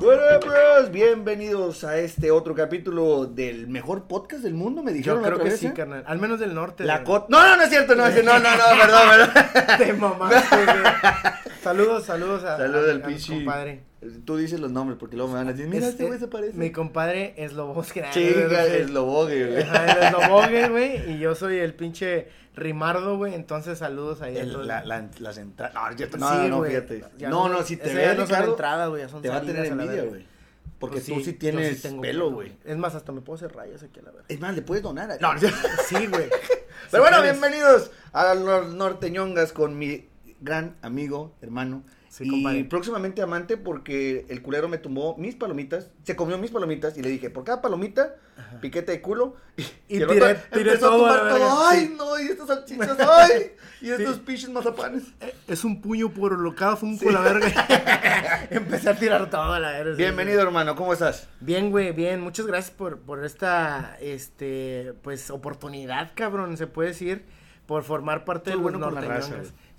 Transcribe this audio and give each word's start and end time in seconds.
Bueno, 0.00 0.22
bros, 0.40 0.90
bienvenidos 0.92 1.82
a 1.82 1.98
este 1.98 2.30
otro 2.30 2.54
capítulo 2.54 3.26
del 3.26 3.66
mejor 3.66 4.04
podcast 4.06 4.42
del 4.44 4.54
mundo, 4.54 4.82
me 4.82 4.92
dijeron 4.92 5.18
Yo 5.18 5.22
creo 5.24 5.34
otra 5.34 5.44
que 5.44 5.50
vez, 5.50 5.60
sí, 5.60 5.66
¿eh? 5.66 5.72
carnal. 5.74 6.04
Al 6.06 6.18
menos 6.18 6.38
del 6.38 6.54
norte. 6.54 6.84
La 6.84 7.02
cot... 7.02 7.28
No, 7.28 7.42
no, 7.46 7.56
no 7.56 7.62
es 7.62 7.68
cierto, 7.68 7.94
no, 7.96 8.06
es 8.06 8.14
cierto, 8.14 8.32
no, 8.32 8.38
no, 8.38 8.50
no, 8.56 8.80
perdón, 8.80 9.08
perdón. 9.10 9.78
Te 9.78 9.92
mamaste, 9.94 10.56
güey. 10.64 10.76
Saludos, 11.62 12.04
saludos 12.06 12.44
a, 12.44 12.56
Saludos 12.58 12.86
a- 12.88 12.90
al 12.92 13.02
a 13.02 13.06
mi 13.06 13.12
pinche. 13.14 13.34
compadre. 13.34 13.82
Tú 14.24 14.36
dices 14.36 14.60
los 14.60 14.70
nombres 14.70 14.96
porque 14.98 15.16
luego 15.16 15.32
me 15.32 15.38
van 15.38 15.48
a 15.48 15.52
decir, 15.52 15.66
mira, 15.68 15.88
este 15.88 16.04
güey 16.04 16.18
se 16.20 16.28
parece. 16.28 16.56
Mi 16.56 16.70
compadre 16.70 17.34
es 17.36 17.52
Lobosque. 17.52 18.04
Chinga, 18.12 18.64
es 18.64 18.90
Lobogue, 18.90 19.46
güey. 19.50 19.58
Es 19.62 20.12
Lobogue, 20.12 20.68
güey. 20.68 21.12
Y 21.14 21.18
yo 21.18 21.34
soy 21.34 21.58
el 21.58 21.74
pinche 21.74 22.28
Rimardo, 22.54 23.16
güey. 23.16 23.34
Entonces, 23.34 23.78
saludos 23.78 24.22
ahí 24.22 24.36
El- 24.36 24.66
la, 24.68 24.84
la, 24.84 25.08
las 25.18 25.38
entradas. 25.38 25.74
No, 25.74 26.28
no, 26.28 26.42
Sí, 26.44 26.48
no, 26.48 26.62
fíjate. 26.62 27.04
Ya 27.18 27.28
No, 27.28 27.48
no, 27.48 27.64
si 27.64 27.76
te 27.76 27.86
esa 27.88 27.94
ve, 27.96 28.02
ya 28.02 28.14
no 28.14 28.26
son 28.26 28.50
entradas, 28.50 28.88
güey. 28.88 29.06
te 29.22 29.28
va 29.28 29.36
a 29.36 29.42
tener 29.42 29.66
envidia, 29.66 30.04
güey. 30.04 30.26
Porque 30.78 30.96
Pues 31.00 31.06
tú 31.06 31.14
sí, 31.14 31.18
sí 31.18 31.20
yo 31.24 31.24
sí 31.32 31.32
tienes 31.32 31.82
tengo 31.82 32.02
pelo, 32.02 32.30
güey. 32.30 32.52
Es 32.64 32.76
más, 32.76 32.94
hasta 32.94 33.10
me 33.10 33.20
puedo 33.20 33.34
hacer 33.36 33.52
rayas 33.52 33.82
aquí 33.82 33.98
a 33.98 34.02
la 34.04 34.10
verga. 34.12 34.26
Es 34.28 34.38
más, 34.38 34.54
le 34.54 34.62
puedes 34.62 34.84
donar. 34.84 35.10
a- 35.10 35.18
No, 35.18 35.34
no, 35.34 35.40
Sí, 35.88 36.06
güey. 36.06 36.28
Pero 36.92 37.02
bueno, 37.02 37.20
bienvenidos 37.20 37.90
a 38.12 38.32
los 38.34 38.72
norteñongas 38.74 39.52
con 39.52 39.76
mi 39.76 40.06
gran 40.40 40.76
amigo, 40.82 41.34
hermano. 41.42 41.82
Sí, 42.18 42.24
y 42.26 42.30
compadre. 42.30 42.64
próximamente 42.64 43.22
amante 43.22 43.56
porque 43.56 44.26
el 44.28 44.42
culero 44.42 44.68
me 44.68 44.78
tumbó 44.78 45.16
mis 45.16 45.36
palomitas, 45.36 45.90
se 46.02 46.16
comió 46.16 46.36
mis 46.36 46.50
palomitas 46.50 46.98
y 46.98 47.02
le 47.02 47.08
dije, 47.10 47.30
por 47.30 47.44
cada 47.44 47.62
palomita, 47.62 48.16
piquete 48.60 48.90
de 48.92 49.00
culo. 49.00 49.36
Y 49.88 49.96
el 50.02 50.08
tiré- 50.08 50.42
tiré 50.52 50.76
todo 50.78 51.06
a 51.06 51.18
tumbar 51.20 51.28
todo. 51.38 51.66
Ay, 51.68 51.86
sí. 51.86 51.94
no, 51.96 52.18
y 52.20 52.26
estas 52.26 52.46
salchichas, 52.48 52.96
ay, 53.08 53.52
y 53.80 53.90
estos 53.90 54.18
pinches 54.18 54.50
mazapanes. 54.50 55.04
Eh, 55.20 55.32
Es 55.46 55.64
un 55.64 55.80
puño 55.80 56.10
por 56.12 56.36
lo 56.38 56.54
cada 56.54 56.74
funko, 56.76 57.10
la 57.10 57.20
verga. 57.20 57.48
Empecé 58.50 58.90
a 58.90 58.94
tirar 58.98 59.30
todo 59.30 59.52
a 59.52 59.60
la 59.60 59.70
verga. 59.72 59.92
sí, 59.96 60.02
Bienvenido, 60.02 60.42
hermano, 60.42 60.74
¿cómo 60.74 60.92
estás? 60.92 61.28
Bien, 61.40 61.70
güey, 61.70 61.92
bien. 61.92 62.20
Muchas 62.20 62.46
gracias 62.46 62.70
por, 62.74 62.98
por 63.00 63.24
esta, 63.24 63.96
este, 64.00 64.92
pues, 65.02 65.30
oportunidad, 65.30 66.10
cabrón, 66.14 66.56
se 66.56 66.66
puede 66.66 66.88
decir, 66.90 67.24
por 67.66 67.84
formar 67.84 68.24
parte 68.24 68.50
Soy 68.50 68.58
de 68.58 68.70
los 68.70 68.72
bueno 68.72 68.86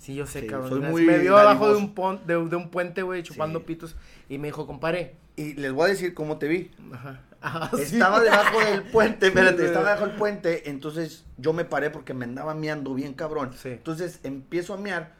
Sí, 0.00 0.14
yo 0.14 0.26
sé, 0.26 0.40
Sí, 0.40 0.46
cabrón. 0.48 0.70
soy 0.70 0.80
muy 0.80 1.02
me 1.04 1.18
vio 1.18 1.36
abajo 1.36 1.68
de 1.68 1.76
un, 1.76 1.94
pon- 1.94 2.20
de, 2.26 2.34
de 2.34 2.56
un 2.56 2.70
puente, 2.70 3.02
güey, 3.02 3.22
chupando 3.22 3.58
Sí. 3.60 3.64
pitos. 3.66 3.96
Y 4.28 4.38
me 4.38 4.48
dijo, 4.48 4.66
compadre. 4.66 5.14
Y 5.36 5.52
les 5.54 5.72
voy 5.72 5.84
a 5.84 5.88
decir 5.88 6.14
cómo 6.14 6.38
te 6.38 6.48
vi. 6.48 6.70
Ajá. 6.92 7.20
Ah, 7.42 7.70
sí. 7.74 7.82
Estaba 7.94 8.20
debajo 8.20 8.60
del 8.60 8.82
puente, 8.82 9.26
espérate, 9.28 9.64
estaba 9.64 9.86
debajo 9.94 10.06
del 10.08 10.16
puente, 10.16 10.68
entonces 10.68 11.24
yo 11.38 11.54
me 11.54 11.64
paré 11.64 11.88
porque 11.88 12.12
me 12.12 12.26
andaba 12.26 12.54
meando 12.54 12.92
bien 12.92 13.14
cabrón. 13.14 13.52
Sí. 13.56 13.70
Entonces 13.70 14.20
empiezo 14.24 14.74
a 14.74 14.76
mear 14.76 15.14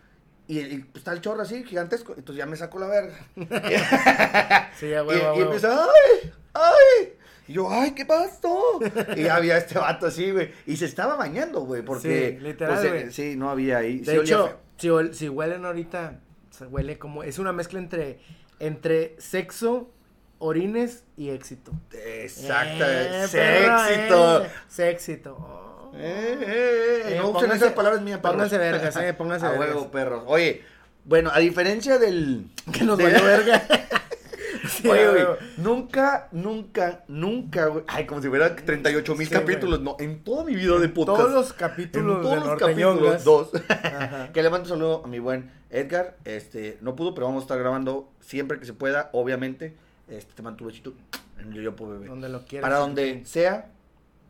y, 0.46 0.58
y 0.58 0.84
está 0.94 1.12
el 1.12 1.22
chorro 1.22 1.40
así, 1.40 1.64
gigantesco, 1.64 2.12
entonces 2.18 2.36
ya 2.36 2.44
me 2.44 2.56
saco 2.56 2.78
la 2.78 2.88
verga. 2.88 3.14
Sí, 4.78 4.92
a 4.92 5.02
y, 5.02 5.06
huevo, 5.06 5.12
y 5.12 5.18
huevo. 5.38 5.42
empieza, 5.44 5.82
¡ay! 5.82 6.32
¡ay! 6.52 7.12
Y 7.48 7.52
yo, 7.54 7.70
¡ay, 7.70 7.92
qué 7.92 8.04
pasó! 8.04 8.80
y 9.16 9.26
había 9.28 9.56
este 9.56 9.78
vato 9.78 10.06
así, 10.06 10.30
güey, 10.30 10.50
y 10.66 10.76
se 10.76 10.84
estaba 10.84 11.16
bañando, 11.16 11.60
güey, 11.62 11.82
porque... 11.82 12.36
Sí, 12.38 12.44
literal, 12.44 12.78
pues, 12.86 12.92
eh, 12.92 13.10
sí, 13.12 13.36
no 13.36 13.48
había 13.50 13.78
ahí. 13.78 14.00
De 14.00 14.16
hecho. 14.16 14.58
Si, 14.80 14.88
si 15.12 15.28
huelen 15.28 15.64
ahorita, 15.64 16.20
se 16.50 16.66
huele 16.66 16.98
como, 16.98 17.22
es 17.22 17.38
una 17.38 17.52
mezcla 17.52 17.78
entre, 17.78 18.18
entre 18.58 19.14
sexo, 19.18 19.90
orines 20.38 21.04
y 21.16 21.30
éxito. 21.30 21.72
Exacto, 21.92 22.84
Eh, 22.86 23.24
éxito. 23.24 24.44
eh, 24.44 24.50
Sexito. 24.68 25.36
Oh. 25.36 25.92
Eh, 25.94 25.98
eh, 26.40 26.44
eh, 26.46 27.02
Eh, 27.14 27.18
no 27.18 27.28
usen 27.30 27.50
pónganse- 27.50 27.56
esas 27.56 27.72
palabras 27.72 28.00
mías, 28.02 28.18
perros. 28.20 28.32
pónganse 28.34 28.58
vergas, 28.58 28.96
eh, 28.96 29.12
pónganse 29.18 29.46
A 29.46 29.50
vergas. 29.50 29.68
huevo, 29.74 29.90
perros. 29.90 30.22
Oye, 30.26 30.62
bueno, 31.04 31.30
a 31.32 31.38
diferencia 31.40 31.98
del... 31.98 32.46
Que 32.72 32.84
nos 32.84 32.96
de- 32.98 33.04
valió 33.04 33.24
verga. 33.24 33.62
Sí, 34.70 34.88
Oye, 34.88 35.04
a 35.04 35.10
güey, 35.10 35.22
huevo. 35.22 35.36
nunca, 35.58 36.28
nunca, 36.32 37.04
nunca, 37.08 37.66
güey. 37.66 37.84
Ay, 37.88 38.06
como 38.06 38.22
si 38.22 38.28
hubiera 38.28 38.54
38 38.54 39.14
mil 39.16 39.26
Sí, 39.28 39.34
capítulos. 39.34 39.80
No, 39.80 39.96
en 39.98 40.22
toda 40.22 40.44
mi 40.44 40.54
vida 40.54 40.78
de 40.78 40.88
podcast. 40.88 41.18
Todos 41.18 41.32
los 41.32 41.50
en 41.50 41.56
capítulos 41.56 42.22
todos 42.22 42.34
de 42.34 42.40
los 42.50 42.58
capítulos, 42.58 43.24
dos. 43.24 43.50
Que 44.32 44.42
le 44.42 44.50
mando 44.50 44.64
un 44.64 44.68
saludo 44.68 45.02
a 45.04 45.08
mi 45.08 45.18
buen 45.18 45.50
Edgar. 45.70 46.16
Este, 46.24 46.78
no 46.80 46.94
pudo, 46.96 47.14
pero 47.14 47.26
vamos 47.26 47.42
a 47.42 47.44
estar 47.44 47.58
grabando 47.58 48.10
siempre 48.20 48.58
que 48.58 48.66
se 48.66 48.72
pueda, 48.72 49.10
obviamente. 49.12 49.74
Este, 50.08 50.32
te 50.34 50.42
mando 50.42 50.64
un 50.64 50.68
besito 50.70 50.94
en 51.38 51.48
el 51.48 51.54
yoyopo, 51.54 51.88
bebé. 51.88 52.06
Donde 52.06 52.28
lo 52.28 52.44
quieras. 52.44 52.68
Para 52.68 52.80
donde 52.80 53.22
sea, 53.24 53.68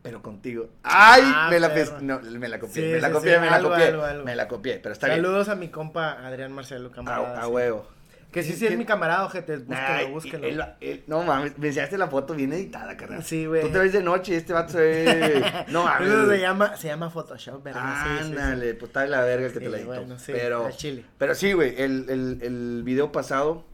pero 0.02 0.22
contigo. 0.22 0.68
Ay, 0.82 1.22
Ah, 1.24 1.48
me 1.50 1.58
la 1.60 1.68
no, 2.00 2.20
me 2.20 2.48
la 2.48 2.58
copié, 2.58 2.74
Sí, 2.82 2.92
me 2.92 3.00
la 3.00 3.10
copié, 3.12 3.38
me 3.38 3.46
la 3.46 3.56
algo, 3.56 3.70
copié. 3.70 3.86
algo, 3.86 4.04
algo. 4.04 4.24
Me 4.24 4.36
la 4.36 4.48
copié, 4.48 4.78
pero 4.78 4.92
está 4.92 5.06
bien. 5.08 5.18
Saludos 5.22 5.48
a 5.48 5.54
mi 5.54 5.68
compa 5.68 6.12
Adrián 6.26 6.52
Marcelo, 6.52 6.90
camarada. 6.90 7.36
A, 7.38 7.42
a 7.42 7.44
sí. 7.46 7.50
huevo. 7.50 7.86
Que 8.30 8.42
sí, 8.44 8.52
sí 8.52 8.60
¿Quién- 8.60 8.72
es 8.74 8.78
mi 8.78 8.84
camarada, 8.84 9.24
ojete. 9.24 9.56
Búsquelo, 9.56 9.78
Ay, 9.80 10.10
búsquelo. 10.12 10.46
él- 10.46 10.64
él- 10.80 11.02
no 11.08 11.24
mames, 11.24 11.58
me 11.58 11.66
enseñaste 11.68 11.98
la 11.98 12.06
foto 12.06 12.34
bien 12.34 12.52
editada, 12.52 12.96
carnal. 12.96 13.24
Sí, 13.24 13.46
güey. 13.46 13.62
Tú 13.62 13.70
te 13.70 13.78
ves 13.80 13.92
de 13.92 14.02
noche 14.04 14.32
y 14.32 14.36
este 14.36 14.52
vato 14.52 14.72
se 14.74 14.78
ve. 14.78 15.42
No 15.68 15.82
mames. 15.84 16.08
Eso 16.08 16.28
se 16.30 16.38
llama, 16.40 16.76
se 16.76 16.86
llama 16.88 17.10
Photoshop, 17.10 17.62
¿verdad? 17.64 18.04
Sí, 18.04 18.10
sí, 18.10 18.24
sí. 18.32 18.38
Ándale, 18.38 18.74
pues 18.74 18.88
está 18.90 19.00
de 19.02 19.08
la 19.08 19.22
verga 19.22 19.46
el 19.46 19.52
que 19.52 19.58
te 19.60 19.68
la 19.68 19.76
editó. 19.78 19.88
bueno, 19.88 20.16
pero, 20.26 20.70
chile. 20.76 21.04
pero 21.18 21.34
sí, 21.34 21.52
güey, 21.54 21.74
el, 21.82 22.08
el, 22.08 22.38
el 22.42 22.82
video 22.84 23.10
pasado 23.10 23.64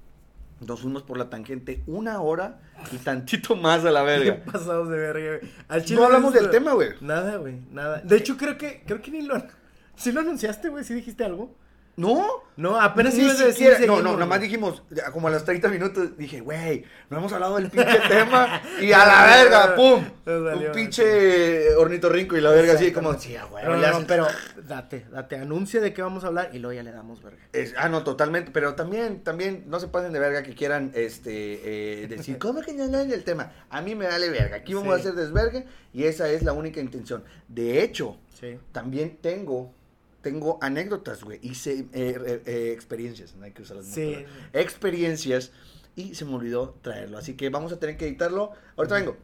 nos 0.61 0.81
fuimos 0.81 1.03
por 1.03 1.19
la 1.19 1.29
tangente 1.29 1.83
una 1.87 2.23
hora 2.23 2.61
y 2.91 2.97
tantito 2.97 3.57
más 3.57 3.85
a 3.85 3.91
la 3.91 4.03
verga. 4.05 4.43
Pasados 4.51 4.89
de 4.89 4.97
verga, 4.97 5.37
güey. 5.39 5.53
Al 5.69 5.85
chile 5.85 6.01
No 6.01 6.07
hablamos 6.07 6.33
del 6.33 6.49
tema, 6.49 6.73
güey. 6.73 6.91
Nada, 7.03 7.37
güey, 7.37 7.61
nada. 7.73 8.01
De 8.03 8.17
hecho, 8.17 8.39
creo 8.39 8.57
que, 8.57 8.83
creo 8.87 9.03
que 9.03 9.11
ni 9.11 9.21
lo... 9.21 9.37
¿Sí 9.97 10.13
lo 10.13 10.21
anunciaste, 10.21 10.71
güey? 10.71 10.83
¿Sí 10.83 10.95
dijiste 10.95 11.25
algo? 11.25 11.55
No. 11.97 12.45
No, 12.59 12.81
apenas 12.81 13.15
Ni 13.15 13.23
ibas 13.25 13.39
a 13.39 13.47
decir 13.47 13.69
siquiera- 13.73 13.87
no, 13.87 14.01
no, 14.01 14.13
nada 14.15 14.25
más 14.25 14.39
güey. 14.39 14.49
dijimos, 14.49 14.83
como 15.13 15.29
a 15.29 15.31
los 15.31 15.45
30 15.45 15.69
minutos, 15.69 16.17
dije, 16.17 16.41
güey, 16.41 16.85
no 17.11 17.19
hemos 17.19 17.31
hablado 17.35 17.57
del 17.57 17.71
pinche 17.71 17.99
tema. 18.09 18.63
Y 18.81 18.93
a 18.93 19.05
la 19.07 19.27
verga, 19.27 19.75
pum. 19.75 20.03
Valió, 20.25 20.69
Un 20.69 20.73
pinche 20.75 21.75
ornitorrinco 21.75 22.35
y 22.35 22.41
la 22.41 22.49
verga 22.51 22.73
así 22.73 22.93
como, 22.93 23.13
sí, 23.19 23.35
No, 23.35 23.77
no, 23.77 23.87
haces- 23.87 24.05
pero 24.09 24.27
date, 24.67 25.05
date, 25.13 25.37
anuncia 25.37 25.83
de 25.83 25.93
qué 25.93 26.01
vamos 26.01 26.25
a 26.25 26.29
hablar 26.29 26.49
y 26.55 26.59
luego 26.59 26.73
ya 26.75 26.83
le 26.83 26.93
damos 26.93 27.23
verga. 27.23 27.43
Es- 27.53 27.75
ah, 27.77 27.91
no, 27.91 28.03
totalmente, 28.05 28.51
pero 28.53 28.75
también, 28.75 29.21
también 29.23 29.65
no 29.67 29.79
se 29.79 29.89
pasen 29.89 30.15
de 30.15 30.19
verga 30.19 30.43
que 30.43 30.55
quieran, 30.55 30.93
este, 30.95 32.05
eh, 32.05 32.07
decir, 32.09 32.39
¿cómo 32.39 32.63
que 32.63 32.73
no 32.73 32.85
hablan 32.85 33.07
del 33.11 33.23
tema? 33.23 33.53
A 33.69 33.83
mí 33.83 33.95
me 33.95 34.07
vale 34.07 34.31
verga, 34.31 34.57
aquí 34.57 34.73
vamos 34.73 34.95
Sí. 34.95 35.01
a 35.07 35.11
hacer 35.11 35.15
desvergue 35.15 35.67
y 35.93 36.05
esa 36.05 36.27
es 36.31 36.43
la 36.43 36.55
única 36.55 36.81
intención. 36.81 37.23
De 37.49 37.83
hecho, 37.83 38.17
Sí. 38.41 38.59
también 38.73 39.19
tengo, 39.21 39.73
tengo 40.27 40.59
anécdotas, 40.61 41.23
güey, 41.23 41.39
hice 41.41 41.79
eh, 41.79 41.87
eh, 41.93 42.43
eh, 42.47 42.73
experiencias, 42.75 43.37
no 43.37 43.45
hay 43.45 43.53
que 43.53 43.63
usar 43.63 43.77
las 43.77 43.87
Sí. 43.87 44.25
experiencias 44.53 45.53
y 45.95 46.17
se 46.17 46.25
me 46.25 46.35
olvidó 46.35 46.77
traerlo, 46.83 47.17
así 47.17 47.35
que 47.35 47.49
vamos 47.49 47.73
a 47.73 47.79
tener 47.79 47.97
que 47.97 48.09
editarlo. 48.09 48.51
Ahorita 48.77 48.97
vengo. 48.97 49.17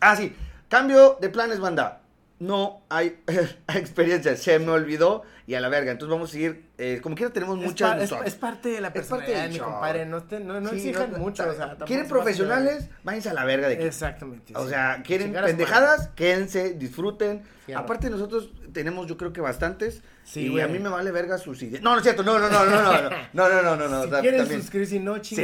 Ah, 0.00 0.16
sí, 0.16 0.34
cambio 0.70 1.18
de 1.20 1.28
planes, 1.28 1.60
banda. 1.60 2.00
No 2.38 2.82
hay 2.88 3.22
experiencias, 3.74 4.40
se 4.40 4.58
me 4.58 4.70
olvidó 4.70 5.22
y 5.50 5.54
a 5.56 5.60
la 5.60 5.68
verga. 5.68 5.90
Entonces 5.90 6.12
vamos 6.12 6.28
a 6.30 6.32
seguir, 6.32 6.70
eh, 6.78 7.00
como 7.02 7.16
quiera 7.16 7.32
tenemos 7.32 7.58
Es, 7.58 7.64
muchas... 7.64 7.96
pa- 7.96 8.20
es- 8.20 8.26
es 8.26 8.34
parte 8.36 8.68
de 8.68 8.80
la 8.80 8.88
parte 8.92 9.00
personalidad 9.00 9.42
del 9.42 9.52
de 9.52 9.58
mi 9.58 9.64
compadre. 9.64 10.06
No, 10.06 10.22
te- 10.22 10.38
no, 10.38 10.60
no 10.60 10.70
Sí, 10.70 10.76
exijan 10.76 11.10
no, 11.10 11.18
mucho, 11.18 11.48
o 11.48 11.52
sea. 11.54 11.76
¿Quieren 11.86 12.06
profesionales? 12.06 12.88
Váyanse 13.02 13.30
a 13.30 13.34
la 13.34 13.44
verga 13.44 13.66
de 13.68 13.74
aquí. 13.74 13.82
Exactamente. 13.84 14.52
O 14.56 14.68
sea, 14.68 15.02
quieren 15.04 15.32
pendejadas, 15.32 16.08
quédense, 16.14 16.74
disfruten. 16.74 17.42
Fierro. 17.66 17.80
Aparte 17.80 18.08
nosotros 18.10 18.52
tenemos 18.72 19.06
yo 19.08 19.16
creo 19.16 19.32
que 19.32 19.40
bastantes. 19.40 20.02
Sí, 20.24 20.42
y 20.42 20.48
güey. 20.50 20.62
a 20.62 20.68
mí 20.68 20.78
me 20.78 20.88
vale 20.88 21.10
verga 21.10 21.38
sus 21.38 21.60
ideas. 21.62 21.82
No, 21.82 21.90
no 21.90 21.96
es 21.96 22.02
cierto, 22.04 22.22
no, 22.22 22.38
no, 22.38 22.48
no, 22.48 22.64
no, 22.64 22.70
no, 22.70 22.92
no, 23.02 23.10
no, 23.32 23.48
no, 23.48 23.62
no, 23.62 23.76
no, 23.76 23.88
no, 23.88 24.00
Si 24.02 24.06
o 24.06 24.10
sea, 24.10 24.20
quieren 24.20 24.40
también. 24.42 24.60
suscribirse, 24.60 24.94
si 24.94 24.98
no, 25.00 25.14
a- 25.16 25.24
sí, 25.24 25.36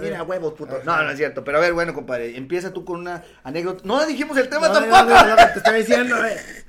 mira, 0.00 0.22
huevos, 0.22 0.54
puto. 0.54 0.80
No, 0.84 1.02
no 1.02 1.10
es 1.10 1.18
cierto. 1.18 1.44
Pero 1.44 1.58
a 1.58 1.60
ver, 1.60 1.74
bueno, 1.74 1.92
compadre, 1.92 2.34
empieza 2.36 2.72
tú 2.72 2.84
con 2.86 3.00
una 3.00 3.22
anécdota. 3.42 3.82
No 3.84 4.04
dijimos 4.06 4.38
el 4.38 4.48
tema 4.48 4.68
No, 4.68 4.74
tampoco. 4.74 5.04
no, 5.04 5.26
no, 5.28 5.36
te 5.36 5.58
estaba 5.58 5.76
diciendo. 5.76 6.16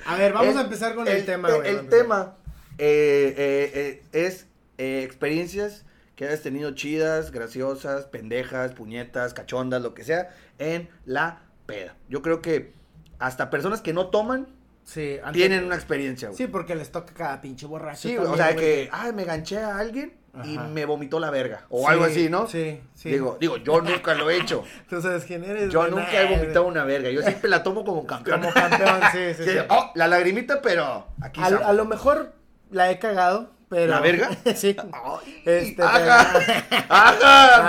A 0.05 0.15
ver, 0.17 0.33
vamos 0.33 0.55
a 0.57 0.61
empezar 0.61 0.95
con 0.95 1.07
el, 1.07 1.23
tema, 1.25 1.49
güey. 1.49 1.69
el 1.69 1.87
tema 1.87 2.35
eh, 2.77 3.33
eh, 3.37 3.71
eh, 3.73 4.03
es 4.25 4.47
eh, 4.77 5.03
experiencias 5.03 5.85
que 6.15 6.25
hayas 6.25 6.41
tenido 6.41 6.71
chidas, 6.71 7.31
graciosas, 7.31 8.05
pendejas, 8.05 8.73
puñetas, 8.73 9.33
cachondas, 9.33 9.81
lo 9.81 9.93
que 9.93 10.03
sea, 10.03 10.29
en 10.59 10.89
la 11.05 11.41
peda. 11.65 11.95
Yo 12.09 12.21
creo 12.21 12.41
que 12.41 12.73
hasta 13.19 13.49
personas 13.49 13.81
que 13.81 13.93
no 13.93 14.07
toman 14.07 14.47
Sí, 14.85 15.17
antes- 15.23 15.33
tienen 15.33 15.65
una 15.65 15.75
experiencia, 15.75 16.29
güey. 16.29 16.37
Sí, 16.37 16.47
porque 16.47 16.75
les 16.75 16.91
toca 16.91 17.13
cada 17.13 17.41
pinche 17.41 17.65
borracho. 17.65 18.07
Sí, 18.07 18.17
o 18.17 18.35
sea, 18.35 18.53
güey. 18.53 18.57
que, 18.57 18.89
ay, 18.91 19.13
me 19.13 19.25
ganché 19.25 19.57
a 19.57 19.77
alguien 19.77 20.13
y 20.43 20.57
me 20.57 20.85
vomitó 20.85 21.19
la 21.19 21.31
verga. 21.31 21.65
O 21.69 21.79
Sí, 21.79 21.85
algo 21.87 22.03
así, 22.03 22.29
¿no? 22.29 22.45
Sí, 22.47 22.79
sí. 22.93 23.09
Digo, 23.09 23.37
digo, 23.39 23.57
yo 23.57 23.81
nunca 23.81 24.13
lo 24.13 24.29
he 24.29 24.37
hecho. 24.37 24.63
Tú 24.89 25.01
sabes 25.01 25.23
quién 25.25 25.43
eres. 25.43 25.71
Yo 25.71 25.87
nunca 25.87 26.21
he 26.21 26.37
vomitado 26.37 26.67
una 26.67 26.83
verga. 26.83 27.09
Yo 27.09 27.21
siempre 27.23 27.49
la 27.49 27.63
tomo 27.63 27.83
como 27.83 28.05
campeón. 28.05 28.41
Como 28.41 28.53
campeón, 28.53 29.01
sí, 29.11 29.33
sí. 29.43 29.43
Sí, 29.49 29.57
oh, 29.69 29.91
la 29.95 30.07
lagrimita, 30.07 30.61
pero 30.61 31.07
aquí 31.21 31.41
a 31.41 31.73
lo 31.73 31.85
mejor 31.85 32.33
la 32.71 32.91
he 32.91 32.99
cagado, 32.99 33.51
pero. 33.69 33.91
¿La 33.91 33.99
verga? 34.01 34.29
sí. 34.55 34.75
Ay, 34.91 35.41
Este, 35.45 35.81
ajá, 35.81 36.33
pero- 36.33 36.85
ajá, 36.89 37.15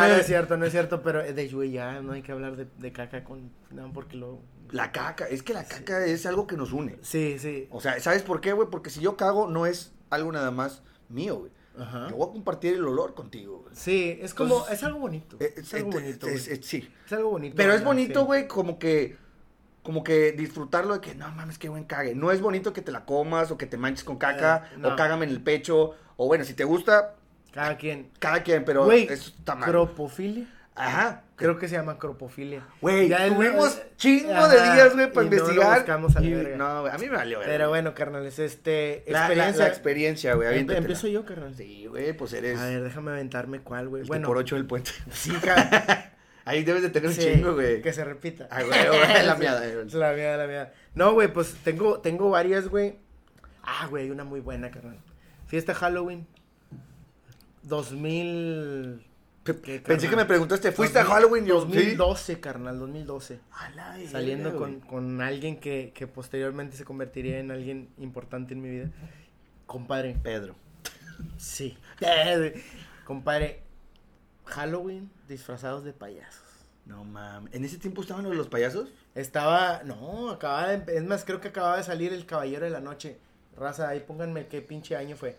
Ah, 0.05 0.07
no 0.09 0.15
es 0.15 0.27
cierto, 0.27 0.57
no 0.57 0.65
es 0.67 0.73
cierto, 0.73 1.03
pero 1.03 1.23
de 1.23 1.49
güey, 1.49 1.71
ya 1.73 2.01
no 2.03 2.13
hay 2.13 2.23
que 2.23 2.33
hablar 2.33 2.57
de, 2.57 2.67
de 2.79 2.93
caca 2.93 3.25
con. 3.25 3.51
No, 3.71 3.93
porque 3.93 4.17
lo. 4.17 4.41
La 4.73 4.91
caca, 4.91 5.27
es 5.29 5.43
que 5.45 5.55
la 5.55 5.65
caca 5.65 6.05
es 6.05 6.27
algo 6.27 6.47
que 6.49 6.57
nos 6.57 6.73
une. 6.73 6.97
Sí, 7.01 7.39
sí. 7.39 7.69
O 7.71 7.81
sea, 7.81 8.01
¿sabes 8.01 8.23
por 8.23 8.41
qué, 8.41 8.53
güey? 8.53 8.69
Porque 8.69 8.91
si 8.91 9.01
yo 9.01 9.17
cago, 9.17 9.47
no 9.49 9.65
es 9.65 9.93
algo 10.11 10.33
nada 10.33 10.51
más 10.51 10.83
mío, 11.09 11.37
güey. 11.37 11.53
Ajá. 11.79 12.09
Yo 12.11 12.17
voy 12.17 12.29
a 12.31 12.33
compartir 12.33 12.75
el 12.75 12.85
olor 12.85 13.15
contigo, 13.15 13.59
güey. 13.63 13.77
Sí, 13.77 14.19
es 14.21 14.35
como, 14.35 14.55
Entonces, 14.55 14.79
es 14.79 14.85
algo 14.85 14.99
bonito. 14.99 15.37
Eh, 15.39 15.55
Es 15.59 15.73
algo 15.75 15.91
eh, 15.91 15.95
bonito, 15.95 16.27
es- 16.27 16.47
güey. 16.49 16.59
es- 16.59 16.67
sí. 16.67 16.89
Es 17.07 17.13
algo 17.13 17.31
bonito. 17.31 17.55
Pero 17.57 17.75
es 17.75 17.85
bonito, 17.85 18.25
güey, 18.25 18.49
como 18.49 18.79
que. 18.79 19.17
Como 19.87 20.03
que 20.03 20.33
disfrutarlo 20.33 20.95
de 20.95 21.01
que 21.01 21.15
no 21.15 21.31
mames, 21.31 21.59
qué 21.59 21.69
buen 21.69 21.85
cague. 21.85 22.17
No 22.17 22.33
es 22.33 22.41
bonito 22.41 22.73
que 22.73 22.83
te 22.83 22.91
la 22.91 23.05
comas 23.05 23.53
o 23.53 23.57
que 23.57 23.67
te 23.67 23.77
manches 23.77 24.03
con 24.03 24.17
caca 24.19 24.65
Eh, 24.73 24.79
no. 24.79 24.89
o 24.89 24.97
cágame 24.97 25.27
en 25.27 25.31
el 25.31 25.41
pecho. 25.41 25.95
O 26.17 26.27
bueno, 26.27 26.45
si 26.45 26.55
te 26.55 26.65
gusta, 26.65 27.15
Cada 27.53 27.77
quien. 27.77 28.11
cada 28.19 28.43
quien, 28.43 28.65
pero 28.65 28.85
Güey, 28.85 29.05
eso 29.05 29.31
está 29.39 29.55
mal. 29.55 29.71
cropofilia. 29.71 30.47
Ajá. 30.75 31.23
Creo 31.37 31.57
que 31.57 31.69
se 31.69 31.77
llama 31.77 31.99
cropofilia. 31.99 32.67
Güey, 32.81 33.09
tuvimos 33.29 33.77
el- 33.79 33.97
chingo 33.97 34.33
Ajá, 34.35 34.49
de 34.49 34.57
días, 34.75 34.95
güey, 34.95 35.13
para 35.13 35.27
y 35.27 35.31
no 35.31 35.37
lo 35.37 35.43
investigar. 35.45 35.79
buscamos 35.79 36.17
a 36.17 36.21
la 36.21 36.27
y- 36.27 36.35
verga. 36.35 36.57
no, 36.57 36.87
a 36.87 36.99
mí 36.99 37.07
me 37.09 37.17
valió, 37.17 37.39
güey. 37.39 37.49
Pero 37.49 37.69
bueno, 37.69 37.95
carnales, 37.95 38.39
este. 38.41 39.05
La, 39.07 39.21
la- 39.21 39.25
experiencia. 39.27 39.63
la 39.65 39.69
experiencia, 39.71 40.35
güey. 40.35 40.59
Em-. 40.59 40.71
Empiezo 40.71 41.07
yo, 41.07 41.25
carnal. 41.25 41.55
Sí, 41.55 41.87
güey, 41.87 42.13
pues 42.13 42.33
eres 42.33 42.59
A 42.59 42.65
ver, 42.67 42.83
déjame 42.83 43.13
aventarme 43.13 43.61
cuál, 43.61 43.89
güey. 43.89 44.03
Bueno, 44.03 44.27
por 44.27 44.37
ocho 44.39 44.57
del 44.57 44.67
puente. 44.67 44.91
sí, 45.13 45.31
ca- 45.43 46.13
Ahí 46.47 46.63
debes 46.63 46.81
de 46.83 46.91
tener 46.91 47.09
un 47.09 47.15
sí, 47.15 47.23
chingo, 47.23 47.55
güey. 47.55 47.83
Que 47.83 47.93
se 47.93 48.05
repita. 48.05 48.47
Ah, 48.53 48.63
güey, 48.63 48.87
güey, 48.87 49.27
la 49.27 49.37
Sí, 49.37 49.45
es 49.89 49.95
La 49.95 50.13
mía, 50.13 50.37
la 50.37 50.47
mía. 50.47 50.73
No, 50.95 51.13
güey, 51.13 51.27
pues 51.33 51.57
tengo, 51.65 51.99
tengo 51.99 52.31
varias, 52.31 52.69
güey. 52.69 52.95
Ah, 53.65 53.89
güey, 53.91 54.13
una 54.13 54.23
muy 54.23 54.39
buena, 54.39 54.71
carnal. 54.71 54.97
Fiesta 55.49 55.75
Halloween. 55.75 56.25
2000. 57.65 59.05
¿Qué, 59.43 59.55
Pensé 59.55 59.83
carnal? 59.83 60.11
que 60.11 60.17
me 60.17 60.25
preguntaste, 60.25 60.71
¿fuiste 60.71 61.01
a 61.01 61.03
2000, 61.03 61.15
Halloween? 61.17 61.47
Yo, 61.47 61.61
2012, 61.63 62.39
carnal, 62.39 62.79
2012. 62.79 63.41
A 63.51 63.71
la 63.71 63.97
verga, 63.97 64.11
Saliendo 64.11 64.57
con, 64.57 64.79
con 64.79 65.21
alguien 65.21 65.59
que, 65.59 65.91
que 65.97 66.07
posteriormente 66.07 66.77
se 66.77 66.85
convertiría 66.85 67.41
en 67.41 67.51
alguien 67.51 67.89
importante 67.99 68.55
en 68.55 68.63
mi 68.63 68.71
vida. 68.71 68.91
Compadre, 69.67 70.17
Pedro. 70.23 70.55
sí. 71.39 71.77
Compadre, 73.05 73.63
Halloween 74.47 75.11
disfrazados 75.29 75.85
de 75.85 75.93
payasos. 75.93 76.43
No 76.87 77.05
mames. 77.05 77.53
¿En 77.55 77.65
ese 77.65 77.79
tiempo 77.79 78.03
estaban 78.03 78.25
los 78.37 78.49
payasos? 78.49 78.89
Estaba, 79.15 79.83
no, 79.85 80.31
acababa 80.31 80.69
de, 80.69 80.97
es 80.97 81.05
más, 81.05 81.25
creo 81.25 81.41
que 81.41 81.49
acababa 81.49 81.77
de 81.77 81.83
salir 81.83 82.13
El 82.13 82.27
Caballero 82.27 82.65
de 82.65 82.71
la 82.71 82.81
Noche. 82.81 83.19
Raza, 83.57 83.89
ahí 83.89 84.01
pónganme 84.01 84.47
qué 84.47 84.61
pinche 84.63 84.97
año 84.97 85.17
fue. 85.17 85.37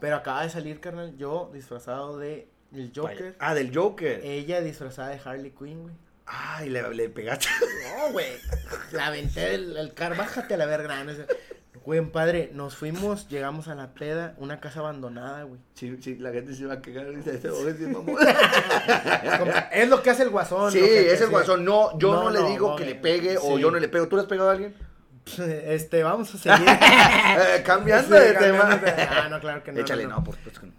Pero 0.00 0.16
acaba 0.16 0.42
de 0.42 0.50
salir, 0.50 0.80
carnal, 0.80 1.16
yo 1.16 1.50
disfrazado 1.52 2.18
de 2.18 2.48
el 2.74 2.92
Joker. 2.94 3.36
Ah, 3.38 3.54
del 3.54 3.74
Joker. 3.74 4.20
Ella 4.24 4.60
disfrazada 4.60 5.08
de 5.08 5.20
Harley 5.24 5.50
Quinn, 5.50 5.82
güey. 5.82 5.94
Ay, 6.26 6.68
le, 6.68 6.88
le 6.94 7.08
pegaste. 7.08 7.48
No, 7.98 8.12
güey. 8.12 8.38
La 8.92 9.08
aventé 9.08 9.54
el, 9.54 9.76
el 9.76 9.94
car, 9.94 10.16
bájate 10.16 10.54
a 10.54 10.56
la 10.56 10.66
verga. 10.66 11.02
no, 11.02 11.12
no. 11.12 11.24
Güey, 11.84 12.04
padre, 12.12 12.50
nos 12.52 12.76
fuimos, 12.76 13.26
llegamos 13.28 13.66
a 13.68 13.74
la 13.74 13.94
peda, 13.94 14.34
una 14.36 14.60
casa 14.60 14.80
abandonada, 14.80 15.44
güey. 15.44 15.60
Sí, 15.74 15.96
sí, 16.02 16.16
la 16.16 16.30
gente 16.30 16.54
se 16.54 16.66
va 16.66 16.74
a 16.74 16.82
cagar. 16.82 17.10
Dice, 17.14 17.34
este 17.34 17.48
Es 19.72 19.88
lo 19.88 20.02
que 20.02 20.10
hace 20.10 20.24
el 20.24 20.30
guasón. 20.30 20.72
Sí, 20.72 20.78
es 20.80 21.20
el 21.20 21.30
guasón. 21.30 21.64
No, 21.64 21.96
yo 21.98 22.12
no, 22.14 22.24
No, 22.24 22.30
le 22.30 22.42
digo 22.50 22.70
no, 22.70 22.76
que 22.76 22.84
le 22.84 22.94
pegue 22.96 23.38
o 23.38 23.58
yo 23.58 23.70
no 23.70 23.78
le 23.78 23.88
pego. 23.88 24.08
¿Tú 24.08 24.16
le 24.16 24.22
has 24.22 24.28
pegado 24.28 24.50
a 24.50 24.52
alguien? 24.52 24.74
Este, 25.38 26.02
vamos 26.02 26.34
a 26.34 26.38
seguir. 26.38 26.66
Eh, 26.78 27.62
cambiando 27.64 28.16
Sí, 28.16 28.22
de 28.24 28.32
tema. 28.34 28.76
de- 28.76 28.90
Ah, 28.90 29.28
no, 29.30 29.38
claro 29.40 29.62
que 29.62 29.72
no. 29.72 29.80
Échale, 29.80 30.04
no, 30.04 30.16
no, 30.16 30.24
por 30.24 30.34
supuesto 30.34 30.60
que 30.60 30.66
no. 30.66 30.72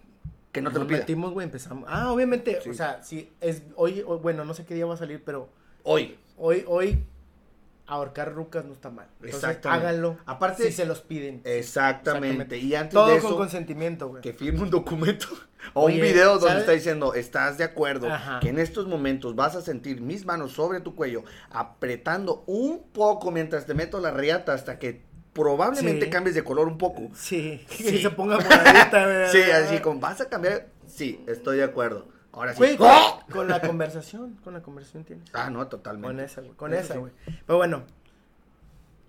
Que 0.51 0.61
no 0.61 0.71
te 0.71 0.79
lo 0.79 0.87
pida. 0.87 0.97
metimos, 0.99 1.31
güey, 1.31 1.45
empezamos. 1.45 1.87
Ah, 1.89 2.11
obviamente, 2.11 2.59
Sí. 2.61 2.69
o 2.69 2.73
sea, 2.73 3.01
sí, 3.03 3.31
es 3.39 3.63
hoy, 3.75 4.03
hoy- 4.05 4.17
bueno, 4.19 4.43
no 4.43 4.53
sé 4.53 4.65
qué 4.65 4.75
día 4.75 4.85
va 4.85 4.95
a 4.95 4.97
salir, 4.97 5.21
pero 5.25 5.47
Hoy. 5.83 6.17
hoy, 6.37 6.65
hoy, 6.67 7.01
ahorcar 7.93 8.33
rucas 8.33 8.65
no 8.65 8.73
está 8.73 8.89
mal. 8.89 9.07
Entonces, 9.15 9.35
Exactamente. 9.35 9.87
háganlo. 9.87 10.17
Aparte- 10.25 10.63
si 10.63 10.71
se 10.71 10.85
los 10.85 11.01
piden. 11.01 11.41
Exactamente. 11.43 12.57
Y 12.57 12.73
antes 12.75 12.93
Todo 12.93 13.07
de 13.09 13.19
con 13.19 13.27
eso, 13.29 13.37
consentimiento, 13.37 14.07
güey. 14.09 14.21
que 14.21 14.33
firme 14.33 14.61
un 14.61 14.69
documento 14.69 15.27
o 15.73 15.83
Oye, 15.85 15.95
un 15.95 16.01
video 16.01 16.31
donde 16.33 16.47
¿sabes? 16.47 16.61
está 16.61 16.71
diciendo, 16.71 17.13
estás 17.13 17.57
de 17.57 17.63
acuerdo 17.65 18.09
Ajá. 18.11 18.39
que 18.39 18.49
en 18.49 18.59
estos 18.59 18.87
momentos 18.87 19.35
vas 19.35 19.55
a 19.55 19.61
sentir 19.61 20.01
mis 20.01 20.25
manos 20.25 20.53
sobre 20.53 20.79
tu 20.79 20.95
cuello, 20.95 21.23
apretando 21.49 22.43
un 22.47 22.83
poco 22.91 23.31
mientras 23.31 23.65
te 23.65 23.73
meto 23.73 23.99
la 23.99 24.11
riata 24.11 24.53
hasta 24.53 24.79
que 24.79 25.03
probablemente 25.33 26.05
Sí. 26.05 26.11
cambies 26.11 26.35
de 26.35 26.43
color 26.43 26.67
un 26.67 26.77
poco. 26.77 27.09
Sí, 27.13 27.65
Sí. 27.69 27.83
que 27.83 28.01
se 28.01 28.09
ponga 28.09 28.37
moradita. 28.39 29.29
Sí, 29.29 29.41
así 29.41 29.79
como, 29.79 29.99
¿vas 29.99 30.19
a 30.21 30.29
cambiar? 30.29 30.67
Sí, 30.87 31.23
estoy 31.27 31.57
de 31.57 31.63
acuerdo. 31.63 32.07
Ahora 32.33 32.53
sí. 32.53 32.57
Güey, 32.59 32.77
con, 32.77 32.87
¡Oh! 32.89 33.19
con 33.31 33.47
la 33.47 33.61
conversación, 33.61 34.39
con 34.43 34.53
la 34.53 34.61
conversación 34.61 35.03
tienes. 35.03 35.29
Ah, 35.33 35.49
no, 35.49 35.67
totalmente. 35.67 36.07
Con 36.07 36.19
esa, 36.19 36.41
güey. 36.41 36.53
Con 36.53 36.73
Eso 36.73 36.81
esa, 36.83 36.93
sí. 36.93 36.99
güey. 36.99 37.11
Pero 37.45 37.57
bueno, 37.57 37.83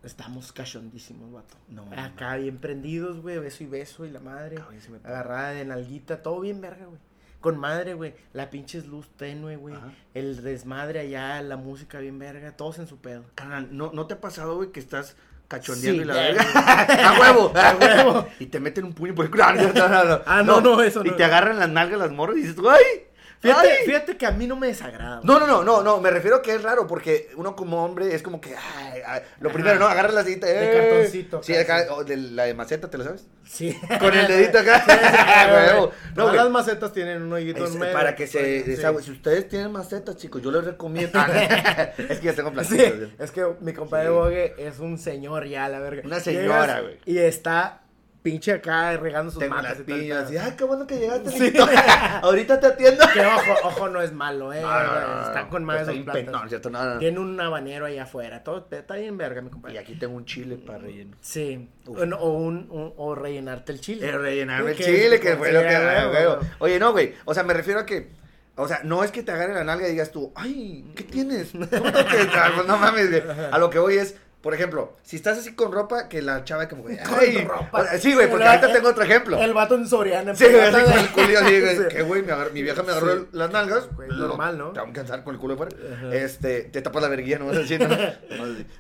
estamos 0.03 0.53
cachondísimos, 0.53 1.33
vato. 1.33 1.57
No, 1.69 1.85
Acá 1.97 2.37
bien 2.37 2.59
prendidos, 2.59 3.21
güey, 3.21 3.39
beso 3.39 3.63
y 3.63 3.67
beso 3.67 4.05
y 4.05 4.11
la 4.11 4.21
madre. 4.21 4.57
Me. 4.91 4.97
Agarrada 5.09 5.51
de 5.51 5.65
nalguita, 5.65 6.23
todo 6.23 6.41
bien 6.41 6.61
verga, 6.61 6.87
güey. 6.87 6.99
Con 7.41 7.59
madre, 7.59 7.95
güey. 7.95 8.15
La 8.33 8.51
pinche 8.51 8.81
luz 8.83 9.09
tenue, 9.17 9.57
güey. 9.57 9.75
Ajá. 9.75 9.93
El 10.15 10.43
desmadre 10.43 11.01
allá, 11.01 11.43
la 11.43 11.57
música 11.57 11.99
bien 11.99 12.19
verga, 12.19 12.53
todos 12.57 12.79
en 12.79 12.87
su 12.87 12.99
pedo. 12.99 13.25
Carnal, 13.35 13.69
¿no, 13.77 13.91
¿no 13.93 14.07
te 14.07 14.15
ha 14.15 14.21
pasado, 14.21 14.57
güey, 14.57 14.71
que 14.71 14.79
estás 14.81 15.17
cachondeando 15.49 16.03
Sí, 16.03 16.03
y 16.03 16.05
la 16.07 16.15
verga? 16.15 16.45
güey. 16.45 16.55
¡A 17.05 17.21
huevo! 17.21 17.53
A 17.57 17.77
huevo. 17.77 18.27
Y 18.39 18.47
te 18.47 18.61
meten 18.61 18.85
un 18.85 18.93
puño 18.93 19.15
por 19.15 19.25
el 19.25 19.31
culo. 19.31 19.45
No, 19.55 19.73
no, 19.73 19.89
no, 19.89 20.05
no. 20.05 20.21
Ah, 20.27 20.43
no, 20.45 20.61
no, 20.61 20.83
eso 20.83 21.05
Y 21.05 21.11
te 21.17 21.25
agarran 21.25 21.59
las 21.59 21.69
nalgas 21.69 21.99
las 21.99 22.13
morras 22.13 22.37
y 22.37 22.43
dices, 22.43 22.57
¡ay! 22.69 23.09
Fíjate, 23.43 24.17
que 24.17 24.25
a 24.27 24.31
mí 24.31 24.47
no 24.47 24.55
me 24.57 24.69
desagrada. 24.69 25.21
No, 25.25 25.41
no, 25.41 25.47
no, 25.49 25.65
no, 25.65 25.83
no, 25.83 26.01
me 26.01 26.11
refiero 26.11 26.41
que 26.43 26.55
es 26.55 26.63
raro 26.63 26.87
porque 26.87 27.29
uno 27.37 27.57
como 27.57 27.85
hombre 27.85 28.15
es 28.15 28.23
como 28.23 28.41
que, 28.41 28.55
ay, 28.57 29.01
ay, 29.05 29.23
lo 29.41 29.49
Ajá. 29.49 29.55
primero, 29.55 29.79
¿no? 29.81 29.87
Agarras 29.87 30.15
la 30.15 30.23
cita, 30.23 30.47
De 30.47 30.65
eh. 30.73 30.79
cartoncito, 30.91 31.43
Sí, 31.43 31.55
acá, 31.57 31.85
de 32.05 32.17
la 32.17 32.45
de 32.45 32.55
maceta, 32.55 32.89
¿te 32.89 32.99
la 32.99 33.05
sabes? 33.05 33.27
Sí. 33.45 33.77
Con 33.99 34.15
el 34.15 34.27
dedito 34.29 34.59
acá. 34.61 34.85
Sí, 34.87 34.93
sí, 34.93 35.51
güey. 35.51 35.67
Huevo. 35.67 35.93
No, 36.15 36.33
las 36.33 36.51
macetas 36.51 36.93
tienen 36.93 37.23
un 37.23 37.33
hoyito 37.33 37.67
en 37.67 37.79
medio. 37.79 37.93
para 37.93 38.15
que 38.15 38.27
se 38.27 38.63
Sí. 38.63 38.71
desagüe. 38.71 39.03
Si 39.03 39.11
ustedes 39.11 39.49
tienen 39.49 39.73
macetas, 39.73 40.17
chicos, 40.17 40.41
yo 40.41 40.51
les 40.53 40.65
recomiendo. 40.65 41.19
es 42.09 42.19
que 42.21 42.27
ya 42.27 42.33
tengo 42.35 42.51
Sí, 42.51 42.55
platitas. 42.77 43.09
es 43.19 43.31
que 43.33 43.45
mi 43.61 43.73
compadre. 43.73 44.09
Bogue 44.11 44.55
es 44.59 44.79
un 44.79 44.99
señor 44.99 45.47
ya, 45.47 45.69
la 45.69 45.81
verga. 45.81 46.03
Una 46.05 46.21
señora, 46.21 46.81
güey. 46.81 46.99
Y 47.07 47.19
está 47.19 47.82
pinche 48.23 48.53
acá 48.53 48.97
regando 48.97 49.31
sus 49.33 49.41
Tengo 49.41 49.55
matas 49.57 49.71
las 49.73 49.81
y 49.81 49.83
todo 49.85 49.97
el 49.97 50.03
piñas. 50.03 50.23
pedo. 50.25 50.33
Y, 50.33 50.37
ay, 50.39 50.55
qué 50.57 50.65
bueno 50.65 50.87
que 50.87 50.99
llegaste. 50.99 51.31
Sí. 51.31 51.41
mijito. 51.41 51.67
Ahorita 52.23 52.61
te 52.61 52.67
atiendo. 52.69 53.05
Que 53.13 53.21
ojo, 53.27 53.53
ojo 53.65 53.89
no 53.89 54.01
es 54.03 54.13
malo, 54.13 54.53
eh. 54.53 54.61
No, 54.63 54.69
no, 54.69 54.85
no, 55.01 55.15
no, 55.17 55.23
Están 55.27 55.45
no. 55.45 55.51
con 55.51 55.65
más 55.65 55.81
Está 55.81 55.93
esos 55.93 55.95
bien 55.95 56.07
pe- 56.07 56.13
platos. 56.13 56.33
No, 56.33 56.39
no 56.39 56.45
es 56.45 56.49
cierto, 56.51 56.71
no, 56.71 56.85
no. 56.95 56.99
Tiene 56.99 57.19
un 57.19 57.41
habanero 57.41 57.87
allá 57.87 58.05
afuera. 58.05 58.43
Todo 58.45 58.67
está 58.71 58.95
bien 58.97 59.17
verga, 59.19 59.41
mi 59.43 59.49
Y 59.49 59.51
compadre. 59.51 59.79
aquí 59.79 59.95
tengo 59.97 60.15
un 60.15 60.25
chile 60.25 60.57
para 60.57 60.79
relleno. 60.79 61.17
Sí. 61.21 61.69
O, 61.87 62.07
no- 62.07 62.17
o 62.19 62.33
un, 62.33 62.69
un- 62.71 62.95
o 62.97 63.15
rellenarte 63.15 63.73
el 63.73 63.81
chile. 63.81 64.07
Eh, 64.09 64.17
rellenarme 64.19 64.71
el 64.71 64.77
Que- 64.77 64.85
chile, 64.85 65.21
que 65.21 65.37
fue 65.37 65.51
lo 65.53 65.61
sí, 65.61 65.67
que. 65.67 65.75
a 65.75 66.03
ah. 66.03 66.39
Oye, 66.61 66.79
no, 66.79 66.93
güey. 66.93 67.15
O 67.25 67.35
sea, 67.35 67.43
me 67.43 67.55
refiero 67.55 67.81
a 67.81 67.87
que. 67.87 68.11
O 68.55 68.69
sea, 68.69 68.81
no 68.85 69.03
es 69.03 69.11
que 69.11 69.23
te 69.23 69.33
agarre 69.33 69.55
la 69.55 69.65
nalga 69.65 69.89
y 69.89 69.93
digas 69.93 70.13
tú, 70.13 70.31
ay, 70.37 70.93
¿qué 70.95 71.05
tienes? 71.05 71.53
¿Cómo 71.53 71.67
te 71.67 71.77
ah, 71.79 72.53
pues 72.55 72.67
no 72.67 72.77
mames, 72.77 73.09
güey. 73.11 73.23
A 73.51 73.57
lo 73.57 73.71
que 73.71 73.79
voy 73.79 73.97
es, 73.97 74.15
por 74.43 74.55
ejemplo, 74.55 74.93
si 75.05 75.17
estás 75.17 75.39
así 75.39 75.55
con 75.55 75.71
ropa, 75.73 76.09
que 76.09 76.21
la 76.21 76.43
chava 76.45 76.69
como, 76.69 76.83
güey, 76.83 76.99
Con 76.99 77.15
ay. 77.19 77.45
ropa. 77.45 77.87
Sí, 77.99 78.13
güey, 78.13 78.29
porque 78.29 78.45
ahorita 78.45 78.73
tengo 78.73 78.89
otro 78.89 79.05
ejemplo. 79.05 79.39
El 79.41 79.55
vato 79.55 79.77
en 79.77 79.87
Soriana. 79.87 80.35
Sí, 80.35 80.45
güey, 80.47 80.61
así 80.61 80.83
con 80.83 80.99
el 80.99 81.09
culillo 81.11 81.39
así, 81.39 81.61
güey. 81.61 81.77
Sí. 81.77 81.83
Que, 81.91 82.03
güey, 82.03 82.25
mi 82.53 82.63
vieja 82.63 82.83
me 82.83 82.91
agarró 82.91 83.21
Sí. 83.21 83.27
las 83.33 83.51
nalgas. 83.53 83.89
Güey, 83.95 84.09
normal, 84.09 84.59
¿no? 84.59 84.71
Tengo 84.73 84.93
que 84.93 85.01
andar 85.01 85.23
con 85.25 85.35
el 85.35 85.41
culo 85.41 85.55
afuera. 85.55 85.75
Ajá. 85.95 86.15
Este, 86.15 86.63
te 86.65 86.83
tapas 86.83 87.03
la 87.03 87.09
verguilla, 87.09 87.39
¿no? 87.39 87.51
Así, 87.59 87.79
¿no? 87.79 87.89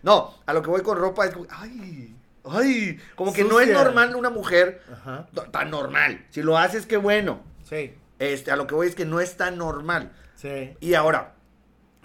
No, 0.03 0.35
a 0.45 0.53
lo 0.53 0.63
que 0.63 0.69
voy 0.71 0.83
con 0.83 0.99
ropa 0.99 1.27
es 1.27 1.33
como, 1.33 1.47
ay, 1.51 2.15
ay. 2.45 3.01
Como 3.15 3.33
que 3.33 3.45
no 3.45 3.61
es 3.61 3.69
normal 3.71 4.17
una 4.17 4.31
mujer 4.31 4.83
Ajá. 4.93 5.29
tan 5.53 5.71
normal. 5.71 6.27
Si 6.31 6.43
lo 6.43 6.59
haces, 6.59 6.87
qué 6.87 6.97
bueno. 6.97 7.41
Sí. 7.69 7.95
Este, 8.19 8.51
a 8.51 8.57
lo 8.57 8.67
que 8.67 8.75
voy 8.75 8.89
es 8.89 8.95
que 8.95 9.05
no 9.05 9.21
es 9.21 9.37
tan 9.37 9.59
normal. 9.59 10.11
Sí. 10.37 10.75
Y 10.81 10.95
ahora, 10.95 11.35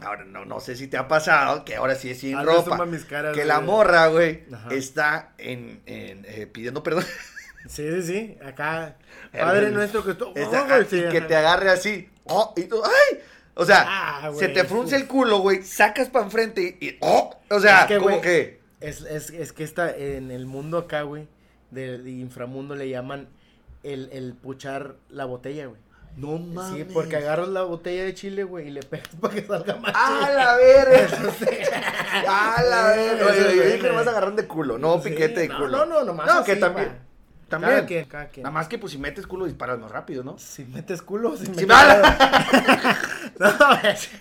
ahora 0.01 0.23
no, 0.25 0.45
no 0.45 0.59
sé 0.59 0.75
si 0.75 0.87
te 0.87 0.97
ha 0.97 1.07
pasado, 1.07 1.65
que 1.65 1.75
ahora 1.75 1.95
sí 1.95 2.09
es 2.11 2.19
sin 2.19 2.35
Hazle 2.35 2.51
ropa. 2.53 2.85
mis 2.85 3.05
caras, 3.05 3.33
que 3.33 3.39
güey. 3.41 3.47
la 3.47 3.59
morra, 3.61 4.07
güey, 4.07 4.43
Ajá. 4.53 4.73
está 4.73 5.33
en, 5.37 5.81
en, 5.85 6.25
eh, 6.27 6.47
pidiendo 6.51 6.83
perdón. 6.83 7.05
Sí, 7.67 7.83
sí, 7.91 8.03
sí. 8.03 8.37
Acá. 8.45 8.95
El- 9.33 9.41
Padre 9.41 9.71
nuestro 9.71 10.01
que. 10.01 10.11
Está- 10.11 10.25
Oh, 10.27 10.33
güey, 10.67 10.83
y 10.83 10.85
sí, 10.85 11.03
que 11.11 11.19
te 11.19 11.35
agarre 11.35 11.69
así. 11.69 12.09
Oh, 12.23 12.53
y 12.55 12.63
tú, 12.63 12.81
¡ay! 12.81 13.19
O 13.55 13.65
sea, 13.65 13.83
Ah, 13.85 14.31
se 14.37 14.47
te 14.47 14.63
frunce 14.63 14.95
uf. 14.95 15.01
el 15.01 15.07
culo, 15.07 15.39
güey, 15.39 15.63
sacas 15.63 16.07
para 16.07 16.23
enfrente 16.23 16.77
y, 16.79 16.85
y- 16.85 16.97
¡oh! 17.01 17.37
O 17.49 17.59
sea, 17.59 17.81
Es 17.81 17.87
que, 17.87 17.95
como 17.97 18.09
güey, 18.09 18.21
que. 18.21 18.61
Es, 18.79 19.01
es, 19.01 19.31
es 19.31 19.51
que 19.51 19.65
está 19.65 19.93
en 19.93 20.31
el 20.31 20.45
mundo 20.45 20.77
acá, 20.77 21.01
güey, 21.01 21.27
de, 21.71 21.97
de 21.97 22.11
inframundo 22.11 22.73
le 22.75 22.87
llaman 22.87 23.27
el, 23.83 24.09
el 24.13 24.33
puchar 24.33 24.95
la 25.09 25.25
botella, 25.25 25.65
güey. 25.65 25.81
No 26.17 26.37
mames. 26.39 26.75
Sí, 26.87 26.93
porque 26.93 27.15
agarras 27.17 27.47
la 27.49 27.61
botella 27.61 28.03
de 28.03 28.13
chile, 28.15 28.43
güey, 28.43 28.67
y 28.67 28.71
le 28.71 28.81
pegas 28.81 29.07
para 29.21 29.33
que 29.35 29.45
salga 29.45 29.75
más 29.77 29.93
¡A 29.95 30.19
chile. 30.19 30.33
la 30.35 30.55
verga! 30.57 31.07
¡A 32.27 32.61
la 32.63 32.87
verga! 32.87 33.35
Yo 33.55 33.63
dije 33.63 33.87
nomás 33.87 34.07
agarrando 34.07 34.41
de 34.41 34.47
culo, 34.47 34.77
no 34.79 34.99
Sí, 35.01 35.09
piquete 35.11 35.41
de 35.41 35.47
no, 35.47 35.57
culo. 35.57 35.77
No, 35.77 35.85
no, 35.85 36.03
nomás 36.03 36.25
No, 36.27 36.43
que 36.43 36.55
también. 36.55 36.89
pa. 36.89 36.95
También. 37.49 37.71
Cada 37.75 37.85
quien, 37.85 38.05
cada 38.05 38.27
quien. 38.27 38.43
Nada 38.43 38.53
más 38.53 38.67
que 38.67 38.77
pues 38.77 38.91
si 38.91 38.97
metes 38.97 39.25
culo 39.25 39.45
disparas 39.45 39.79
más 39.79 39.89
rápido, 39.89 40.21
¿no? 40.21 40.37
Si 40.37 40.65
metes 40.65 41.01
culo, 41.01 41.37
si 41.37 41.45
Si 41.45 41.51
metes... 41.51 41.67
No, 43.39 43.49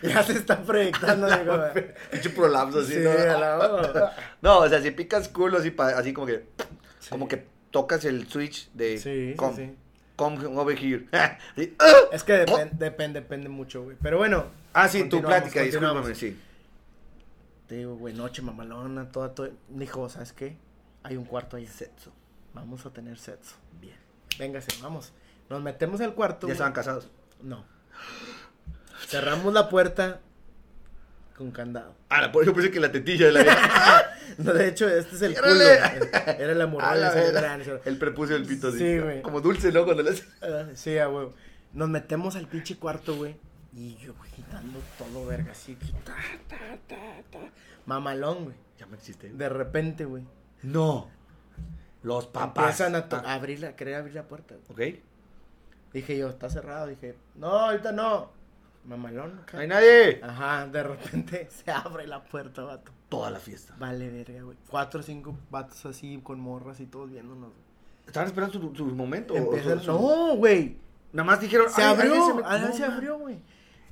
ya 0.08 0.22
se 0.22 0.32
está 0.34 0.62
proyectando, 0.62 1.26
digo, 1.28 1.56
güey. 1.56 1.86
Pinche 2.10 2.30
prolapso 2.30 2.80
así, 2.80 2.92
Sí, 2.92 3.00
¿no? 3.00 3.10
a 3.10 3.38
la- 3.38 4.12
No, 4.42 4.58
o 4.58 4.68
sea, 4.68 4.80
si 4.80 4.90
picas 4.92 5.28
culo 5.28 5.58
así, 5.58 5.74
así 5.78 6.12
como 6.12 6.26
que. 6.26 6.46
Como 7.10 7.26
que 7.26 7.46
tocas 7.70 8.04
el 8.04 8.28
switch 8.28 8.70
de. 8.74 8.98
Sí, 8.98 9.30
sí, 9.30 9.34
com. 9.36 9.56
sí. 9.56 9.74
Come 10.16 10.44
over 10.46 10.76
here. 10.76 11.06
Es 12.12 12.24
que 12.24 12.44
depen- 12.46 12.70
depende, 12.72 13.20
depende 13.20 13.48
mucho, 13.48 13.82
güey. 13.84 13.96
Pero 14.02 14.18
bueno. 14.18 14.46
Ah, 14.72 14.88
sí, 14.88 15.08
tu 15.08 15.22
plática, 15.22 15.62
discúlpame, 15.62 16.14
sí. 16.14 16.38
Te 17.66 17.76
digo, 17.76 17.96
güey, 17.96 18.14
noche 18.14 18.42
mamalona, 18.42 19.08
toda, 19.10 19.34
todo. 19.34 19.50
Dijo, 19.68 20.08
¿sabes 20.08 20.32
qué? 20.32 20.56
Hay 21.02 21.16
un 21.16 21.24
cuarto 21.24 21.56
ahí. 21.56 21.66
Sexo. 21.66 22.12
Vamos 22.54 22.86
a 22.86 22.90
tener 22.90 23.18
sexo. 23.18 23.56
Bien. 23.80 23.96
Véngase, 24.38 24.68
vamos. 24.82 25.12
Nos 25.50 25.62
metemos 25.62 26.00
al 26.00 26.14
cuarto. 26.14 26.46
Ya 26.46 26.52
estaban 26.52 26.72
casados. 26.72 27.08
No. 27.42 27.64
Cerramos 29.06 29.52
la 29.52 29.68
puerta 29.68 30.20
con 31.36 31.50
candado. 31.50 31.94
Ah, 32.08 32.20
la- 32.22 32.32
yo 32.44 32.54
pensé 32.54 32.70
que 32.70 32.80
la 32.80 32.90
tetilla 32.92 33.26
de 33.26 33.32
la. 33.32 33.44
No, 34.44 34.52
de 34.52 34.68
hecho, 34.68 34.88
este 34.88 35.16
es 35.16 35.22
el 35.22 35.34
culo. 35.34 35.60
Era 35.62 36.54
la 36.54 36.66
gran, 37.32 37.60
ese- 37.62 37.80
El 37.84 37.98
prepucio 37.98 38.34
del 38.36 38.44
pito. 38.46 38.70
Sí, 38.72 38.98
güey. 38.98 39.22
Como 39.22 39.40
dulce, 39.40 39.72
¿no? 39.72 39.84
Cuando 39.84 40.02
le 40.02 40.10
haces- 40.10 40.28
Ah, 40.42 40.66
Sí, 40.74 40.98
a 40.98 41.08
huevo. 41.08 41.34
Nos 41.72 41.88
metemos 41.88 42.36
al 42.36 42.46
pinche 42.46 42.76
cuarto, 42.76 43.16
güey. 43.16 43.36
Y 43.74 43.96
yo, 43.96 44.14
güey, 44.14 44.30
quitando 44.30 44.78
todo 44.98 45.26
verga, 45.26 45.52
así. 45.52 45.74
que 45.74 45.86
ta, 46.04 46.14
ta, 46.48 46.56
ta, 46.88 46.96
ta. 47.30 47.38
Mamalón, 47.84 48.44
güey. 48.44 48.56
Ya 48.78 48.86
me 48.86 48.96
existe. 48.96 49.28
De 49.30 49.48
repente, 49.48 50.04
güey. 50.04 50.22
No. 50.62 51.10
Los 52.02 52.26
papás. 52.26 52.80
Empiezan 52.80 52.94
a, 52.94 53.06
Ah, 53.28 53.34
abrir 53.34 53.60
la, 53.60 53.74
querer 53.76 53.96
abrir 53.96 54.14
la 54.14 54.22
puerta. 54.24 54.54
güey. 54.68 54.94
ok. 54.94 54.98
Dije 55.92 56.16
yo, 56.18 56.28
está 56.28 56.48
cerrado. 56.50 56.86
Dije, 56.86 57.14
no, 57.34 57.48
ahorita 57.48 57.92
no. 57.92 58.30
Mamalón. 58.84 59.40
No 59.52 59.58
hay 59.58 59.66
nadie. 59.66 60.20
Ajá, 60.22 60.66
de 60.66 60.82
repente 60.82 61.48
se 61.50 61.70
abre 61.70 62.06
la 62.06 62.22
puerta, 62.22 62.62
vato. 62.62 62.92
Toda 63.08 63.30
la 63.30 63.38
fiesta. 63.38 63.74
Vale, 63.78 64.08
verga, 64.10 64.42
güey. 64.42 64.56
Cuatro 64.68 65.00
o 65.00 65.02
cinco 65.02 65.36
vatos 65.50 65.84
así 65.86 66.20
con 66.22 66.40
morras 66.40 66.80
y 66.80 66.86
todos 66.86 67.08
viéndonos. 67.10 67.50
¿Estaban 68.06 68.28
esperando 68.28 68.52
su, 68.60 68.74
su 68.74 68.86
momento? 68.86 69.34
o 69.34 69.56
su- 69.80 69.86
No, 69.92 70.36
güey. 70.36 70.76
Nada 71.12 71.24
más 71.26 71.40
dijeron. 71.40 71.70
Se 71.70 71.82
"Ay, 71.82 71.94
abrió. 71.94 72.34
me- 72.34 72.42
No, 72.42 72.72
se 72.72 72.84
abrió, 72.84 73.18
güey. 73.18 73.38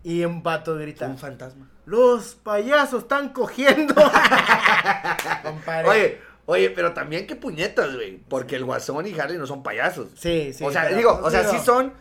Y 0.03 0.25
un 0.25 0.43
vato 0.43 0.75
grita. 0.77 1.07
Un 1.07 1.17
fantasma. 1.19 1.71
Los 1.87 2.35
payasos 2.35 3.03
están 3.03 3.31
cogiendo. 3.31 3.95
Oye, 5.87 6.19
oye, 6.47 6.71
pero 6.71 6.93
también 6.93 7.27
qué 7.27 7.37
puñetas, 7.37 7.95
güey. 7.95 8.19
Porque 8.29 8.57
el 8.57 8.65
Guasón 8.65 9.07
y 9.07 9.19
Harley 9.19 9.39
no 9.39 9.47
son 9.47 9.63
payasos. 9.63 10.09
Sí, 10.17 10.53
sí. 10.53 10.65
o 10.65 10.71
sea, 10.71 10.89
digo, 10.89 11.21
o 11.23 11.31
sea, 11.31 11.45
sí 11.49 11.59
son, 11.65 11.93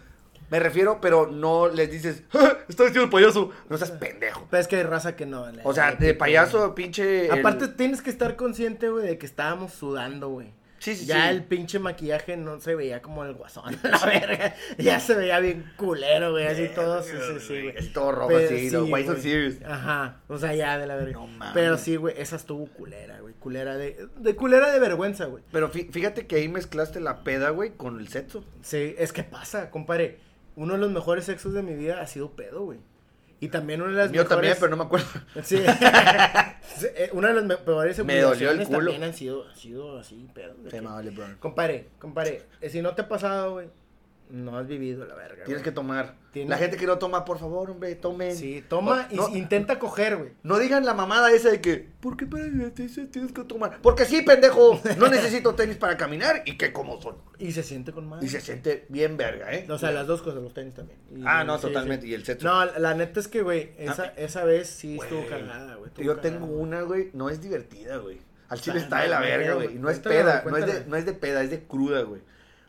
me 0.54 0.60
refiero, 0.60 1.00
pero 1.02 1.26
no 1.32 1.68
les 1.68 1.90
dices, 1.90 2.22
"Ah, 2.32 2.58
está 2.70 2.84
vestido 2.84 3.06
de 3.06 3.12
payaso. 3.12 3.50
No 3.70 3.78
seas 3.78 3.90
pendejo. 3.90 4.48
Pero 4.52 4.62
es 4.62 4.68
que 4.68 4.76
hay 4.76 4.84
raza 4.84 5.16
que 5.16 5.26
no. 5.26 5.50
le- 5.52 5.62
O 5.64 5.74
sea, 5.74 5.94
de 5.96 6.14
payaso, 6.14 6.76
pinche. 6.76 7.26
güey. 7.28 7.40
el- 7.40 7.40
Aparte, 7.40 7.70
tienes 7.70 8.04
que 8.04 8.12
estar 8.12 8.36
consciente, 8.36 8.90
güey, 8.90 9.08
de 9.08 9.18
que 9.18 9.26
estábamos 9.26 9.74
sudando, 9.74 10.30
güey. 10.30 10.54
Sí, 10.78 10.96
sí, 10.98 11.06
ya 11.06 11.30
sí. 11.30 11.36
el 11.38 11.46
pinche 11.46 11.80
maquillaje 11.80 12.36
no 12.36 12.60
se 12.60 12.76
veía 12.76 13.02
como 13.02 13.24
el 13.24 13.34
guasón, 13.36 13.74
la 13.84 14.06
verga. 14.06 14.54
Ya 14.78 15.00
se 15.00 15.16
veía 15.16 15.40
bien 15.40 15.72
culero, 15.78 16.32
güey, 16.32 16.46
así 16.46 16.68
todo, 16.76 17.02
sí, 17.02 17.14
sí, 17.18 17.40
sí, 17.40 17.62
güey. 17.72 17.94
Todo 17.94 18.12
rojo 18.12 18.36
así, 18.36 18.60
sí, 18.60 18.70
los 18.70 18.90
güeyes 18.90 19.08
son 19.08 19.16
güey. 19.16 19.24
serious. 19.24 19.56
Ajá, 19.66 20.18
o 20.28 20.38
sea, 20.38 20.54
ya 20.54 20.78
de 20.78 20.86
la 20.86 20.98
verga. 20.98 21.14
No 21.14 21.26
mames. 21.28 21.54
Pero 21.54 21.78
sí, 21.78 21.96
güey, 21.96 22.16
esa 22.18 22.36
estuvo 22.36 22.66
culera, 22.68 23.22
güey, 23.22 23.34
culera 23.36 23.78
de, 23.78 24.08
de 24.18 24.36
culera 24.36 24.72
de 24.74 24.80
vergüenza, 24.80 25.24
güey. 25.26 25.42
Pero 25.54 25.72
fí- 25.72 25.90
fíjate 25.90 26.28
que 26.28 26.36
ahí 26.36 26.50
mezclaste 26.50 27.00
la 27.00 27.24
peda, 27.24 27.52
güey, 27.52 27.72
con 27.78 27.98
el 28.02 28.10
sexo. 28.10 28.44
Sí, 28.62 28.94
es 29.00 29.14
que 29.14 29.24
pasa, 29.24 29.70
compadre. 29.72 30.20
Uno 30.56 30.74
de 30.74 30.80
los 30.80 30.92
mejores 30.92 31.26
sexos 31.26 31.54
de 31.54 31.64
mi 31.64 31.74
vida 31.76 32.02
ha 32.02 32.08
sido 32.08 32.32
pedo, 32.32 32.64
güey. 32.66 32.80
Y 33.40 33.50
también 33.50 33.82
una 33.82 33.92
de 33.92 33.98
las 33.98 34.12
mío 34.12 34.26
también, 34.26 34.54
mejores... 34.54 34.60
pero 34.60 34.70
no 34.72 34.78
me 34.78 34.84
acuerdo. 34.84 35.08
Sí. 35.44 35.58
Sí, 36.76 36.88
eh, 36.96 37.10
una 37.14 37.28
de 37.28 37.34
las 37.36 37.44
me- 37.44 37.58
peores 37.58 38.04
Me 38.06 38.20
dolió 38.22 38.50
el 38.52 38.64
culo. 38.66 38.78
también 38.92 39.04
han 39.04 39.14
sido, 39.14 39.46
ha 39.48 39.54
sido 39.54 40.00
así, 40.00 40.28
pedo. 40.34 40.56
que- 40.70 40.82
me 40.82 40.88
vale, 40.88 41.12
bro. 41.12 41.26
Compare, 41.40 41.90
compare, 42.00 42.44
eh, 42.62 42.70
si 42.70 42.82
no 42.82 42.96
te 42.96 43.02
ha 43.04 43.08
pasado, 43.10 43.52
güey, 43.54 43.68
no 44.30 44.58
has 44.58 44.68
vivido 44.68 45.06
la 45.06 45.16
verga. 45.16 45.44
Tienes 45.46 45.62
güey. 45.62 45.64
que 45.64 45.72
tomar. 45.72 46.16
Tienes- 46.32 46.50
La 46.50 46.58
gente 46.58 46.78
que 46.78 46.88
no 46.88 46.98
toma, 46.98 47.26
por 47.26 47.38
favor, 47.38 47.70
hombre, 47.70 47.94
tomen. 47.96 48.36
Sí, 48.36 48.64
toma 48.68 49.08
y 49.12 49.16
No, 49.16 49.30
intenta 49.30 49.78
coger, 49.78 50.18
güey. 50.18 50.32
No 50.42 50.58
digan 50.58 50.84
la 50.86 50.94
mamada 50.96 51.32
esa 51.32 51.52
de 51.52 51.62
que, 51.62 51.88
¿por 52.00 52.18
qué 52.18 52.26
para 52.26 52.44
tenis 52.74 53.00
tienes 53.12 53.32
que 53.32 53.44
tomar? 53.44 53.80
Porque 53.84 54.06
sí, 54.06 54.24
pendejo, 54.24 54.80
no 54.98 55.08
necesito 55.10 55.54
tenis 55.56 55.78
para 55.78 55.96
caminar 55.98 56.42
y 56.46 56.58
que 56.58 56.74
como 56.74 57.00
son. 57.02 57.18
Y 57.38 57.52
se 57.52 57.62
siente 57.62 57.92
con 57.92 58.08
más. 58.08 58.24
Y 58.24 58.30
se 58.30 58.42
siente 58.42 58.86
bien 58.90 59.16
verga, 59.18 59.54
¿eh? 59.54 59.68
O 59.70 59.78
sea, 59.78 59.92
las 59.92 60.08
dos 60.08 60.22
cosas, 60.24 60.42
los 60.42 60.54
tenis 60.54 60.74
también. 60.74 60.98
Y- 61.16 61.22
Ah, 61.26 61.44
no, 61.44 61.58
sí, 61.58 61.68
totalmente. 61.68 62.06
sí. 62.06 62.12
Y 62.12 62.16
el 62.16 62.26
sexo. 62.26 62.48
No, 62.48 62.66
la, 62.66 62.94
neta 62.96 63.20
es 63.20 63.28
que, 63.28 63.42
güey, 63.44 63.72
esa, 63.78 64.04
Ah, 64.06 64.14
esa 64.18 64.44
vez 64.44 64.68
sí 64.70 64.96
Güey, 64.96 65.08
estuvo 65.10 65.28
cagada, 65.30 65.76
güey. 65.76 65.88
estuvo 65.90 66.06
Yo 66.06 66.16
cagada, 66.16 66.22
tengo 66.34 66.48
güey. 66.48 66.60
una, 66.62 66.82
güey, 66.82 67.10
no 67.14 67.30
es 67.30 67.40
divertida, 67.42 67.98
güey. 67.98 68.20
Al 68.50 68.60
chile 68.60 68.80
Ah, 68.80 68.84
está 68.84 69.02
de 69.02 69.08
la 69.10 69.20
verga, 69.20 69.54
güey. 69.54 69.76
Y 69.76 69.80
no 69.80 69.90
es 69.90 70.00
peda, 70.00 70.44
no 70.48 70.58
es, 70.58 70.66
de, 70.66 70.86
no 70.86 70.96
es 70.96 71.06
de 71.06 71.14
peda, 71.14 71.42
es 71.44 71.50
de 71.52 71.64
cruda, 71.64 72.02
güey. 72.02 72.22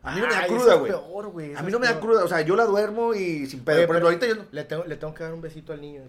A 0.04 0.14
mí 0.14 0.20
no 0.20 0.26
me 0.28 0.32
da 0.34 0.40
Ay, 0.40 0.48
cruda, 0.50 0.74
es 0.74 0.78
güey. 0.80 0.92
peor, 0.92 1.26
güey, 1.28 1.50
esa 1.52 1.60
A 1.60 1.62
mí 1.62 1.72
no 1.72 1.78
me 1.78 1.86
da 1.86 1.98
cruda, 1.98 2.24
o 2.24 2.28
sea, 2.28 2.40
yo 2.42 2.54
la 2.56 2.64
duermo 2.66 3.14
y 3.14 3.46
sin 3.46 3.64
pedo. 3.64 3.78
Oye, 3.78 3.86
Por 3.86 3.96
ejemplo, 3.96 4.08
ahorita 4.10 4.26
yo 4.26 4.34
no. 4.36 4.44
Le 4.52 4.64
tengo, 4.64 4.84
le 4.84 4.96
tengo 4.96 5.14
que 5.14 5.24
dar 5.24 5.32
un 5.34 5.40
besito 5.40 5.72
al 5.72 5.80
niño. 5.80 6.02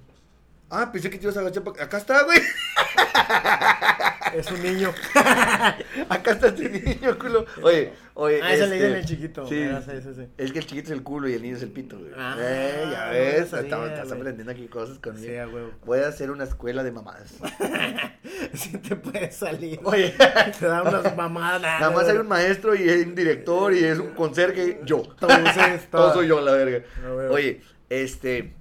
Ah, 0.70 0.92
pensé 0.92 1.10
que 1.10 1.18
te 1.18 1.24
ibas 1.24 1.38
a 1.38 1.40
agachar. 1.42 1.64
pa- 1.64 1.82
Acá 1.82 1.98
está, 1.98 2.24
güey. 2.24 2.40
Es 4.36 4.52
un 4.52 4.62
niño. 4.62 4.94
Acá 6.10 6.32
está 6.32 6.48
este 6.48 6.70
niño, 6.70 7.18
culo. 7.18 7.46
Oye, 7.62 7.94
oye. 8.14 8.42
Ah, 8.42 8.50
le 8.50 8.54
dicen 8.56 8.74
este, 8.74 9.00
el 9.00 9.06
chiquito. 9.06 9.48
Sí. 9.48 9.64
Ah, 9.64 9.82
sí, 9.86 9.92
sí, 10.04 10.10
sí. 10.16 10.28
Es 10.38 10.52
que 10.52 10.60
el 10.60 10.66
chiquito 10.66 10.88
es 10.88 10.92
el 10.92 11.04
culo 11.04 11.30
y 11.30 11.34
el 11.34 11.42
niño 11.42 11.56
es 11.56 11.64
el 11.64 11.72
pito, 11.72 11.98
güey. 11.98 12.12
Ah, 12.18 12.36
eh, 12.40 12.88
ya 12.92 13.06
no 13.06 13.12
ves, 13.12 13.50
sabía, 13.50 13.86
estás 13.88 14.08
güey. 14.08 14.20
aprendiendo 14.20 14.52
aquí 14.52 14.68
cosas 14.68 15.00
conmigo. 15.00 15.26
Sí, 15.26 15.32
huevo. 15.54 15.72
Voy 15.86 16.00
a 16.00 16.08
hacer 16.10 16.32
una 16.32 16.44
escuela 16.44 16.84
de 16.84 16.92
mamadas. 16.92 17.34
Sí 18.54 18.78
te 18.78 18.96
puede 18.96 19.32
salir. 19.32 19.80
Oye, 19.84 20.14
Te 20.60 20.66
da 20.66 20.82
unas 20.82 21.16
mamadas. 21.16 21.62
nada 21.62 21.92
más 21.92 22.08
hay 22.08 22.18
un 22.18 22.28
maestro 22.28 22.76
y 22.76 22.90
hay 22.90 23.02
un 23.02 23.16
director 23.16 23.74
y 23.74 23.84
es 23.84 24.00
un 24.00 24.12
conserje, 24.12 24.80
yo. 24.84 25.02
Todo 25.20 25.30
Todo 25.30 25.80
todo. 25.92 26.14
soy 26.14 26.28
yo, 26.28 26.42
la 26.42 26.52
verga. 26.54 26.86
Oye, 27.32 27.62
este, 27.90 28.54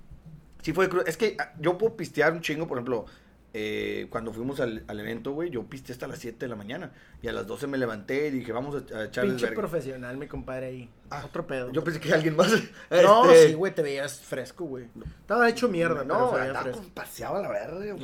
sí 0.63 0.73
fue 0.73 0.89
crudo. 0.89 1.05
Es 1.07 1.17
que 1.17 1.37
ah, 1.39 1.53
yo 1.59 1.79
puedo 1.79 1.97
pistear 1.97 2.33
un 2.33 2.41
chingo, 2.41 2.67
por 2.67 2.79
ejemplo, 2.79 3.07
eh, 3.57 4.09
cuando 4.11 4.33
fuimos 4.33 4.59
al, 4.59 4.83
al 4.89 4.99
evento, 5.01 5.31
güey, 5.31 5.49
yo 5.49 5.63
pisteé 5.65 5.93
hasta 5.95 6.09
las 6.09 6.19
7 6.19 6.39
de 6.41 6.49
la 6.49 6.57
mañana. 6.57 6.91
Y 7.23 7.29
a 7.29 7.33
las 7.33 7.47
12 7.47 7.69
me 7.69 7.79
levanté 7.79 8.27
y 8.27 8.31
dije, 8.33 8.51
vamos 8.53 8.75
a, 8.93 8.99
a 8.99 9.05
echarles 9.05 9.35
Pinche 9.35 9.47
verga. 9.47 9.61
profesional, 9.61 10.17
mi 10.17 10.27
compadre 10.27 10.67
ahí. 10.67 10.91
Ah, 11.09 11.23
Otro 11.25 11.47
pedo. 11.47 11.71
Yo 11.73 11.85
pensé 11.85 12.01
que 12.01 12.13
alguien 12.13 12.35
más. 12.37 12.51
No, 12.91 13.31
este, 13.31 13.49
sí, 13.49 13.55
güey, 13.55 13.73
te 13.75 13.83
veías 13.83 14.19
fresco, 14.21 14.65
güey. 14.65 14.87
Estaba 15.21 15.49
hecho 15.49 15.69
mierda, 15.69 16.03
pero 16.03 16.19
No, 16.19 16.33
veía 16.33 16.47
andaba 16.47 16.63
fresco. 16.65 16.83
paseaba 16.93 17.41
la 17.41 17.49
verga. 17.49 17.97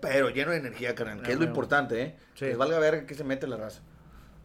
Pero 0.00 0.30
lleno 0.30 0.50
de 0.50 0.56
energía, 0.58 0.94
carnal. 0.94 1.22
Que 1.22 1.28
Ah, 1.28 1.30
es 1.30 1.34
lo 1.36 1.40
huevo. 1.42 1.50
importante, 1.52 2.02
¿eh? 2.02 2.16
Sí. 2.34 2.46
Les 2.46 2.56
valga 2.56 2.78
verga 2.78 3.06
que 3.06 3.14
se 3.14 3.24
mete 3.24 3.46
la 3.46 3.56
raza. 3.56 3.80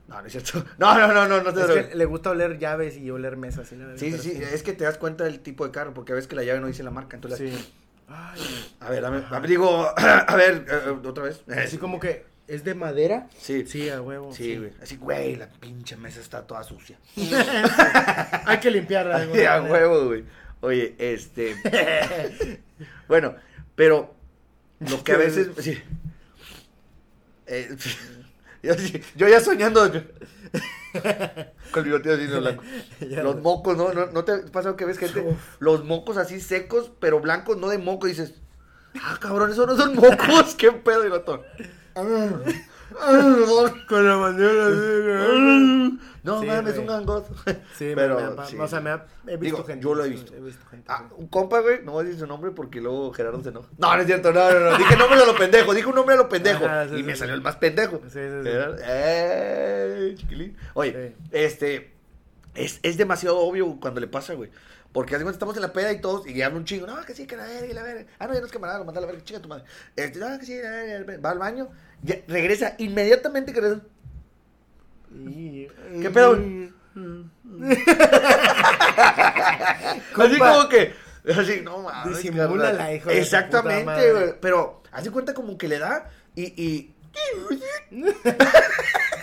No, 0.08 0.22
no 0.22 0.28
es 0.28 0.32
cierto. 0.34 0.64
No, 0.78 0.98
no, 0.98 1.08
no, 1.14 1.28
no, 1.28 1.42
no 1.42 1.54
te 1.54 1.62
Es 1.80 1.88
que 1.88 1.96
le 1.96 2.06
gusta 2.06 2.30
oler 2.32 2.60
llaves 2.60 2.98
y 2.98 3.10
oler 3.10 3.38
mesas. 3.38 3.68
Sí, 3.70 3.76
sí, 3.98 4.12
pero 4.12 4.22
sí, 4.22 4.32
es 4.54 4.62
que 4.64 4.74
te 4.74 4.84
das 4.84 4.98
cuenta 4.98 5.24
del 5.24 5.40
tipo 5.40 5.66
de 5.66 5.72
carro, 5.72 5.94
porque 5.94 6.12
a 6.12 6.16
veces 6.16 6.28
que 6.28 6.36
la 6.36 6.44
llave 6.44 6.60
no 6.60 6.68
dice 6.68 6.84
la 6.84 6.92
marca, 6.92 7.16
entonces... 7.16 7.40
Sí. 7.52 7.74
Ay, 8.08 8.72
A 8.80 8.90
ver, 8.90 9.02
dame, 9.02 9.24
a 9.30 9.40
ver, 9.40 9.50
digo, 9.50 9.88
a 9.98 10.36
ver, 10.36 10.66
otra 11.06 11.24
vez. 11.24 11.42
así 11.58 11.78
como 11.78 12.00
que 12.00 12.26
es 12.48 12.64
de 12.64 12.76
madera. 12.76 13.28
Sí, 13.40 13.66
Sí, 13.66 13.90
a 13.90 14.02
huevo. 14.02 14.34
sí, 14.34 14.58
güey. 14.58 14.72
Así, 14.82 14.98
güey, 14.98 15.36
la 15.38 15.48
pinche 15.50 15.96
mesa 15.96 16.20
está 16.20 16.46
toda 16.46 16.64
sucia. 16.64 16.98
Hay 18.46 18.60
que 18.60 18.70
limpiarla. 18.72 19.20
de 19.26 19.48
alguna 19.48 19.54
a 19.54 19.62
huevo, 19.62 20.06
güey. 20.08 20.24
Oye, 20.62 20.96
este... 20.98 21.56
bueno, 23.08 23.36
pero 23.76 24.14
lo 24.80 25.04
que 25.04 25.12
a 25.14 25.18
veces... 25.26 25.50
Sí. 25.60 25.82
Eh, 27.48 27.76
yo, 28.64 29.28
ya 29.28 29.40
soñando... 29.40 29.92
Con 31.72 31.80
el 31.80 31.84
bigote 31.86 32.14
así, 32.14 32.28
blanco. 32.40 32.64
Los 33.00 33.42
mocos, 33.42 33.76
¿no? 33.76 33.94
¿no? 33.94 34.08
¿No 34.08 34.24
te 34.24 34.32
ha 34.34 34.46
pasado 34.52 34.76
que 34.76 34.86
ves 34.86 35.00
gente? 35.00 35.22
Uf. 35.22 35.38
Los 35.60 35.84
mocos 35.84 36.18
así 36.18 36.40
secos, 36.40 36.92
pero 37.00 37.20
blancos, 37.20 37.58
no 37.58 37.70
de 37.70 37.80
moco. 37.80 38.08
Y 38.08 38.12
dices, 38.12 38.36
ah, 39.02 39.18
cabrón, 39.20 39.52
esos 39.52 39.68
no 39.68 39.76
son 39.76 39.96
mocos. 39.96 40.56
¿Qué 40.56 40.72
pedo, 40.72 41.10
gato? 41.10 41.44
Con 43.88 44.08
la 44.08 44.18
manera 44.18 44.68
así, 44.68 46.00
No 46.24 46.40
Sí, 46.40 46.46
mames, 46.48 46.76
güey. 46.76 46.80
un 46.80 46.88
gangoso. 46.88 47.36
Sí, 47.78 47.92
pero. 47.96 48.16
me, 48.20 48.42
me- 48.42 48.48
sí. 48.48 48.58
o 48.58 48.68
sea, 48.68 48.80
me 48.80 48.92
ha, 48.92 49.06
he 49.28 49.32
visto 49.38 49.58
Digo, 49.58 49.64
gente. 49.66 49.84
yo 49.84 49.94
lo 49.94 50.06
he 50.06 50.10
visto. 50.10 50.34
He 50.34 50.40
visto 50.40 50.66
gente. 50.68 50.86
Ah, 50.90 51.10
un 51.18 51.28
compa, 51.28 51.60
güey, 51.60 51.84
no 51.84 51.92
voy 51.92 52.02
a 52.02 52.06
decir 52.06 52.20
su 52.22 52.28
nombre 52.28 52.52
porque 52.52 52.80
luego 52.80 53.12
Gerardo 53.14 53.44
se 53.44 53.50
enoja. 53.50 53.68
No, 53.78 53.94
no 53.94 54.02
es 54.02 54.08
cierto, 54.08 54.32
no, 54.32 54.52
no, 54.52 54.60
no. 54.72 54.78
Dije 54.78 54.96
nombre 54.96 55.22
a 55.22 55.26
lo 55.26 55.36
pendejo, 55.36 55.74
dije 55.74 55.88
un 55.88 55.96
nombre 55.96 56.16
a 56.16 56.18
lo 56.20 56.30
pendejo. 56.30 56.66
Ajá, 56.66 56.88
sí, 56.88 56.96
y 56.96 57.04
me 57.04 57.16
salió 57.16 57.36
el 57.36 57.42
más 57.42 57.58
pendejo. 57.58 57.98
Sí, 58.06 58.12
sí, 58.14 58.20
sí. 58.44 58.50
¡Eh, 58.86 60.14
chiquilín! 60.18 60.58
Oye, 60.74 61.16
este. 61.32 61.94
Es, 62.56 62.80
es 62.84 62.98
demasiado 62.98 63.40
obvio 63.40 63.78
cuando 63.82 64.00
le 64.00 64.08
pasa, 64.08 64.34
güey. 64.36 64.50
Porque 64.92 65.16
hace 65.16 65.24
cuenta, 65.24 65.38
estamos 65.38 65.56
en 65.56 65.64
la 65.64 65.74
peda 65.74 65.92
y 65.92 66.00
todos, 66.02 66.28
y 66.28 66.40
habla 66.44 66.60
un 66.60 66.66
chingo, 66.66 66.86
no, 66.86 67.04
que 67.04 67.16
sí, 67.16 67.26
que 67.26 67.36
la 67.36 67.46
verga, 67.48 67.66
y 67.66 67.74
la 67.74 67.82
verga. 67.82 68.06
Ah, 68.20 68.28
no, 68.28 68.34
ya 68.36 68.42
no 68.42 68.46
es 68.46 68.52
camarada, 68.52 68.78
lo 68.78 68.86
manda 68.86 69.00
a 69.00 69.02
la 69.02 69.08
verga, 69.08 69.24
chica 69.24 69.42
tu 69.42 69.50
madre. 69.50 69.64
Este, 69.96 70.20
no, 70.20 70.38
que 70.38 70.46
sí, 70.46 70.56
la 70.62 70.70
verga, 70.70 70.94
la 71.00 71.06
verga. 71.06 71.22
va 71.24 71.32
al 71.32 71.40
baño, 71.40 71.70
ya, 72.04 72.18
regresa, 72.28 72.76
inmediatamente 72.78 73.54
que 73.54 73.60
regresa. 73.62 73.82
¿Qué 76.02 76.10
pedo? 76.10 76.40
Así 80.16 80.38
Compa, 80.38 80.54
como 80.54 80.70
que, 80.70 80.94
así, 81.38 81.62
no 81.64 81.80
mames. 81.80 82.24
de 82.24 82.32
tu 82.32 82.48
puta 82.48 82.92
Exactamente, 83.14 84.12
güey. 84.14 84.34
Pero, 84.42 84.84
hace 84.92 85.12
cuenta 85.12 85.34
como 85.34 85.58
que 85.58 85.68
le 85.68 85.80
da 85.80 86.10
y, 86.36 86.44
y 86.62 86.94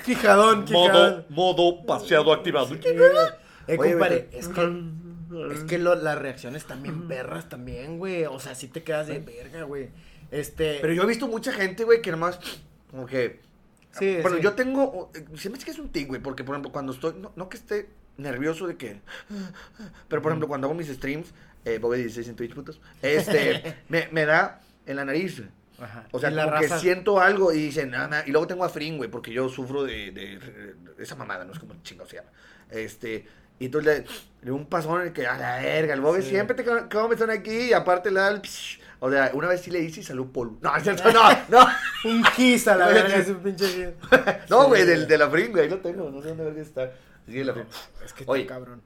Quijadón, 0.05 0.65
quijadón. 0.65 1.27
modo 1.29 1.85
paseado 1.85 2.33
activado. 2.33 2.75
Eh, 2.75 2.81
Eh, 3.69 3.77
Oye, 3.79 3.93
compadre, 3.93 4.29
es 4.33 4.49
que, 4.49 4.83
es 5.55 5.61
que 5.65 5.79
lo- 5.79 5.95
las 5.95 6.19
reacciones 6.19 6.65
también 6.65 7.07
perras 7.07 7.49
también, 7.49 7.99
güey. 7.99 8.25
O 8.25 8.41
sea, 8.41 8.55
sí 8.57 8.67
te 8.69 8.83
quedas 8.83 9.07
de 9.07 9.21
verga, 9.21 9.63
güey. 9.63 9.91
Este. 10.33 10.79
Pero 10.81 10.93
yo 10.93 11.03
he 11.05 11.07
visto 11.07 11.29
mucha 11.29 11.53
gente, 11.53 11.85
güey, 11.85 12.01
que 12.03 12.11
nomás, 12.11 12.41
como 12.91 13.07
que... 13.07 13.41
Sí, 13.99 14.19
bueno, 14.23 14.37
sí. 14.39 14.43
yo 14.43 14.53
tengo... 14.55 15.11
eh, 15.15 15.25
Se 15.37 15.51
me 15.51 15.57
hace 15.57 15.65
que 15.65 15.71
es 15.73 15.79
un 15.79 15.89
tic, 15.91 16.09
güey, 16.09 16.21
porque, 16.21 16.45
por 16.45 16.55
ejemplo, 16.55 16.73
cuando 16.73 16.93
estoy... 16.93 17.15
No, 17.19 17.33
no 17.37 17.49
que 17.49 17.57
esté 17.57 17.89
nervioso 18.17 18.67
de 18.67 18.77
que... 18.77 19.01
Pero, 20.09 20.23
por 20.23 20.31
ejemplo, 20.33 20.49
cuando 20.49 20.67
hago 20.67 20.75
mis 20.75 20.89
streams, 20.89 21.29
eh, 21.65 21.79
Bobe 21.79 21.99
16 21.99 22.29
en 22.29 22.37
Twitch, 22.37 22.55
putos, 22.55 22.81
este, 23.03 23.77
me, 23.89 24.09
me 24.13 24.25
da 24.27 24.61
en 24.87 24.97
la 24.97 25.05
nariz. 25.05 25.43
Ajá. 25.81 26.07
O 26.13 26.19
sea, 26.21 26.31
la 26.31 26.45
como 26.45 26.57
raza- 26.57 26.75
que 26.77 26.81
siento 26.81 27.21
algo 27.21 27.53
y 27.53 27.59
dicen, 27.59 27.95
"Ah, 27.95 28.07
na", 28.07 28.23
y 28.27 28.31
luego 28.33 28.47
tengo 28.47 28.65
a 28.65 28.69
Fring, 28.69 28.99
güey, 28.99 29.11
porque 29.11 29.33
yo 29.33 29.49
sufro 29.49 29.83
de, 29.85 30.11
de- 30.11 30.39
de 30.39 31.03
esa 31.03 31.15
mamada, 31.17 31.45
no 31.45 31.53
es 31.53 31.59
como 31.59 31.75
chingado 31.83 32.09
se 32.09 32.17
llama. 32.17 32.29
Este, 32.71 33.27
y 33.59 33.67
entonces 33.67 34.05
le, 34.43 34.47
le 34.47 34.53
un 34.53 34.67
pasón 34.67 35.01
en 35.01 35.07
el 35.09 35.13
que, 35.15 35.27
a 35.27 35.39
la 35.39 35.57
verga, 35.57 35.95
el 35.95 36.01
Bobe 36.03 36.21
Sí. 36.23 36.31
siempre 36.31 36.55
te 36.55 36.65
come 36.65 37.15
están 37.15 37.31
aquí 37.31 37.71
y 37.71 37.73
aparte 37.73 38.11
le 38.11 38.21
da 38.21 38.29
el 38.29 38.41
psh. 38.43 38.80
O 39.01 39.11
sea, 39.11 39.31
una 39.35 39.49
vez 39.49 39.63
sí 39.63 39.71
le 39.71 39.81
hice 39.81 40.01
y 40.01 40.03
salió 40.03 40.27
polvo. 40.31 40.59
No, 40.61 40.77
es 40.77 40.83
cierto, 40.83 41.11
no, 41.13 41.23
no. 41.49 41.67
Un 42.05 42.23
kiss 42.37 42.69
a 42.69 42.77
la 42.77 42.87
verga, 42.93 43.17
ese 43.17 43.35
pinche 43.35 43.65
kiss. 43.67 44.51
No, 44.51 44.67
güey, 44.69 44.85
del, 44.85 45.07
de 45.09 45.19
la 45.19 45.29
Fring, 45.31 45.51
güey, 45.51 45.65
ahí 45.65 45.71
lo 45.71 45.79
tengo, 45.79 46.11
no 46.11 46.21
sé 46.23 46.29
dónde 46.29 46.45
verga 46.45 46.61
está. 46.63 46.93
Sí, 47.27 47.43
la. 47.45 47.65
Es 48.05 48.13
que 48.13 48.25
Oye. 48.27 48.47
cabrón. 48.47 48.83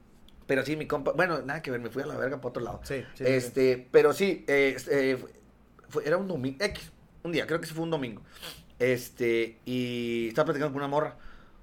Pero 0.46 0.64
sí, 0.64 0.76
mi 0.76 0.86
compa, 0.86 1.12
bueno, 1.12 1.40
nada 1.42 1.62
que 1.62 1.70
ver, 1.70 1.80
me 1.80 1.88
fui 1.90 2.02
a 2.02 2.06
la 2.06 2.16
verga 2.16 2.36
para 2.36 2.48
otro 2.50 2.62
lado. 2.62 2.80
Sí, 2.84 3.02
sí, 3.14 3.24
Este, 3.26 3.88
pero 3.90 4.12
sí, 4.12 4.44
eh, 4.46 5.16
fue- 5.88 6.06
era 6.06 6.16
un 6.18 6.28
domingo, 6.28 6.58
X, 6.62 6.92
un 7.22 7.32
día, 7.32 7.46
creo 7.46 7.60
que 7.60 7.66
sí 7.66 7.72
fue 7.74 7.82
un 7.82 7.90
domingo. 7.90 8.20
Este, 8.78 9.58
y 9.64 10.28
estaba 10.28 10.46
platicando 10.46 10.72
con 10.72 10.82
una 10.82 10.88
morra, 10.88 11.16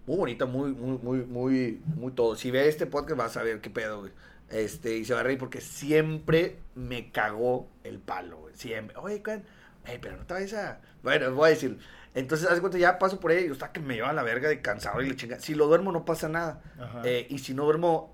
muy 0.07 0.17
bonita, 0.17 0.45
muy, 0.45 0.71
muy, 0.71 0.97
muy, 0.97 1.17
muy, 1.25 1.81
muy 1.95 2.11
todo. 2.13 2.35
Si 2.35 2.49
ve 2.49 2.67
este 2.67 2.87
podcast 2.87 3.17
vas 3.17 3.37
a 3.37 3.43
ver 3.43 3.61
qué 3.61 3.69
pedo, 3.69 3.99
güey. 3.99 4.11
Este, 4.51 4.97
y 4.97 5.05
se 5.05 5.13
va 5.13 5.21
a 5.21 5.23
reír 5.23 5.37
porque 5.37 5.61
siempre 5.61 6.57
me 6.75 7.11
cagó 7.11 7.69
el 7.83 7.99
palo, 7.99 8.37
güey. 8.37 8.55
Siempre. 8.55 8.97
Oye, 8.97 9.21
Juan, 9.23 9.43
eh, 9.87 9.99
pero 10.01 10.17
no 10.17 10.25
te 10.25 10.33
vayas 10.33 10.53
a. 10.53 10.81
Bueno, 11.03 11.33
voy 11.33 11.47
a 11.47 11.49
decir. 11.49 11.79
Entonces, 12.13 12.47
haz 12.47 12.55
de 12.55 12.61
cuenta, 12.61 12.77
ya 12.77 12.99
paso 12.99 13.19
por 13.19 13.31
ahí 13.31 13.45
y 13.45 13.51
estaba 13.51 13.71
que 13.71 13.79
me 13.79 13.95
lleva 13.95 14.09
a 14.09 14.13
la 14.13 14.23
verga 14.23 14.49
de 14.49 14.61
cansado 14.61 15.01
y 15.01 15.09
le 15.09 15.15
chinga. 15.15 15.39
Si 15.39 15.55
lo 15.55 15.67
duermo, 15.67 15.91
no 15.91 16.03
pasa 16.03 16.27
nada. 16.27 16.61
Eh, 17.05 17.25
y 17.29 17.39
si 17.39 17.53
no 17.53 17.63
duermo, 17.63 18.13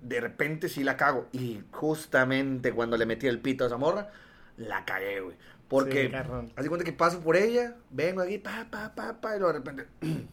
de 0.00 0.20
repente 0.20 0.68
sí 0.68 0.82
la 0.82 0.96
cago. 0.96 1.28
Y 1.32 1.60
justamente 1.70 2.72
cuando 2.72 2.96
le 2.96 3.04
metí 3.04 3.26
el 3.26 3.40
pito 3.40 3.64
a 3.64 3.66
esa 3.66 3.76
morra, 3.76 4.10
la 4.56 4.84
cagué, 4.86 5.20
güey. 5.20 5.36
Porque, 5.68 6.04
Sí, 6.04 6.62
de 6.62 6.68
cuenta 6.68 6.84
que 6.84 6.92
paso 6.92 7.20
por 7.20 7.36
ella, 7.36 7.74
vengo 7.90 8.22
aquí, 8.22 8.38
pa, 8.38 8.66
pa, 8.70 8.94
pa, 8.94 9.20
pa, 9.20 9.36
y 9.36 9.38
luego 9.40 9.52
de 9.52 9.58
repente. 9.58 9.86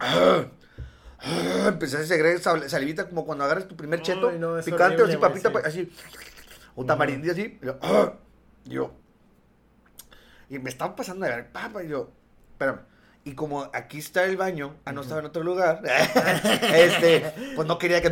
ah, 0.00 0.46
ah, 1.18 1.64
empecé 1.68 1.98
a 1.98 2.04
segregar 2.04 2.40
sal- 2.40 2.68
salivita 2.68 3.08
como 3.08 3.24
cuando 3.24 3.44
agarras 3.44 3.68
tu 3.68 3.76
primer 3.76 4.02
cheto, 4.02 4.28
Ay, 4.30 4.38
no, 4.38 4.58
es 4.58 4.64
picante, 4.64 5.02
horrible, 5.02 5.12
así, 5.14 5.16
papita, 5.18 5.48
sí. 5.48 5.54
pa- 5.54 5.68
así. 5.68 5.92
O 6.74 6.84
tamarindí 6.84 7.30
así. 7.30 7.58
Y 7.62 7.66
yo, 7.66 7.78
ah, 7.82 8.12
y 8.64 8.70
yo, 8.70 8.92
y 10.50 10.58
me 10.58 10.70
estaba 10.70 10.96
pasando 10.96 11.26
de 11.26 11.32
ver, 11.32 11.52
papá, 11.52 11.82
y 11.82 11.88
yo, 11.88 12.10
espérame. 12.52 12.80
Y 13.24 13.34
como 13.34 13.68
aquí 13.74 13.98
está 13.98 14.24
el 14.24 14.36
baño, 14.38 14.76
ah, 14.86 14.92
no 14.92 15.02
estaba 15.02 15.20
en 15.20 15.26
otro 15.26 15.42
lugar, 15.42 15.82
este, 16.74 17.32
pues 17.54 17.66
no 17.68 17.78
quería 17.78 18.00
que. 18.00 18.08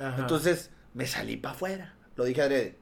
Ajá. 0.00 0.16
Entonces 0.20 0.70
me 0.92 1.06
salí 1.06 1.36
para 1.36 1.54
afuera. 1.54 1.94
Lo 2.16 2.24
dije 2.24 2.42
adrede. 2.42 2.78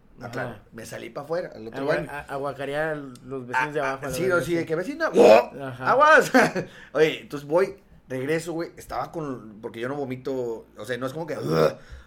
Me 0.73 0.85
salí 0.85 1.09
para 1.11 1.25
afuera, 1.25 1.51
al 1.55 1.67
otro 1.69 1.81
Agua- 1.81 1.97
baño. 1.97 2.09
a- 2.11 2.21
Aguacarear 2.21 2.93
a 2.93 2.95
los 2.97 3.47
vecinos 3.47 3.75
de 3.75 3.81
Ah, 3.81 3.91
abajo. 3.93 4.07
ah, 4.07 4.11
sí, 4.11 4.27
no, 4.27 4.41
sí, 4.41 4.55
de 4.55 4.67
que 4.67 4.75
vecina. 4.77 5.07
Ajá. 5.09 5.91
¡Aguas! 5.91 6.31
Oye, 6.93 7.21
entonces 7.23 7.49
voy, 7.49 7.77
regreso, 8.13 8.53
güey. 8.53 8.71
Estaba 8.77 9.11
con. 9.11 9.59
Porque 9.61 9.81
yo 9.81 9.89
no 9.89 9.95
vomito. 9.97 10.67
O 10.79 10.85
sea, 10.85 10.97
no 10.99 11.07
es 11.07 11.13
como 11.13 11.27
que. 11.27 11.37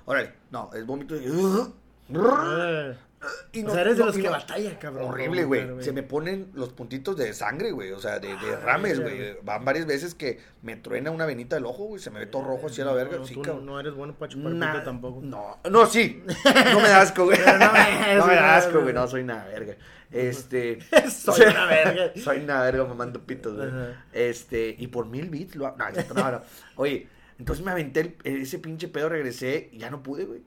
Órale, 0.06 0.34
no, 0.52 0.70
es 0.74 0.86
vómito. 0.86 1.16
de- 1.16 1.28
Y 3.52 3.64
O 3.66 3.70
sea, 3.72 3.82
eres 3.82 3.94
de 3.98 4.00
no, 4.02 4.06
los 4.08 4.18
y 4.18 4.22
que 4.22 4.28
no- 4.28 4.32
batalla, 4.34 4.80
cabrón. 4.80 5.10
Horrible, 5.10 5.44
güey. 5.46 5.68
Se 5.84 5.92
me 5.92 6.04
ponen 6.04 6.50
los 6.54 6.70
puntitos 6.70 7.16
de 7.18 7.34
sangre, 7.34 7.72
güey. 7.72 7.92
O 7.92 8.00
sea, 8.00 8.20
de, 8.20 8.28
de 8.30 8.36
Ah, 8.56 8.60
rames, 8.64 9.00
güey. 9.00 9.38
Van 9.44 9.64
varias 9.66 9.86
veces 9.86 10.16
que 10.16 10.40
me 10.62 10.76
truena 10.76 11.12
una 11.12 11.26
venita 11.26 11.56
del 11.56 11.66
ojo, 11.66 11.86
güey. 11.86 12.02
Se 12.02 12.10
me 12.12 12.20
ve 12.20 12.26
todo 12.26 12.44
rojo 12.44 12.68
así 12.68 12.82
a 12.82 12.86
la 12.86 12.94
verga. 12.94 13.18
No, 13.18 13.26
sí, 13.26 13.36
no, 13.36 13.42
cabrón. 13.42 13.66
no 13.66 13.80
eres 13.80 13.94
bueno 13.94 14.14
para 14.16 14.32
chupar 14.32 14.52
Nah, 14.54 14.72
pito 14.74 14.84
tampoco. 14.84 15.22
No, 15.24 15.58
no, 15.70 15.86
sí. 15.86 16.24
No 16.74 16.80
me 16.82 16.90
da 16.90 17.02
asco, 17.02 17.26
güey. 17.26 17.38
No 17.46 17.58
No 17.60 17.74
me- 17.74 17.80
me, 17.80 18.22
sí, 18.22 18.36
da 18.36 18.42
no, 18.42 18.48
asco, 18.48 18.72
no, 18.74 18.82
güey. 18.82 18.94
no. 18.94 19.02
No, 19.02 19.08
soy 19.08 19.22
una 19.22 19.44
verga. 19.46 19.76
Este. 20.12 20.80
Soy 21.10 21.42
una 21.48 21.66
verga. 21.66 22.12
soy 22.24 22.38
una 22.40 22.62
verga 22.62 22.86
mamando 22.86 23.22
pitos, 23.26 23.56
güey. 23.56 23.70
Este. 24.14 24.76
Y 24.78 24.88
por 24.88 25.08
mil 25.08 25.30
bits 25.30 25.56
lo. 25.56 25.68
ha- 25.68 25.76
No, 25.78 26.14
no, 26.16 26.32
no. 26.32 26.42
Oye, 26.76 27.08
entonces 27.38 27.66
me 27.66 27.72
aventé 27.72 28.16
el- 28.24 28.42
ese 28.42 28.60
pinche 28.60 28.88
pedo, 28.88 29.10
regresé 29.10 29.70
y 29.74 29.80
ya 29.80 29.90
no 29.90 30.02
pude, 30.04 30.26
güey. 30.26 30.42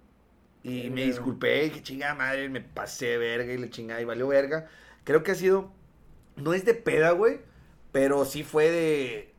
Y 0.69 0.91
me 0.91 1.05
disculpé 1.05 1.67
y 1.67 1.71
que 1.71 1.83
chingada 1.83 2.15
madre, 2.15 2.49
me 2.49 2.61
pasé 2.61 3.17
verga 3.19 3.53
y 3.53 3.59
le 3.59 3.71
chingada 3.71 4.01
y 4.01 4.05
valió 4.05 4.29
verga. 4.29 4.67
Creo 5.05 5.23
que 5.23 5.33
ha 5.33 5.35
sido. 5.35 5.73
No 6.37 6.55
es 6.55 6.65
de 6.65 6.75
peda, 6.75 7.11
güey. 7.13 7.41
Pero 7.93 8.25
sí 8.25 8.45
fue 8.45 8.71
de. 8.71 9.35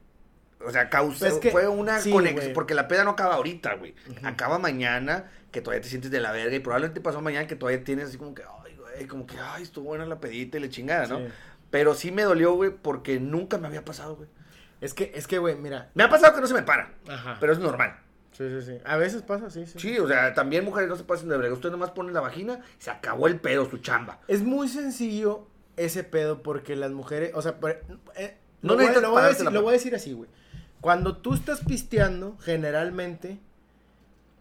O 0.65 0.71
sea, 0.71 0.89
causó. 0.89 1.19
Pues 1.19 1.35
que- 1.39 1.51
fue 1.51 1.67
una 1.67 1.99
sí, 1.99 2.11
conexión. 2.11 2.53
Porque 2.53 2.73
la 2.73 2.87
peda 2.87 3.03
no 3.03 3.11
acaba 3.11 3.35
ahorita, 3.35 3.75
güey. 3.75 3.95
Acaba 4.23 4.59
mañana, 4.59 5.31
que 5.51 5.61
todavía 5.61 5.81
te 5.81 5.87
sientes 5.89 6.11
de 6.11 6.19
la 6.19 6.31
verga. 6.31 6.55
Y 6.55 6.59
probablemente 6.59 6.99
pasó 7.01 7.21
mañana 7.21 7.47
que 7.47 7.55
todavía 7.55 7.83
tienes 7.83 8.07
así 8.09 8.17
como 8.17 8.33
que, 8.33 8.43
ay, 8.65 8.75
güey, 8.75 9.07
como 9.07 9.25
que, 9.25 9.37
ay, 9.39 9.63
estuvo 9.63 9.85
buena 9.85 10.05
la 10.05 10.19
pedita 10.19 10.57
y 10.57 10.61
le 10.61 10.69
chingada, 10.69 11.07
¿no? 11.07 11.19
Sí. 11.19 11.25
Pero 11.69 11.93
sí 11.93 12.11
me 12.11 12.23
dolió, 12.23 12.53
güey, 12.53 12.71
porque 12.71 13.19
nunca 13.19 13.57
me 13.59 13.67
había 13.67 13.85
pasado, 13.85 14.15
güey. 14.15 14.27
Es 14.81 14.93
que, 14.93 15.11
es 15.13 15.27
que, 15.27 15.37
güey, 15.37 15.55
mira. 15.55 15.89
Me 15.93 16.03
ha 16.03 16.09
pasado 16.09 16.33
que 16.33 16.41
no 16.41 16.47
se 16.47 16.53
me 16.53 16.63
para, 16.63 16.93
Ajá. 17.07 17.37
pero 17.39 17.53
es 17.53 17.59
normal. 17.59 17.97
Sí, 18.39 18.45
sí, 18.49 18.61
sí. 18.65 18.77
A 18.85 18.95
veces 18.95 19.21
pasa, 19.21 19.49
sí, 19.49 19.65
sí. 19.67 19.77
Sí, 19.77 19.99
o 19.99 20.07
sea, 20.07 20.33
también 20.33 20.63
mujeres 20.63 20.89
no 20.89 20.95
se 20.95 21.03
pasen 21.03 21.27
de 21.27 21.35
verga. 21.37 21.53
Usted 21.53 21.69
nomás 21.71 21.91
pone 21.91 22.13
la 22.13 22.21
vagina 22.21 22.61
y 22.79 22.81
se 22.81 22.89
acabó 22.89 23.27
el 23.27 23.37
pedo, 23.39 23.69
su 23.69 23.79
chamba. 23.79 24.21
Es 24.29 24.41
muy 24.43 24.69
sencillo 24.69 25.45
ese 25.75 26.05
pedo 26.05 26.41
porque 26.41 26.77
las 26.77 26.91
mujeres, 26.91 27.31
o 27.35 27.41
sea, 27.41 27.59
por- 27.59 27.83
eh, 28.15 28.37
No 28.61 28.69
lo, 28.69 28.75
voy, 28.75 28.85
necesitas 28.85 29.01
lo 29.03 29.09
voy 29.09 29.17
a 29.17 29.21
pararte 29.21 29.33
decir, 29.33 29.45
la 29.45 29.51
lo 29.51 29.61
voy 29.61 29.69
a 29.69 29.73
decir 29.73 29.93
así, 29.95 30.13
güey. 30.13 30.29
Cuando 30.79 31.17
tú 31.17 31.33
estás 31.33 31.59
pisteando, 31.65 32.37
generalmente 32.39 33.39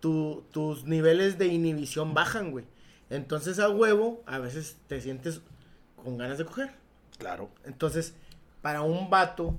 tu- 0.00 0.44
tus 0.52 0.84
niveles 0.84 1.37
de 1.38 1.46
inhibición 1.46 2.14
bajan, 2.14 2.52
güey. 2.52 2.64
Entonces 3.11 3.58
a 3.58 3.68
huevo, 3.68 4.22
a 4.26 4.38
veces 4.38 4.76
te 4.87 5.00
sientes 5.00 5.40
con 5.96 6.18
ganas 6.18 6.38
de 6.38 6.44
coger. 6.44 6.70
Claro. 7.18 7.50
Entonces, 7.64 8.14
para 8.62 8.82
un 8.82 9.11
vato 9.11 9.56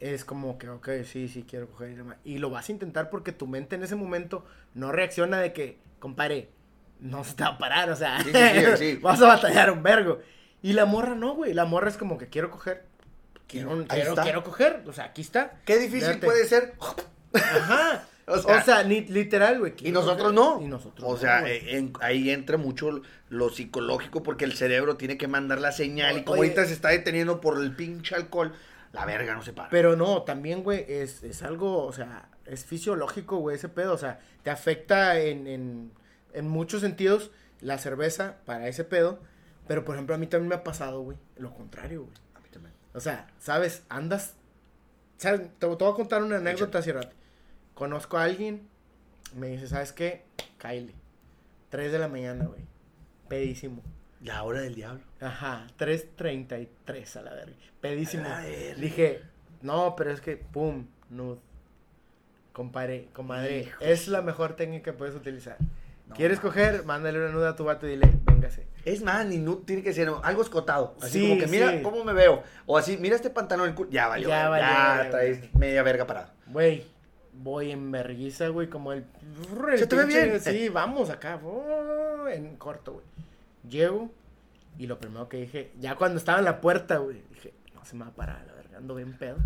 es 0.00 0.24
como 0.24 0.58
que, 0.58 0.68
ok, 0.68 0.88
sí, 1.04 1.28
sí, 1.28 1.44
quiero 1.48 1.68
coger 1.68 1.90
y 1.90 1.94
demás. 1.94 2.16
Y 2.24 2.38
lo 2.38 2.50
vas 2.50 2.68
a 2.68 2.72
intentar 2.72 3.10
porque 3.10 3.32
tu 3.32 3.46
mente 3.46 3.76
en 3.76 3.82
ese 3.82 3.96
momento 3.96 4.44
no 4.74 4.92
reacciona 4.92 5.38
de 5.40 5.52
que, 5.52 5.78
compadre, 5.98 6.48
no 7.00 7.24
se 7.24 7.34
te 7.34 7.42
va 7.44 7.50
a 7.50 7.58
parar, 7.58 7.90
o 7.90 7.96
sea, 7.96 8.20
Sí, 8.22 8.30
sí, 8.32 8.38
sí, 8.38 8.76
sí. 8.76 8.96
vas 9.02 9.20
a 9.22 9.26
batallar 9.26 9.70
un 9.70 9.82
vergo. 9.82 10.18
Y 10.62 10.72
la 10.72 10.84
morra 10.84 11.14
no, 11.14 11.34
güey, 11.34 11.54
la 11.54 11.64
morra 11.64 11.88
es 11.88 11.96
como 11.96 12.18
que 12.18 12.28
quiero 12.28 12.50
coger, 12.50 12.84
quiero, 13.46 13.72
Ahí 13.72 13.84
quiero, 13.88 14.10
está. 14.10 14.22
quiero 14.22 14.42
coger, 14.44 14.82
o 14.86 14.92
sea, 14.92 15.04
aquí 15.04 15.22
está. 15.22 15.60
Qué 15.64 15.78
difícil 15.78 16.18
puede 16.18 16.44
ser. 16.46 16.74
Ajá. 17.32 18.04
O 18.30 18.34
O 18.34 18.60
sea- 18.60 18.82
ni- 18.84 19.06
literal, 19.06 19.58
güey. 19.58 19.72
Y 19.80 19.90
nosotros 19.90 20.34
no. 20.34 20.60
Y 20.60 20.66
nosotros 20.66 21.10
O 21.10 21.16
sea, 21.16 21.48
eh, 21.48 21.78
en- 21.78 21.94
ahí 22.02 22.28
entra 22.28 22.58
mucho 22.58 23.00
lo 23.30 23.48
psicológico 23.48 24.22
porque 24.22 24.44
el 24.44 24.52
cerebro 24.52 24.98
tiene 24.98 25.16
que 25.16 25.28
mandar 25.28 25.62
la 25.62 25.72
señal. 25.72 26.18
Y 26.18 26.24
como 26.24 26.36
ahorita 26.42 26.66
se 26.66 26.74
está 26.74 26.90
deteniendo 26.90 27.40
por 27.40 27.56
el 27.58 27.74
pinche 27.74 28.14
alcohol, 28.14 28.52
la 28.98 29.06
verga 29.06 29.34
no 29.34 29.42
se 29.42 29.52
para. 29.52 29.70
Pero 29.70 29.96
no, 29.96 30.22
también, 30.22 30.62
güey, 30.64 30.84
es, 30.88 31.22
es 31.22 31.42
algo, 31.42 31.84
o 31.84 31.92
sea, 31.92 32.28
es 32.46 32.64
fisiológico, 32.64 33.36
güey, 33.36 33.56
ese 33.56 33.68
pedo. 33.68 33.94
O 33.94 33.98
sea, 33.98 34.18
te 34.42 34.50
afecta 34.50 35.20
en, 35.20 35.46
en, 35.46 35.92
en 36.32 36.48
muchos 36.48 36.80
sentidos 36.80 37.30
la 37.60 37.78
cerveza 37.78 38.38
para 38.44 38.66
ese 38.66 38.84
pedo. 38.84 39.20
Pero, 39.68 39.84
por 39.84 39.94
ejemplo, 39.94 40.14
a 40.14 40.18
mí 40.18 40.26
también 40.26 40.48
me 40.48 40.54
ha 40.56 40.64
pasado, 40.64 41.02
güey, 41.02 41.18
lo 41.36 41.54
contrario, 41.54 42.02
güey. 42.04 42.16
A 42.34 42.40
mí 42.40 42.48
también. 42.50 42.74
O 42.94 43.00
sea, 43.00 43.28
¿sabes? 43.38 43.84
Andas... 43.88 44.34
¿sabes? 45.18 45.42
Te, 45.42 45.52
te 45.58 45.66
voy 45.66 45.92
a 45.92 45.94
contar 45.94 46.22
una 46.22 46.38
anécdota 46.38 46.78
hace 46.78 46.92
rato. 46.92 47.14
Conozco 47.74 48.16
a 48.16 48.24
alguien, 48.24 48.66
me 49.36 49.48
dice, 49.48 49.68
¿sabes 49.68 49.92
qué? 49.92 50.24
Kyle. 50.58 50.92
3 51.68 51.92
de 51.92 51.98
la 51.98 52.08
mañana, 52.08 52.46
güey. 52.46 52.62
Pedísimo. 53.28 53.82
La 54.22 54.42
hora 54.42 54.62
del 54.62 54.74
diablo. 54.74 55.07
Ajá, 55.20 55.66
3.33 55.78 57.16
a 57.16 57.22
la 57.22 57.34
verga. 57.34 57.56
Pedísimo. 57.80 58.24
A 58.26 58.28
la 58.28 58.40
verga. 58.42 58.80
Dije, 58.80 59.22
no, 59.62 59.94
pero 59.96 60.10
es 60.10 60.20
que, 60.20 60.36
pum, 60.36 60.86
nude. 61.10 61.38
Compadre, 62.52 63.06
comadre, 63.12 63.60
Hijo 63.60 63.78
es 63.80 64.08
la 64.08 64.20
mejor 64.20 64.54
técnica 64.56 64.90
que 64.90 64.98
puedes 64.98 65.14
utilizar. 65.14 65.56
No, 66.08 66.14
¿Quieres 66.16 66.40
coger? 66.40 66.84
Mándale 66.84 67.18
una 67.20 67.28
nuda 67.28 67.50
a 67.50 67.56
tu 67.56 67.62
vato 67.64 67.86
y 67.86 67.90
dile, 67.90 68.10
véngase. 68.24 68.66
Es 68.84 69.02
más, 69.02 69.24
ni 69.26 69.38
no 69.38 69.58
tiene 69.58 69.82
que 69.82 69.92
ser 69.92 70.10
algo 70.22 70.42
escotado. 70.42 70.96
Así 71.00 71.20
Sí, 71.20 71.28
como 71.28 71.40
que 71.40 71.46
mira 71.46 71.70
sí. 71.70 71.82
cómo 71.82 72.02
me 72.02 72.12
veo. 72.14 72.42
O 72.66 72.76
así, 72.76 72.96
mira 72.96 73.14
este 73.14 73.30
pantalón, 73.30 73.68
el 73.68 73.74
culo. 73.76 73.90
Ya 73.90 74.08
valió. 74.08 74.28
Ya 74.28 74.48
valió, 74.48 74.66
ya 74.66 75.10
traes 75.10 75.54
media 75.54 75.82
verga 75.84 76.06
parada. 76.06 76.32
Güey, 76.46 76.84
voy 77.32 77.70
en 77.70 77.92
vergüenza, 77.92 78.48
güey, 78.48 78.68
como 78.68 78.92
el... 78.92 79.04
Se 79.76 79.86
te 79.86 79.94
ve 79.94 80.06
bien. 80.06 80.40
Sí, 80.40 80.68
vamos 80.68 81.10
acá, 81.10 81.38
oh, 81.44 82.26
en 82.28 82.56
corto, 82.56 82.94
güey. 82.94 83.04
Llego 83.68 84.10
y 84.78 84.86
lo 84.86 84.98
primero 84.98 85.28
que 85.28 85.36
dije, 85.38 85.72
ya 85.78 85.96
cuando 85.96 86.18
estaba 86.18 86.38
en 86.38 86.44
la 86.46 86.60
puerta, 86.60 86.96
güey, 86.98 87.22
dije, 87.30 87.52
no 87.74 87.84
se 87.84 87.96
me 87.96 88.04
va 88.04 88.10
a 88.10 88.14
parar, 88.14 88.44
la 88.46 88.54
verga, 88.54 88.78
ando 88.78 88.94
bien 88.94 89.16
pedo. 89.18 89.36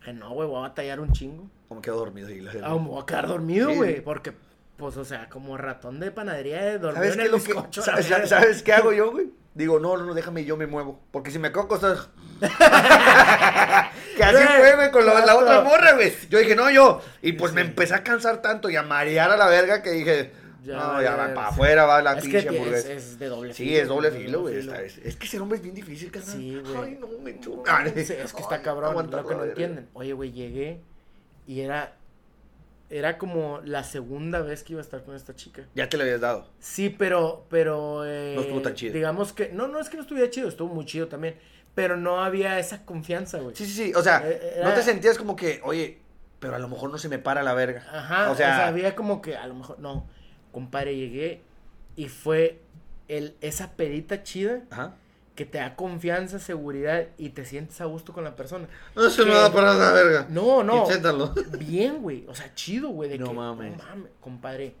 Dije, 0.00 0.12
no, 0.12 0.30
güey, 0.30 0.48
voy 0.48 0.58
a 0.58 0.68
batallar 0.68 1.00
un 1.00 1.12
chingo. 1.12 1.50
Como 1.68 1.80
quedo 1.82 1.96
dormido. 1.96 2.30
Y 2.30 2.40
la 2.40 2.52
Ah, 2.62 2.74
me 2.74 2.88
voy 2.88 3.02
a 3.02 3.06
quedar 3.06 3.26
dormido, 3.26 3.70
Sí, 3.70 3.76
güey, 3.76 4.00
porque 4.00 4.32
Pues, 4.76 4.96
o 4.96 5.04
sea, 5.04 5.28
como 5.28 5.56
ratón 5.56 6.00
de 6.00 6.10
panadería 6.10 6.60
de 6.64 6.78
dormir 6.80 6.96
¿Sabes 6.96 7.12
en 7.12 7.18
qué, 7.18 7.24
el 7.26 7.30
que- 7.30 7.36
bizcocho. 7.52 7.80
sa- 7.82 7.92
la 7.96 8.02
sa- 8.02 8.08
verga. 8.10 8.26
¿Sabes 8.26 8.62
qué 8.64 8.72
hago 8.72 8.92
yo, 8.92 9.12
güey? 9.12 9.30
Digo, 9.54 9.78
no, 9.78 9.96
no, 9.96 10.04
no, 10.04 10.14
déjame, 10.14 10.44
yo 10.44 10.56
me 10.56 10.66
muevo. 10.66 11.00
Porque 11.12 11.30
si 11.30 11.38
me 11.38 11.50
quedo 11.52 11.62
acostado. 11.62 12.08
que 12.40 14.24
así 14.24 14.44
fue, 14.58 14.74
güey, 14.76 14.90
con 14.90 15.06
la, 15.06 15.36
otra 15.36 15.60
morra, 15.62 15.92
güey. 15.94 16.12
Yo 16.28 16.38
dije, 16.38 16.54
no, 16.56 16.70
yo. 16.70 17.00
Y 17.22 17.32
pues 17.34 17.52
me 17.52 17.60
empecé 17.60 17.94
a 17.94 18.02
cansar 18.02 18.42
tanto 18.42 18.68
y 18.70 18.76
a 18.76 18.82
marear 18.82 19.30
a 19.30 19.36
la 19.36 19.46
verga 19.48 19.82
que 19.82 19.90
dije, 19.92 20.32
Ya, 20.64 20.76
no, 20.76 21.02
ya 21.02 21.14
va 21.16 21.34
para 21.34 21.48
afuera, 21.48 21.84
va 21.84 22.00
la 22.02 22.12
Es 22.14 22.22
pinche 22.22 22.38
es, 22.38 22.46
hamburguesa. 22.46 22.92
es 22.92 23.18
de 23.18 23.26
doble 23.28 23.52
Sí, 23.54 23.76
es 23.76 23.86
doble 23.88 24.10
filo, 24.10 24.40
güey. 24.42 24.56
Es 25.04 25.16
que 25.16 25.26
ser 25.26 25.40
hombre 25.42 25.56
es 25.58 25.62
bien 25.62 25.74
difícil, 25.74 26.10
carnal. 26.10 26.36
Sí, 26.36 26.58
güey. 26.58 26.76
Ay, 26.76 26.98
no, 27.00 27.06
me. 27.22 27.32
Sí, 28.04 28.12
es 28.14 28.32
que 28.32 28.40
está 28.42 28.62
cabrón, 28.62 29.10
lo 29.10 29.26
que 29.26 29.34
no 29.34 29.44
entienden. 29.44 29.88
Oye, 29.92 30.12
güey, 30.14 30.32
llegué 30.32 30.80
y 31.46 31.60
era 31.60 31.96
era 32.90 33.18
como 33.18 33.60
la 33.64 33.82
segunda 33.82 34.40
vez 34.40 34.62
que 34.62 34.74
iba 34.74 34.80
a 34.80 34.84
estar 34.84 35.02
con 35.04 35.16
esta 35.16 35.34
chica. 35.34 35.64
Ya 35.74 35.88
te 35.88 35.96
lo 35.96 36.02
habías 36.04 36.20
dado. 36.20 36.46
Sí, 36.60 36.90
pero 36.90 37.46
pero 37.48 38.04
eh, 38.06 38.34
No 38.36 38.42
estuvo 38.42 38.62
tan 38.62 38.74
chido. 38.74 38.92
Digamos 38.94 39.32
que 39.32 39.50
no, 39.52 39.68
no 39.68 39.80
es 39.80 39.88
que 39.88 39.96
no 39.96 40.02
estuviera 40.02 40.30
chido, 40.30 40.48
estuvo 40.48 40.72
muy 40.72 40.84
chido 40.84 41.08
también, 41.08 41.36
pero 41.74 41.96
no 41.96 42.22
había 42.22 42.58
esa 42.58 42.84
confianza, 42.84 43.38
güey. 43.40 43.56
Sí, 43.56 43.64
sí, 43.66 43.72
sí. 43.72 43.92
O 43.94 44.02
sea, 44.02 44.22
Eh, 44.24 44.58
no 44.62 44.68
era- 44.68 44.74
te 44.76 44.82
sentías 44.82 45.18
como 45.18 45.34
que, 45.34 45.60
oye, 45.64 45.98
pero 46.38 46.54
a 46.54 46.58
lo 46.58 46.68
mejor 46.68 46.90
no 46.90 46.98
se 46.98 47.08
me 47.08 47.18
para 47.18 47.42
la 47.42 47.54
verga. 47.54 47.84
Ajá, 47.90 48.30
O 48.30 48.34
sea, 48.36 48.66
había 48.68 48.94
como 48.94 49.22
que 49.22 49.34
a 49.36 49.46
lo 49.46 49.54
mejor 49.54 49.78
no, 49.80 50.06
compadre, 50.54 50.96
llegué 50.96 51.42
y 51.96 52.08
fue 52.08 52.60
el 53.08 53.36
esa 53.42 53.72
pedita 53.72 54.22
chida 54.22 54.62
ajá. 54.70 54.94
que 55.34 55.44
te 55.44 55.58
da 55.58 55.76
confianza, 55.76 56.38
seguridad 56.38 57.08
y 57.18 57.30
te 57.30 57.44
sientes 57.44 57.80
a 57.80 57.84
gusto 57.84 58.12
con 58.12 58.24
la 58.24 58.36
persona. 58.36 58.68
No 58.94 59.10
se 59.10 59.24
me 59.24 59.32
va 59.32 59.46
a 59.46 59.52
parar 59.52 59.76
la 59.76 59.92
verga. 59.92 60.26
No, 60.30 60.62
no. 60.62 60.84
Inténtalo. 60.84 61.34
Bien, 61.58 62.00
güey. 62.00 62.24
O 62.28 62.34
sea, 62.34 62.54
chido, 62.54 62.88
güey. 62.88 63.10
De 63.10 63.18
No 63.18 63.26
que, 63.26 63.32
mames. 63.34 63.76
No 63.76 63.84
mames, 63.84 64.10
compadre. 64.20 64.74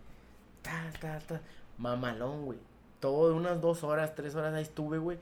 Ta, 0.62 0.90
ta, 1.00 1.18
ta. 1.18 1.40
Mamalón, 1.76 2.46
güey. 2.46 2.58
Todo 3.00 3.34
unas 3.36 3.60
dos 3.60 3.84
horas, 3.84 4.14
tres 4.14 4.34
horas 4.34 4.54
ahí 4.54 4.62
estuve, 4.62 4.98
güey. 4.98 5.18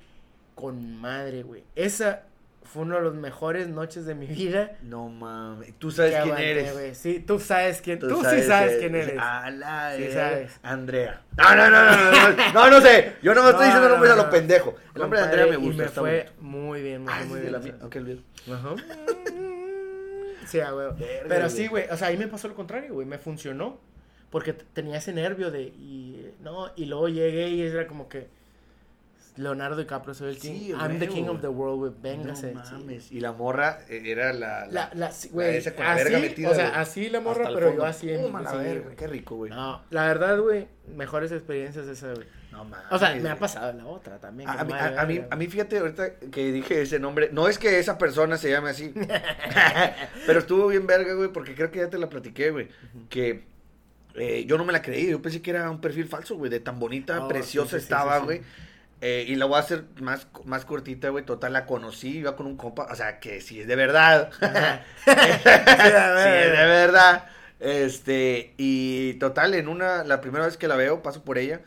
Con 0.55 1.01
madre, 1.01 1.43
güey. 1.43 1.65
Esa 1.75 2.27
fue 2.65 2.83
una 2.83 2.97
de 2.97 3.03
las 3.03 3.15
mejores 3.15 3.69
noches 3.69 4.07
de 4.07 4.15
mi 4.15 4.27
vida. 4.27 4.77
No 4.83 5.09
mames. 5.09 5.75
Tú 5.79 5.91
sabes 5.91 6.13
quién 6.13 6.23
aguanté, 6.25 6.51
eres. 6.51 6.73
güey. 6.73 6.95
Sí, 6.95 7.21
tú 7.21 7.39
sabes 7.39 7.81
quién. 7.83 7.99
Tú, 7.99 8.23
sí 8.29 8.43
sabes 8.43 8.79
quién 8.79 8.95
eres. 8.95 9.19
A 9.19 9.51
la 9.51 9.95
Sí 9.97 10.11
sabes. 10.13 10.59
Andrea. 10.63 11.23
No, 11.37 11.55
no, 11.57 11.71
no, 11.71 11.85
no, 11.85 12.11
no, 12.11 12.31
no, 12.31 12.53
no, 12.53 12.71
no 12.71 12.81
sé. 12.81 13.13
Yo 13.23 13.35
no 13.35 13.43
me 13.43 13.51
estoy 13.51 13.65
diciendo 13.67 13.89
no, 13.89 13.95
nombres 13.95 14.13
a 14.13 14.17
lo 14.17 14.31
pendejo. 14.31 14.77
El 14.95 15.01
nombre 15.03 15.19
de 15.21 15.25
Andrea 15.27 15.47
me 15.47 15.57
gusta. 15.57 15.75
Y 15.75 15.77
me 15.77 15.89
fue 15.89 16.31
muy 16.41 16.83
bien, 16.83 17.03
muy, 17.03 17.13
Ah, 17.13 17.25
muy 17.27 17.37
sí, 17.37 17.41
bien. 17.41 17.53
la 17.53 17.59
mía. 17.59 17.75
Ok. 17.83 17.97
Ajá. 18.53 18.75
Sí, 20.47 20.61
a 20.61 20.75
huevo. 20.75 20.95
Pero 21.29 21.49
sí, 21.49 21.67
güey. 21.67 21.87
O 21.91 21.97
sea, 21.97 22.09
ahí 22.09 22.17
me 22.19 22.29
pasó 22.29 22.47
lo 22.49 22.55
contrario, 22.55 22.93
güey. 22.95 23.07
Me 23.07 23.19
funcionó. 23.19 23.81
Porque 24.31 24.53
tenía 24.53 24.99
ese 24.99 25.13
nervio 25.13 25.51
de. 25.51 25.63
Y, 25.63 26.31
no, 26.41 26.71
y 26.77 26.87
luego 26.87 27.09
llegué 27.09 27.49
y 27.51 27.63
era 27.63 27.87
como 27.87 28.09
que. 28.09 28.29
Leonardo 29.37 29.77
DiCaprio, 29.79 30.13
soy 30.15 30.31
el 30.31 30.39
king. 30.39 30.53
Sí, 30.53 30.69
I'm 30.73 30.99
the 30.99 31.09
king 31.09 31.25
of 31.29 31.41
the 31.41 31.49
world, 31.49 31.79
güey. 31.79 31.93
Véngase. 32.03 32.53
No 32.53 32.65
sí. 32.67 32.73
mames. 32.75 33.11
Y 33.13 33.21
la 33.21 33.33
morra 33.33 33.79
eh, 33.89 34.03
era 34.05 34.33
la. 34.33 34.67
La, 34.67 34.91
la, 34.95 35.11
güey. 35.31 35.57
esa 35.57 35.75
con 35.75 35.85
la 35.87 35.93
así, 35.95 36.05
verga 36.05 36.19
metida, 36.19 36.51
o 36.51 36.55
sea, 36.55 36.81
así 36.81 37.09
la 37.09 37.21
morra, 37.21 37.49
pero 37.55 37.75
yo 37.75 37.85
así 37.85 38.11
en 38.11 38.31
verga. 38.33 38.53
güey. 38.53 38.97
Qué 38.97 39.07
rico, 39.07 39.37
güey. 39.37 39.51
No, 39.51 39.83
la 39.91 40.07
verdad, 40.07 40.39
güey. 40.39 40.69
Mejores 40.97 41.33
experiencias 41.33 41.87
esa, 41.87 42.13
güey. 42.13 42.27
No 42.51 42.65
mames. 42.65 42.87
O 42.91 42.99
sea, 42.99 43.15
me 43.15 43.31
ha 43.31 43.39
pasado 43.39 43.71
en 43.71 43.79
la 43.79 43.87
otra 43.87 44.19
también. 44.19 44.51
A, 44.51 44.63
mí, 44.65 44.73
a- 44.75 45.01
a 45.01 45.07
mí, 45.07 45.23
a 45.31 45.37
mí, 45.37 45.47
fíjate, 45.47 45.79
ahorita 45.79 46.17
que 46.17 46.53
dije 46.53 46.83
ese 46.83 46.99
nombre, 46.99 47.31
no 47.33 47.49
es 47.49 47.59
que 47.59 47.79
esa 47.79 47.97
persona 47.97 48.37
se 48.37 48.51
llame 48.51 48.69
así, 48.69 48.93
pero 50.27 50.41
estuvo 50.41 50.67
bien 50.69 50.87
verga, 50.87 51.15
güey, 51.15 51.29
porque 51.33 51.55
creo 51.55 51.71
que 51.71 51.79
ya 51.79 51.89
te 51.89 51.97
la 51.99 52.09
platiqué, 52.09 52.51
güey, 52.51 52.69
que 53.09 53.45
eh, 54.15 54.45
yo 54.47 54.59
no 54.59 54.65
me 54.67 54.73
la 54.75 54.83
creí, 54.83 55.09
yo 55.11 55.23
pensé 55.23 55.41
que 55.41 55.51
era 55.51 55.71
un 55.71 55.81
perfil 55.81 56.07
falso, 56.07 56.37
güey, 56.37 56.51
de 56.51 56.61
tan 56.61 56.79
bonita, 56.79 57.25
Oh, 57.25 57.29
preciosa 57.29 57.79
sí, 57.79 57.83
estaba, 57.85 58.19
güey. 58.19 58.43
Eh, 59.03 59.25
y 59.29 59.35
la 59.35 59.45
voy 59.47 59.57
a 59.57 59.61
hacer 59.61 59.85
más, 60.01 60.27
más 60.45 60.65
cortita, 60.65 61.09
güey. 61.11 61.25
Total, 61.27 61.53
la 61.53 61.67
conocí, 61.67 62.19
iba 62.19 62.35
con 62.37 62.47
un 62.47 62.57
compa. 62.57 62.85
O 62.91 62.95
sea, 62.95 63.21
que 63.21 63.41
si 63.43 63.61
es 63.61 63.67
de 63.67 63.77
verdad. 63.77 64.31
Si 65.05 65.11
es 65.11 65.45
de 65.45 66.67
verdad. 66.67 67.27
Este, 67.61 68.55
y 68.57 69.15
total, 69.15 69.55
en 69.55 69.69
una, 69.69 70.05
la 70.05 70.21
primera 70.21 70.45
vez 70.47 70.57
que 70.57 70.69
la 70.69 70.77
veo, 70.77 71.03
paso 71.03 71.23
por 71.25 71.39
ella. 71.39 71.61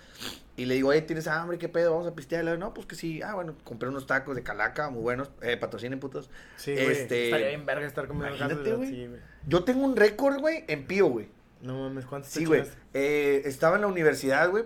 Y 0.58 0.66
le 0.66 0.76
digo, 0.76 0.90
oye, 0.90 1.02
¿tienes 1.02 1.28
hambre? 1.28 1.58
¿Qué 1.58 1.68
pedo? 1.68 1.92
Vamos 1.92 2.08
a 2.08 2.16
pistear. 2.16 2.46
No, 2.58 2.74
pues 2.74 2.88
que 2.88 2.96
sí. 2.96 3.22
Ah, 3.22 3.36
bueno, 3.36 3.56
compré 3.66 3.90
unos 3.90 4.08
tacos 4.08 4.36
de 4.38 4.44
calaca 4.44 4.90
muy 4.90 5.02
buenos. 5.02 5.30
Eh, 5.42 5.58
patrocinen, 5.58 6.00
putos. 6.00 6.30
Sí, 6.56 6.74
güey. 6.74 6.88
Este, 6.92 7.26
Estaría 7.26 7.48
bien 7.50 7.66
verga 7.66 7.86
estar 7.86 8.08
comiendo 8.08 8.38
casa 8.38 8.56
de- 8.56 8.72
güey. 8.74 8.90
Sí, 8.90 9.08
güey. 9.08 9.20
Yo 9.48 9.64
tengo 9.66 9.84
un 9.84 9.98
récord, 9.98 10.40
güey, 10.40 10.64
en 10.68 10.86
pío, 10.88 11.08
güey. 11.08 11.28
No 11.62 11.78
mames, 11.80 12.06
¿cuántos 12.06 12.32
Sí, 12.32 12.46
güey. 12.46 12.64
Eh, 12.94 13.42
estaba 13.46 13.76
en 13.76 13.82
la 13.82 13.88
universidad, 13.88 14.50
güey. 14.50 14.64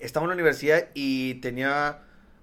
Estaba 0.00 0.24
en 0.24 0.28
la 0.30 0.34
universidad 0.34 0.88
y 0.94 1.34
tenía 1.34 2.00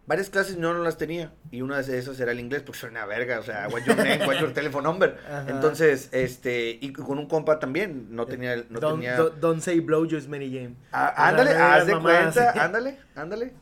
varias 0.07 0.29
clases, 0.29 0.57
no, 0.57 0.73
no 0.73 0.83
las 0.83 0.97
tenía. 0.97 1.33
Y 1.51 1.61
una 1.61 1.81
de 1.81 1.97
esas 1.97 2.19
era 2.19 2.31
el 2.31 2.39
inglés, 2.39 2.63
porque 2.63 2.79
soy 2.79 2.89
una 2.89 3.05
verga. 3.05 3.39
O 3.39 3.43
sea, 3.43 3.67
what's 3.71 3.85
your 3.85 3.97
name, 3.97 4.25
what's 4.25 4.39
your 4.39 4.53
telephone 4.53 4.83
number. 4.83 5.17
Ajá. 5.27 5.45
Entonces, 5.49 6.09
este, 6.11 6.77
y 6.79 6.93
con 6.93 7.17
un 7.17 7.27
compa 7.27 7.59
también, 7.59 8.07
no 8.11 8.25
tenía, 8.25 8.57
no 8.69 8.79
don't, 8.79 9.01
tenía. 9.01 9.17
don't, 9.17 9.35
don't 9.39 9.61
say 9.61 9.79
blow 9.79 10.07
just 10.09 10.27
Mary 10.27 10.51
Jane. 10.51 10.75
Ah, 10.91 11.29
ándale, 11.29 11.51
haz 11.51 11.87
de 11.87 11.99
cuenta, 11.99 12.51
ándale, 12.63 12.97
ándale. 13.15 13.53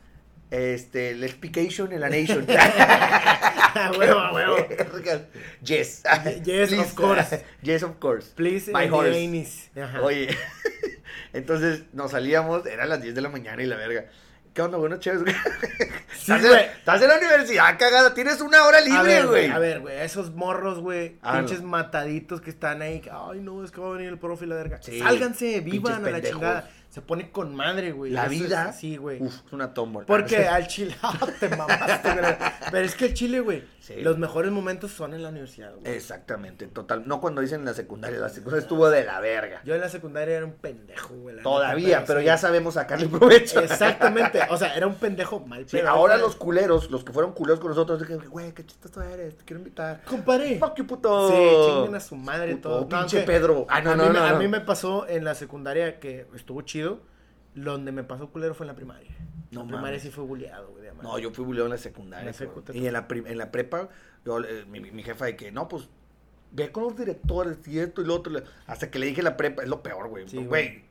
Este, 0.52 1.12
el 1.12 1.24
explication 1.24 1.92
en 1.94 2.02
la 2.02 2.10
nation. 2.10 2.46
A 3.76 3.92
huevo, 3.98 4.34
huevo. 4.34 4.58
yes. 5.64 6.04
Yes, 6.44 6.70
Please. 6.70 6.80
of 6.80 6.94
course. 6.94 7.44
Yes, 7.64 7.82
of 7.82 7.98
course. 8.00 8.32
Please, 8.36 8.72
My 8.72 8.88
horse. 8.88 9.10
80s. 9.10 9.82
Ajá. 9.82 10.02
Oye, 10.04 10.30
entonces 11.34 11.84
nos 11.94 12.12
salíamos, 12.12 12.66
eran 12.66 12.90
las 12.90 13.02
10 13.02 13.16
de 13.16 13.22
la 13.22 13.30
mañana 13.30 13.62
y 13.62 13.66
la 13.66 13.76
verga. 13.76 14.06
¿Qué 14.54 14.62
onda, 14.62 14.78
bueno, 14.78 14.98
chéves, 14.98 15.24
güey? 15.24 15.34
Sí, 16.14 16.32
estás, 16.32 16.46
en, 16.46 16.60
estás 16.78 17.02
en 17.02 17.08
la 17.08 17.18
universidad, 17.18 17.78
cagada, 17.80 18.14
tienes 18.14 18.40
una 18.40 18.64
hora 18.66 18.82
libre, 18.82 19.26
güey. 19.26 19.50
A 19.50 19.58
ver, 19.58 19.80
güey, 19.80 20.00
esos 20.02 20.32
morros, 20.36 20.80
güey, 20.80 21.18
Ah, 21.24 21.40
pinches 21.40 21.62
no. 21.64 21.70
mataditos 21.70 22.40
que 22.40 22.52
están 22.52 22.84
ahí, 22.84 23.02
ay, 23.12 23.40
no, 23.40 23.64
es 23.64 23.72
que 23.72 23.82
va 23.82 23.88
a 23.90 23.92
venir 23.94 24.10
el 24.10 24.20
profe 24.20 24.46
y 24.46 24.48
la 24.50 24.56
verga. 24.56 24.78
Sí, 24.82 25.00
Sálganse, 25.00 25.60
vivan 25.62 26.06
a 26.06 26.10
la 26.12 26.22
chingada. 26.22 26.70
Se 26.94 27.02
pone 27.02 27.32
con 27.32 27.56
madre, 27.56 27.92
güey. 27.92 28.12
La 28.12 28.26
Eso 28.26 28.34
es- 28.34 28.40
vida. 28.42 28.72
Sí, 28.74 28.98
güey. 28.98 29.20
Uf, 29.20 29.34
es 29.48 29.52
una 29.52 29.74
tómbola. 29.74 30.06
Porque 30.06 30.46
al 30.48 30.68
chile, 30.68 30.96
ah, 31.02 31.18
te 31.40 31.50
mamaste, 31.50 32.12
güey. 32.14 32.36
Pero 32.70 32.86
es 32.86 32.94
que 32.96 33.06
el 33.06 33.14
chile, 33.16 33.40
güey, 33.40 33.64
Sí. 33.80 33.96
los 34.02 34.18
mejores 34.20 34.52
momentos 34.52 34.92
son 34.92 35.14
en 35.16 35.24
la 35.24 35.30
universidad, 35.30 35.74
güey. 35.76 35.92
Exactamente, 35.94 36.68
total. 36.68 37.04
No 37.08 37.20
cuando 37.20 37.42
dicen 37.42 37.66
la 37.66 37.74
secundaria, 37.74 38.20
la 38.20 38.30
secundaria 38.30 38.62
estuvo 38.62 38.90
de 38.92 39.04
la 39.06 39.20
verga. 39.20 39.62
Yo 39.66 39.74
en 39.76 39.82
la 39.82 39.90
secundaria 39.90 40.38
era 40.38 40.46
un 40.46 40.54
pendejo, 40.54 41.16
güey. 41.16 41.36
neta, 41.36 41.44
Todavía, 41.44 42.04
pero 42.06 42.20
sí. 42.20 42.26
ya 42.28 42.38
sabemos 42.38 42.76
sacarle 42.76 43.08
provecho. 43.10 43.60
Exactamente, 43.60 44.40
o 44.52 44.58
sea, 44.58 44.76
era 44.76 44.86
un 44.88 44.96
pendejo 44.96 45.40
mal 45.40 45.68
Sí, 45.68 45.80
ahora 45.80 46.18
los 46.18 46.36
culeros, 46.36 46.92
los 46.92 47.04
que 47.04 47.12
fueron 47.12 47.34
culeros 47.34 47.60
con 47.60 47.70
nosotros, 47.70 48.04
que, 48.06 48.16
güey, 48.18 48.54
qué 48.54 48.66
chistoso 48.66 49.02
eres, 49.02 49.36
te 49.38 49.44
quiero 49.46 49.60
invitar. 49.60 50.02
Compadre. 50.06 50.60
Fuck 50.60 50.76
you, 50.78 50.86
puto. 50.88 51.30
Sí, 51.32 51.36
chinguen 51.68 51.96
a 51.96 52.00
su 52.00 52.16
madre 52.16 52.56
Puto, 52.56 52.70
todo. 52.86 52.88
Pinche 52.90 53.24
Pedro. 53.24 53.66
Ah, 53.68 53.82
no, 53.82 53.92
a 53.92 53.96
no, 53.96 54.04
mí, 54.04 54.10
no, 54.10 54.14
me- 54.14 54.30
no. 54.30 54.36
A 54.36 54.40
mí 54.40 54.48
me 54.48 54.62
pasó 54.62 55.08
en 55.08 55.24
la 55.26 55.34
secundaria 55.36 56.00
que 56.00 56.28
estuvo 56.36 56.62
chido. 56.62 56.83
Donde 57.56 57.92
me 57.92 58.04
pasó 58.04 58.30
culero 58.30 58.56
fue 58.56 58.66
en 58.66 58.70
la 58.70 58.76
primaria. 58.76 59.12
No 59.52 59.62
la 59.62 59.68
primaria 59.68 60.00
sí 60.00 60.10
fue 60.10 60.24
bulleado, 60.24 60.70
güey. 60.70 60.84
No, 61.02 61.20
yo 61.20 61.32
fui 61.32 61.46
buleado 61.46 61.68
en 61.68 61.72
la 61.72 61.78
secundaria. 61.78 62.22
En 62.22 62.28
la 62.28 62.34
secu 62.34 62.64
y 62.74 62.88
en 62.88 62.94
la, 62.94 63.08
en 63.10 63.52
prepa, 63.52 63.90
yo, 64.26 64.40
eh, 64.40 64.66
mi, 64.68 64.80
mi 64.80 65.04
jefa 65.04 65.26
de 65.26 65.36
que, 65.36 65.52
no, 65.52 65.68
pues, 65.68 65.90
ve 66.52 66.72
con 66.72 66.84
los 66.84 66.98
directores 66.98 67.68
y 67.68 67.80
esto 67.80 68.02
y 68.02 68.06
lo 68.06 68.16
otro. 68.16 68.34
Hasta 68.68 68.90
que 68.90 69.00
le 69.00 69.08
dije 69.08 69.22
la 69.22 69.38
prepa, 69.38 69.64
es 69.64 69.70
lo 69.70 69.84
peor, 69.84 70.08
güey. 70.08 70.28
Sí, 70.28 70.44
güey. 70.46 70.86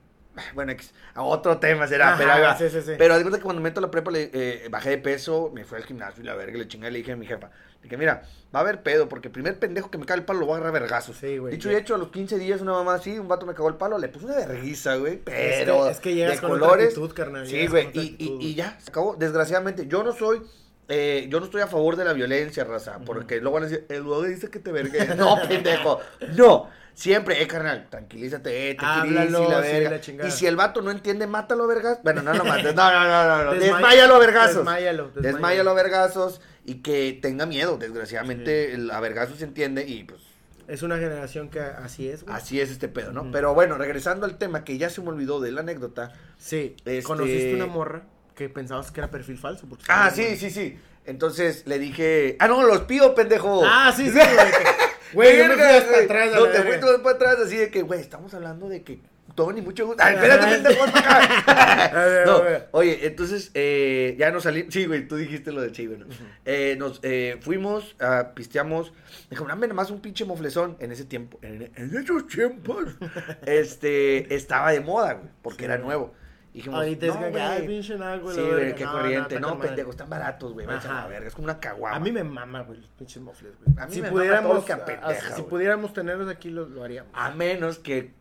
Bueno, 0.54 0.72
a 1.14 1.22
otro 1.22 1.58
tema 1.58 1.86
será, 1.86 2.14
Ajá, 2.14 2.18
pero 2.18 2.70
sí, 2.70 2.74
sí, 2.74 2.82
sí. 2.82 2.94
Pero 2.96 3.12
haz 3.12 3.18
de 3.18 3.24
cuenta 3.24 3.38
que 3.38 3.44
cuando 3.44 3.60
meto 3.60 3.80
la 3.82 3.90
prepa, 3.90 4.10
le, 4.10 4.30
eh, 4.32 4.68
bajé 4.70 4.90
de 4.90 4.98
peso, 4.98 5.50
me 5.52 5.64
fui 5.64 5.76
al 5.76 5.84
gimnasio 5.84 6.22
y 6.22 6.26
la 6.26 6.34
verga, 6.34 6.56
le 6.56 6.66
chingué, 6.66 6.90
le 6.90 6.98
dije 6.98 7.12
a 7.12 7.16
mi 7.16 7.26
jefa, 7.26 7.50
le 7.82 7.88
dije, 7.88 7.96
mira, 7.96 8.22
va 8.54 8.60
a 8.60 8.62
haber 8.62 8.82
pedo, 8.82 9.08
porque 9.08 9.28
el 9.28 9.32
primer 9.32 9.58
pendejo 9.58 9.90
que 9.90 9.98
me 9.98 10.06
cae 10.06 10.16
el 10.18 10.24
palo 10.24 10.40
lo 10.40 10.46
voy 10.46 10.54
a 10.54 10.56
agarrar 10.58 10.76
a 10.76 10.80
vergazos. 10.80 11.16
Sí, 11.16 11.38
güey. 11.38 11.54
Dicho 11.54 11.70
y 11.70 11.74
hecho, 11.74 11.94
a 11.96 11.98
los 11.98 12.08
15 12.10 12.38
días, 12.38 12.60
una 12.60 12.72
mamá 12.72 12.94
así, 12.94 13.18
un 13.18 13.26
vato 13.28 13.44
me 13.44 13.54
cagó 13.54 13.68
el 13.68 13.74
palo, 13.74 13.98
le 13.98 14.08
puse 14.08 14.26
una 14.26 14.36
verguiza, 14.36 14.96
güey, 14.96 15.18
pero 15.18 15.36
es 15.36 15.64
que, 15.64 15.90
es 15.90 16.00
que 16.00 16.14
llegas 16.14 16.36
de 16.36 16.40
con 16.46 16.50
colores. 16.58 16.88
actitud, 16.88 17.12
carnal. 17.12 17.46
Sí, 17.46 17.66
güey, 17.66 17.88
y, 17.92 18.16
y, 18.18 18.38
y 18.46 18.54
ya, 18.54 18.78
se 18.80 18.90
acabó. 18.90 19.16
Desgraciadamente, 19.16 19.86
yo 19.88 20.02
no 20.04 20.12
soy, 20.12 20.42
eh, 20.88 21.26
yo 21.28 21.40
no 21.40 21.46
estoy 21.46 21.62
a 21.62 21.66
favor 21.66 21.96
de 21.96 22.04
la 22.04 22.12
violencia, 22.12 22.62
raza, 22.64 22.98
porque 23.04 23.40
luego 23.40 23.54
van 23.54 23.64
a 23.64 23.66
decir, 23.66 23.84
el 23.88 24.02
luego 24.02 24.22
dice 24.22 24.48
que 24.50 24.58
te 24.60 24.70
vergue. 24.70 25.06
No, 25.16 25.36
pendejo, 25.48 26.00
no. 26.36 26.68
Siempre, 26.94 27.40
eh, 27.42 27.46
carnal, 27.46 27.86
tranquilízate, 27.88 28.68
eh, 28.70 28.74
te 28.74 28.84
Háblalo, 28.84 29.46
y 29.46 29.50
la 29.50 29.62
sí, 29.62 29.72
verga. 29.72 29.90
la 29.92 30.00
chingada. 30.02 30.28
y 30.28 30.30
si 30.32 30.46
el 30.46 30.56
vato 30.56 30.82
no 30.82 30.90
entiende, 30.90 31.26
mátalo 31.26 31.66
vergas. 31.66 32.00
Bueno, 32.04 32.20
no 32.20 32.34
lo 32.34 32.44
mates, 32.44 32.74
no, 32.74 32.92
no, 32.92 33.04
no, 33.08 33.28
no, 33.28 33.44
no. 33.44 33.52
Desmay- 33.58 33.60
Desmáyalo 33.60 34.14
a 34.14 34.18
vergazos. 34.18 34.56
Desmáyalo. 34.56 35.10
Desmáyalo 35.14 35.70
a 35.70 35.74
vergazos 35.74 36.40
y 36.64 36.76
que 36.76 37.18
tenga 37.20 37.46
miedo. 37.46 37.76
Desgraciadamente, 37.78 38.74
el 38.74 38.90
a 38.90 39.00
vergazos 39.00 39.38
se 39.38 39.44
entiende 39.44 39.84
y 39.86 40.04
pues 40.04 40.20
Es 40.68 40.82
una 40.82 40.96
generación 40.98 41.48
que 41.48 41.60
así 41.60 42.08
es, 42.08 42.22
güey. 42.24 42.34
así 42.34 42.60
es 42.60 42.70
este 42.70 42.88
pedo, 42.88 43.12
¿no? 43.12 43.30
Pero 43.32 43.54
bueno, 43.54 43.76
regresando 43.78 44.26
al 44.26 44.38
tema 44.38 44.64
que 44.64 44.78
ya 44.78 44.90
se 44.90 45.00
me 45.00 45.08
olvidó 45.08 45.40
de 45.40 45.52
la 45.52 45.60
anécdota. 45.62 46.12
Sí. 46.38 46.74
Este- 46.84 47.02
Conociste 47.02 47.54
una 47.54 47.66
morra 47.66 48.04
que 48.34 48.48
pensabas 48.48 48.90
que 48.90 49.00
era 49.00 49.10
perfil 49.10 49.38
falso. 49.38 49.66
porque 49.68 49.84
Ah, 49.88 50.10
sí, 50.14 50.36
sí, 50.36 50.50
sí. 50.50 50.78
Entonces 51.04 51.64
le 51.66 51.78
dije, 51.80 52.36
ah, 52.38 52.46
no, 52.48 52.62
los 52.64 52.82
pido, 52.82 53.14
pendejo. 53.14 53.62
Ah, 53.64 53.92
sí, 53.94 54.06
sí, 54.08 54.12
güey. 55.12 55.32
Güey, 55.32 55.38
yo 55.38 55.48
me 55.48 55.54
fui 55.54 55.62
hasta 55.64 55.98
atrás. 55.98 56.30
No, 56.32 56.44
te 56.44 56.48
verga. 56.58 56.70
fui 56.70 56.80
todo 56.80 57.02
para 57.02 57.16
atrás, 57.16 57.36
así 57.44 57.56
de 57.56 57.70
que, 57.70 57.82
güey, 57.82 58.00
estamos 58.00 58.32
hablando 58.34 58.68
de 58.68 58.82
que 58.82 59.00
Tony, 59.34 59.60
mucho 59.62 59.86
gusto. 59.86 60.02
Ay, 60.02 60.14
espérate, 60.14 60.46
pendejo, 60.46 60.84
acá. 60.84 62.22
no, 62.26 62.42
oye, 62.72 63.06
entonces, 63.06 63.50
eh, 63.54 64.14
ya 64.18 64.30
nos 64.30 64.42
salimos. 64.44 64.72
Sí, 64.72 64.86
güey, 64.86 65.06
tú 65.08 65.16
dijiste 65.16 65.52
lo 65.52 65.60
de 65.62 65.72
Chivo, 65.72 65.96
¿no? 65.96 66.06
eh, 66.44 66.76
nos 66.78 67.00
eh, 67.02 67.38
fuimos, 67.40 67.96
uh, 68.00 68.34
pisteamos. 68.34 68.92
Dijo, 69.30 69.44
dame 69.46 69.66
nomás 69.68 69.90
un 69.90 70.00
pinche 70.00 70.24
moflezón. 70.24 70.76
En 70.80 70.92
ese 70.92 71.04
tiempo, 71.04 71.38
en, 71.42 71.70
en 71.74 71.96
esos 71.96 72.26
tiempos, 72.26 72.84
este, 73.46 74.34
estaba 74.34 74.72
de 74.72 74.80
moda, 74.80 75.14
güey, 75.14 75.28
porque 75.42 75.60
sí, 75.60 75.64
era 75.64 75.78
nuevo. 75.78 76.14
Dijimos, 76.52 76.80
Ahorita 76.80 77.06
no, 77.06 77.12
es 77.14 77.18
que, 77.18 77.30
güey. 77.30 77.42
ay, 77.42 77.66
pinche 77.66 77.96
nada, 77.96 78.16
güey. 78.18 78.36
Sí, 78.36 78.42
güey, 78.42 78.74
qué 78.74 78.84
No, 78.84 78.92
corriente. 78.92 79.40
No, 79.40 79.54
madre. 79.54 79.68
pendejo, 79.68 79.90
están 79.90 80.10
baratos, 80.10 80.52
güey. 80.52 80.66
Váyanse 80.66 80.88
a 80.88 80.92
la 80.94 81.06
verga. 81.06 81.28
Es 81.28 81.34
como 81.34 81.44
una 81.46 81.58
caguama. 81.58 81.96
A 81.96 82.00
mí 82.00 82.12
me 82.12 82.22
mama, 82.24 82.60
güey, 82.60 82.78
los 82.78 82.88
pinches 82.90 83.22
mofles, 83.22 83.54
güey. 83.64 83.74
A 83.78 83.86
mí 83.86 83.94
si 83.94 84.02
me 84.02 84.08
mama 84.08 84.20
pudiéramos, 84.20 84.50
todo 84.50 84.60
lo 84.60 84.64
que 84.66 84.72
a- 84.72 84.76
apendeja, 84.76 85.34
si 85.34 85.42
pudiéramos 85.42 85.94
tenerlos 85.94 86.28
aquí, 86.28 86.50
lo, 86.50 86.68
lo 86.68 86.84
haríamos. 86.84 87.10
A 87.14 87.30
menos 87.30 87.78
que 87.78 88.12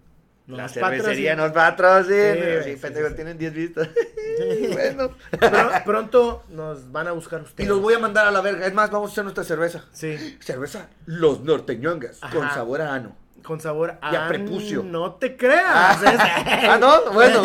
Nos 0.51 0.57
la 0.59 0.69
cervecería 0.69 1.35
nos 1.35 1.51
patrocine. 1.51 2.33
Sí, 2.33 2.39
Sí, 2.77 2.89
güey, 2.89 3.09
sí, 3.09 3.15
tienen 3.15 3.37
10 3.37 3.53
vistas. 3.53 3.89
bueno. 4.73 5.11
Pro- 5.39 5.71
pronto 5.85 6.43
nos 6.49 6.91
van 6.91 7.07
a 7.07 7.11
buscar 7.11 7.39
Y 7.41 7.43
ustedes. 7.43 7.69
los 7.69 7.81
voy 7.81 7.93
a 7.93 7.99
mandar 7.99 8.27
a 8.27 8.31
la 8.31 8.41
verga. 8.41 8.67
Es 8.67 8.73
más, 8.73 8.91
vamos 8.91 9.09
a 9.09 9.13
hacer 9.13 9.23
nuestra 9.23 9.43
cerveza. 9.43 9.85
Sí, 9.91 10.37
Cerveza 10.41 10.89
Los 11.05 11.41
Norteñongas. 11.41 12.19
Con 12.31 12.49
sabor 12.49 12.81
a 12.81 12.93
ano. 12.93 13.15
con 13.43 13.59
sabor 13.59 13.97
a... 14.01 14.11
Y 14.11 14.15
a 14.15 14.27
prepucio. 14.27 14.83
No 14.83 15.15
te 15.15 15.35
creas. 15.35 15.65
Ah, 15.65 16.77
¿no? 16.79 17.11
Bueno. 17.13 17.41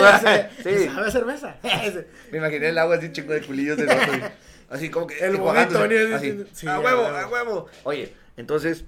Sí. 0.63 0.87
Sabe 0.89 1.11
cerveza. 1.11 1.57
Me 2.33 2.39
imaginé 2.39 2.69
el 2.69 2.79
agua 2.79 2.97
así 2.97 3.11
chingo 3.13 3.33
de 3.33 3.41
culillos 3.43 3.77
de 3.79 3.87
güey. 3.87 4.23
Así 4.69 4.91
como 4.91 5.07
que. 5.07 5.19
El 5.25 5.37
bonito. 5.37 5.89
Sí, 6.53 6.67
a 6.67 6.81
huevo. 6.81 7.03
a 7.07 7.29
huevo. 7.29 7.67
Oye, 7.85 8.13
entonces 8.37 8.85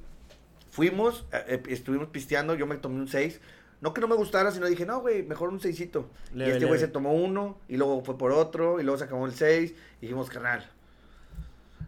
fuimos, 0.71 1.25
eh, 1.33 1.45
eh, 1.49 1.63
estuvimos 1.69 2.09
pisteando. 2.09 2.55
Yo 2.55 2.67
me 2.67 2.77
tomé 2.77 2.97
un 2.97 3.09
6. 3.09 3.41
No 3.81 3.95
que 3.95 4.01
no 4.01 4.09
me 4.09 4.17
gustara, 4.17 4.51
sino 4.51 4.67
dije, 4.67 4.85
no, 4.87 5.01
güey, 5.01 5.23
mejor 5.23 5.51
un 5.51 5.61
seisito. 5.61 6.11
y 6.35 6.39
Leve, 6.39 6.53
este 6.53 6.67
güey 6.67 6.81
se 6.81 6.89
tomó 6.89 7.13
uno, 7.13 7.59
y 7.69 7.77
luego 7.77 8.03
fue 8.05 8.19
por 8.19 8.33
otro, 8.33 8.81
y 8.81 8.83
luego 8.83 8.99
se 8.99 9.05
acabó 9.05 9.27
el 9.27 9.35
6. 9.35 9.75
Y 9.99 10.01
dijimos, 10.01 10.29
carnal. 10.31 10.69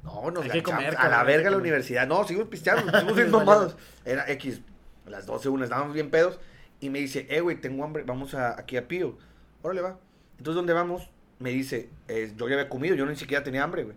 No, 0.05 0.31
nos 0.31 0.47
ganchamos 0.47 0.63
comer, 0.63 0.97
a 0.97 1.09
la 1.09 1.25
verga 1.25 1.51
la 1.51 1.57
universidad. 1.57 2.07
No, 2.07 2.25
seguimos 2.25 2.49
pisteando, 2.49 2.91
seguimos 2.93 3.17
bien 3.17 3.31
mamados. 3.31 3.77
Era 4.05 4.31
X, 4.33 4.61
a 5.07 5.11
las 5.11 5.27
12, 5.27 5.49
una, 5.49 5.65
estábamos 5.65 5.95
bien 5.95 6.11
pedos. 6.11 6.39
Y 6.81 6.91
me 6.91 7.01
dice, 7.01 7.27
eh, 7.29 7.41
güey, 7.41 7.61
tengo 7.61 7.85
hambre, 7.85 8.05
vamos 8.05 8.35
a, 8.35 8.59
aquí 8.59 8.77
a 8.77 8.89
Pío. 8.89 9.19
Órale, 9.63 9.83
va. 9.83 9.99
Entonces, 10.39 10.55
¿dónde 10.55 10.73
vamos? 10.73 11.11
Me 11.39 11.51
dice, 11.51 11.91
eh, 12.09 12.33
yo 12.37 12.49
ya 12.49 12.55
había 12.55 12.69
comido, 12.69 12.95
yo 12.95 13.05
ni 13.05 13.17
siquiera 13.17 13.43
tenía 13.45 13.63
hambre, 13.63 13.85
güey. 13.85 13.97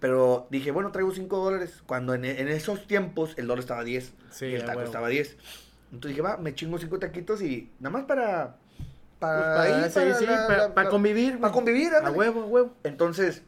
Pero 0.00 0.46
dije, 0.50 0.70
bueno, 0.70 0.92
traigo 0.92 1.10
5 1.12 1.36
dólares. 1.44 1.82
Cuando 1.86 2.14
en, 2.14 2.24
en 2.24 2.48
esos 2.48 2.86
tiempos 2.86 3.34
el 3.36 3.46
dólar 3.46 3.60
estaba 3.60 3.80
a 3.80 3.84
10 3.84 4.12
Sí, 4.30 4.46
y 4.46 4.54
el 4.54 4.60
taco 4.62 4.78
huevo. 4.78 4.84
estaba 4.84 5.06
a 5.06 5.10
10. 5.10 5.36
Entonces 5.94 6.16
dije, 6.16 6.22
va, 6.22 6.36
me 6.36 6.54
chingo 6.54 6.78
5 6.78 6.98
taquitos 6.98 7.40
y 7.42 7.70
nada 7.80 7.92
más 7.92 8.04
para... 8.04 8.56
Para, 9.20 9.88
sí, 9.88 9.94
para 9.94 10.14
sí, 10.18 10.26
la- 10.26 10.46
para, 10.46 10.58
la- 10.68 10.74
para 10.74 10.84
la- 10.84 10.90
convivir. 10.90 11.38
para 11.40 11.52
convivir, 11.52 11.94
A 11.94 11.98
ándale. 11.98 12.16
huevo, 12.16 12.42
a 12.42 12.46
huevo. 12.46 12.74
Entonces, 12.82 13.42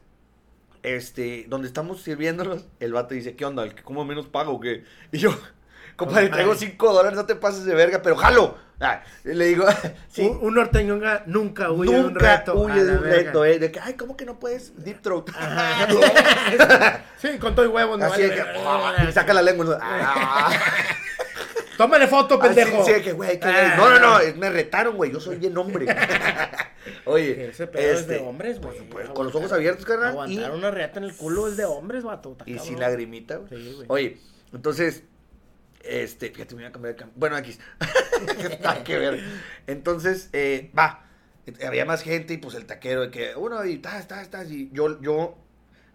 este, 0.81 1.45
donde 1.49 1.67
estamos 1.67 2.01
sirviéndolos, 2.01 2.65
el 2.79 2.93
vato 2.93 3.13
dice, 3.13 3.35
¿qué 3.35 3.45
onda? 3.45 3.63
¿El 3.63 3.75
que 3.75 3.83
como 3.83 4.03
menos 4.05 4.27
pago 4.27 4.53
o 4.53 4.59
qué? 4.59 4.85
Y 5.11 5.19
yo, 5.19 5.29
compadre, 5.97 6.25
Ay. 6.27 6.31
traigo 6.31 6.55
5 6.55 6.93
dólares, 6.93 7.15
no 7.17 7.25
te 7.25 7.35
pases 7.35 7.65
de 7.65 7.75
verga, 7.75 8.01
pero 8.01 8.15
jalo. 8.15 8.57
Ah, 8.79 9.01
le 9.23 9.45
digo, 9.45 9.65
sí, 10.09 10.21
Un, 10.21 10.37
un 10.47 10.53
norteñonga 10.55 11.23
nunca 11.27 11.69
huye 11.71 11.93
de 11.93 11.99
un 12.01 12.15
reto. 12.15 12.51
a 12.53 12.55
huye 12.55 12.83
de 12.85 12.91
un 12.97 13.03
reto, 13.03 13.43
eh, 13.45 13.59
de 13.59 13.71
que, 13.71 13.79
ay, 13.79 13.95
¿cómo 13.95 14.15
que 14.15 14.25
no 14.25 14.39
puedes 14.39 14.83
deep 14.83 15.01
throat? 15.01 15.29
Ajá. 15.35 17.03
sí, 17.17 17.37
con 17.39 17.53
todo 17.55 17.65
y 17.65 17.69
huevos. 17.69 17.99
No 17.99 18.05
Así 18.05 18.21
vale 18.21 18.33
que, 18.35 18.41
ah, 18.41 19.05
y 19.09 19.11
saca 19.11 19.33
la 19.33 19.41
lengua. 19.41 19.65
¿no? 19.65 19.77
Ah. 19.81 20.49
Tómale 21.77 22.07
foto, 22.07 22.41
Así, 22.41 22.55
pendejo. 22.55 22.83
sí, 22.85 22.91
de 22.93 23.01
que, 23.01 23.11
güey, 23.13 23.39
que, 23.39 23.47
Ah. 23.47 23.75
no, 23.77 23.89
no, 23.91 23.99
no, 23.99 24.19
eh, 24.19 24.33
me 24.35 24.49
retaron, 24.49 24.95
güey, 24.97 25.11
yo 25.11 25.19
soy 25.19 25.37
bien 25.37 25.55
hombre. 25.57 25.85
Oye, 27.05 27.49
Ese 27.49 27.67
pedo 27.67 27.91
es 27.93 27.99
este, 28.01 28.13
de 28.15 28.19
hombres, 28.19 28.59
güey. 28.59 28.79
pues, 28.89 29.09
con 29.09 29.25
los 29.27 29.35
ojos 29.35 29.51
abiertos, 29.51 29.85
carnal, 29.85 30.09
y, 30.31 30.37
Aguantar 30.37 30.51
una 30.51 30.71
reata 30.71 30.99
en 30.99 31.05
el 31.05 31.15
culo 31.15 31.47
es 31.47 31.57
de 31.57 31.65
hombres, 31.65 32.03
vato. 32.03 32.35
y 32.45 32.57
sin 32.59 32.79
lagrimita, 32.79 33.37
güey. 33.37 33.49
Sí, 33.49 33.73
güey. 33.75 33.85
Oye, 33.89 34.17
entonces, 34.53 35.03
este, 35.83 36.29
fíjate, 36.31 36.55
me 36.55 36.61
voy 36.63 36.69
a 36.69 36.71
cambiar 36.71 36.95
de 36.95 37.03
cam- 37.05 37.11
Bueno, 37.15 37.35
aquí. 37.35 37.57
Nada 38.61 38.83
que 38.83 38.97
ver. 38.97 39.23
Entonces, 39.67 40.29
eh, 40.33 40.71
va. 40.77 41.03
Había 41.65 41.85
más 41.85 42.01
gente 42.01 42.33
y 42.33 42.37
pues 42.37 42.55
el 42.55 42.65
taquero 42.65 43.01
de 43.03 43.11
que 43.11 43.35
uno 43.35 43.63
y 43.63 43.77
ta, 43.77 44.05
ta, 44.05 44.21
ta, 44.29 44.43
y 44.43 44.69
yo, 44.73 44.99
yo, 45.01 45.37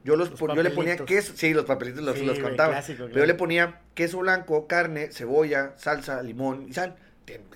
yo 0.04 0.16
los, 0.16 0.30
Los 0.30 0.40
yo 0.40 0.62
le 0.62 0.70
ponía 0.70 0.96
queso, 0.96 1.32
sí, 1.36 1.54
los 1.54 1.64
papelitos 1.64 2.02
los, 2.02 2.18
Sí, 2.18 2.24
los 2.24 2.38
clásico, 2.38 3.04
Pero 3.06 3.20
yo 3.20 3.26
le 3.26 3.34
ponía 3.34 3.80
queso 3.94 4.18
blanco, 4.18 4.66
carne, 4.66 5.12
cebolla, 5.12 5.74
salsa, 5.76 6.22
limón 6.22 6.66
y 6.68 6.72
sal. 6.72 6.96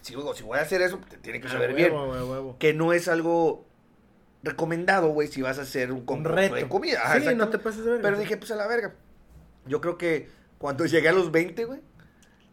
Si, 0.03 0.15
si 0.35 0.43
voy 0.45 0.59
a 0.59 0.63
hacer 0.63 0.81
eso, 0.81 1.01
te 1.09 1.19
tiene 1.19 1.41
que 1.41 1.49
A 1.49 1.51
saber 1.51 1.75
huevo, 1.75 2.11
bien. 2.13 2.31
huevo. 2.31 2.57
Que 2.59 2.73
no 2.73 2.93
es 2.93 3.09
algo 3.09 3.67
recomendado, 4.43 5.09
güey, 5.09 5.29
si 5.29 5.43
vas 5.43 5.59
a 5.59 5.63
hacer 5.63 5.93
un 5.93 6.25
reto. 6.25 6.55
de 6.55 6.69
comida. 6.69 7.01
Ajá, 7.03 7.21
sí, 7.21 7.35
no 7.35 7.49
te 7.49 7.59
pases 7.59 7.85
de 7.85 7.91
verga. 7.91 8.03
Pero 8.03 8.19
dije, 8.19 8.37
pues 8.37 8.51
a 8.53 8.57
la 8.57 8.67
verga. 8.67 8.95
Yo 9.67 9.81
creo 9.81 9.99
que 9.99 10.29
cuando 10.59 10.87
llegué 10.87 11.09
a 11.09 11.13
los 11.13 11.33
20, 11.33 11.65
güey, 11.65 11.81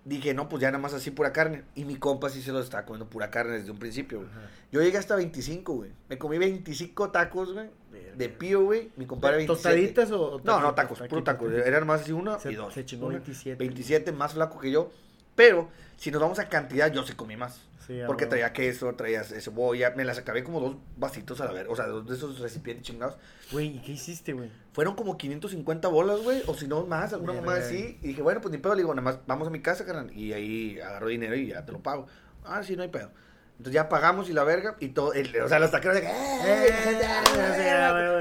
dije, 0.05 0.33
no, 0.33 0.49
pues 0.49 0.61
ya 0.61 0.69
nada 0.69 0.81
más 0.81 0.93
así 0.93 1.11
pura 1.11 1.31
carne. 1.31 1.63
Y 1.75 1.85
mi 1.85 1.95
compa 1.95 2.29
sí 2.29 2.41
se 2.41 2.51
lo 2.51 2.59
estaba 2.59 2.85
comiendo 2.85 3.07
pura 3.09 3.29
carne 3.31 3.53
desde 3.59 3.71
un 3.71 3.77
principio, 3.79 4.19
güey. 4.19 4.29
Yo 4.71 4.81
llegué 4.81 4.97
hasta 4.97 5.15
25, 5.15 5.73
güey. 5.73 5.91
Me 6.09 6.17
comí 6.17 6.37
25 6.37 7.11
tacos, 7.11 7.53
güey. 7.53 7.69
De 8.15 8.29
pío, 8.29 8.63
güey. 8.65 8.91
Mi 8.97 9.05
compadre 9.05 9.37
27. 9.37 9.63
¿Tostaditas 9.63 10.11
o, 10.11 10.35
o 10.35 10.41
No, 10.43 10.59
no, 10.59 10.73
tacos, 10.75 10.99
puro 11.07 11.23
tacos. 11.23 11.51
Eran 11.53 11.85
más 11.87 12.01
así 12.01 12.11
uno 12.11 12.39
Se- 12.39 12.51
y 12.51 12.55
dos. 12.55 12.73
se 12.73 12.85
chingó 12.85 13.07
Una, 13.07 13.17
27. 13.17 13.57
27, 13.57 14.11
más 14.11 14.33
flaco 14.33 14.59
que 14.59 14.71
yo. 14.71 14.91
Pero, 15.35 15.69
si 15.97 16.11
nos 16.11 16.21
vamos 16.21 16.39
a 16.39 16.49
cantidad, 16.49 16.91
yo 16.91 17.03
sí 17.03 17.13
comí 17.13 17.37
más. 17.37 17.61
Sí, 17.85 17.99
Porque 18.07 18.25
traía 18.25 18.53
queso, 18.53 18.93
traía 18.95 19.23
cebolla. 19.23 19.91
Me 19.95 20.05
las 20.05 20.17
acabé 20.17 20.43
como 20.43 20.61
dos 20.61 20.77
vasitos 20.95 21.41
a 21.41 21.45
la 21.45 21.51
verga. 21.51 21.71
O 21.71 21.75
sea, 21.75 21.85
dos 21.87 22.07
de 22.07 22.15
esos 22.15 22.39
recipientes 22.39 22.85
chingados. 22.85 23.17
Güey, 23.51 23.75
¿y 23.75 23.79
qué 23.79 23.91
hiciste, 23.91 24.31
güey? 24.31 24.49
Fueron 24.71 24.95
como 24.95 25.17
550 25.17 25.89
bolas, 25.89 26.21
güey, 26.21 26.43
o 26.47 26.55
si 26.55 26.67
no 26.67 26.85
más, 26.85 27.11
alguna 27.11 27.33
mamá 27.33 27.55
así. 27.55 27.99
Y 28.01 28.07
dije, 28.07 28.21
bueno, 28.21 28.39
pues 28.39 28.53
ni 28.53 28.57
pedo, 28.57 28.73
le 28.73 28.83
digo, 28.83 28.93
nada 28.95 29.03
más 29.03 29.19
vamos 29.27 29.47
a 29.47 29.51
mi 29.51 29.61
casa, 29.61 29.85
carnal. 29.85 30.15
Y 30.17 30.31
ahí 30.31 30.79
agarro 30.79 31.07
dinero 31.07 31.35
y 31.35 31.47
ya 31.47 31.65
te 31.65 31.73
lo 31.73 31.79
pago. 31.79 32.07
Ah, 32.45 32.63
sí, 32.63 32.77
no 32.77 32.83
hay 32.83 32.89
pedo. 32.89 33.11
Entonces 33.57 33.73
ya 33.75 33.87
pagamos 33.87 34.29
y 34.29 34.33
la 34.33 34.43
verga, 34.43 34.75
y 34.79 34.89
todo, 34.89 35.13
el- 35.13 35.33
o 35.41 35.47
sea, 35.47 35.59
los 35.59 35.71
taqueros 35.71 35.95
de. 35.97 36.09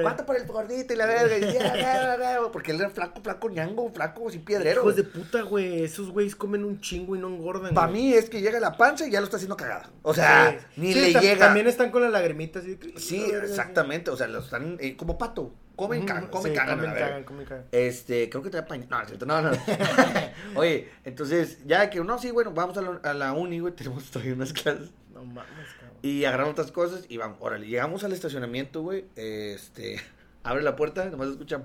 ¿Cuánto 0.03 0.25
por 0.27 0.37
el 0.37 0.47
gordito 0.47 0.93
y 0.93 0.97
la 0.97 1.07
verga? 1.07 1.37
Y 1.39 2.51
porque 2.53 2.73
él 2.73 2.81
era 2.81 2.91
flaco, 2.91 3.21
flaco, 3.23 3.49
ñango, 3.51 3.91
flaco, 3.93 4.31
sin 4.31 4.45
piedrero. 4.45 4.83
Hijos 4.83 4.97
de 4.97 5.05
puta, 5.05 5.43
güey. 5.43 5.85
Esos 5.85 6.11
güeyes 6.11 6.37
comen 6.37 6.65
un 6.65 6.81
chingo 6.81 7.17
y 7.17 7.19
no 7.19 7.29
engordan. 7.29 7.75
Para 7.75 7.91
mí 7.91 8.13
es 8.15 8.29
que 8.29 8.41
llega 8.41 8.61
la 8.61 8.77
panza 8.77 9.07
y 9.07 9.11
ya 9.11 9.21
lo 9.21 9.25
está 9.25 9.37
haciendo 9.37 9.57
cagada. 9.57 9.91
O 10.03 10.15
sea, 10.15 10.51
Sí. 10.75 10.81
ni 10.81 10.93
Sí, 10.93 11.01
le 11.01 11.13
ta- 11.13 11.21
llega. 11.21 11.47
También 11.47 11.67
están 11.67 11.91
con 11.91 12.03
las 12.03 12.13
lagrimitas. 12.13 12.63
que- 12.65 12.95
Sí, 12.99 13.25
exactamente. 13.43 14.11
O 14.11 14.17
sea, 14.17 14.29
lo 14.29 14.41
están 14.41 14.77
eh, 14.81 14.97
como 14.97 15.19
pato. 15.19 15.55
Comen, 15.75 16.05
cagan, 16.05 16.27
comen, 16.29 16.53
sí, 16.53 16.59
cagan. 16.59 16.79
comen, 16.79 16.95
cagan, 16.95 17.25
comen, 17.25 17.47
cagan. 17.47 17.65
Este, 17.73 18.29
creo 18.29 18.43
que 18.43 18.51
traía 18.51 18.67
pañal. 18.67 18.89
No, 18.91 19.01
es 19.01 19.07
cierto, 19.09 19.25
no, 19.27 19.41
no. 19.41 19.51
Oye, 20.55 20.91
entonces, 21.05 21.59
ya 21.65 21.89
que, 21.89 21.99
no, 22.05 22.19
sí, 22.19 22.31
bueno, 22.31 22.53
vamos 22.53 22.77
a 22.77 22.83
la, 22.83 23.01
a 23.03 23.15
la 23.15 23.33
uni, 23.33 23.59
güey, 23.59 23.75
tenemos 23.77 24.11
todavía 24.11 24.35
unas 24.35 24.53
clases. 24.53 24.91
No 25.23 25.35
mames, 25.35 25.69
cabrón. 25.79 25.99
Y 26.03 26.25
agarramos 26.25 26.53
otras 26.53 26.73
cosas 26.73 27.05
y 27.09 27.17
vamos, 27.17 27.39
órale, 27.41 27.67
llegamos 27.67 28.03
al 28.05 28.13
estacionamiento, 28.13 28.83
güey, 28.83 29.05
este, 29.15 30.01
abre 30.43 30.63
la 30.63 30.75
puerta, 30.77 31.05
nomás 31.07 31.29
escuchan. 31.29 31.65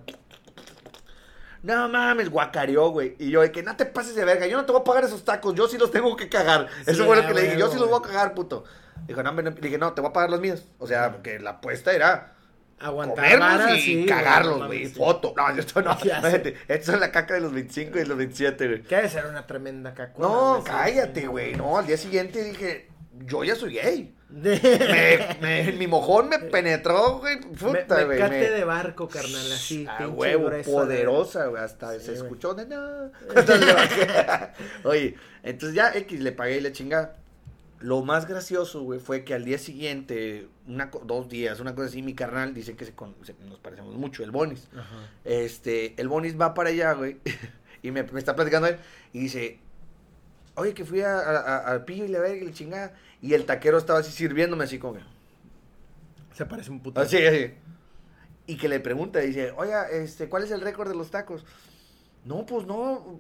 No 1.64 1.90
mames, 1.90 2.30
guacareó, 2.30 2.90
güey. 2.90 3.16
Y 3.18 3.32
yo, 3.32 3.42
de 3.42 3.52
que 3.52 3.64
no 3.64 3.76
te 3.76 3.86
pases 3.86 4.16
de 4.16 4.24
verga, 4.24 4.46
yo 4.46 4.58
no 4.58 4.66
te 4.66 4.72
voy 4.72 4.82
a 4.82 4.84
pagar 4.84 5.04
esos 5.04 5.26
tacos, 5.26 5.56
yo 5.56 5.68
sí 5.68 5.78
los 5.78 5.92
tengo 5.92 6.16
que 6.16 6.30
cagar. 6.30 6.68
Sí, 6.86 6.92
Eso 6.92 7.06
fue 7.06 7.16
lo 7.16 7.24
a 7.24 7.28
que 7.28 7.34
le 7.34 7.42
dije, 7.42 7.58
yo 7.58 7.70
sí 7.70 7.80
los 7.80 7.90
voy 7.90 8.00
a 8.00 8.08
cagar, 8.08 8.36
puto. 8.36 8.64
Dijo, 9.08 9.24
no, 9.24 9.32
no. 9.32 9.52
dije, 9.52 9.78
no, 9.78 9.94
te 9.94 10.02
voy 10.02 10.12
a 10.12 10.14
pagar 10.14 10.30
los 10.30 10.40
míos. 10.40 10.66
O 10.78 10.86
sea, 10.86 11.12
porque 11.12 11.40
la 11.40 11.52
apuesta 11.52 11.94
era 11.94 12.38
Aguantar 12.80 13.26
comerlos 13.26 13.58
vara, 13.58 13.76
y 13.76 13.82
sí, 13.82 14.06
cagarlos, 14.06 14.68
güey. 14.68 14.86
sí. 14.86 14.94
Foto. 14.94 15.34
No, 15.36 15.50
esto 15.50 15.82
no. 15.82 15.98
Fíjate, 15.98 16.56
esto 16.68 16.94
es 16.94 17.00
la 17.00 17.12
caca 17.12 17.34
de 17.34 17.42
los 17.42 17.52
25 17.52 17.98
y 17.98 18.06
los 18.06 18.18
27, 18.18 18.68
güey. 18.68 18.82
Que 18.84 18.96
debe 18.98 19.10
ser 19.10 19.26
una 19.26 19.48
tremenda 19.48 19.96
cacona. 19.96 20.28
No, 20.28 20.64
cállate, 20.64 21.26
güey. 21.28 21.56
No, 21.56 21.80
al 21.80 21.88
día 21.88 21.98
siguiente 21.98 22.44
dije, 22.44 22.88
yo 23.26 23.44
ya 23.44 23.56
soy 23.56 23.74
gay. 23.76 24.14
Me, 24.30 24.60
me- 25.42 25.72
mi 25.74 25.88
mojón 25.88 26.28
me 26.30 26.38
penetró, 26.40 27.20
güey. 27.20 27.40
Me, 27.40 27.46
Puta, 27.48 28.04
güey. 28.04 28.08
mecate 28.20 28.40
me- 28.40 28.50
de 28.52 28.64
barco, 28.66 29.08
carnal, 29.08 29.52
así. 29.52 29.86
A 29.88 29.98
pinche 30.00 30.14
huevo, 30.14 30.50
poderosa, 30.66 31.46
güey. 31.48 31.64
Hasta 31.64 31.94
Sí, 31.94 32.00
se 32.06 32.12
güey. 32.12 32.24
escuchó 32.24 32.54
de 32.54 32.66
bajé. 32.66 34.52
Oye, 34.84 35.16
entonces 35.44 35.76
ya 35.76 35.92
X 35.94 36.20
le 36.20 36.32
pagué 36.32 36.58
y 36.58 36.62
le 36.62 36.72
chingada. 36.72 37.16
Lo 37.80 38.02
más 38.02 38.28
gracioso, 38.28 38.82
güey, 38.82 39.00
fue 39.00 39.24
que 39.24 39.36
al 39.36 39.46
día 39.46 39.60
siguiente, 39.60 40.48
una, 40.68 40.90
dos 41.04 41.30
días, 41.30 41.60
una 41.60 41.76
cosa 41.76 41.90
así, 41.90 42.02
mi 42.02 42.16
carnal 42.16 42.56
dice 42.56 42.76
que 42.76 42.86
se 42.86 42.94
con- 42.94 43.16
se- 43.24 43.36
nos 43.48 43.60
parecemos 43.60 43.94
mucho, 43.96 44.24
el 44.24 44.32
Bonis. 44.32 44.68
Ajá. 44.74 45.10
Este, 45.24 45.94
el 46.02 46.08
Bonis 46.08 46.42
va 46.42 46.56
para 46.56 46.70
allá, 46.72 46.94
güey, 46.94 47.18
y 47.84 47.92
me, 47.92 48.02
me 48.02 48.18
está 48.20 48.36
platicando 48.36 48.68
él, 48.68 48.78
y 49.14 49.20
dice, 49.20 49.60
oye, 50.56 50.74
que 50.74 50.86
fui 50.86 51.02
a- 51.02 51.20
a- 51.20 51.38
a- 51.38 51.58
al 51.68 51.86
pillo 51.86 52.04
y 52.06 52.08
le 52.08 52.18
verga 52.18 52.38
y 52.42 52.46
le 52.48 52.52
chingada, 52.54 52.96
y 53.22 53.34
el 53.34 53.46
taquero 53.46 53.78
estaba 53.78 54.00
así 54.00 54.12
sirviéndome 54.12 54.64
así 54.64 54.80
como, 54.80 54.96
que, 54.96 55.02
Se 56.34 56.46
parece 56.46 56.72
un 56.72 56.80
puto. 56.82 57.02
así, 57.02 57.26
así, 57.26 57.54
y 58.46 58.58
que 58.58 58.70
le 58.70 58.80
pregunta, 58.80 59.20
dice, 59.20 59.52
oye, 59.58 59.74
este, 59.92 60.30
¿cuál 60.30 60.44
es 60.44 60.52
el 60.52 60.62
récord 60.62 60.88
de 60.90 60.96
los 60.96 61.12
tacos? 61.12 61.46
No, 62.24 62.46
pues 62.46 62.66
no, 62.66 63.20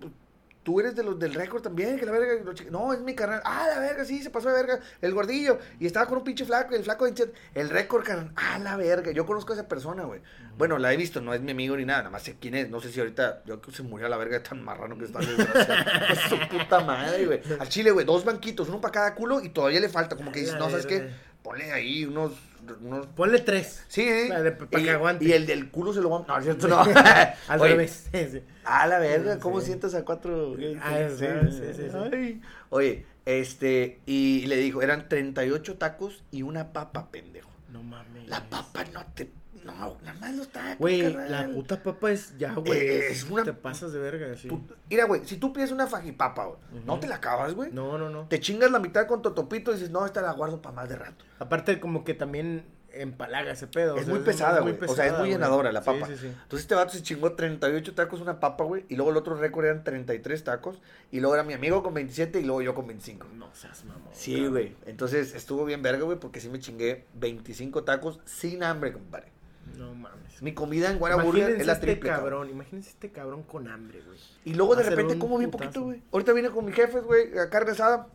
tú 0.67 0.81
eres 0.81 0.97
de 0.97 1.01
los 1.01 1.17
del 1.17 1.33
récord 1.33 1.61
también, 1.61 1.97
que 1.97 2.05
la 2.05 2.11
verga. 2.11 2.43
No, 2.71 2.91
es 2.91 2.99
mi 2.99 3.15
carnal. 3.15 3.41
Ah, 3.45 3.69
la 3.73 3.79
verga, 3.79 4.03
sí, 4.03 4.21
se 4.21 4.29
pasó 4.29 4.49
de 4.49 4.55
verga. 4.55 4.81
El 5.01 5.13
gordillo. 5.13 5.59
Y 5.79 5.85
estaba 5.85 6.07
con 6.07 6.17
un 6.17 6.25
pinche 6.25 6.43
flaco, 6.43 6.73
y 6.73 6.75
el 6.75 6.83
flaco 6.83 7.09
de 7.09 7.31
el 7.53 7.69
récord, 7.69 8.03
carnal. 8.03 8.33
Ah, 8.35 8.59
la 8.59 8.75
verga. 8.75 9.11
Yo 9.11 9.25
conozco 9.25 9.53
a 9.53 9.55
esa 9.55 9.69
persona, 9.69 10.03
güey. 10.03 10.19
Bueno, 10.57 10.77
la 10.77 10.91
he 10.91 10.97
visto, 10.97 11.21
no 11.21 11.33
es 11.33 11.39
mi 11.39 11.51
amigo 11.51 11.77
ni 11.77 11.85
nada, 11.85 11.99
nada 11.99 12.09
más 12.09 12.23
sé 12.23 12.35
quién 12.37 12.53
es. 12.53 12.69
No 12.69 12.81
sé 12.81 12.91
si 12.91 12.99
ahorita, 12.99 13.43
yo 13.45 13.61
creo 13.61 13.71
que 13.71 13.77
se 13.77 13.83
murió 13.83 14.07
a 14.07 14.09
la 14.09 14.17
verga 14.17 14.39
de 14.39 14.43
tan 14.43 14.61
marrano 14.61 14.97
que 14.97 15.05
está 15.05 15.21
su 16.29 16.37
puta 16.49 16.81
madre, 16.81 17.25
güey. 17.25 17.41
Al 17.61 17.69
chile, 17.69 17.91
güey, 17.91 18.05
dos 18.05 18.25
banquitos, 18.25 18.67
uno 18.67 18.81
para 18.81 18.91
cada 18.91 19.15
culo 19.15 19.39
y 19.39 19.47
todavía 19.47 19.79
le 19.79 19.87
falta. 19.87 20.17
Como 20.17 20.33
que 20.33 20.41
dices, 20.41 20.55
no, 20.59 20.69
¿sabes 20.69 20.85
qué? 20.85 21.11
Ponle 21.47 21.71
ahí 21.71 22.03
unos. 22.05 22.33
unos 22.81 23.05
Ponle 23.07 23.39
tres. 23.39 23.85
Sí, 23.87 24.01
¿eh? 24.01 24.27
La 24.27 24.41
de- 24.41 24.51
pa' 24.51 24.79
y, 24.79 24.83
que 24.83 24.91
aguante. 24.91 25.23
y 25.25 25.31
el 25.31 25.45
del 25.45 25.69
culo 25.71 25.93
se 25.93 26.01
lo 26.01 26.09
va 26.09 26.17
a... 26.19 26.27
No, 26.27 26.37
es 26.37 26.43
cierto, 26.43 26.67
no. 26.67 26.79
Al 27.47 27.61
Oye, 27.61 27.71
revés. 27.71 28.09
Sí. 28.11 28.41
Ah, 28.65 28.85
la 28.85 28.99
verga, 28.99 29.39
¿cómo 29.39 29.61
sí. 29.61 29.67
sientas 29.67 29.95
a 29.95 30.03
cuatro 30.03 30.55
gays? 30.55 30.77
Ah, 30.83 31.07
sí, 31.09 31.25
sí, 31.51 31.57
sí, 31.73 31.83
sí. 31.89 31.97
Ay. 32.11 32.41
Oye, 32.69 33.05
este, 33.25 34.01
y 34.05 34.45
le 34.47 34.57
dijo, 34.57 34.81
eran 34.81 35.07
38 35.07 35.77
tacos 35.77 36.23
y 36.31 36.41
una 36.41 36.73
papa, 36.73 37.09
pendejo. 37.11 37.49
No 37.71 37.81
mames. 37.81 38.27
La 38.27 38.43
papa 38.43 38.83
no 38.93 39.05
te, 39.15 39.31
no, 39.73 39.97
nada 40.03 40.19
más 40.19 40.35
los 40.35 40.47
tacos, 40.49 40.77
Güey, 40.79 41.01
la 41.13 41.47
puta 41.49 41.81
papa 41.83 42.11
es 42.11 42.37
ya, 42.37 42.53
güey. 42.53 42.87
Es 42.87 43.23
es 43.23 43.29
una- 43.29 43.43
Te 43.43 43.53
pasas 43.53 43.93
de 43.93 43.99
verga, 43.99 44.35
sí. 44.35 44.47
Put- 44.47 44.75
Mira, 44.89 45.05
güey, 45.05 45.21
si 45.25 45.37
tú 45.37 45.53
pides 45.53 45.71
una 45.71 45.87
fajipapa, 45.87 46.45
güey, 46.45 46.59
no 46.85 46.99
te 46.99 47.07
la 47.07 47.15
acabas, 47.15 47.53
güey. 47.53 47.71
No, 47.71 47.97
no, 47.97 48.09
no. 48.09 48.27
Te 48.27 48.39
chingas 48.39 48.71
la 48.71 48.79
mitad 48.79 49.05
con 49.07 49.21
totopito 49.21 49.71
y 49.71 49.75
dices, 49.75 49.89
no, 49.91 50.05
esta 50.05 50.21
la 50.21 50.31
guardo 50.33 50.61
para 50.61 50.75
más 50.75 50.89
de 50.89 50.95
rato. 50.95 51.25
Aparte, 51.39 51.79
como 51.79 52.03
que 52.03 52.13
también 52.13 52.65
empalaga 52.93 53.51
ese 53.51 53.67
pedo. 53.67 53.93
o 53.93 53.97
es 53.99 54.05
sea, 54.05 54.13
muy 54.15 54.23
pesada, 54.23 54.59
güey. 54.61 54.75
O 54.87 54.95
sea, 54.95 55.05
es 55.05 55.19
muy 55.19 55.29
llenadora 55.29 55.71
la 55.71 55.81
Sí, 55.81 55.85
papa. 55.85 56.07
Sí, 56.07 56.17
sí, 56.17 56.25
Entonces 56.27 56.61
este 56.61 56.73
vato 56.73 56.93
se 56.93 57.03
chingó 57.03 57.33
38 57.33 57.93
tacos, 57.93 58.21
una 58.21 58.39
papa, 58.39 58.63
güey. 58.63 58.85
Y 58.89 58.95
luego 58.95 59.11
el 59.11 59.17
otro 59.17 59.35
récord 59.35 59.65
eran 59.65 59.83
33 59.83 60.43
tacos. 60.43 60.81
Y 61.11 61.19
luego 61.19 61.35
era 61.35 61.43
mi 61.43 61.53
amigo 61.53 61.83
con 61.83 61.93
27 61.93 62.39
y 62.39 62.43
luego 62.43 62.63
yo 62.63 62.73
con 62.73 62.87
25. 62.87 63.27
No 63.35 63.53
seas 63.53 63.85
mamón. 63.85 64.09
Sí, 64.13 64.47
güey. 64.47 64.75
Entonces 64.87 65.35
estuvo 65.35 65.63
bien 65.65 65.83
verga, 65.83 66.05
güey, 66.05 66.17
porque 66.17 66.39
sí 66.39 66.49
me 66.49 66.59
chingué 66.59 67.05
25 67.13 67.83
tacos 67.83 68.19
sin 68.25 68.63
hambre, 68.63 68.93
compadre. 68.93 69.31
No 69.75 69.93
mames. 69.93 70.41
Mi 70.41 70.53
comida 70.53 70.91
en 70.91 70.97
Imagínense 70.97 71.57
es 71.57 71.65
la 71.65 71.73
este 71.73 71.87
triple, 71.87 72.09
cabrón. 72.09 72.29
cabrón. 72.29 72.49
Imagínense 72.49 72.89
este 72.89 73.11
cabrón 73.11 73.43
con 73.43 73.67
hambre, 73.67 74.01
güey. 74.05 74.19
Y 74.45 74.53
luego 74.53 74.75
de 74.75 74.83
repente 74.83 75.17
como 75.17 75.37
bien 75.37 75.51
putazo. 75.51 75.71
poquito, 75.71 75.85
güey. 75.85 76.01
Ahorita 76.11 76.33
vine 76.33 76.49
con 76.49 76.65
mis 76.65 76.75
jefes, 76.75 77.03
güey, 77.03 77.37
a 77.37 77.49
carne 77.49 77.71
asada, 77.71 78.07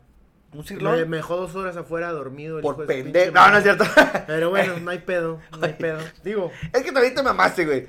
un 0.53 0.65
cirlón. 0.65 1.09
me 1.09 1.17
dejó 1.17 1.37
dos 1.37 1.55
horas 1.55 1.77
afuera 1.77 2.13
dormido. 2.13 2.59
el 2.59 2.63
por 2.63 2.87
pendejo. 2.87 3.33
No, 3.33 3.51
no 3.51 3.57
es 3.57 3.63
cierto. 3.63 3.85
Pero 4.27 4.51
bueno, 4.51 4.79
no 4.81 4.91
hay 4.91 4.99
pedo. 4.99 5.41
No 5.59 5.67
hay 5.67 5.73
pedo. 5.73 5.99
Digo, 6.23 6.51
es 6.73 6.83
que 6.83 6.93
también 6.93 7.15
te 7.15 7.23
mamaste, 7.23 7.65
güey. 7.65 7.87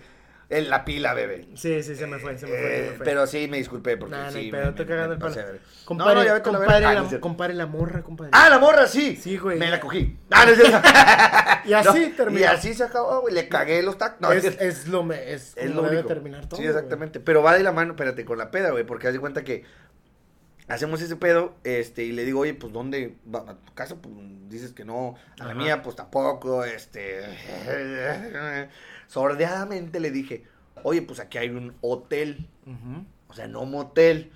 En 0.57 0.69
la 0.69 0.85
pila, 0.85 1.13
bebé. 1.13 1.47
sí, 1.55 1.81
sí, 1.83 1.95
se 1.95 2.07
me 2.07 2.19
fue, 2.19 2.37
se 2.37 2.45
me 2.45 2.51
fue. 2.51 2.59
se 2.61 2.77
Eh, 2.87 2.89
me 2.91 2.95
fue. 2.97 3.05
pero 3.05 3.27
sí, 3.27 3.47
me 3.47 3.57
disculpé 3.57 3.97
porque 3.97 4.15
Nah, 4.15 4.29
sí. 4.31 4.49
pedo, 4.51 4.69
estoy 4.69 4.85
cagando 4.85 5.13
el 5.13 5.19
palo. 5.19 5.35
Compare, 5.85 6.09
No, 6.15 6.21
no, 6.21 6.23
ya 6.25 6.33
la 6.35 6.43
compare, 6.43 6.73
Ah, 6.85 6.93
la, 6.93 7.01
es 7.01 7.07
cierto. 7.09 7.21
compare 7.21 7.53
la 7.53 7.65
morra, 7.65 8.01
compadre. 8.03 8.31
Ah, 8.33 8.49
la 8.49 8.59
morra, 8.59 8.87
sí. 8.87 9.15
Sí, 9.15 9.37
güey. 9.37 9.57
Me 9.59 9.69
la 9.69 9.79
cogí. 9.79 10.17
Ah, 10.31 10.45
no. 10.45 10.53
Y 11.69 11.73
así 11.73 12.13
terminó. 12.17 12.39
Y 12.41 12.43
así 12.43 12.73
se 12.73 12.83
acabó, 12.83 13.21
güey. 13.21 13.33
Le 13.33 13.47
cagué 13.47 13.81
los 13.83 13.97
tacos. 13.97 14.19
No, 14.19 14.31
es, 14.33 14.43
es, 14.43 14.59
es 14.59 14.87
lo, 14.87 15.03
me, 15.03 15.31
es, 15.31 15.53
es 15.55 15.73
lo 15.73 15.81
debe 15.83 16.03
terminar 16.03 16.47
todo. 16.49 16.59
Sí, 16.59 16.67
exactamente. 16.67 17.19
Pero 17.21 17.41
va 17.41 17.53
de 17.53 17.63
la 17.63 17.71
mano, 17.71 17.93
espérate, 17.93 18.25
con 18.25 18.37
la 18.37 18.51
peda, 18.51 18.71
güey. 18.71 18.83
Porque 18.85 19.07
haz 19.07 19.13
de 19.13 19.19
cuenta 19.21 19.43
que 19.45 19.63
hacemos 20.67 21.01
ese 21.01 21.15
pedo, 21.15 21.55
este, 21.63 22.03
y 22.03 22.11
le 22.11 22.25
digo, 22.25 22.41
oye, 22.41 22.53
pues, 22.53 22.73
¿dónde? 22.73 23.15
Va? 23.33 23.39
¿A 23.47 23.55
tu 23.55 23.73
casa? 23.73 23.95
Pues, 23.95 24.13
dices 24.49 24.73
que 24.73 24.83
no. 24.85 25.15
A 25.39 25.45
la 25.45 25.51
Ajá. 25.51 25.53
mía, 25.55 25.81
pues, 25.83 25.95
tampoco, 25.95 26.63
este... 26.65 27.21
Sordeadamente 29.13 29.99
le 29.99 30.09
dije, 30.09 30.43
oye, 30.81 31.03
pues, 31.03 31.19
aquí 31.19 31.37
hay 31.37 31.49
un 31.49 31.75
hotel. 31.81 32.47
O 33.27 33.33
sea, 33.35 33.47
no 33.47 33.63
motel. 33.65 34.31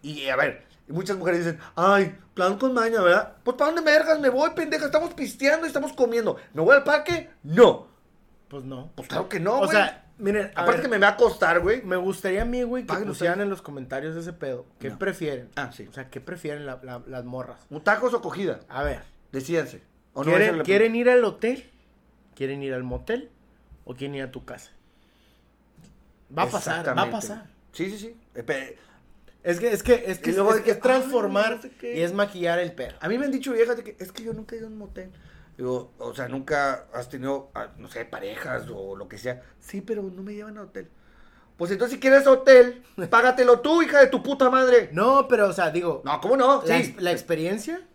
Y 0.00 0.28
a 0.28 0.36
ver, 0.36 0.64
muchas 0.88 1.18
mujeres 1.18 1.44
dicen, 1.44 1.60
ay, 1.76 2.16
plan 2.32 2.56
con 2.56 2.72
maña, 2.72 3.02
¿verdad? 3.02 3.36
Pues 3.44 3.54
¿para 3.58 3.70
dónde 3.70 3.82
me 3.82 3.90
vergas? 3.96 4.18
Me 4.20 4.30
voy, 4.30 4.48
pendeja, 4.56 4.86
estamos 4.86 5.12
pisteando 5.12 5.66
y 5.66 5.68
estamos 5.68 5.92
comiendo. 5.92 6.38
¿Me 6.54 6.62
voy 6.62 6.74
al 6.74 6.84
parque? 6.84 7.28
No. 7.42 7.88
Pues 8.48 8.64
no. 8.64 8.92
Pues 8.94 9.08
claro 9.08 9.28
que 9.28 9.40
no, 9.40 9.60
o 9.60 9.68
sea, 9.68 10.06
miren, 10.16 10.46
Aparte 10.54 10.72
ver, 10.72 10.82
que 10.82 10.88
me 10.88 10.98
va 10.98 11.08
a 11.08 11.16
costar, 11.18 11.60
güey. 11.60 11.82
me 11.82 11.96
gustaría 11.96 12.42
a 12.42 12.44
mí, 12.46 12.62
güey, 12.62 12.86
que 12.86 12.94
pusieran 12.94 13.42
en 13.42 13.50
los 13.50 13.60
comentarios 13.60 14.16
ese 14.16 14.32
pedo. 14.32 14.64
¿Qué 14.78 14.88
No. 14.88 14.98
prefieren? 14.98 15.50
Ah, 15.56 15.70
sí. 15.72 15.86
O 15.86 15.92
sea, 15.92 16.08
¿qué 16.08 16.20
prefieren 16.22 16.64
la- 16.64 16.80
la- 16.82 17.02
las 17.06 17.24
morras? 17.26 17.66
¿Un 17.68 17.82
tacos 17.82 18.14
o 18.14 18.22
cogida? 18.22 18.60
A 18.70 18.82
ver, 18.84 19.02
Decídanse. 19.32 19.82
¿O 20.14 20.24
no? 20.24 20.30
¿quieren, 20.30 20.58
la- 20.58 20.64
¿quieren 20.64 20.94
ir 20.96 21.10
al 21.10 21.24
hotel? 21.24 21.70
¿Quieren 22.34 22.62
ir 22.62 22.72
al 22.72 22.84
motel? 22.84 23.30
¿O 23.84 23.94
quieren 23.94 24.16
ir 24.16 24.22
a 24.22 24.30
tu 24.30 24.44
casa? 24.44 24.70
Va 26.36 26.44
a 26.44 26.48
pasar, 26.48 26.96
va 26.96 27.02
a 27.02 27.10
pasar. 27.10 27.46
Sí, 27.72 27.90
sí, 27.90 27.98
sí. 27.98 28.16
Es 29.42 29.60
que 29.60 29.72
es, 29.72 29.82
que, 29.82 30.04
es, 30.06 30.18
que, 30.18 30.32
luego 30.32 30.50
es, 30.50 30.56
de 30.56 30.62
que, 30.62 30.70
es 30.70 30.80
transformar 30.80 31.56
no 31.56 31.62
sé 31.62 31.96
y 31.96 32.00
es 32.00 32.14
maquillar 32.14 32.58
el 32.58 32.72
pedo. 32.72 32.94
A 33.00 33.08
mí 33.08 33.18
me 33.18 33.26
han 33.26 33.30
dicho 33.30 33.52
viejas 33.52 33.76
de 33.76 33.84
que 33.84 33.96
es 33.98 34.10
que 34.10 34.24
yo 34.24 34.32
nunca 34.32 34.54
he 34.54 34.58
ido 34.58 34.68
a 34.68 34.70
un 34.70 34.78
motel. 34.78 35.10
Digo, 35.56 35.92
o 35.98 36.14
sea, 36.14 36.28
nunca 36.28 36.86
has 36.92 37.08
tenido, 37.08 37.50
no 37.76 37.88
sé, 37.88 38.04
parejas 38.06 38.66
o 38.74 38.96
lo 38.96 39.06
que 39.06 39.18
sea. 39.18 39.42
Sí, 39.60 39.80
pero 39.82 40.02
no 40.02 40.22
me 40.22 40.34
llevan 40.34 40.56
a 40.58 40.62
hotel. 40.62 40.88
Pues 41.56 41.70
entonces 41.70 41.94
si 41.94 42.00
quieres 42.00 42.26
hotel, 42.26 42.82
págatelo 43.10 43.60
tú, 43.60 43.82
hija 43.82 44.00
de 44.00 44.06
tu 44.08 44.22
puta 44.22 44.50
madre. 44.50 44.88
No, 44.92 45.28
pero, 45.28 45.48
o 45.48 45.52
sea, 45.52 45.70
digo, 45.70 46.02
No, 46.04 46.20
¿cómo 46.20 46.36
no? 46.36 46.62
la, 46.66 46.82
Sí. 46.82 46.96
la 46.98 47.12
experiencia 47.12 47.86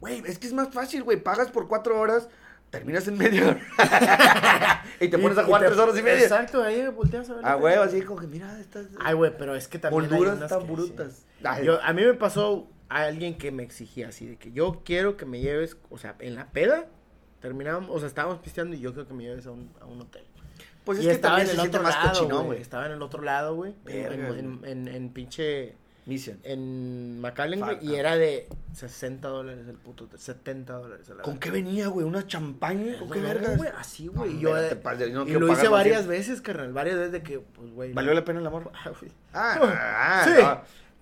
Güey, 0.00 0.22
es 0.26 0.38
que 0.38 0.46
es 0.46 0.52
más 0.52 0.68
fácil, 0.68 1.02
güey. 1.02 1.20
Pagas 1.20 1.50
por 1.50 1.66
cuatro 1.68 1.98
horas, 1.98 2.28
terminas 2.70 3.06
en 3.08 3.16
media 3.18 3.48
hora. 3.48 4.84
y 5.00 5.08
te 5.08 5.18
pones 5.18 5.38
a 5.38 5.42
y 5.42 5.44
jugar 5.44 5.60
te- 5.62 5.66
tres 5.68 5.78
horas 5.78 5.98
y 5.98 6.02
media. 6.02 6.22
Exacto, 6.22 6.62
ahí 6.62 6.86
volteas 6.88 7.28
a 7.30 7.34
ver. 7.34 7.46
Ah, 7.46 7.54
güey, 7.54 7.74
así 7.76 8.02
como 8.02 8.20
que 8.20 8.26
mira, 8.26 8.58
estas 8.60 8.86
Ay, 9.00 9.14
güey, 9.14 9.32
pero 9.36 9.54
es 9.54 9.68
que 9.68 9.78
también. 9.78 10.08
molduras 10.10 10.48
tan 10.48 10.60
que 10.66 10.72
brutas. 10.72 11.12
sí. 11.38 11.44
Ay, 11.44 11.64
Yo, 11.64 11.80
a 11.82 11.92
mí 11.92 12.02
me 12.04 12.14
pasó 12.14 12.68
a 12.88 13.02
alguien 13.02 13.36
que 13.38 13.50
me 13.52 13.62
exigía 13.62 14.08
así, 14.08 14.26
de 14.26 14.36
que 14.36 14.50
yo 14.52 14.82
quiero 14.84 15.16
que 15.16 15.26
me 15.26 15.40
lleves, 15.40 15.76
o 15.90 15.98
sea, 15.98 16.16
en 16.20 16.34
la 16.34 16.46
peda, 16.50 16.86
terminábamos, 17.40 17.90
o 17.90 17.98
sea, 17.98 18.08
estábamos 18.08 18.38
pisteando 18.40 18.74
y 18.76 18.80
yo 18.80 18.92
quiero 18.92 19.06
que 19.08 19.14
me 19.14 19.24
lleves 19.24 19.46
a 19.46 19.50
un, 19.52 19.70
a 19.80 19.86
un 19.86 20.00
hotel. 20.00 20.24
pues 20.84 20.98
es 20.98 21.04
que 21.06 21.12
estaba 21.12 21.36
también 21.36 21.50
en 21.50 21.54
se 21.54 21.54
el 21.54 21.60
siente 21.60 21.76
otro 21.78 21.88
más 21.88 22.04
lado, 22.04 22.18
cochinón, 22.18 22.46
güey. 22.46 22.60
Estaba 22.60 22.86
en 22.86 22.92
el 22.92 23.02
otro 23.02 23.22
lado, 23.22 23.54
güey. 23.54 23.74
En, 23.86 24.12
en, 24.12 24.60
en, 24.64 24.88
en 24.88 25.10
pinche, 25.12 25.76
Mission. 26.08 26.40
en 26.42 27.20
McAllen, 27.20 27.60
güey, 27.60 27.78
y 27.82 27.94
era 27.94 28.16
de 28.16 28.48
60 28.72 29.28
dólares 29.28 29.66
el 29.68 29.76
puto, 29.76 30.04
hotel, 30.04 30.18
70 30.18 30.72
dólares 30.72 31.06
¿Con 31.06 31.16
verga. 31.18 31.40
qué 31.40 31.50
venía, 31.50 31.88
güey? 31.88 32.06
¿Una 32.06 32.26
champaña? 32.26 32.98
¿Con 32.98 33.10
qué 33.10 33.20
No, 33.20 33.28
vergas? 33.28 33.56
güey, 33.58 33.70
así, 33.78 34.08
güey. 34.08 34.36
Y 34.36 34.40
yo, 34.40 34.54
padre, 34.82 35.10
no 35.10 35.28
y 35.28 35.32
lo 35.32 35.52
hice 35.52 35.68
varias 35.68 36.06
veces, 36.06 36.40
carnal. 36.40 36.72
Varias 36.72 36.96
veces 36.96 37.12
de 37.12 37.22
que, 37.22 37.38
pues, 37.40 37.70
güey. 37.72 37.92
¿Valió 37.92 38.14
la 38.14 38.24
pena 38.24 38.40
el 38.40 38.46
amor? 38.46 38.72
Ah, 38.74 38.90
güey. 38.98 39.12
Ah, 39.34 39.58
ah, 39.62 40.24
Sí. 40.24 40.32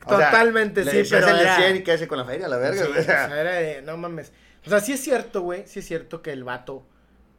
O 0.04 0.16
sea, 0.18 0.30
totalmente, 0.30 0.84
le 0.84 0.90
sí, 0.90 0.96
decías 0.98 1.20
pero 1.24 1.32
el 1.32 1.36
de 1.38 1.42
era- 1.44 1.56
100 1.56 1.76
y 1.76 1.82
qué 1.82 1.92
hace 1.92 2.06
con 2.06 2.18
la 2.18 2.24
feria, 2.24 2.48
la 2.48 2.58
verga, 2.58 2.82
Sí, 2.84 2.88
güey. 2.88 3.00
o 3.00 3.04
sea, 3.04 3.40
era 3.40 3.52
de, 3.54 3.82
no 3.82 3.96
mames. 3.96 4.30
O 4.66 4.68
sea, 4.68 4.80
sí 4.80 4.92
es 4.92 5.00
cierto, 5.00 5.40
güey. 5.42 5.64
Sí 5.66 5.78
es 5.78 5.86
cierto 5.86 6.20
que 6.22 6.32
el 6.32 6.44
vato 6.44 6.84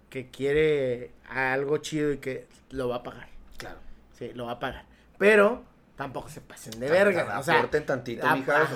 que 0.10 0.30
quiere 0.30 1.12
algo 1.30 1.78
chido 1.80 2.12
y 2.14 2.18
que 2.18 2.48
lo 2.72 2.88
va 2.90 2.98
a 2.98 3.04
pagar. 3.04 3.28
Claro. 3.58 3.78
Sí, 4.18 4.32
lo 4.34 4.46
va 4.46 4.54
a 4.54 4.60
pagar. 4.60 4.86
Pero 5.18 5.64
tampoco 5.98 6.30
se 6.30 6.40
pasen 6.42 6.80
de 6.80 6.90
verga. 6.90 7.38
O 7.40 7.44
sea, 7.44 7.58
aporten 7.58 7.86
tantito, 7.86 8.26
mijas. 8.36 8.70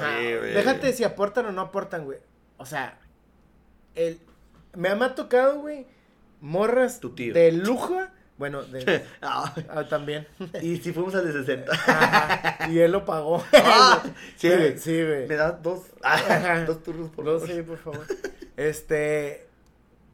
Déjate 0.54 0.92
si 0.94 1.04
aportan 1.06 1.46
o 1.46 1.52
no 1.54 1.62
aportan, 1.62 2.04
güey. 2.04 2.20
O 2.58 2.66
sea, 2.66 2.98
el, 3.96 4.20
me, 4.76 4.94
me 4.96 5.06
ha 5.06 5.16
tocado, 5.16 5.60
güey, 5.62 5.88
morras 6.42 7.00
Tu 7.00 7.16
tío. 7.16 7.34
de 7.34 7.52
lujo. 7.54 7.98
Bueno, 8.38 8.64
de, 8.64 9.06
Ah, 9.22 9.54
ah, 9.70 9.88
también. 9.88 10.28
y 10.64 10.78
si 10.78 10.92
fuimos 10.94 11.14
al 11.14 11.28
de 11.28 11.34
60. 11.34 11.72
Ajá, 11.74 12.70
y 12.72 12.80
él 12.80 12.92
lo 12.92 13.06
pagó. 13.06 13.44
Ah, 13.54 14.02
sí, 14.36 14.50
güey. 14.50 14.78
Sí, 14.80 15.04
güey. 15.04 15.28
Me 15.28 15.36
das 15.36 15.62
dos, 15.62 15.82
ah, 16.04 16.64
dos 16.66 16.82
turnos 16.82 17.12
por 17.12 17.24
No, 17.26 17.40
favor. 17.40 17.48
sí, 17.56 17.62
por 17.62 17.78
favor. 17.78 18.06
Este. 18.58 19.48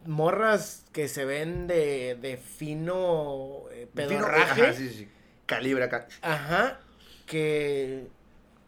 Morras 0.05 0.85
que 0.93 1.07
se 1.09 1.25
ven 1.25 1.67
de, 1.67 2.17
de 2.21 2.37
fino 2.37 3.63
eh, 3.71 3.87
Fino, 3.93 4.07
pedorraje. 4.09 4.61
ajá, 4.61 4.73
sí, 4.73 4.89
sí. 4.89 5.09
Calibre 5.45 5.83
acá. 5.83 6.07
Ajá. 6.21 6.79
Que 7.27 8.07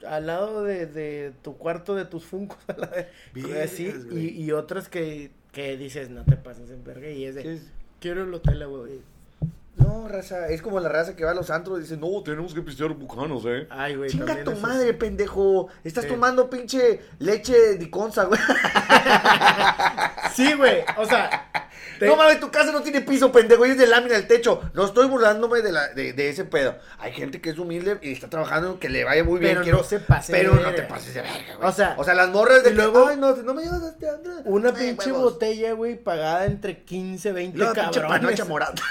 al 0.08 0.28
lado 0.28 0.64
de, 0.64 0.86
de 0.86 1.34
tu 1.42 1.58
cuarto 1.58 1.96
de 1.96 2.06
tus 2.06 2.24
funcos. 2.26 2.60
Así, 3.64 3.92
y, 4.12 4.44
y 4.44 4.52
otras 4.52 4.88
que, 4.90 5.32
que 5.52 5.76
dices, 5.78 6.10
no 6.12 6.24
te 6.26 6.36
pases 6.36 6.70
en 6.70 6.84
verga. 6.84 7.10
Y 7.10 7.26
es 7.26 7.34
de, 7.36 7.56
es- 7.56 7.72
quiero 8.00 8.24
el 8.24 8.34
hotel, 8.34 8.68
güey. 8.68 9.02
No, 9.78 10.08
raza, 10.10 10.50
es 10.50 10.62
como 10.62 10.82
la 10.82 10.90
raza 10.90 11.16
que 11.16 11.24
va 11.24 11.32
a 11.32 11.34
los 11.34 11.50
antros 11.50 11.80
y 11.80 11.84
dice, 11.84 11.96
no, 11.96 12.22
tenemos 12.22 12.54
que 12.54 12.62
pistear 12.62 12.94
bucanos, 12.94 13.44
eh. 13.48 13.66
Ay, 13.70 13.96
güey. 13.96 14.10
Chinga 14.10 14.44
tu 14.44 14.52
madre, 14.58 14.94
pendejo. 14.94 15.70
Estás 15.86 16.04
Sí. 16.04 16.10
tomando 16.10 16.50
pinche 16.50 17.00
leche 17.20 17.76
diconza, 17.78 18.26
güey. 18.26 18.40
Sí, 20.34 20.54
güey. 20.54 20.84
O 20.98 21.06
sea. 21.06 21.50
Te- 22.00 22.08
No 22.08 22.16
mames, 22.16 22.40
tu 22.40 22.50
casa 22.50 22.72
no 22.72 22.82
tiene 22.82 23.02
piso, 23.02 23.32
pendejo, 23.32 23.66
y 23.66 23.72
es 23.72 23.78
de 23.78 23.86
lámina 23.88 24.16
el 24.16 24.26
techo. 24.28 24.62
No 24.74 24.86
estoy 24.86 25.08
burlándome 25.08 25.62
de, 25.62 25.72
la, 25.72 25.90
de, 25.90 26.14
de 26.14 26.30
ese 26.30 26.46
pedo. 26.46 26.78
Hay 26.98 27.12
gente 27.12 27.42
que 27.42 27.52
es 27.52 27.60
humilde 27.60 28.00
y 28.02 28.14
está 28.14 28.30
trabajando, 28.30 28.80
que 28.80 28.90
le 28.90 29.04
vaya 29.04 29.24
muy 29.24 29.40
bien. 29.40 29.52
Pero 29.52 29.64
quiero- 29.64 29.78
no 29.80 29.84
se 29.84 30.00
pase 30.00 30.32
de 30.34 30.40
Pero 30.40 30.56
no 30.56 30.72
te 30.74 30.82
pases 30.84 31.14
de 31.14 31.22
verga, 31.22 31.56
güey. 31.58 31.70
O 31.70 31.72
sea, 31.72 31.96
o 31.98 32.04
sea, 32.04 32.14
las 32.16 32.30
morras 32.30 32.64
de 32.64 32.72
luego- 32.72 33.08
ay, 33.08 33.18
no, 33.18 33.36
no 33.36 33.54
me 33.54 33.64
llevas 33.64 33.84
a 33.84 33.90
este 33.90 34.10
antro. 34.10 34.32
Una 34.46 34.70
Ay, 34.70 34.76
pinche 34.76 35.12
huevos. 35.12 35.34
botella, 35.34 35.74
güey, 35.74 35.96
pagada 36.02 36.46
entre 36.46 36.84
15, 36.84 37.32
20 37.34 37.58
La 37.60 37.74
pinche 37.74 38.00
cabrones. 38.02 38.20
panocha 38.22 38.46
morada. 38.46 38.74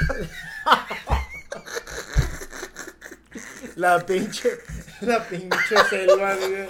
La 3.77 3.99
pinche, 4.05 4.51
La 5.03 5.23
pinche 5.25 5.77
selva, 5.89 6.35
güey. 6.37 6.67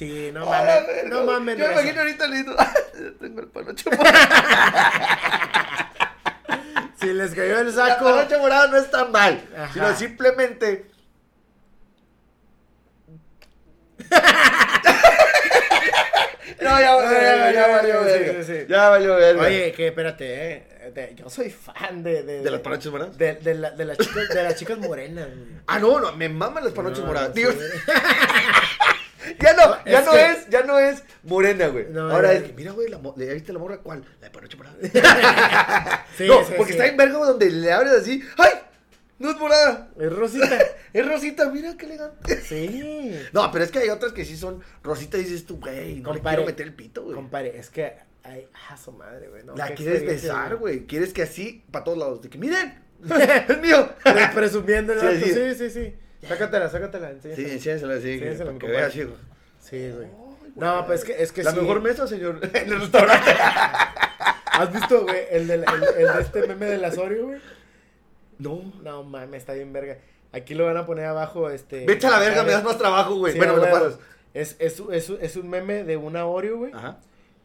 Sí, 0.00 0.30
no 0.32 0.50
A 0.50 0.62
la 0.64 0.80
mames. 0.80 1.04
No 1.10 1.24
mames. 1.24 1.58
Yo 1.58 1.66
me 1.66 1.72
imagino 1.74 2.00
ahorita 2.00 2.26
listo. 2.26 2.56
Tengo 3.20 3.40
el 3.42 3.48
panoche 3.48 3.84
Si 6.98 7.12
les 7.12 7.34
cayó 7.34 7.58
el 7.60 7.66
La 7.76 7.86
saco. 7.88 8.04
panoche 8.06 8.38
morada 8.38 8.68
no 8.68 8.78
está 8.78 9.04
mal, 9.04 9.46
Ajá. 9.54 9.70
sino 9.74 9.94
simplemente. 9.96 10.86
no, 16.60 16.80
ya 16.80 16.94
valió 16.94 17.10
verga, 17.10 17.52
ya 17.52 17.66
valió 17.68 18.04
verga. 18.04 18.44
sí, 18.44 18.52
sí. 18.52 18.66
Ya 18.68 18.88
valió 18.90 19.16
verga. 19.16 19.42
Oye, 19.42 19.72
que 19.72 19.86
espérate, 19.88 20.52
eh. 20.52 20.92
de- 20.94 21.14
yo 21.14 21.30
soy 21.30 21.50
fan 21.50 22.02
de. 22.02 22.22
¿De, 22.22 22.42
¿De 22.42 22.50
las 22.50 22.60
panoches 22.60 22.90
moradas? 22.92 23.16
De, 23.16 23.34
de, 23.34 23.54
la- 23.54 23.70
de 23.70 23.84
las 23.84 23.98
chicas, 23.98 24.28
de 24.28 24.42
las 24.42 24.56
chicas 24.56 24.78
morenas, 24.78 25.26
güey. 25.28 25.48
Ah, 25.66 25.78
no, 25.78 26.00
no, 26.00 26.12
me 26.12 26.28
maman 26.28 26.64
las 26.64 26.72
panoches 26.72 27.00
No, 27.00 27.06
moradas. 27.06 27.32
sí. 27.34 27.44
Ya 29.40 29.52
no, 29.54 29.84
ya 29.84 29.98
Es 30.00 30.06
no 30.06 30.12
que- 30.12 30.26
es, 30.30 30.48
ya 30.48 30.62
no 30.62 30.78
es 30.78 31.02
morena, 31.24 31.66
güey. 31.68 31.86
No, 31.90 32.10
Ahora 32.10 32.32
ya- 32.32 32.38
es 32.40 32.44
que, 32.44 32.52
mira, 32.54 32.72
güey, 32.72 32.88
la, 32.88 33.00
¿le 33.16 33.34
viste 33.34 33.52
la 33.52 33.58
morra 33.58 33.78
cuál? 33.78 34.04
La 34.20 34.28
de 34.28 34.30
panoche 34.30 34.56
morada. 34.56 34.76
Sí, 36.16 36.26
no, 36.26 36.44
sí, 36.44 36.52
porque 36.56 36.72
sí. 36.72 36.78
está 36.78 36.86
en 36.90 36.96
verga 36.96 37.18
donde 37.18 37.50
le 37.50 37.72
abres 37.72 37.92
así. 37.94 38.22
¡Ay! 38.36 38.50
No 39.18 39.30
es 39.30 39.36
morada. 39.38 39.88
Es 39.98 40.12
Rosita. 40.12 40.58
Es 40.92 41.06
rosita, 41.06 41.48
mira 41.50 41.76
qué 41.76 41.86
elegante. 41.86 42.40
Sí. 42.40 43.14
No, 43.32 43.52
pero 43.52 43.62
es 43.64 43.70
que 43.70 43.78
hay 43.78 43.90
otras 43.90 44.12
que 44.12 44.24
sí 44.24 44.36
son 44.36 44.60
rosita 44.82 45.18
y 45.18 45.22
dices 45.22 45.46
tú, 45.46 45.60
güey, 45.60 46.00
no 46.00 46.12
le 46.12 46.18
Compadre, 46.18 46.36
quiero 46.38 46.46
meter 46.46 46.66
el 46.66 46.74
pito, 46.74 47.02
güey. 47.04 47.14
Compadre, 47.14 47.56
es 47.58 47.70
que. 47.70 47.92
Ay, 48.24 48.48
ah, 48.68 48.76
su 48.76 48.90
madre, 48.92 49.28
güey. 49.28 49.44
no, 49.44 49.54
La 49.54 49.72
quieres 49.74 50.04
besar, 50.04 50.56
güey. 50.56 50.86
Quieres 50.86 51.12
que 51.12 51.22
así, 51.22 51.62
para 51.70 51.84
todos 51.84 51.96
lados. 51.98 52.22
De 52.22 52.28
que, 52.28 52.38
miren, 52.38 52.82
es 53.48 53.58
mío. 53.60 53.88
Pre- 54.02 54.30
Presumiendo 54.34 54.94
Sí, 54.98 55.22
sí. 55.32 55.54
Sí, 55.54 55.70
sí, 55.70 55.94
sí. 56.20 56.26
Sácatela, 56.26 56.68
sácatela. 56.68 57.10
Sí, 57.22 57.28
enséñasela. 57.30 57.94
enséñasela 57.94 58.00
Sí, 58.00 58.18
que, 58.20 58.28
ese 58.32 58.38
lo 58.44 58.44
para 58.46 58.58
que 58.58 58.60
compadre. 58.60 58.76
vea 58.76 58.86
así, 58.86 59.02
güey. 59.04 59.16
Sí, 59.60 59.90
güey. 59.96 60.08
No, 60.56 60.84
pues 60.86 61.00
es 61.00 61.04
que, 61.06 61.22
es 61.22 61.32
que 61.32 61.42
La 61.44 61.52
sí. 61.52 61.60
mejor 61.60 61.80
mesa, 61.80 62.06
señor, 62.06 62.40
en 62.54 62.72
el 62.72 62.80
restaurante. 62.80 63.30
¿Has 64.52 64.72
visto, 64.72 65.02
güey, 65.04 65.20
el, 65.30 65.46
del- 65.46 65.64
el, 65.64 65.84
el 66.06 66.14
de 66.16 66.20
este 66.22 66.46
meme 66.46 66.66
del 66.66 66.84
Asorio, 66.84 67.26
güey? 67.28 67.40
No. 68.38 68.72
No, 68.82 69.02
mames, 69.04 69.38
está 69.40 69.52
bien 69.54 69.72
verga. 69.72 69.98
Aquí 70.32 70.54
lo 70.54 70.64
van 70.66 70.76
a 70.76 70.86
poner 70.86 71.06
abajo, 71.06 71.50
este... 71.50 71.86
Vete 71.86 72.06
a 72.06 72.10
la 72.10 72.18
verga, 72.18 72.42
me 72.44 72.52
das 72.52 72.62
más 72.64 72.78
trabajo, 72.78 73.16
güey. 73.16 73.32
Sí, 73.32 73.38
bueno, 73.38 73.54
me 73.54 73.60
lo 73.60 73.66
güey, 73.68 73.82
pasas. 73.82 73.98
Es, 74.34 74.56
es, 74.60 74.80
es, 74.92 75.10
es 75.10 75.36
un 75.36 75.48
meme 75.50 75.84
de 75.84 75.96
una 75.96 76.24
Oreo, 76.26 76.58
güey. 76.58 76.72
Ajá. 76.72 76.98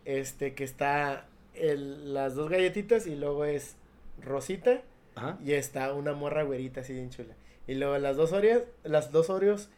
Este, 0.05 0.53
que 0.53 0.63
está 0.63 1.25
el, 1.55 2.13
las 2.13 2.35
dos 2.35 2.49
galletitas 2.49 3.07
y 3.07 3.15
luego 3.15 3.43
es 3.45 3.75
rosita 4.21 4.81
Ajá. 5.15 5.37
y 5.43 5.53
está 5.53 5.93
una 5.93 6.13
morra 6.13 6.43
güerita 6.43 6.81
así 6.81 6.93
bien 6.93 7.09
chula. 7.09 7.33
Y 7.67 7.75
luego 7.75 7.97
las 7.97 8.15
dos 8.15 8.31
Oreos, 8.31 8.63
las 8.83 9.11
dos 9.11 9.29
Oreos 9.29 9.69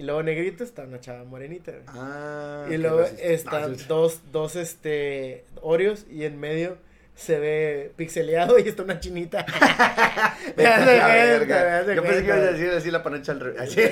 y 0.00 0.02
luego 0.02 0.22
negrito 0.22 0.64
está 0.64 0.84
una 0.84 0.98
chava 0.98 1.24
morenita, 1.24 1.72
güey. 1.72 1.84
Ah. 1.88 2.66
y 2.70 2.78
luego 2.78 3.02
están 3.02 3.76
sí. 3.76 3.84
dos, 3.86 4.20
dos, 4.32 4.56
este, 4.56 5.44
Oreos 5.60 6.06
y 6.10 6.24
en 6.24 6.40
medio 6.40 6.78
se 7.14 7.38
ve 7.38 7.92
pixeleado 7.96 8.58
y 8.58 8.62
está 8.66 8.82
una 8.82 8.98
chinita. 8.98 9.44
Vete 10.56 10.66
a 10.66 10.86
la 10.86 11.06
verga. 11.06 11.46
cuenta, 11.46 11.64
me 11.64 11.70
hace 11.70 11.94
Yo 11.96 12.02
pensé 12.02 12.20
que 12.20 12.26
ibas 12.28 12.38
a 12.38 12.52
decir 12.52 12.70
así 12.70 12.90
la 12.90 13.02
panocha 13.02 13.32
al 13.32 13.40
revés. 13.40 13.72
Sí, 13.72 13.82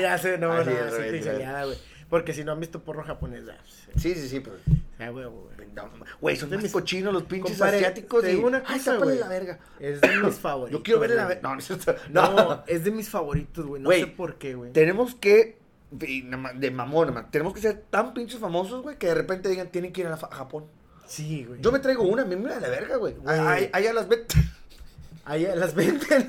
ya 0.00 0.16
sé, 0.18 0.38
no, 0.38 0.52
Así 0.52 0.70
no, 0.70 0.76
es, 0.76 0.82
así 0.82 0.96
revés, 0.96 1.12
pixeleada, 1.12 1.64
güey. 1.64 1.78
Porque 2.08 2.32
si 2.32 2.44
no 2.44 2.52
han 2.52 2.60
visto 2.60 2.84
porro 2.84 3.02
japonés, 3.02 3.44
ya, 3.44 3.58
Sí, 3.96 4.14
sí, 4.14 4.28
sí, 4.28 4.38
pero. 4.38 4.58
ya, 5.00 5.08
güey, 5.10 5.26
güey. 5.26 5.55
No, 5.76 6.04
Güey, 6.20 6.36
son 6.36 6.50
De 6.50 6.58
mis- 6.58 6.72
cochinos 6.72 7.12
los 7.12 7.24
pinches 7.24 7.60
asiáticos. 7.60 8.22
te 8.22 8.32
y- 8.32 8.36
digo 8.36 8.46
una 8.48 8.62
Ay, 8.66 8.78
cosa, 8.78 8.96
güey. 8.96 9.18
la 9.18 9.28
verga. 9.28 9.58
Es 9.78 10.00
de 10.00 10.16
mis 10.18 10.34
favoritos. 10.40 10.78
Yo 10.78 10.82
quiero 10.82 11.00
ver 11.00 11.10
la 11.10 11.26
verga. 11.26 11.42
No, 11.42 11.56
no. 12.10 12.32
No, 12.34 12.64
es 12.66 12.84
de 12.84 12.90
mis 12.90 13.08
favoritos, 13.08 13.64
güey. 13.66 13.82
No 13.82 13.90
sé 13.90 14.06
por 14.06 14.36
qué, 14.36 14.54
güey. 14.54 14.72
Tenemos 14.72 15.14
que. 15.14 15.58
De 15.90 16.70
mamón, 16.72 17.14
más, 17.14 17.30
Tenemos 17.30 17.54
que 17.54 17.60
ser 17.60 17.84
tan 17.90 18.12
pinches 18.12 18.40
famosos, 18.40 18.82
güey, 18.82 18.98
que 18.98 19.06
de 19.06 19.14
repente 19.14 19.48
digan, 19.48 19.68
tienen 19.68 19.92
que 19.92 20.00
ir 20.00 20.08
a, 20.08 20.10
la 20.10 20.16
Japón. 20.16 20.64
Sí, 21.06 21.44
güey. 21.44 21.60
Yo 21.60 21.70
me 21.70 21.78
traigo 21.78 22.02
una, 22.02 22.22
a 22.22 22.24
mí 22.24 22.34
me 22.34 22.50
da 22.50 22.58
la 22.58 22.68
verga, 22.68 22.96
güey. 22.96 23.14
Allá 23.24 23.92
las 23.92 24.08
ven. 24.08 24.24
Ahí 25.24 25.46
las 25.54 25.74
venden. 25.74 26.28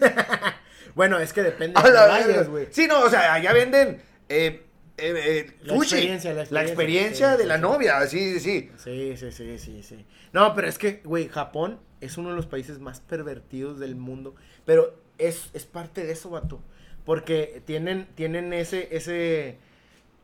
bueno, 0.95 1.17
es 1.19 1.33
que 1.33 1.43
depende 1.43 1.79
de 1.81 2.43
güey. 2.43 2.67
Sí, 2.71 2.87
no, 2.87 3.01
o 3.01 3.09
sea, 3.09 3.33
allá 3.33 3.53
venden. 3.53 4.01
Eh, 4.29 4.66
eh, 4.97 5.13
eh, 5.15 5.53
La 5.63 5.75
experiencia, 5.75 6.33
la 6.33 6.45
La 6.49 6.63
experiencia. 6.63 7.31
Sí, 7.31 7.37
de 7.37 7.43
sí, 7.43 7.47
la 7.49 7.55
sí. 7.55 7.61
novia, 7.61 8.07
sí, 8.07 8.33
sí, 8.33 8.39
sí. 8.39 8.71
Sí, 8.77 9.17
sí, 9.17 9.31
sí, 9.31 9.59
sí, 9.59 9.83
sí. 9.83 10.05
No, 10.33 10.53
pero 10.55 10.67
es 10.67 10.77
que, 10.77 11.01
güey, 11.03 11.27
Japón 11.27 11.79
es 12.01 12.17
uno 12.17 12.29
de 12.29 12.35
los 12.35 12.45
países 12.45 12.79
más 12.79 12.99
pervertidos 12.99 13.79
del 13.79 13.95
mundo. 13.95 14.35
Pero 14.65 14.95
es, 15.17 15.49
es 15.53 15.65
parte 15.65 16.03
de 16.05 16.11
eso, 16.13 16.29
vato. 16.29 16.61
Porque 17.05 17.61
tienen, 17.65 18.07
tienen 18.15 18.53
ese, 18.53 18.89
ese, 18.91 19.57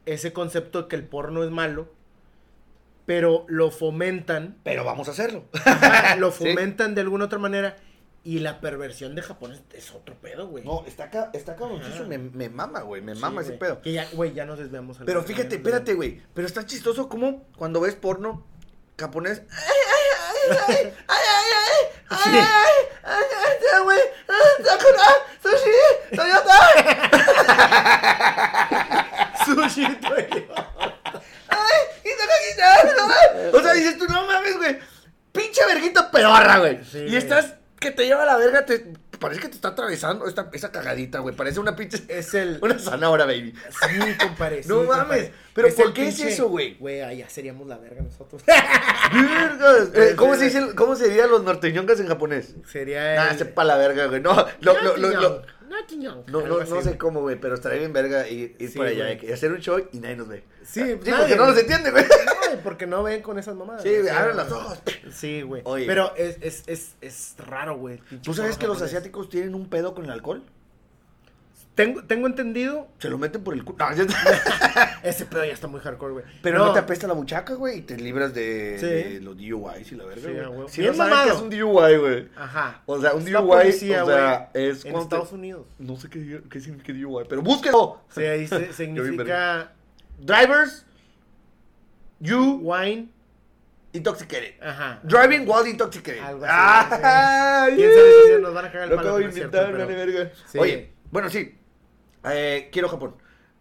ese 0.06 0.34
concepto 0.34 0.84
de 0.84 0.88
que 0.88 0.96
el 0.96 1.04
porno 1.04 1.44
es 1.44 1.52
malo. 1.52 1.90
Pero 3.06 3.46
lo 3.50 3.70
fomentan. 3.70 4.58
Pero 4.64 4.84
vamos 4.84 5.08
a 5.08 5.12
hacerlo. 5.12 5.46
ajá, 5.66 6.16
lo 6.16 6.32
fomentan 6.34 6.96
de 6.96 7.02
alguna 7.02 7.26
otra 7.26 7.40
manera. 7.40 7.76
Y 8.26 8.40
la 8.40 8.62
perversión 8.62 9.16
de 9.16 9.22
Japón 9.22 9.60
es, 9.74 9.92
otro 9.92 10.16
pedo, 10.16 10.48
güey. 10.48 10.64
No, 10.64 10.86
está 10.88 11.06
acá, 11.06 11.30
está 11.34 11.52
acá, 11.54 11.66
Ajá. 11.66 12.04
me, 12.04 12.18
me 12.18 12.48
mama, 12.50 12.80
güey, 12.82 13.02
me 13.02 13.16
Sí, 13.16 13.22
mama 13.22 13.42
ese 13.42 13.52
pedo. 13.54 13.82
Que 13.82 13.92
ya, 13.92 14.08
güey, 14.14 14.34
ya 14.34 14.46
nos 14.46 14.60
desviamos. 14.60 14.98
Pero 15.06 15.24
fíjate, 15.24 15.56
espérate, 15.56 15.94
güey. 15.94 16.22
Pero 16.34 16.48
está 16.48 16.66
chistoso 16.66 17.10
como 17.10 17.44
cuando 17.58 17.82
ves 17.82 17.96
porno 17.96 18.46
japonés. 18.98 19.42
¡Ay, 19.52 19.58
ay, 19.60 20.08
ay, 20.30 20.56
ay! 20.68 20.94
¡Ay, 21.08 21.24
ay, 21.36 21.52
ay! 21.60 21.74
¡Ay, 22.10 22.18
Sí. 22.24 22.30
ay, 22.30 22.40
ay! 22.44 22.74
¡Ay, 23.04 23.26
ay, 23.46 23.54
ay, 23.76 23.82
güey! 23.84 24.00
¡Ah, 24.30 24.64
sakura! 24.64 25.04
¡Sushi! 25.44 26.16
¡Toyota! 26.16 26.58
Sushi, 29.46 29.84
güey. 30.08 30.28
¡Ay! 31.50 31.78
¡No! 32.98 33.58
O 33.58 33.62
sea, 33.62 33.74
dices 33.74 33.98
tú, 33.98 34.06
no 34.08 34.26
mames, 34.26 34.58
güey. 34.58 34.80
Pinche 35.32 35.66
verguita 35.66 36.10
pedorra, 36.12 36.60
güey. 36.60 36.80
Y 36.94 37.16
estás 37.16 37.56
que 37.84 37.92
te 37.92 38.06
lleva 38.06 38.24
a 38.24 38.26
la 38.26 38.38
verga, 38.38 38.66
te... 38.66 38.86
parece 39.20 39.42
que 39.42 39.50
te 39.50 39.56
está 39.56 39.70
atravesando 39.70 40.26
esta, 40.28 40.50
esa 40.54 40.72
cagadita, 40.72 41.20
güey. 41.20 41.36
Parece 41.36 41.60
una 41.60 41.76
pinche. 41.76 42.04
Es 42.08 42.34
el. 42.34 42.58
Una 42.62 42.80
zanahoria, 42.80 43.26
baby. 43.26 43.54
Sí, 43.70 44.18
compadre. 44.20 44.64
sí, 44.64 44.70
No 44.70 44.84
mames, 44.84 44.98
compadre. 45.00 45.34
pero 45.54 45.68
Es 45.68 45.74
¿por 45.76 45.86
el 45.88 45.94
qué 45.94 46.08
es 46.08 46.20
eso, 46.20 46.50
güey? 46.50 46.76
Güey, 46.80 47.02
allá 47.02 47.30
seríamos 47.30 47.68
la 47.68 47.78
verga 47.78 48.02
nosotros. 48.02 48.42
Vergas. 49.14 49.90
Eh, 49.94 50.16
¿Cómo 50.16 50.36
se 50.36 50.46
dice, 50.46 50.76
cómo 50.76 50.96
se 50.96 51.08
dirían 51.10 51.30
los 51.30 51.44
norteñongas 51.44 52.00
en 52.00 52.08
japonés? 52.08 52.56
Sería 52.72 53.14
el. 53.14 53.20
Ah, 53.20 53.38
sepa 53.38 53.64
la 53.64 53.78
verga, 53.78 54.08
güey. 54.08 54.22
No, 54.22 54.34
lo, 54.62 54.82
lo, 54.82 54.98
lo. 54.98 55.42
No, 56.28 56.42
no, 56.48 56.64
no 56.64 56.82
sé 56.82 56.98
cómo, 56.98 57.22
güey, 57.22 57.40
pero 57.40 57.56
estaría 57.56 57.80
bien 57.80 57.94
verga 57.94 58.28
ir, 58.28 58.56
ir 58.60 58.70
Sí, 58.70 58.78
por 58.78 58.88
allá 58.88 59.14
y 59.14 59.32
hacer 59.32 59.52
un 59.52 59.60
show 59.60 59.82
y 59.92 60.00
nadie 60.00 60.16
nos 60.16 60.28
ve. 60.28 60.44
Sí, 60.64 60.82
Sí, 60.82 61.10
nadie, 61.10 61.16
porque 61.18 61.36
no 61.36 61.48
nos 61.48 61.58
entiende, 61.58 61.92
güey. 61.92 62.06
Porque 62.64 62.88
no 62.88 63.04
ven 63.04 63.22
con 63.22 63.40
esas 63.40 63.56
mamadas. 63.56 63.84
Sí, 63.84 63.90
güey. 63.98 64.10
abren 64.10 64.38
los 64.38 64.52
ojos. 64.52 64.80
Sí, 65.12 65.42
güey. 65.42 65.64
Pero 65.86 66.16
es, 66.16 66.38
es, 66.42 66.64
es, 66.68 66.96
es 67.02 67.36
raro, 67.38 67.78
güey. 67.78 68.00
¿Tú 68.22 68.34
sabes 68.34 68.58
que 68.58 68.68
los 68.68 68.82
asiáticos 68.82 69.30
tienen 69.30 69.56
un 69.56 69.70
pedo 69.70 69.94
con 69.94 70.06
el 70.06 70.12
alcohol? 70.12 70.44
Tengo, 71.76 72.04
tengo 72.04 72.28
entendido. 72.28 72.88
Se 73.00 73.10
lo 73.10 73.18
meten 73.18 73.44
por 73.44 73.56
el 73.56 73.64
culo. 73.64 73.78
No, 73.80 73.90
Ese 75.04 75.26
pedo 75.26 75.44
ya 75.44 75.54
está 75.54 75.68
muy 75.68 75.80
hardcore, 75.80 76.14
güey. 76.14 76.26
Pero 76.44 76.60
no. 76.60 76.72
te 76.74 76.78
apesta 76.80 77.08
la 77.08 77.14
buchaca, 77.14 77.56
güey, 77.56 77.80
y 77.80 77.82
te 77.82 77.98
libras 77.98 78.32
de, 78.34 78.78
Sí. 78.80 78.86
de 79.16 79.22
los 79.22 79.36
DUIs 79.36 79.92
y 79.92 79.96
la 79.96 80.06
verga, 80.06 80.22
Sí, 80.30 80.38
güey. 80.54 80.70
si 80.70 80.82
Bien 80.82 80.92
no 80.96 80.98
mamado. 81.00 81.34
es 81.34 81.42
un 81.42 81.50
DUI, 81.50 81.98
güey. 81.98 82.30
Ajá. 82.36 82.84
O 82.86 83.02
sea, 83.02 83.14
un 83.16 83.26
DUI, 83.26 83.34
policía, 83.48 84.04
o 84.04 84.08
sea, 84.08 84.50
güey, 84.54 84.68
es 84.68 84.86
En 84.86 84.94
te- 84.94 85.00
Estados 85.00 85.32
Unidos. 85.32 85.66
No 85.80 85.98
sé 85.98 86.10
qué, 86.10 86.42
qué 86.50 86.60
significa 86.60 86.94
DUI, 86.94 87.26
pero 87.28 87.42
búsquelo. 87.42 88.02
Sí, 88.10 88.22
ahí 88.24 88.46
se- 88.48 88.72
significa 88.74 89.72
Drivers, 90.20 90.86
you 92.20 92.60
wine. 92.62 93.10
intoxicated. 93.94 94.62
Ajá. 94.62 95.00
Driving 95.04 95.48
while 95.48 95.70
intoxicated. 95.70 96.22
Algo 96.22 96.46
así, 96.46 96.54
Ah, 96.56 97.66
¿Quién 97.76 97.92
sabe 97.94 98.12
si 98.36 98.42
nos 98.42 98.54
van 98.54 98.66
a 98.66 98.72
cagar 98.72 98.84
el 98.86 98.90
Lo 98.92 98.96
palo? 98.98 99.10
acabo 99.10 99.18
de 99.20 99.26
inventar, 99.26 99.74
verga. 99.74 100.32
Oye, 100.58 100.92
bueno, 101.12 101.30
sí. 101.30 101.56
Eh, 102.26 102.70
quiero 102.72 102.90
Japón. 102.90 103.16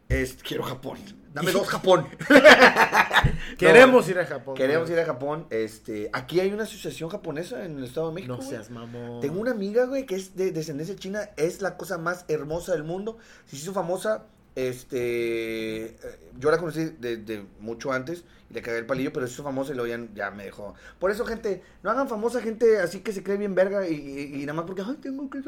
Es, 0.09 0.35
quiero 0.43 0.63
Japón. 0.63 0.99
Dame 1.33 1.53
dos 1.53 1.69
Japón. 1.71 2.07
Queremos 3.59 4.09
ir 4.09 4.19
a 4.19 4.27
Japón. 4.27 4.55
Queremos 4.55 4.89
güey. 4.89 4.99
ir 4.99 5.03
a 5.03 5.07
Japón. 5.07 5.47
Este, 5.51 6.11
aquí 6.13 6.41
hay 6.41 6.53
una 6.53 6.65
asociación 6.65 7.09
japonesa 7.09 7.65
en 7.65 7.79
el 7.79 7.85
Estado 7.85 8.09
de 8.09 8.15
México. 8.15 8.33
No 8.33 8.37
güey. 8.39 8.49
seas 8.49 8.71
mamón. 8.71 9.21
Tengo 9.21 9.41
una 9.41 9.53
amiga, 9.53 9.87
güey, 9.87 10.05
que 10.07 10.17
es 10.17 10.37
de 10.37 10.53
descendencia 10.53 10.97
china. 10.97 11.31
Es 11.37 11.63
la 11.63 11.77
cosa 11.77 11.99
más 11.99 12.25
hermosa 12.29 12.73
del 12.73 12.85
mundo. 12.85 13.19
Se 13.47 13.57
hizo 13.57 13.73
famosa. 13.73 14.27
Este. 14.55 15.85
eh, 15.87 15.97
Yo 16.39 16.51
la 16.51 16.59
conocí 16.59 16.95
desde 16.99 17.45
mucho 17.61 17.93
antes. 17.93 18.25
Y 18.51 18.55
le 18.55 18.61
cagué 18.63 18.79
el 18.79 18.87
palillo, 18.87 19.13
pero 19.15 19.27
se 19.27 19.33
hizo 19.33 19.43
famosa 19.43 19.73
y 19.73 19.77
luego 19.77 19.89
ya, 19.89 20.07
ya 20.15 20.31
me 20.31 20.45
dejó. 20.45 20.75
Por 20.99 21.11
eso, 21.11 21.25
gente, 21.25 21.63
no 21.83 21.91
hagan 21.91 22.07
famosa 22.07 22.43
gente 22.43 22.79
así 22.81 23.01
que 23.01 23.13
se 23.13 23.23
cree 23.23 23.39
bien 23.39 23.55
verga. 23.55 23.89
Y, 23.89 23.95
y- 23.95 24.35
y 24.43 24.47
nada 24.47 24.53
más 24.55 24.67
porque, 24.67 24.83
ay, 24.87 24.97
tengo 25.01 25.31
que. 25.31 25.41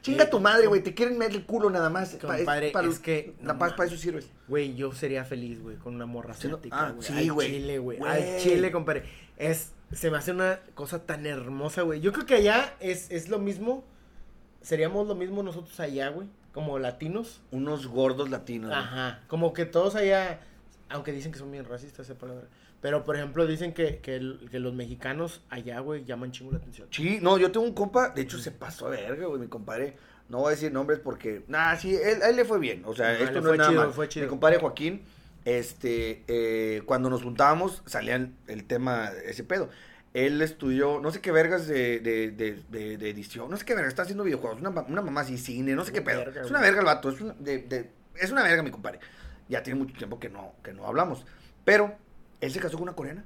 Chinga 0.00 0.30
tu 0.30 0.38
madre, 0.38 0.68
güey. 0.68 0.80
Te 0.82 0.94
quieren 0.94 1.18
meter 1.18 1.34
el 1.36 1.46
culo 1.46 1.70
nada 1.70 1.90
más. 1.90 2.10
Pa- 2.14 2.36
Compadre, 2.36 2.70
para- 2.70 2.88
es 2.88 2.98
que- 3.00 3.34
La 3.42 3.58
paz, 3.58 3.72
para 3.72 3.88
eso 3.88 3.96
sirves. 3.98 4.28
Güey, 4.46 4.74
yo 4.76 4.92
sería 4.92 5.24
feliz, 5.24 5.60
güey, 5.60 5.76
con 5.76 5.94
una 5.96 6.06
morra 6.06 6.32
asiática, 6.32 6.76
ah, 6.88 6.90
güey. 6.92 7.02
sí, 7.06 7.28
güey. 7.30 7.48
Chile, 7.50 7.78
güey. 7.78 7.98
Güey. 7.98 8.12
Al 8.12 8.38
chile, 8.40 8.70
compadre. 8.70 9.02
Es, 9.36 9.72
se 9.92 10.10
me 10.10 10.18
hace 10.18 10.30
una 10.30 10.60
cosa 10.74 11.04
tan 11.04 11.26
hermosa, 11.26 11.82
güey. 11.82 12.00
Yo 12.00 12.12
creo 12.12 12.26
que 12.26 12.34
allá 12.34 12.74
es, 12.78 13.10
es 13.10 13.28
lo 13.28 13.38
mismo 13.40 13.84
seríamos 14.62 15.08
lo 15.08 15.14
mismo 15.14 15.42
nosotros 15.42 15.80
allá, 15.80 16.10
güey, 16.10 16.28
como 16.52 16.78
latinos. 16.78 17.40
Unos 17.50 17.86
gordos 17.86 18.30
latinos. 18.30 18.72
Ajá, 18.72 19.20
como 19.28 19.52
que 19.52 19.66
todos 19.66 19.94
allá, 19.94 20.40
aunque 20.88 21.12
dicen 21.12 21.32
que 21.32 21.38
son 21.38 21.50
bien 21.50 21.64
racistas 21.64 22.08
esa 22.08 22.18
palabra, 22.18 22.46
pero 22.80 23.04
por 23.04 23.16
ejemplo 23.16 23.46
dicen 23.46 23.72
que, 23.74 23.98
que, 23.98 24.18
los 24.20 24.74
mexicanos 24.74 25.42
allá, 25.50 25.80
güey, 25.80 26.04
llaman 26.04 26.32
chingo 26.32 26.52
la 26.52 26.58
atención. 26.58 26.88
Sí, 26.90 27.18
no, 27.20 27.38
yo 27.38 27.52
tengo 27.52 27.66
un 27.66 27.74
compa, 27.74 28.10
de 28.10 28.22
hecho 28.22 28.38
se 28.38 28.50
pasó 28.50 28.86
a 28.86 28.90
verga, 28.90 29.26
güey, 29.26 29.40
mi 29.40 29.48
compadre. 29.48 29.96
No 30.28 30.38
voy 30.38 30.48
a 30.48 30.50
decir 30.50 30.72
nombres 30.72 31.00
porque, 31.00 31.42
nah, 31.48 31.74
sí, 31.76 31.94
él, 31.94 32.20
él 32.22 32.36
le 32.36 32.44
fue 32.44 32.60
bien. 32.60 32.84
O 32.86 32.94
sea, 32.94 33.12
esto 33.18 33.40
no 33.40 33.48
fue 33.48 33.52
es 33.52 33.58
nada 33.58 33.70
chido, 33.70 33.82
mal. 33.82 33.92
fue 33.92 34.08
chido. 34.08 34.26
Mi 34.26 34.30
compadre 34.30 34.58
Joaquín, 34.58 35.02
este, 35.44 36.22
eh, 36.28 36.82
cuando 36.86 37.10
nos 37.10 37.24
juntábamos, 37.24 37.82
salían 37.84 38.36
el 38.46 38.64
tema, 38.64 39.10
ese 39.24 39.42
pedo. 39.42 39.70
Él 40.12 40.42
estudió, 40.42 41.00
no 41.00 41.10
sé 41.12 41.20
qué 41.20 41.30
vergas 41.30 41.66
de, 41.68 42.00
de, 42.00 42.30
de, 42.32 42.62
de, 42.68 42.96
de 42.96 43.10
edición, 43.10 43.48
no 43.50 43.56
sé 43.56 43.64
qué 43.64 43.74
verga, 43.74 43.88
está 43.88 44.02
haciendo 44.02 44.24
videojuegos, 44.24 44.60
una, 44.60 44.70
ma- 44.70 44.84
una 44.88 45.02
mamá 45.02 45.20
así, 45.20 45.38
cine, 45.38 45.74
no 45.74 45.84
sé 45.84 45.92
qué 45.92 46.02
pedo. 46.02 46.18
Verga, 46.18 46.40
es 46.42 46.50
una 46.50 46.60
verga 46.60 46.80
el 46.80 46.86
vato, 46.86 47.10
es 47.10 47.20
una, 47.20 47.34
de, 47.38 47.58
de- 47.58 47.90
es 48.16 48.30
una 48.32 48.42
verga 48.42 48.62
mi 48.64 48.70
compadre. 48.72 48.98
Ya 49.48 49.62
tiene 49.62 49.78
mucho 49.78 49.96
tiempo 49.96 50.18
que 50.18 50.28
no, 50.28 50.54
que 50.64 50.72
no 50.72 50.86
hablamos. 50.86 51.24
Pero 51.64 51.94
él 52.40 52.50
se 52.52 52.58
casó 52.58 52.76
con 52.76 52.84
una 52.84 52.94
coreana. 52.96 53.24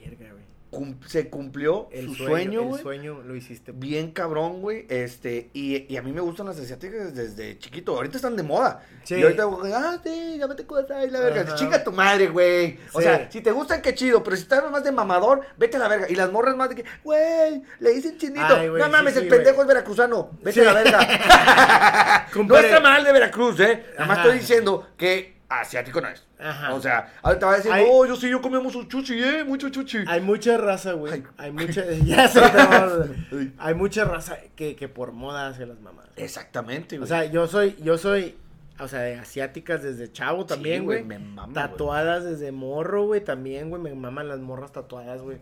Verga, 0.00 0.32
güey. 0.32 0.44
Cum- 0.70 1.00
se 1.06 1.30
cumplió 1.30 1.88
El 1.90 2.08
su 2.08 2.14
sueño, 2.14 2.28
sueño, 2.28 2.60
el 2.60 2.66
güey 2.68 2.82
sueño 2.82 3.22
lo 3.22 3.34
hiciste. 3.34 3.72
bien 3.72 4.10
cabrón, 4.12 4.60
güey. 4.60 4.84
Este, 4.90 5.48
y, 5.54 5.90
y 5.92 5.96
a 5.96 6.02
mí 6.02 6.12
me 6.12 6.20
gustan 6.20 6.44
las 6.46 6.58
asiáticas 6.58 7.14
desde 7.14 7.58
chiquito. 7.58 7.96
Ahorita 7.96 8.16
están 8.16 8.36
de 8.36 8.42
moda. 8.42 8.82
Sí. 9.04 9.14
Y 9.14 9.22
ahorita, 9.22 9.44
güey, 9.44 9.72
ah, 9.72 9.98
sí, 10.04 10.36
ya 10.38 10.46
vete 10.46 10.66
cosas 10.66 11.06
y 11.06 11.10
la 11.10 11.20
verga. 11.20 11.40
Ajá. 11.42 11.54
Chinga 11.54 11.82
tu 11.82 11.90
madre, 11.92 12.28
güey. 12.28 12.78
O 12.92 13.00
sea, 13.00 13.30
si 13.30 13.40
te 13.40 13.50
gustan, 13.50 13.80
qué 13.80 13.94
chido. 13.94 14.22
Pero 14.22 14.36
si 14.36 14.42
estás 14.42 14.70
más 14.70 14.84
de 14.84 14.92
mamador, 14.92 15.40
vete 15.56 15.76
a 15.76 15.80
la 15.80 15.88
verga. 15.88 16.06
Y 16.10 16.14
las 16.14 16.30
morras 16.30 16.54
más 16.54 16.68
de 16.68 16.74
que, 16.74 16.84
güey, 17.02 17.62
le 17.80 17.90
dicen 17.94 18.18
chinito. 18.18 18.44
Ay, 18.56 18.68
güey, 18.68 18.82
no 18.82 18.88
mames, 18.90 19.16
el 19.16 19.28
pendejo 19.28 19.56
güey. 19.56 19.62
es 19.64 19.68
veracruzano. 19.68 20.30
Vete 20.42 20.60
a 20.60 20.64
la 20.64 20.74
verga. 20.74 22.28
no 22.36 22.56
está 22.58 22.80
mal 22.80 23.04
de 23.04 23.12
Veracruz, 23.12 23.58
¿eh? 23.60 23.84
Nada 23.94 24.06
más 24.06 24.18
estoy 24.18 24.38
diciendo 24.38 24.86
que 24.96 25.37
asiático 25.48 26.00
no 26.00 26.08
es. 26.08 26.26
Ajá. 26.38 26.74
O 26.74 26.80
sea, 26.80 27.12
ahorita 27.22 27.46
va 27.46 27.52
a 27.54 27.56
decir, 27.56 27.72
Hay- 27.72 27.84
no, 27.86 28.04
yo 28.06 28.16
sí, 28.16 28.28
yo 28.28 28.40
comemos 28.42 28.74
un 28.74 28.88
chuchi, 28.88 29.22
¿eh? 29.22 29.44
Mucho 29.44 29.68
chuchi. 29.70 29.98
Hay 30.06 30.20
mucha 30.20 30.56
raza, 30.58 30.92
güey. 30.92 31.12
Ay. 31.14 31.24
Hay 31.38 31.52
mucha. 31.52 31.84
Ya 32.04 32.28
se 32.28 32.40
te 32.40 32.56
va. 32.56 33.04
Ay. 33.32 33.54
Hay 33.58 33.74
mucha 33.74 34.04
raza 34.04 34.38
que, 34.56 34.76
que 34.76 34.88
por 34.88 35.12
moda 35.12 35.48
hace 35.48 35.64
las 35.66 35.80
mamás. 35.80 36.06
Exactamente, 36.16 36.96
güey. 36.98 37.04
O 37.04 37.06
sea, 37.06 37.24
yo 37.24 37.46
soy, 37.46 37.76
yo 37.82 37.96
soy, 37.96 38.36
o 38.78 38.88
sea, 38.88 39.00
de 39.00 39.14
asiáticas 39.16 39.82
desde 39.82 40.12
chavo 40.12 40.44
también, 40.46 40.84
güey. 40.84 41.02
me 41.04 41.18
mama, 41.18 41.44
güey. 41.44 41.54
Tatuadas 41.54 42.24
desde 42.24 42.52
morro, 42.52 43.06
güey, 43.06 43.22
también, 43.24 43.70
güey. 43.70 43.80
Me 43.80 43.94
maman 43.94 44.28
las 44.28 44.40
morras 44.40 44.72
tatuadas, 44.72 45.22
güey. 45.22 45.38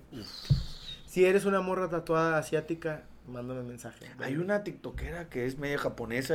Si 1.06 1.24
eres 1.24 1.44
una 1.46 1.60
morra 1.62 1.88
tatuada 1.88 2.38
asiática, 2.38 3.02
mándame 3.26 3.62
mensaje. 3.62 4.04
Hay 4.20 4.36
una 4.36 4.62
tiktokera 4.62 5.28
que 5.28 5.46
es 5.46 5.58
medio 5.58 5.78
japonesa, 5.78 6.34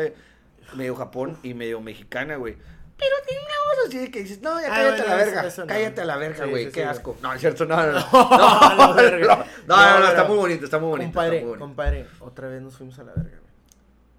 medio 0.76 0.96
Japón 0.96 1.38
y 1.44 1.54
medio 1.54 1.80
mexicana, 1.82 2.36
güey. 2.36 2.58
Pero 3.02 3.16
tiene 3.26 3.42
una 3.42 3.58
voz 3.66 3.88
así 3.88 4.12
que 4.12 4.20
dices, 4.22 4.42
no, 4.42 4.62
ya 4.62 4.68
Ah, 4.68 4.76
cállate 4.76 5.02
bueno, 5.02 5.04
a 5.04 5.08
la 5.18 5.26
verga, 5.26 5.48
eso 5.48 5.66
cállate 5.66 6.02
a 6.02 6.06
la 6.06 6.18
verga, 6.18 6.46
güey, 6.46 6.66
sí, 6.66 6.72
qué 6.72 6.82
sí, 6.82 6.88
asco. 6.88 7.18
No, 7.22 7.34
es 7.34 7.42
cierto, 7.42 7.66
no, 7.66 7.76
no, 7.76 7.92
no. 7.94 8.00
No, 8.12 8.94
No, 8.94 8.94
no, 8.94 9.36
no, 9.36 9.46
no, 9.68 10.00
no, 10.00 10.08
está 10.08 10.24
muy 10.26 10.38
bonito, 10.38 10.66
está 10.66 10.78
muy 10.78 10.90
bonito, 10.90 11.08
compadre, 11.12 11.42
compadre, 11.58 12.08
otra 12.20 12.48
vez 12.48 12.62
nos 12.62 12.76
fuimos 12.78 12.98
a 13.00 13.04
la 13.04 13.14
verga. 13.14 13.41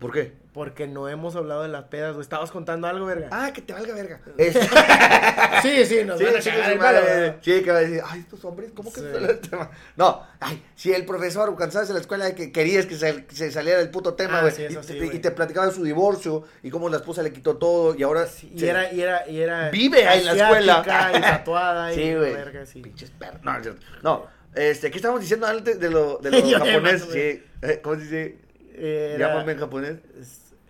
¿Por 0.02 0.12
qué? 0.12 0.32
Porque 0.52 0.86
no 0.86 1.08
hemos 1.08 1.34
hablado 1.34 1.62
de 1.62 1.68
las 1.68 1.84
pedas, 1.84 2.12
güey. 2.12 2.20
Estabas 2.22 2.50
contando 2.50 2.86
algo, 2.86 3.06
verga. 3.06 3.28
Ah, 3.30 3.52
que 3.54 3.62
te 3.62 3.72
valga 3.72 3.94
verga. 3.94 4.20
Es- 4.36 4.52
sí, 5.62 5.86
sí, 5.86 6.04
nos 6.04 6.18
Sí, 6.18 6.24
van 6.26 6.36
a 6.36 6.42
sí, 6.42 6.50
cagar 6.50 6.78
madre, 6.78 7.36
que 7.42 7.62
va 7.70 7.78
a 7.78 7.80
decir, 7.80 8.02
ay, 8.04 8.20
estos 8.20 8.44
hombres, 8.44 8.70
¿cómo 8.74 8.92
que 8.92 9.00
Sí. 9.00 9.06
el 9.06 9.38
tema? 9.40 9.70
No, 9.96 10.22
ay, 10.40 10.62
si 10.74 10.92
el 10.92 11.06
profesor, 11.06 11.46
cuando 11.54 11.68
estabas 11.68 11.88
en 11.88 11.94
la 11.94 12.00
escuela, 12.02 12.26
de 12.26 12.34
que 12.34 12.52
querías 12.52 12.84
que 12.84 12.96
se, 12.96 13.24
que 13.24 13.34
se 13.34 13.50
saliera 13.50 13.80
el 13.80 13.88
puto 13.90 14.12
tema, 14.14 14.38
Ah, 14.38 14.42
güey, 14.42 14.52
sí, 14.54 14.64
eso 14.64 14.80
y, 14.80 14.82
sí, 14.84 14.98
te- 14.98 15.16
y 15.16 15.18
te 15.20 15.30
platicaba 15.30 15.66
de 15.68 15.72
su 15.72 15.84
divorcio 15.84 16.44
y 16.62 16.68
cómo 16.70 16.90
la 16.90 16.98
esposa 16.98 17.22
le 17.22 17.32
quitó 17.32 17.56
todo 17.56 17.94
y 17.94 18.02
ahora... 18.02 18.26
Sí, 18.26 18.52
y 18.54 18.58
se- 18.60 18.68
era, 18.68 18.92
y 18.92 19.00
era, 19.00 19.26
y 19.28 19.40
era. 19.40 19.70
Vive 19.70 20.06
ahí 20.06 20.18
en 20.20 20.26
la 20.26 20.32
escuela. 20.34 20.82
Y 21.16 21.20
tatuada 21.22 21.94
y 21.94 22.14
verga, 22.14 22.66
sí. 22.66 22.82
Pinches 22.82 23.10
perros. 23.10 23.40
No, 23.42 23.56
es 23.56 23.62
cierto. 23.62 23.80
No, 24.02 24.26
este, 24.54 24.90
¿qué 24.90 24.96
estábamos 24.96 25.22
diciendo 25.22 25.46
antes 25.46 25.80
de 25.80 25.88
lo, 25.88 26.18
de 26.18 26.30
lo 26.30 26.50
japonés? 26.58 27.06
Sí, 27.10 27.42
eh, 27.62 27.80
¿Cómo 27.82 27.96
se 27.96 28.02
dice? 28.02 28.38
Era- 28.74 29.28
Llámame 29.28 29.52
en 29.52 29.58
japonés. 29.58 29.96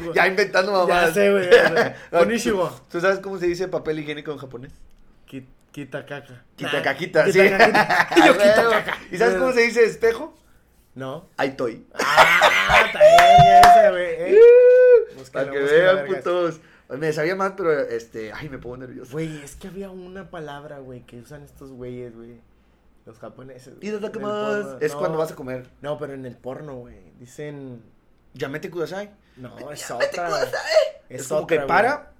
güey. 0.00 0.14
ya 0.14 0.26
inventando 0.26 0.72
mamadas. 0.72 1.08
Ya 1.08 1.14
sé, 1.14 1.30
güey. 1.32 1.48
Konnichiwa. 2.10 2.74
¿Tú 2.90 3.00
sabes 3.00 3.18
cómo 3.20 3.38
se 3.38 3.46
dice 3.46 3.68
papel 3.68 3.98
higiénico 3.98 4.32
en 4.32 4.38
japonés? 4.38 4.72
Quita 5.72 6.04
caca. 6.04 6.44
Quita 6.56 6.82
caquita, 6.82 7.24
quita 7.26 7.32
sí. 7.32 7.38
Yo 8.26 8.32
Huevo. 8.32 8.70
caca. 8.70 8.98
¿Y 9.12 9.16
sabes 9.18 9.36
cómo 9.36 9.52
se 9.52 9.60
dice 9.60 9.84
espejo? 9.84 10.36
No. 10.96 11.28
Aitoy. 11.36 11.86
Ah, 11.94 12.82
está 12.86 12.98
bien, 12.98 13.62
ese, 13.64 13.90
güey. 13.90 14.34
¿eh? 14.34 14.40
Para 15.32 15.50
que 15.50 15.58
vean, 15.60 16.06
putos. 16.06 16.60
Me 16.88 17.12
sabía 17.12 17.36
más, 17.36 17.52
pero 17.56 17.72
este, 17.78 18.32
ay, 18.32 18.48
me 18.48 18.58
pongo 18.58 18.78
nervioso. 18.78 19.12
Güey, 19.12 19.44
es 19.44 19.54
que 19.54 19.68
había 19.68 19.90
una 19.90 20.28
palabra, 20.28 20.80
güey, 20.80 21.02
que 21.02 21.20
usan 21.20 21.44
estos 21.44 21.70
güeyes, 21.70 22.16
güey. 22.16 22.40
Los 23.06 23.18
japoneses. 23.18 23.74
¿Y 23.80 23.88
En 23.88 23.98
qué 24.00 24.06
el 24.06 24.20
más? 24.20 24.64
porno. 24.64 24.78
Es 24.80 24.92
No, 24.92 24.98
cuando 24.98 25.18
vas 25.18 25.32
a 25.32 25.34
comer. 25.36 25.68
No, 25.80 25.98
pero 25.98 26.14
en 26.14 26.26
el 26.26 26.36
porno, 26.36 26.76
güey. 26.76 27.12
Dicen. 27.18 27.82
Yamete 28.34 28.70
kudasai. 28.70 29.10
No, 29.36 29.56
es 29.70 29.88
Yamete 29.88 30.10
otra. 30.20 30.28
kudasai. 30.28 30.60
Es, 31.08 31.28
como 31.28 31.40
otra, 31.42 31.46
que 31.48 31.56
güey. 31.56 31.68
para. 31.68 32.12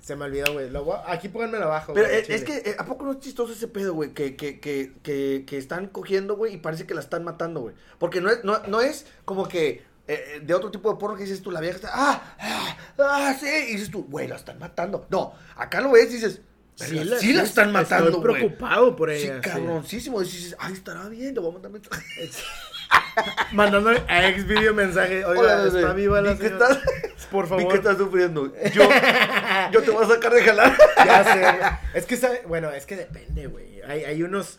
Se 0.00 0.16
me 0.16 0.26
olvidó, 0.26 0.52
güey. 0.52 0.68
Lo 0.68 1.08
Aquí 1.08 1.28
pónganmelo 1.30 1.64
abajo. 1.64 1.94
Pero 1.94 2.06
güey, 2.06 2.20
es, 2.20 2.28
es 2.28 2.44
que, 2.44 2.58
eh, 2.58 2.76
¿a 2.78 2.84
poco 2.84 3.06
no 3.06 3.12
es 3.12 3.20
chistoso 3.20 3.54
ese 3.54 3.68
pedo, 3.68 3.94
güey? 3.94 4.12
Que, 4.12 4.36
que, 4.36 4.60
que, 4.60 4.92
que, 5.02 5.44
que 5.46 5.56
están 5.56 5.86
cogiendo, 5.86 6.36
güey, 6.36 6.54
y 6.54 6.56
parece 6.58 6.86
que 6.86 6.92
la 6.94 7.00
están 7.00 7.24
matando, 7.24 7.62
güey. 7.62 7.74
Porque 7.98 8.20
no 8.20 8.28
es, 8.30 8.44
no, 8.44 8.58
no 8.66 8.82
es 8.82 9.06
como 9.24 9.48
que 9.48 9.82
eh, 10.06 10.42
de 10.44 10.52
otro 10.52 10.70
tipo 10.70 10.92
de 10.92 10.98
porno 10.98 11.16
que 11.16 11.22
dices 11.22 11.40
tú, 11.40 11.50
la 11.50 11.60
vieja 11.60 11.76
está, 11.76 11.90
ah, 11.94 12.36
ah, 12.38 12.76
ah, 12.98 13.36
sí, 13.40 13.46
y 13.46 13.72
dices 13.72 13.90
tú, 13.90 14.04
güey, 14.04 14.28
la 14.28 14.36
están 14.36 14.58
matando. 14.58 15.06
No, 15.08 15.32
acá 15.56 15.80
lo 15.80 15.92
ves 15.92 16.10
y 16.10 16.14
dices, 16.16 16.42
sí, 16.74 17.04
la, 17.04 17.16
sí 17.18 17.32
la 17.32 17.42
están 17.42 17.72
matando, 17.72 18.10
Estoy 18.10 18.22
preocupado 18.22 18.96
por 18.96 19.10
Sí, 19.12 19.24
ella. 19.24 19.40
sí. 19.42 19.50
cabroncísimo. 19.50 20.20
Y 20.22 20.24
dices, 20.24 20.56
ay, 20.58 20.72
estará 20.72 21.08
bien, 21.08 21.34
le 21.34 21.40
voy 21.40 21.50
a 21.50 21.52
mandar 21.54 21.70
mensaje. 21.72 22.04
Mandando 23.52 23.90
a 24.08 24.28
ex 24.28 24.46
video 24.46 24.74
mensaje. 24.74 25.24
Oiga, 25.24 25.40
Hola, 25.40 25.56
bebé. 25.64 25.80
está 25.80 25.92
viva 25.94 26.20
la 26.20 26.36
señora? 26.36 26.68
estás- 26.68 27.26
Por 27.30 27.46
favor. 27.48 27.68
que 27.68 27.76
estás 27.78 27.96
sufriendo. 27.96 28.52
Yo, 28.72 28.82
yo 29.72 29.82
te 29.82 29.90
voy 29.90 30.04
a 30.04 30.08
sacar 30.08 30.32
de 30.32 30.42
jalar. 30.42 30.76
Ya 30.96 31.24
sé. 31.24 31.98
Es 31.98 32.06
que, 32.06 32.16
sabe- 32.16 32.42
bueno, 32.46 32.70
es 32.70 32.86
que 32.86 32.96
depende, 32.96 33.46
güey. 33.46 33.80
Hay, 33.82 34.04
hay 34.04 34.22
unos. 34.22 34.58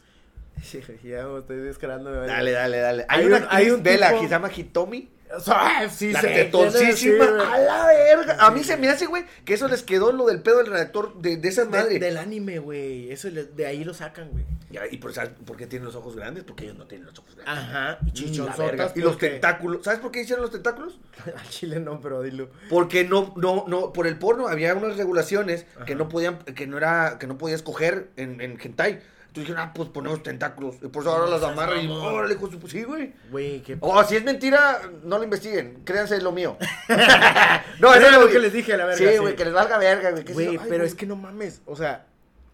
Ya 1.04 1.28
me 1.28 1.40
estoy 1.40 1.58
descarando. 1.58 2.12
Dale, 2.12 2.52
dale, 2.52 2.78
dale. 2.80 3.06
Hay, 3.10 3.20
Hay 3.22 3.26
una 3.28 3.38
un- 3.38 3.48
hay 3.50 3.70
un 3.72 3.84
vela 3.84 4.08
tipo- 4.10 4.22
que 4.22 4.28
se 4.28 4.32
llama 4.32 4.50
Hitomi. 4.56 5.10
O 5.36 5.40
sea, 5.40 5.90
sí, 5.90 6.12
La 6.12 6.22
tetoncísima. 6.22 7.26
a 7.54 7.58
la 7.60 7.88
verga. 7.88 8.38
A 8.46 8.52
mí 8.52 8.64
se 8.64 8.78
me 8.78 8.90
hace, 8.90 9.06
güey, 9.06 9.26
que 9.46 9.54
eso 9.54 9.68
les 9.68 9.84
quedó 9.84 10.12
lo 10.12 10.26
del 10.26 10.42
pedo 10.42 10.58
del 10.58 10.68
redactor 10.68 11.20
de, 11.22 11.38
de 11.38 11.48
esa 11.50 11.66
madre. 11.66 11.94
De- 11.96 12.00
del 12.00 12.18
anime, 12.18 12.60
güey. 12.60 13.12
Eso 13.12 13.30
de 13.32 13.66
ahí 13.66 13.84
lo 13.84 13.94
sacan, 13.94 14.30
güey. 14.32 14.46
¿Y 14.92 14.98
por, 14.98 15.14
¿sabes 15.14 15.30
por 15.46 15.56
qué 15.56 15.68
tienen 15.68 15.86
los 15.86 15.96
ojos 15.96 16.16
grandes? 16.18 16.44
Porque 16.44 16.66
ellos 16.66 16.78
no 16.78 16.86
tienen 16.86 17.06
los 17.06 17.18
ojos 17.18 17.36
grandes. 17.36 17.64
Ajá. 17.66 18.00
Y 18.06 18.12
chichonzotas. 18.12 18.92
y 18.96 19.00
los 19.00 19.18
tentáculos. 19.18 19.84
¿Sabes 19.86 20.00
por 20.00 20.12
qué 20.12 20.22
hicieron 20.22 20.42
los 20.42 20.52
tentáculos? 20.52 21.00
Al 21.38 21.50
chile 21.50 21.80
no, 21.80 22.02
pero 22.02 22.22
dilo. 22.22 22.50
Porque 22.70 23.06
no, 23.06 23.34
no, 23.38 23.64
no, 23.68 23.94
por 23.94 24.06
el 24.08 24.18
porno 24.18 24.48
había 24.48 24.74
unas 24.74 24.98
regulaciones 24.98 25.66
que 25.86 25.96
no 25.96 26.10
podían, 26.10 26.40
que 26.40 26.68
no 26.68 26.78
era, 26.78 27.18
que 27.20 27.28
no 27.28 27.38
podías 27.38 27.62
coger 27.62 28.10
en, 28.18 28.42
en 28.42 28.60
hentai. 28.62 29.00
Entonces 29.36 29.50
dijeron, 29.50 29.70
ah, 29.70 29.74
pues 29.76 29.90
ponemos 29.90 30.24
tentáculos. 30.24 30.76
Y 30.82 30.88
por 30.88 31.04
eso 31.04 31.12
ahora 31.12 31.26
No 31.26 31.32
las 31.32 31.42
seas 31.42 31.52
amarran 31.52 31.84
y, 31.84 31.90
órale, 31.90 32.36
hijo 32.36 32.50
pues 32.50 32.72
sí, 32.72 32.84
güey. 32.84 33.12
Güey, 33.30 33.62
qué. 33.64 33.78
O 33.82 34.02
si 34.06 34.16
es 34.16 34.24
mentira, 34.24 34.80
no 35.04 35.18
lo 35.18 35.26
investiguen. 35.26 35.82
Créanse 35.84 36.22
lo 36.22 36.32
mío. 36.32 36.56
no, 37.82 37.94
Eso 37.94 38.08
es 38.08 38.18
lo 38.18 38.30
que 38.30 38.40
les 38.40 38.54
dije 38.54 38.72
a 38.76 38.78
la 38.78 38.86
verga. 38.86 39.12
Sí, 39.12 39.18
güey, 39.18 39.36
que 39.36 39.44
les 39.44 39.54
valga 39.54 39.78
verga, 39.78 40.12
güey. 40.12 40.24
Güey, 40.24 40.60
pero 40.70 40.86
es 40.86 40.96
que 40.96 41.06
no 41.06 41.18
mames. 41.18 41.62
O 41.66 41.76
sea, 41.76 42.06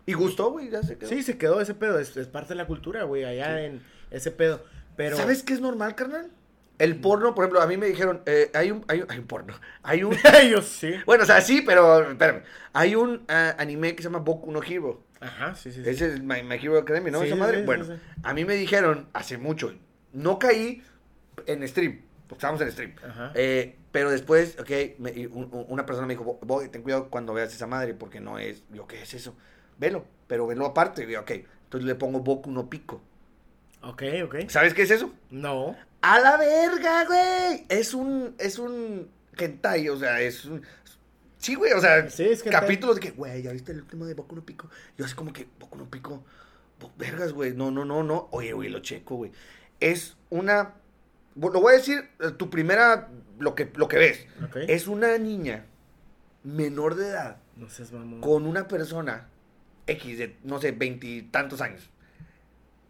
Y 0.07 0.13
gustó, 0.13 0.49
güey, 0.49 0.71
ya 0.71 0.81
se 0.81 0.97
quedó. 0.97 1.07
sí, 1.07 1.21
se 1.21 1.37
quedó 1.37 1.61
ese 1.61 1.75
pedo. 1.75 1.99
Es, 1.99 2.17
es 2.17 2.25
parte 2.25 2.49
de 2.49 2.55
la 2.55 2.65
cultura, 2.65 3.03
güey, 3.03 3.25
allá 3.25 3.63
en 3.63 3.83
ese 4.09 4.31
pedo. 4.31 4.63
Pero. 4.95 5.17
¿Sabes 5.17 5.43
qué 5.43 5.53
es 5.53 5.61
normal, 5.61 5.93
carnal? 5.93 6.31
El 6.79 6.99
porno, 6.99 7.35
por 7.35 7.43
ejemplo, 7.43 7.61
a 7.61 7.67
mí 7.67 7.77
me 7.77 7.85
dijeron, 7.85 8.23
eh, 8.25 8.49
hay 8.55 8.71
un, 8.71 8.83
hay 8.87 9.01
un, 9.01 9.11
hay 9.11 9.19
un 9.19 9.27
porno, 9.27 9.53
hay 9.83 10.03
un, 10.03 10.17
Ellos 10.41 10.65
sí. 10.65 10.95
bueno, 11.05 11.25
o 11.25 11.27
sea, 11.27 11.39
sí, 11.41 11.61
pero, 11.61 12.09
espérame, 12.09 12.41
hay 12.73 12.95
un 12.95 13.23
ah, 13.27 13.55
anime 13.59 13.95
que 13.95 14.01
se 14.01 14.09
llama 14.09 14.17
Boku 14.17 14.51
no 14.51 14.63
Hero, 14.63 15.03
Ajá, 15.21 15.55
sí, 15.55 15.71
sí. 15.71 15.83
sí. 15.83 15.89
ese 15.89 16.07
es 16.13 16.19
My, 16.21 16.43
My 16.43 16.55
Hero 16.55 16.77
Academy, 16.79 17.11
¿no? 17.11 17.21
Sí, 17.21 17.27
Esa 17.27 17.35
madre, 17.35 17.59
sí, 17.59 17.65
bueno, 17.65 17.85
sí, 17.85 17.91
a 18.23 18.33
mí 18.33 18.43
me 18.43 18.55
dijeron 18.55 19.07
hace 19.13 19.37
mucho, 19.37 19.73
no 20.13 20.39
caí 20.39 20.83
en 21.45 21.67
stream, 21.67 22.01
porque 22.27 22.39
estábamos 22.39 22.61
en 22.61 22.71
stream, 22.71 22.95
Ajá. 23.07 23.31
eh, 23.35 23.77
pero 23.91 24.09
después, 24.11 24.57
ok, 24.59 24.69
me- 24.99 25.27
un- 25.27 25.65
una 25.69 25.85
persona 25.85 26.07
me 26.07 26.15
dijo, 26.15 26.39
voy, 26.41 26.69
ten 26.69 26.81
cuidado 26.81 27.09
cuando 27.09 27.33
veas 27.33 27.53
esa 27.53 27.67
madre, 27.67 27.93
porque 27.93 28.19
no 28.19 28.39
es, 28.39 28.63
yo, 28.71 28.87
¿qué 28.87 29.01
es 29.01 29.13
eso? 29.13 29.35
Velo, 29.77 30.05
pero 30.27 30.47
velo 30.47 30.65
aparte, 30.65 31.03
y 31.03 31.11
yo, 31.11 31.21
ok, 31.21 31.31
entonces 31.31 31.87
le 31.87 31.95
pongo 31.95 32.19
Boku 32.19 32.51
no 32.51 32.69
Pico, 32.69 33.01
Ok, 33.83 34.03
ok. 34.25 34.35
¿sabes 34.49 34.73
qué 34.75 34.83
es 34.83 34.91
eso? 34.91 35.11
No. 35.31 35.75
¡A 36.01 36.19
la 36.19 36.37
verga, 36.37 37.05
güey! 37.05 37.65
Es 37.69 37.93
un, 37.93 38.35
es 38.37 38.59
un 38.59 39.09
hentai, 39.37 39.89
o 39.89 39.97
sea, 39.97 40.21
es 40.21 40.45
un... 40.45 40.61
Sí, 41.41 41.55
güey, 41.55 41.73
o 41.73 41.81
sea, 41.81 42.09
Sí, 42.09 42.23
es 42.23 42.45
hentai. 42.45 42.61
capítulos 42.61 42.95
de 42.95 43.01
que, 43.01 43.11
güey, 43.11 43.41
¿ya 43.41 43.51
viste 43.51 43.71
el 43.71 43.79
último 43.81 44.05
de 44.05 44.13
Boku 44.13 44.35
no 44.35 44.45
Pico? 44.45 44.69
Yo 44.97 45.05
así 45.05 45.15
como 45.15 45.33
que, 45.33 45.47
Boku 45.59 45.77
no 45.77 45.89
Pico, 45.89 46.23
bo- 46.79 46.93
vergas, 46.97 47.33
güey, 47.33 47.53
no, 47.53 47.71
no, 47.71 47.83
no, 47.83 48.03
no. 48.03 48.27
Oye, 48.31 48.53
güey, 48.53 48.69
lo 48.69 48.79
checo, 48.79 49.15
güey. 49.15 49.31
Es 49.79 50.15
una 50.29 50.75
lo 51.35 51.49
voy 51.61 51.73
a 51.73 51.77
decir, 51.77 52.09
eh, 52.19 52.31
tu 52.37 52.49
primera, 52.49 53.09
lo 53.39 53.55
que, 53.55 53.71
lo 53.75 53.87
que 53.87 53.97
ves, 53.97 54.25
es 54.67 54.87
una 54.87 55.17
niña 55.17 55.65
menor 56.43 56.95
de 56.95 57.07
edad 57.07 57.37
No 57.55 57.69
seas 57.69 57.91
mamón. 57.93 58.19
con 58.21 58.45
una 58.45 58.67
persona 58.67 59.29
X 59.87 60.17
de, 60.17 60.35
no 60.43 60.59
sé, 60.59 60.71
veintitantos 60.73 61.61
años. 61.61 61.89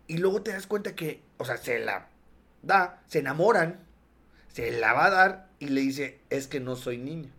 Y 0.07 0.17
luego 0.17 0.41
te 0.41 0.51
das 0.51 0.65
cuenta 0.67 0.95
que, 0.95 1.21
o 1.37 1.45
sea, 1.45 1.57
se 1.57 1.79
la 1.79 2.09
da, 2.63 3.01
se 3.07 3.19
enamoran, 3.19 3.79
se 4.51 4.71
la 4.71 4.93
va 4.93 5.05
a 5.05 5.09
dar 5.11 5.49
y 5.59 5.67
le 5.69 5.81
dice, 5.81 6.19
es 6.29 6.47
que 6.47 6.59
no 6.59 6.75
soy 6.75 6.97
niña. 6.97 7.29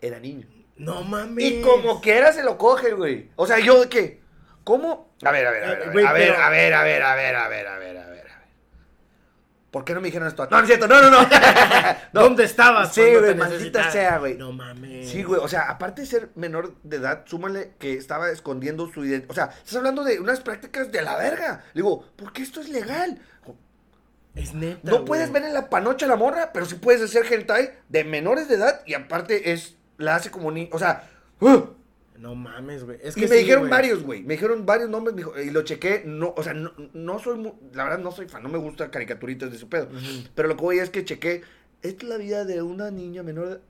Era 0.00 0.18
niño. 0.18 0.46
No 0.76 1.02
mames. 1.02 1.44
Y 1.44 1.60
como 1.60 2.00
quiera 2.00 2.32
se 2.32 2.42
lo 2.42 2.56
coge, 2.56 2.92
güey. 2.92 3.30
O 3.36 3.46
sea, 3.46 3.58
yo 3.58 3.80
de 3.80 3.88
qué? 3.88 4.20
¿Cómo? 4.64 5.14
A 5.22 5.30
ver, 5.30 5.46
a 5.46 5.50
ver, 5.50 5.64
a 5.64 5.68
ver, 5.68 5.82
a 5.82 5.90
ver, 5.92 6.04
a 6.06 6.12
ver, 6.12 6.34
a 6.34 6.42
ver, 6.42 6.74
a 6.74 6.82
ver, 6.84 7.02
a 7.02 7.48
ver, 7.48 7.66
a 7.66 7.78
ver, 7.78 7.98
a 7.98 8.06
ver. 8.08 8.10
¿Por 9.70 9.84
qué 9.84 9.94
no 9.94 10.00
me 10.00 10.08
dijeron 10.08 10.26
esto? 10.26 10.48
No, 10.50 10.56
no 10.56 10.62
es 10.62 10.66
cierto, 10.66 10.88
no, 10.88 11.00
no, 11.00 11.10
no. 11.10 11.28
¿Dónde 12.12 12.44
estabas? 12.44 12.92
Sí, 12.92 13.02
güey, 13.02 13.36
maldita 13.36 13.90
sea, 13.90 14.18
güey. 14.18 14.36
No 14.36 14.52
mames. 14.52 15.08
Sí, 15.08 15.22
güey, 15.22 15.40
o 15.40 15.46
sea, 15.46 15.70
aparte 15.70 16.02
de 16.02 16.08
ser 16.08 16.30
menor 16.34 16.74
de 16.82 16.96
edad, 16.96 17.22
súmale 17.26 17.74
que 17.78 17.94
estaba 17.94 18.30
escondiendo 18.30 18.90
su 18.92 19.04
identidad. 19.04 19.30
O 19.30 19.34
sea, 19.34 19.44
estás 19.56 19.76
hablando 19.76 20.02
de 20.02 20.18
unas 20.18 20.40
prácticas 20.40 20.90
de 20.90 21.02
la 21.02 21.16
verga. 21.16 21.62
Le 21.72 21.82
digo, 21.82 22.04
¿por 22.16 22.32
qué 22.32 22.42
esto 22.42 22.60
es 22.60 22.68
legal? 22.68 23.20
Es 24.34 24.54
neta. 24.54 24.80
No 24.82 25.04
puedes 25.04 25.30
ver 25.30 25.44
en 25.44 25.54
la 25.54 25.70
panocha 25.70 26.06
la 26.06 26.16
morra, 26.16 26.52
pero 26.52 26.66
sí 26.66 26.74
puedes 26.74 27.02
hacer 27.02 27.32
hentai 27.32 27.70
de 27.88 28.04
menores 28.04 28.48
de 28.48 28.56
edad 28.56 28.82
y 28.86 28.94
aparte 28.94 29.52
es, 29.52 29.76
la 30.00 30.16
hace 30.16 30.30
como 30.30 30.50
ni, 30.50 30.68
o 30.72 30.78
sea, 30.78 31.08
¡uh! 31.40 31.60
No 32.18 32.34
mames, 32.34 32.84
güey. 32.84 32.98
Es 33.02 33.16
y 33.16 33.20
que 33.20 33.28
me 33.28 33.36
sí, 33.36 33.42
dijeron 33.44 33.70
varios, 33.70 34.02
güey, 34.02 34.22
me 34.22 34.34
dijeron 34.34 34.66
varios 34.66 34.90
nombres 34.90 35.14
me 35.14 35.22
dijo- 35.22 35.40
y 35.40 35.50
lo 35.50 35.62
chequé, 35.62 36.02
no, 36.04 36.34
o 36.36 36.42
sea, 36.42 36.52
no, 36.52 36.72
no 36.92 37.18
soy, 37.18 37.38
mu- 37.38 37.54
la 37.72 37.84
verdad 37.84 37.98
no 37.98 38.12
soy 38.12 38.28
fan, 38.28 38.42
no 38.42 38.50
me 38.50 38.58
gusta 38.58 38.90
caricaturitas 38.90 39.50
de 39.50 39.56
su 39.56 39.68
pedo, 39.70 39.88
pero 40.34 40.48
lo 40.48 40.56
que 40.56 40.62
voy 40.62 40.78
es 40.80 40.90
que 40.90 41.02
chequé, 41.04 41.42
esta 41.82 42.02
es 42.04 42.08
la 42.10 42.18
vida 42.18 42.44
de 42.44 42.60
una 42.60 42.90
niña 42.90 43.22
menor 43.22 43.62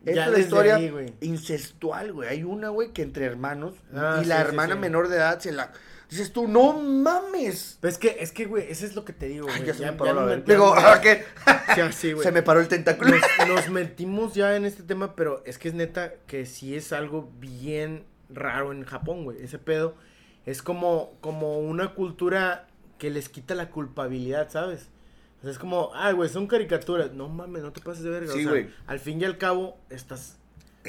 de 0.00 0.12
esta 0.12 0.26
es 0.26 0.30
la 0.32 0.38
historia 0.38 0.76
ahí, 0.76 1.16
incestual, 1.22 2.12
güey. 2.12 2.28
Hay 2.28 2.44
una, 2.44 2.68
güey, 2.68 2.92
que 2.92 3.02
entre 3.02 3.24
hermanos 3.24 3.74
Ah, 3.92 4.20
y 4.22 4.26
la 4.26 4.36
sí, 4.36 4.42
hermana 4.42 4.74
sí. 4.74 4.80
menor 4.80 5.08
de 5.08 5.16
edad 5.16 5.40
se 5.40 5.50
la... 5.50 5.72
Dices 6.08 6.32
tú, 6.32 6.46
no 6.46 6.72
mames. 6.74 7.78
Es 7.82 7.98
que, 7.98 8.16
es 8.20 8.30
que, 8.32 8.44
güey, 8.46 8.70
eso 8.70 8.86
es 8.86 8.94
lo 8.94 9.04
que 9.04 9.12
te 9.12 9.26
digo, 9.26 9.48
Ay, 9.50 9.56
güey. 9.56 9.66
ya 9.66 9.74
se 9.74 9.80
Ya- 9.80 9.92
me 9.92 9.98
paró 9.98 10.28
ya 10.28 10.36
la 10.36 10.42
Digo, 10.42 10.72
¿ah, 10.74 11.00
¿qué? 11.02 11.24
Sí, 11.74 11.80
así, 11.80 12.12
güey. 12.12 12.24
Se 12.24 12.32
me 12.32 12.42
paró 12.42 12.60
el 12.60 12.68
tentáculo. 12.68 13.10
nos, 13.10 13.48
nos 13.48 13.68
metimos 13.70 14.34
ya 14.34 14.54
en 14.56 14.64
este 14.64 14.82
tema, 14.84 15.16
pero 15.16 15.42
es 15.44 15.58
que 15.58 15.68
es 15.68 15.74
neta 15.74 16.14
que 16.26 16.46
sí 16.46 16.76
es 16.76 16.92
algo 16.92 17.30
bien 17.40 18.04
raro 18.28 18.72
en 18.72 18.84
Japón, 18.84 19.24
güey. 19.24 19.42
Ese 19.42 19.58
pedo 19.58 19.94
es 20.46 20.62
como, 20.62 21.12
como 21.20 21.58
una 21.58 21.94
cultura 21.94 22.68
que 22.98 23.10
les 23.10 23.28
quita 23.28 23.54
la 23.56 23.68
culpabilidad, 23.70 24.48
¿sabes? 24.50 24.88
O 25.40 25.42
sea, 25.42 25.50
es 25.50 25.58
como, 25.58 25.90
ay, 25.94 26.14
güey, 26.14 26.30
son 26.30 26.46
caricaturas. 26.46 27.12
No 27.12 27.28
mames, 27.28 27.62
no 27.62 27.72
te 27.72 27.80
pases 27.80 28.04
de 28.04 28.10
verga. 28.10 28.32
Sí, 28.32 28.46
o 28.46 28.52
sea, 28.54 28.66
al 28.86 29.00
fin 29.00 29.20
y 29.20 29.24
al 29.24 29.38
cabo, 29.38 29.76
estás 29.90 30.38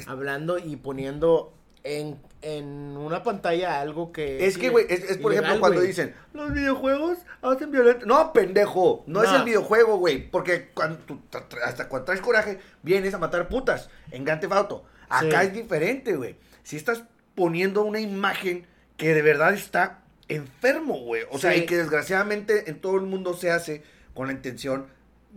hablando 0.06 0.58
y 0.58 0.76
poniendo 0.76 1.52
en, 1.88 2.18
en 2.42 2.66
una 2.96 3.22
pantalla 3.22 3.80
algo 3.80 4.12
que... 4.12 4.46
Es 4.46 4.58
que, 4.58 4.68
güey, 4.68 4.86
es, 4.88 5.02
es, 5.10 5.16
por 5.18 5.32
ejemplo 5.32 5.58
cuando 5.58 5.80
dicen, 5.80 6.14
los 6.34 6.52
videojuegos 6.52 7.18
hacen 7.40 7.70
violento. 7.70 8.04
No, 8.04 8.32
pendejo, 8.32 9.04
no, 9.06 9.22
es 9.22 9.32
el 9.32 9.44
videojuego, 9.44 9.96
güey. 9.96 10.30
Porque 10.30 10.68
cuando 10.74 10.98
tú 10.98 11.20
hasta 11.64 11.88
cuando 11.88 12.06
traes 12.06 12.20
coraje, 12.20 12.58
vienes 12.82 13.14
a 13.14 13.18
matar 13.18 13.48
putas 13.48 13.88
en 14.10 14.24
Grand 14.24 14.40
Theft 14.40 14.52
Auto. 14.52 14.84
Acá 15.08 15.40
Sí. 15.40 15.46
es 15.46 15.52
diferente, 15.54 16.14
güey. 16.16 16.36
Si 16.62 16.76
estás 16.76 17.04
poniendo 17.34 17.82
una 17.82 18.00
imagen 18.00 18.66
que 18.98 19.14
de 19.14 19.22
verdad 19.22 19.54
está 19.54 20.00
enfermo, 20.28 20.98
güey. 21.00 21.22
O 21.30 21.38
sea, 21.38 21.56
y 21.56 21.64
que 21.64 21.76
desgraciadamente 21.76 22.68
en 22.68 22.80
todo 22.80 22.96
el 22.96 23.02
mundo 23.02 23.32
se 23.34 23.50
hace 23.50 23.82
con 24.12 24.26
la 24.26 24.34
intención 24.34 24.86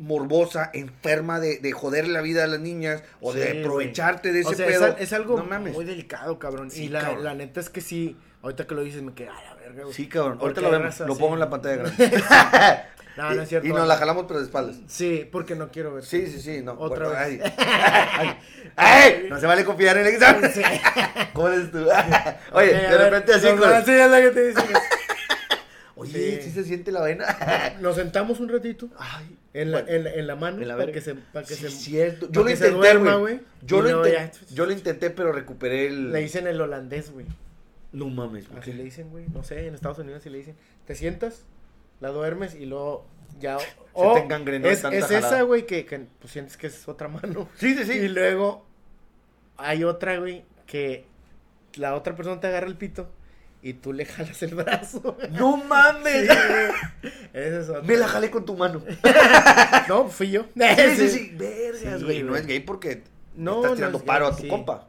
morbosa, 0.01 0.69
enferma 0.73 1.39
de, 1.39 1.57
de 1.59 1.71
joder 1.71 2.07
la 2.07 2.21
vida 2.21 2.43
a 2.43 2.47
las 2.47 2.59
niñas 2.59 3.03
o 3.21 3.31
Sí, 3.33 3.39
de 3.39 3.45
güey. 3.47 3.59
aprovecharte 3.61 4.33
de 4.33 4.41
ese 4.41 4.49
O 4.49 4.53
sea, 4.53 4.65
pedo. 4.67 4.87
es, 4.87 4.93
al- 4.95 5.01
es 5.01 5.13
algo 5.13 5.37
No 5.37 5.45
mames. 5.45 5.73
muy 5.73 5.85
delicado, 5.85 6.37
cabrón. 6.39 6.69
Sí, 6.71 6.85
y 6.85 6.89
la, 6.89 7.01
cabrón. 7.01 7.23
la 7.23 7.33
neta 7.35 7.59
es 7.59 7.69
que 7.69 7.81
sí, 7.81 8.17
ahorita 8.41 8.67
que 8.67 8.75
lo 8.75 8.81
dices 8.83 9.01
me 9.03 9.13
queda 9.13 9.37
a 9.37 9.43
la 9.43 9.53
verga, 9.55 9.83
güey. 9.83 9.93
Sí, 9.95 10.07
cabrón. 10.07 10.37
Ahorita 10.41 10.61
lo 10.61 10.71
vemos. 10.71 10.99
Lo 11.01 11.05
así. 11.13 11.19
pongo 11.21 11.33
en 11.35 11.39
la 11.39 11.49
pantalla 11.49 11.75
grande. 11.83 12.23
No, 13.17 13.33
no 13.33 13.41
es 13.41 13.49
cierto. 13.49 13.67
Y 13.67 13.71
nos 13.73 13.87
la 13.87 13.97
jalamos 13.97 14.25
pero 14.25 14.39
de 14.39 14.45
espaldas. 14.45 14.77
Sí, 14.87 15.27
porque 15.31 15.53
no 15.55 15.69
quiero 15.69 15.93
ver. 15.93 16.05
Sí, 16.05 16.27
sí, 16.27 16.41
sí. 16.41 16.61
No. 16.61 16.73
Otra 16.73 17.07
Bueno, 17.09 17.19
vez. 17.19 17.41
ay. 17.43 17.51
Ay, 18.17 18.37
ay, 18.77 19.25
No 19.29 19.37
se 19.37 19.45
vale 19.47 19.65
confiar 19.65 19.97
en 19.97 20.07
el 20.07 20.13
examen. 20.13 20.49
Sí. 20.51 20.61
¿Cómo 21.33 21.49
eres 21.49 21.69
tú? 21.71 21.85
Oye, 22.53 22.67
de 22.67 22.73
ver, 22.87 22.97
repente 23.11 23.33
así 23.33 23.47
con... 23.47 23.59
van 23.59 23.73
a 23.73 23.77
enseñar 23.79 24.09
la 24.09 24.21
que 24.21 24.29
te 24.31 24.47
dicen. 24.47 24.63
Oye, 25.95 26.11
Sí. 26.41 26.49
¿sí 26.49 26.51
se 26.51 26.63
siente 26.63 26.91
la 26.91 27.01
vena? 27.01 27.25
Nos 27.81 27.95
sentamos 27.97 28.39
un 28.39 28.49
ratito 28.49 28.87
Ay. 28.97 29.37
En 29.53 29.71
la, 29.71 29.81
bueno, 29.81 29.93
en, 29.95 30.03
la- 30.05 30.13
en 30.13 30.27
la 30.27 30.35
mano 30.35 30.61
en 30.61 30.67
la 30.67 30.77
para 30.77 30.91
que 30.91 31.01
se, 31.01 31.15
para 31.15 31.45
que 31.45 31.53
sí, 31.55 31.61
se 31.63 31.69
cierto. 31.71 32.29
Yo 32.31 32.41
lo 32.41 32.47
se 32.47 32.53
intenté, 32.53 32.75
duerma, 32.77 33.15
güey. 33.15 33.35
güey, 33.35 33.45
Yo, 33.63 34.05
ya- 34.07 34.31
yo 34.51 34.65
lo 34.65 34.71
intenté, 34.71 35.09
pero 35.09 35.31
recuperé 35.31 35.87
el... 35.87 36.11
le 36.11 36.19
dicen 36.19 36.47
el 36.47 36.59
holandés, 36.61 37.11
güey. 37.11 37.25
No 37.91 38.07
mames. 38.09 38.45
¿por 38.45 38.59
Así 38.59 38.71
le 38.73 38.83
dicen, 38.83 39.09
güey. 39.09 39.25
No 39.33 39.43
sé, 39.43 39.67
en 39.67 39.75
Estados 39.75 39.99
Unidos 39.99 40.23
sí 40.23 40.29
le 40.29 40.37
dicen. 40.37 40.55
Te 40.85 40.95
sientas, 40.95 41.43
la 41.99 42.09
duermes 42.09 42.55
y 42.55 42.65
luego 42.65 43.05
ya. 43.39 43.57
o 43.93 44.13
te 44.13 44.21
engangrenó 44.21 44.67
de 44.67 44.73
es, 44.73 44.81
tanta 44.81 44.97
es 44.97 45.11
esa, 45.11 45.41
güey, 45.41 45.65
que, 45.65 45.85
que 45.85 46.05
pues 46.19 46.31
sientes 46.31 46.55
que 46.55 46.67
es 46.67 46.87
otra 46.87 47.07
mano. 47.09 47.49
Sí, 47.57 47.75
sí, 47.75 47.83
sí. 47.85 47.93
Y 47.99 48.07
luego 48.07 48.65
hay 49.57 49.83
otra, 49.83 50.17
güey, 50.17 50.45
que 50.65 51.05
la 51.75 51.95
otra 51.95 52.15
persona 52.15 52.39
te 52.39 52.47
agarra 52.47 52.67
el 52.67 52.77
pito 52.77 53.09
y 53.63 53.73
tú 53.73 53.93
le 53.93 54.05
jalas 54.05 54.41
el 54.43 54.55
brazo. 54.55 55.17
No 55.31 55.57
mames. 55.57 56.27
Sí, 56.29 57.09
es. 57.33 57.67
Me 57.83 57.95
la 57.97 58.07
jalé 58.07 58.31
con 58.31 58.45
tu 58.45 58.55
mano. 58.55 58.81
No, 59.87 60.07
fui 60.09 60.31
yo. 60.31 60.45
Sí, 60.55 60.95
sí, 60.95 61.09
sí. 61.09 61.31
Vergas, 61.35 61.99
Sí, 61.99 62.05
güey. 62.05 62.23
No 62.23 62.35
es 62.35 62.45
gay 62.45 62.59
porque 62.61 63.03
No, 63.35 63.57
estás 63.57 63.71
no 63.71 63.75
tirando 63.75 63.97
es 63.99 64.03
paro 64.03 64.25
gay, 64.25 64.33
a 64.33 64.35
tu 64.37 64.43
sí. 64.43 64.47
compa. 64.49 64.87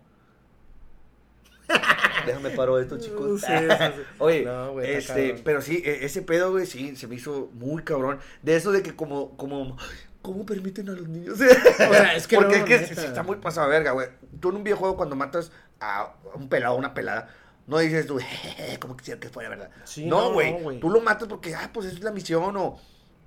Déjame 2.27 2.51
paro 2.51 2.79
esto, 2.79 2.99
chicos. 2.99 3.41
Sí, 3.41 3.47
sí, 3.47 3.64
sí. 3.68 4.03
Oye, 4.18 4.45
No, 4.45 4.73
güey, 4.73 4.93
este, 4.93 5.29
cabrón. 5.29 5.43
pero 5.45 5.62
sí, 5.62 5.83
e- 5.85 6.05
ese 6.05 6.23
pedo, 6.23 6.53
güey, 6.53 6.66
sí, 6.66 6.95
se 6.97 7.07
me 7.09 7.16
hizo 7.16 7.51
muy 7.55 7.83
cabrón. 7.83 8.18
De 8.43 8.55
eso 8.57 8.70
de 8.73 8.83
que 8.83 8.95
como, 8.95 9.37
como, 9.37 9.77
¿cómo 10.20 10.47
permiten 10.47 10.89
a 10.89 10.93
los 10.93 11.09
niños? 11.09 11.35
O 11.35 11.37
sea, 11.37 12.14
es 12.14 12.27
que 12.27 12.37
Porque 12.37 12.59
no, 12.61 12.66
es 12.66 12.89
que 12.91 12.95
está 13.07 13.23
muy 13.23 13.37
pasado 13.37 13.68
de 13.68 13.73
verga, 13.79 13.93
güey. 13.93 14.09
Tú 14.41 14.51
en 14.51 14.57
un 14.57 14.64
videojuego 14.64 14.97
cuando 14.97 15.16
matas 15.16 15.51
a 15.81 16.14
un 16.35 16.49
pelado 16.49 16.75
o 16.75 16.79
una 16.79 16.95
pelada, 16.95 17.29
no 17.66 17.78
dices 17.78 18.06
tú, 18.06 18.18
¿cómo 18.80 18.96
quisiera 18.96 19.20
que 19.20 19.28
fuera 19.28 19.48
verdad? 19.48 19.70
Sí, 19.84 20.06
no, 20.06 20.32
güey. 20.32 20.52
no, 20.60 20.72
tú 20.80 20.90
lo 20.90 21.00
matas 21.00 21.28
porque, 21.28 21.54
ah, 21.54 21.70
pues 21.72 21.86
esa 21.86 21.96
es 21.96 22.02
la 22.04 22.10
misión 22.12 22.56
o... 22.56 22.78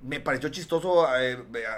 Me 0.02 0.20
pareció 0.20 0.50
chistoso 0.50 1.08
eh, 1.20 1.36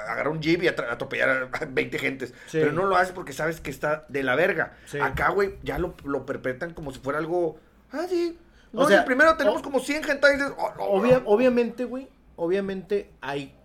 agarrar 0.09 0.27
un 0.27 0.41
jeep 0.41 0.63
y 0.63 0.67
atropellar 0.67 1.49
a 1.53 1.65
20 1.69 1.97
gentes. 1.99 2.33
Sí. 2.47 2.57
Pero 2.59 2.73
no 2.73 2.83
lo 2.85 2.97
haces 2.97 3.13
porque 3.13 3.31
sabes 3.31 3.61
que 3.61 3.69
está 3.71 4.05
de 4.09 4.21
la 4.21 4.35
verga. 4.35 4.75
Sí. 4.85 4.99
Acá, 4.99 5.29
güey, 5.29 5.55
ya 5.63 5.77
lo, 5.77 5.95
lo 6.03 6.25
perpetran 6.25 6.73
como 6.73 6.91
si 6.91 6.99
fuera 6.99 7.19
algo. 7.19 7.57
Ah, 7.93 8.05
sí. 8.09 8.37
O 8.73 8.81
No, 8.81 8.87
sea, 8.87 8.97
y 8.97 8.99
el 8.99 9.05
primero 9.05 9.37
tenemos 9.37 9.61
o- 9.61 9.63
como 9.63 9.79
100 9.79 10.03
gente 10.03 10.27
y 10.29 10.33
dices, 10.33 10.51
oh, 10.57 10.73
no, 10.77 10.83
Obvia- 10.89 11.21
no. 11.23 11.29
obviamente, 11.29 11.85
güey, 11.85 12.09
obviamente 12.35 13.11
hay 13.21 13.55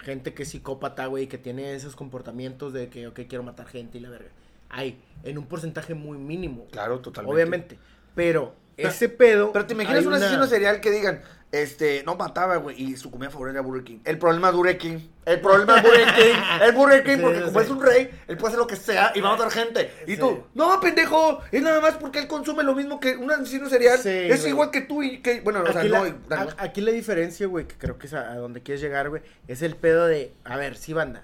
gente 0.00 0.34
que 0.34 0.42
es 0.42 0.50
psicópata, 0.50 1.06
güey, 1.06 1.26
que 1.26 1.38
tiene 1.38 1.74
esos 1.74 1.96
comportamientos 1.96 2.74
de 2.74 2.90
que, 2.90 3.06
ok, 3.06 3.20
quiero 3.28 3.44
matar 3.44 3.66
gente 3.66 3.96
y 3.96 4.02
la 4.02 4.10
verga. 4.10 4.28
Hay, 4.68 5.00
en 5.22 5.38
un 5.38 5.46
porcentaje 5.46 5.94
muy 5.94 6.18
mínimo, 6.18 6.66
Claro, 6.70 7.00
totalmente. 7.00 7.34
obviamente. 7.34 7.78
Pero, 8.16 8.56
ese 8.76 9.08
pedo... 9.08 9.52
Pero 9.52 9.64
te 9.66 9.74
imaginas 9.74 10.00
un 10.02 10.08
una- 10.08 10.16
asesino 10.16 10.46
serial 10.48 10.80
que 10.80 10.90
digan, 10.90 11.22
este, 11.52 12.02
no 12.04 12.16
mataba, 12.16 12.56
güey, 12.56 12.82
y 12.82 12.96
su 12.96 13.10
comida 13.10 13.30
favorita 13.30 13.52
era 13.58 13.62
Burger 13.66 13.84
King. 13.84 13.98
El 14.04 14.18
problema 14.18 14.48
es 14.48 14.54
Burger 14.56 14.76
King. 14.78 14.98
El 15.24 15.40
problema 15.40 15.76
es 15.76 15.82
Burger 15.84 16.14
King. 16.14 16.34
Es 16.66 16.74
Burger 16.74 17.04
King 17.04 17.18
porque 17.22 17.40
como 17.42 17.60
es 17.60 17.70
un 17.70 17.80
rey, 17.82 18.10
él 18.26 18.36
puede 18.36 18.48
hacer 18.48 18.58
lo 18.58 18.66
que 18.66 18.76
sea 18.76 19.12
y 19.14 19.20
va 19.20 19.28
a 19.28 19.36
matar 19.36 19.50
gente. 19.52 19.90
Y 20.06 20.12
Sí. 20.14 20.18
tú, 20.18 20.44
no, 20.54 20.80
pendejo, 20.80 21.40
es 21.52 21.62
nada 21.62 21.80
más 21.80 21.94
porque 21.94 22.18
él 22.18 22.26
consume 22.26 22.62
lo 22.64 22.74
mismo 22.74 22.98
que 23.00 23.16
un 23.16 23.30
asesino 23.30 23.68
serial. 23.68 23.98
Sí, 23.98 24.08
es 24.10 24.40
güey. 24.40 24.50
igual 24.52 24.70
que 24.70 24.80
tú 24.82 25.02
y 25.02 25.18
que, 25.22 25.40
bueno, 25.40 25.62
o 25.62 25.72
sea, 25.72 25.80
Aquí, 25.82 25.88
no. 25.90 26.04
la, 26.04 26.08
y- 26.10 26.14
a- 26.30 26.56
aquí 26.58 26.80
la 26.80 26.90
diferencia, 26.92 27.46
güey, 27.46 27.66
que 27.66 27.76
creo 27.78 27.96
que 27.98 28.08
es 28.08 28.14
a, 28.14 28.32
a 28.32 28.36
donde 28.36 28.62
quieres 28.62 28.80
llegar, 28.82 29.08
güey, 29.08 29.22
es 29.48 29.62
el 29.62 29.76
pedo 29.76 30.06
de, 30.06 30.32
a 30.44 30.56
ver, 30.56 30.76
sí, 30.76 30.92
banda. 30.92 31.22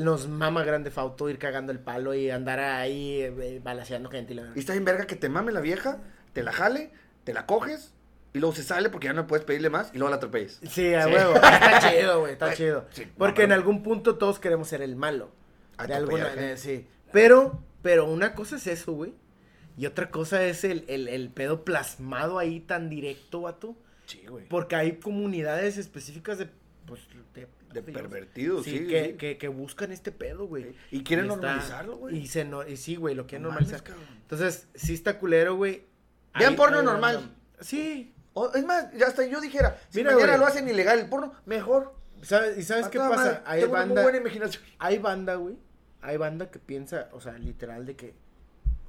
Nos 0.00 0.28
mama 0.28 0.64
grande 0.64 0.90
Fauto 0.90 1.28
ir 1.30 1.38
cagando 1.38 1.72
el 1.72 1.78
palo 1.78 2.14
y 2.14 2.30
andar 2.30 2.60
ahí 2.60 3.20
eh, 3.20 3.60
balaseando 3.62 4.10
gente 4.10 4.32
y 4.32 4.36
la 4.36 4.52
Y 4.54 4.58
está 4.60 4.72
bien 4.72 4.84
verga 4.84 5.06
que 5.06 5.16
te 5.16 5.28
mame 5.28 5.52
la 5.52 5.60
vieja, 5.60 5.98
te 6.32 6.42
la 6.42 6.52
jale, 6.52 6.90
te 7.24 7.32
la 7.34 7.46
coges 7.46 7.92
y 8.32 8.38
luego 8.40 8.54
se 8.54 8.62
sale 8.64 8.90
porque 8.90 9.06
ya 9.06 9.12
no 9.12 9.26
puedes 9.26 9.44
pedirle 9.44 9.70
más 9.70 9.90
y 9.94 9.98
luego 9.98 10.10
la 10.10 10.16
atropellas. 10.16 10.60
Sí, 10.68 10.92
a 10.94 11.04
Sí. 11.04 11.12
huevo. 11.12 11.34
Está 11.36 11.78
chido, 11.90 12.20
güey, 12.20 12.32
está 12.32 12.54
chido. 12.54 12.86
sí, 12.90 13.06
Porque 13.16 13.42
en 13.44 13.52
algún 13.52 13.82
punto 13.82 14.16
todos 14.16 14.38
queremos 14.38 14.68
ser 14.68 14.82
el 14.82 14.96
malo. 14.96 15.30
De 15.86 15.94
alguna 15.94 16.28
de- 16.30 16.56
sí. 16.56 16.86
Pero, 17.12 17.62
pero 17.82 18.06
una 18.06 18.34
cosa 18.34 18.56
es 18.56 18.66
eso, 18.66 18.92
güey. 18.92 19.14
Y 19.76 19.86
otra 19.86 20.10
cosa 20.10 20.44
es 20.44 20.62
el, 20.64 20.84
el, 20.88 21.08
el 21.08 21.30
pedo 21.30 21.64
plasmado 21.64 22.38
ahí 22.38 22.60
tan 22.60 22.88
directo, 22.88 23.40
vato. 23.42 23.76
Sí, 24.06 24.22
güey. 24.28 24.46
Porque 24.48 24.76
hay 24.76 24.96
comunidades 24.98 25.78
específicas 25.78 26.38
de, 26.38 26.48
pues, 26.86 27.00
de, 27.34 27.46
De 27.82 27.92
pervertidos, 27.92 28.64
sí. 28.64 28.86
que, 28.86 29.04
sí. 29.04 29.12
Que, 29.14 29.38
que 29.38 29.48
buscan 29.48 29.92
este 29.92 30.12
pedo, 30.12 30.46
güey. 30.46 30.74
Y 30.90 31.02
quieren 31.02 31.26
normalizarlo, 31.26 31.96
güey. 31.96 32.16
Y, 32.18 32.26
se 32.26 32.44
no, 32.44 32.66
y 32.66 32.76
sí, 32.76 32.96
güey, 32.96 33.14
lo 33.14 33.26
quieren 33.26 33.42
No 33.42 33.48
normalizar. 33.50 33.82
mames. 33.88 34.08
Entonces, 34.22 34.68
sí 34.74 34.94
está 34.94 35.18
culero, 35.18 35.56
güey. 35.56 35.84
Vean 36.38 36.56
porno 36.56 36.82
normal. 36.82 37.34
Sí. 37.60 38.14
O, 38.32 38.52
es 38.52 38.64
más, 38.64 38.92
ya 38.94 39.06
hasta 39.06 39.24
yo 39.26 39.40
dijera, 39.40 39.78
si 39.90 39.98
Mira, 39.98 40.12
mañana 40.12 40.32
güey. 40.32 40.40
lo 40.40 40.46
hacen 40.46 40.68
ilegal 40.68 40.98
el 40.98 41.08
porno, 41.08 41.32
mejor. 41.46 41.94
¿Sabes? 42.22 42.58
¿Y 42.58 42.62
sabes 42.62 42.88
qué 42.88 42.98
pasa? 42.98 43.16
madre, 43.16 43.40
Hay 43.44 43.60
tengo 43.60 43.74
banda, 43.74 43.94
muy 43.94 44.02
buena 44.02 44.18
imaginación. 44.18 44.62
hay 44.78 44.98
banda, 44.98 45.34
güey. 45.36 45.56
Hay 46.00 46.16
banda 46.16 46.50
que 46.50 46.58
piensa, 46.58 47.08
o 47.12 47.20
sea, 47.20 47.34
literal, 47.38 47.86
de 47.86 47.96
que 47.96 48.14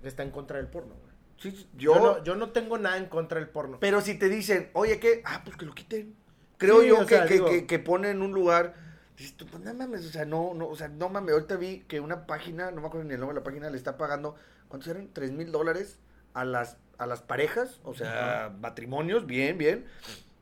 está 0.04 0.24
en 0.24 0.32
contra 0.32 0.58
del 0.58 0.68
porno, 0.68 0.96
güey. 0.96 1.14
Sí, 1.38 1.68
Yo, 1.78 1.94
yo, 1.94 2.00
no, 2.00 2.24
yo 2.24 2.36
no 2.36 2.50
tengo 2.52 2.78
nada 2.78 2.98
en 2.98 3.06
contra 3.08 3.40
del 3.40 3.50
porno. 3.50 3.78
Pero 3.80 4.02
si 4.02 4.18
te 4.18 4.30
dicen, 4.30 4.70
oye, 4.74 5.00
¿qué? 5.00 5.22
Ah, 5.26 5.42
pues 5.44 5.58
que 5.58 5.66
lo 5.66 5.76
quiten. 5.76 6.16
Creo 6.58 6.82
Sí, 6.82 6.88
yo 6.88 7.00
que, 7.06 7.16
sea, 7.16 7.26
que, 7.26 7.34
digo- 7.36 7.50
que, 7.50 7.66
que 7.66 7.80
pone 7.80 8.10
en 8.10 8.22
un 8.22 8.32
lugar. 8.34 8.76
Dices 9.18 9.38
tú, 9.38 9.46
pues 9.46 9.64
no 9.64 9.74
mames, 9.74 10.06
o 10.06 10.10
sea, 10.10 10.26
no, 10.26 10.54
no, 10.54 10.68
o 10.68 10.76
sea, 10.76 10.90
no 10.90 11.08
mames. 11.10 11.34
Ahorita 11.34 11.56
vi 11.56 11.80
que 11.88 12.00
una 12.02 12.26
página, 12.28 12.72
no 12.72 12.82
me 12.82 12.88
acuerdo 12.88 13.08
ni 13.08 13.14
el 13.14 13.20
nombre 13.20 13.34
de 13.36 13.40
la 13.40 13.46
página, 13.46 13.70
le 13.70 13.78
está 13.78 13.98
pagando, 13.98 14.36
¿cuántos 14.68 14.90
eran? 14.90 15.08
Tres 15.14 15.32
mil 15.32 15.52
dólares 15.54 16.00
a 16.34 16.44
las, 16.44 16.78
a 16.98 17.06
las 17.06 17.22
parejas, 17.22 17.80
o 17.84 17.94
sea, 17.94 18.54
matrimonios, 18.60 19.26
bien, 19.26 19.58
bien, 19.58 19.86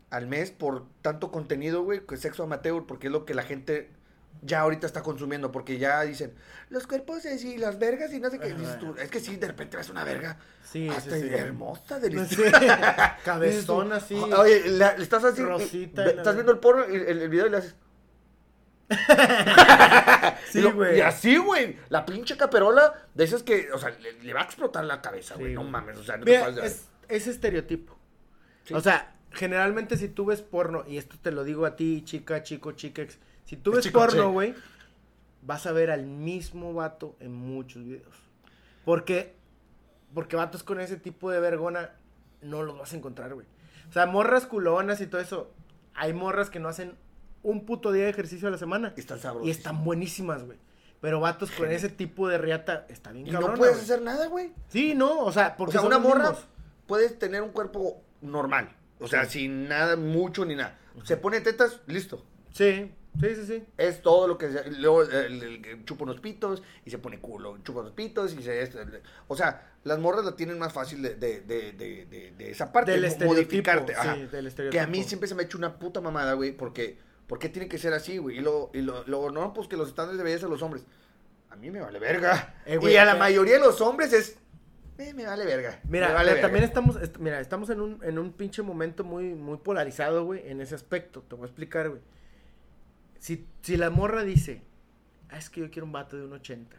al 0.10 0.26
mes 0.26 0.50
por 0.50 0.86
tanto 1.04 1.32
contenido, 1.32 1.84
güey, 1.84 2.04
que 2.06 2.18
sexo 2.18 2.44
amateur, 2.44 2.86
porque 2.88 3.08
es 3.08 3.14
lo 3.14 3.26
que 3.26 3.36
la 3.36 3.44
gente 3.44 3.92
ya 4.46 4.62
ahorita 4.62 4.86
está 4.88 5.02
consumiendo, 5.02 5.52
porque 5.52 5.78
ya 5.78 6.02
dicen, 6.02 6.34
los 6.70 6.86
cuerpos 6.88 7.26
es 7.26 7.44
y 7.44 7.58
las 7.58 7.80
vergas 7.80 8.12
y 8.14 8.20
no 8.20 8.30
sé 8.30 8.40
qué. 8.40 8.48
Ajá. 8.52 8.58
Dices 8.60 8.80
tú, 8.80 8.96
es 8.98 9.10
que 9.10 9.20
sí, 9.20 9.36
de 9.38 9.48
repente 9.48 9.78
ves 9.78 9.90
una 9.90 10.04
verga. 10.04 10.38
Sí, 10.64 10.88
hasta 10.90 11.16
sí, 11.16 11.22
sí. 11.22 11.30
hermosa, 11.34 12.00
deliciosa. 12.00 13.18
tú, 13.66 13.82
así. 13.94 14.16
Oye, 14.16 14.70
la- 14.70 14.90
estás 14.96 15.24
así. 15.24 15.42
Rosita 15.44 16.04
la- 16.06 16.12
estás 16.12 16.34
viendo 16.36 16.52
el 16.52 16.60
porno, 16.60 16.84
el, 16.84 17.02
el- 17.02 17.22
el 17.22 17.30
video 17.30 17.48
y 17.48 17.50
le 17.52 17.58
haces. 17.58 17.76
Sí, 20.52 20.62
güey. 20.64 20.98
Y 20.98 21.02
así, 21.02 21.38
güey. 21.38 21.78
La 21.90 22.06
pinche 22.06 22.38
caperola 22.38 22.94
de 23.14 23.24
esas 23.24 23.44
que, 23.44 23.72
o 23.72 23.78
sea, 23.80 23.90
le, 23.92 24.14
le 24.22 24.34
va 24.34 24.42
a 24.42 24.44
explotar 24.44 24.84
la 24.86 25.02
cabeza, 25.02 25.36
güey. 25.36 25.50
Sí, 25.52 25.56
no 25.56 25.64
mames, 25.64 25.98
o 25.98 26.04
sea, 26.04 26.18
no 26.18 26.26
te 26.26 26.32
Mira, 26.32 26.42
pases 26.46 26.56
de- 26.56 26.68
es, 26.68 26.86
es 27.08 27.28
estereotipo. 27.28 27.98
Sí. 28.66 28.74
O 28.74 28.82
sea, 28.82 29.16
generalmente 29.32 29.98
si 29.98 30.10
tú 30.10 30.26
ves 30.26 30.42
porno, 30.42 30.84
y 30.88 30.98
esto 30.98 31.16
te 31.22 31.32
lo 31.32 31.44
digo 31.44 31.66
a 31.66 31.76
ti, 31.76 32.04
chica, 32.06 32.44
chico, 32.44 32.74
chica, 32.74 33.02
ex, 33.02 33.18
si 33.46 33.58
tú 33.58 33.72
ves 33.72 33.88
porno, 33.90 34.32
güey, 34.32 34.56
vas 35.42 35.66
a 35.66 35.72
ver 35.72 35.92
al 35.92 36.06
mismo 36.06 36.74
vato 36.74 37.16
en 37.20 37.34
muchos 37.34 37.84
videos. 37.84 38.16
Porque, 38.86 39.36
porque 40.14 40.36
vatos 40.36 40.64
con 40.64 40.80
ese 40.80 40.98
tipo 40.98 41.32
de 41.32 41.40
vergona 41.40 41.92
no 42.42 42.64
los 42.64 42.78
vas 42.78 42.94
a 42.94 42.98
encontrar, 42.98 43.34
güey. 43.34 43.48
O 43.90 43.94
sea, 43.94 44.06
morras 44.06 44.46
culonas 44.46 45.02
y 45.02 45.08
todo 45.08 45.22
eso. 45.22 45.52
Hay 45.94 46.14
morras 46.14 46.50
que 46.50 46.60
no 46.60 46.70
hacen 46.70 46.96
un 47.44 47.66
puto 47.66 47.92
día 47.92 48.06
de 48.06 48.10
ejercicio 48.10 48.48
a 48.48 48.52
la 48.52 48.58
semana. 48.58 48.94
Y 48.96 49.00
están 49.02 49.20
sabrosos. 49.20 49.48
Y 49.48 49.52
están 49.52 49.84
buenísimas, 49.84 50.44
güey. 50.44 50.58
Pero 51.02 51.20
vatos 51.20 51.52
con 51.52 51.70
ese 51.70 51.90
tipo 51.90 52.30
de 52.30 52.38
riata 52.38 52.86
está 52.88 53.12
bien 53.12 53.28
Y 53.28 53.32
cabrona, 53.32 53.54
no 53.54 53.60
puedes 53.60 53.78
hacer 53.78 54.02
nada, 54.02 54.28
güey. 54.28 54.54
Sí, 54.70 54.96
no, 54.96 55.20
o 55.20 55.32
sea, 55.34 55.50
O 55.50 55.58
porque 55.58 55.74
sea, 55.74 55.82
son 55.82 55.88
una 55.88 56.00
morra 56.00 56.30
mismos. 56.30 56.48
puedes 56.88 57.20
tener 57.20 57.42
un 57.42 57.50
cuerpo 57.50 58.02
normal. 58.22 58.70
O 59.00 59.08
sea, 59.08 59.26
sin 59.26 59.68
nada 59.68 59.98
mucho 59.98 60.46
ni 60.46 60.56
nada. 60.56 60.80
Se 61.04 61.18
pone 61.18 61.42
tetas, 61.42 61.82
listo. 61.88 62.26
Sí, 62.54 62.90
sí, 63.20 63.36
sí, 63.36 63.46
sí. 63.46 63.64
Es 63.78 64.02
todo 64.02 64.28
lo 64.28 64.38
que 64.38 64.52
se- 64.52 64.72
luego 64.72 65.04
el 65.04 65.84
chupa 65.86 66.04
unos 66.04 66.20
pitos 66.20 66.62
y 66.86 66.90
se 66.90 66.98
pone 66.98 67.20
culo, 67.20 67.58
chupa 67.64 67.82
unos 67.82 67.94
pitos 67.94 68.34
y 68.34 68.42
se 68.44 68.62
esto, 68.62 68.82
el- 68.82 69.02
o 69.28 69.36
sea, 69.36 69.72
las 69.84 70.00
morras 70.00 70.26
la 70.26 70.36
tienen 70.36 70.58
más 70.60 70.74
fácil 70.74 71.02
de, 71.02 71.16
de, 71.16 71.42
de, 71.42 71.74
de, 71.74 72.52
esa 72.52 72.72
parte, 72.72 72.92
Del 72.92 73.26
modificarte, 73.26 73.94
sí, 73.94 74.00
ajá. 74.00 74.16
del 74.16 74.70
que 74.70 74.80
a 74.80 74.88
mí 74.88 75.04
siempre 75.04 75.28
se 75.28 75.36
me 75.36 75.44
ha 75.44 75.46
hecho 75.46 75.58
una 75.58 75.78
puta 75.80 76.02
mamada, 76.02 76.34
güey, 76.34 76.52
porque 76.52 76.98
¿por 77.28 77.40
qué 77.40 77.50
tiene 77.50 77.68
que 77.68 77.78
ser 77.78 77.94
así, 77.94 78.18
güey? 78.18 78.38
Y 78.38 78.42
luego, 78.42 78.72
y 78.74 78.82
lo- 78.82 79.04
luego, 79.06 79.32
no, 79.32 79.54
pues 79.54 79.68
que 79.68 79.78
los 79.78 79.90
estándares 79.90 80.18
de 80.18 80.24
belleza 80.24 80.46
de 80.46 80.52
los 80.52 80.62
hombres, 80.62 80.84
a 81.50 81.56
mí 81.56 81.70
me 81.72 81.82
vale 81.82 82.00
verga. 82.00 82.56
Eh, 82.66 82.78
güey, 82.78 82.94
y 82.94 82.98
a 82.98 83.06
la 83.06 83.16
eh. 83.16 83.20
mayoría 83.20 83.54
de 83.56 83.60
los 83.60 83.80
hombres 83.82 84.12
es, 84.14 84.38
eh, 84.98 85.14
me 85.14 85.26
vale 85.26 85.46
verga. 85.46 85.80
Mira, 85.88 86.12
vale 86.14 86.32
verga. 86.34 86.42
también 86.48 86.64
estamos, 86.64 86.96
est- 87.02 87.18
mira, 87.18 87.40
estamos 87.40 87.70
en 87.70 87.82
un, 87.82 88.00
en 88.04 88.20
un 88.20 88.32
pinche 88.34 88.62
momento 88.62 89.04
muy, 89.04 89.34
muy 89.36 89.58
polarizado, 89.58 90.26
güey, 90.26 90.48
en 90.48 90.62
ese 90.62 90.76
aspecto. 90.76 91.22
Te 91.28 91.36
voy 91.36 91.44
a 91.44 91.48
explicar, 91.48 91.90
güey. 91.90 92.02
Si, 93.24 93.46
si 93.62 93.78
la 93.78 93.90
morra 93.90 94.26
dice, 94.26 94.60
ah, 95.30 95.38
es 95.38 95.50
que 95.50 95.62
yo 95.62 95.72
quiero 95.72 95.86
un 95.86 95.94
vato 95.94 96.18
de 96.18 96.26
un 96.26 96.34
80 96.34 96.76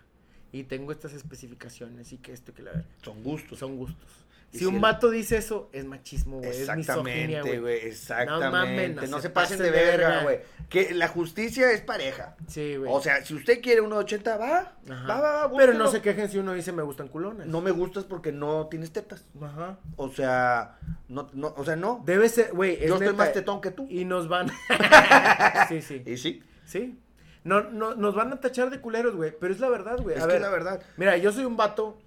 y 0.53 0.65
tengo 0.65 0.93
estas 0.93 1.15
especificaciones 1.15 2.13
y 2.13 2.19
que 2.19 2.35
esto 2.35 2.51
y 2.51 2.55
que 2.55 2.61
la 2.61 2.73
verga, 2.73 2.87
Son 3.03 3.23
gustos. 3.23 3.59
son 3.59 3.79
gustos. 3.79 4.11
Si 4.59 4.67
un 4.67 4.77
el- 4.77 4.81
vato 4.81 5.11
dice 5.11 5.37
eso, 5.37 5.69
es 5.73 5.85
machismo, 5.85 6.39
güey, 6.39 6.51
Exactamente, 6.51 7.41
güey. 7.43 7.59
güey, 7.59 7.87
exactamente. 7.87 8.51
mamen, 8.51 8.95
no, 8.97 9.03
no 9.03 9.17
se 9.17 9.23
se 9.23 9.31
pasen 9.31 9.59
de 9.59 9.71
verga, 9.71 10.23
güey. 10.23 10.41
Que 10.69 10.95
la 10.95 11.09
justicia 11.09 11.71
es 11.73 11.81
pareja. 11.83 12.37
Sí, 12.49 12.77
güey. 12.77 12.91
O 12.93 13.01
sea, 13.01 13.25
si 13.25 13.35
usted 13.35 13.61
quiere 13.61 13.83
1.80, 13.83 14.39
va. 14.39 14.73
Ajá. 14.91 15.07
Va, 15.07 15.21
va, 15.21 15.47
va. 15.49 15.57
Pero 15.57 15.75
no 15.75 15.89
se 15.89 16.01
quejen 16.01 16.29
si 16.31 16.39
uno 16.39 16.53
dice 16.55 16.73
me 16.73 16.83
gustan 16.83 17.09
culones. 17.09 17.47
No 17.47 17.61
me 17.61 17.71
gustas 17.71 18.05
porque 18.05 18.33
no 18.33 18.67
tienes 18.69 18.93
tetas. 18.93 19.25
Ajá. 19.41 19.79
O 19.97 20.09
sea, 20.11 20.79
no, 21.09 21.29
no, 21.33 21.53
o 21.57 21.65
sea, 21.65 21.77
no. 21.77 22.03
Debe 22.07 22.29
ser, 22.29 22.53
güey, 22.53 22.75
es 22.75 22.89
Yo 22.89 22.95
estoy 22.95 23.09
neta, 23.09 23.19
más 23.19 23.33
tetón 23.33 23.61
que 23.61 23.71
tú. 23.71 23.87
Y 23.91 24.05
nos 24.05 24.29
van. 24.29 24.51
sí, 25.69 25.83
sí. 25.83 26.03
Y 26.07 26.17
sí, 26.17 26.43
Sí. 26.65 26.99
No, 27.45 27.61
no, 27.61 27.95
nos 27.95 28.15
van 28.15 28.33
a 28.33 28.41
tachar 28.41 28.71
de 28.71 28.81
culeros, 28.81 29.15
güey. 29.17 29.33
Pero 29.39 29.53
es 29.53 29.61
la 29.61 29.69
verdad, 29.69 29.99
güey. 30.01 30.17
es 30.17 30.23
A 30.23 30.27
que 30.27 30.33
ver, 30.35 30.41
la 30.43 30.49
verdad. 30.49 30.83
Mira, 30.97 31.17
yo 31.19 31.31
soy 31.31 31.45
un 31.45 31.57
vato 31.59 31.99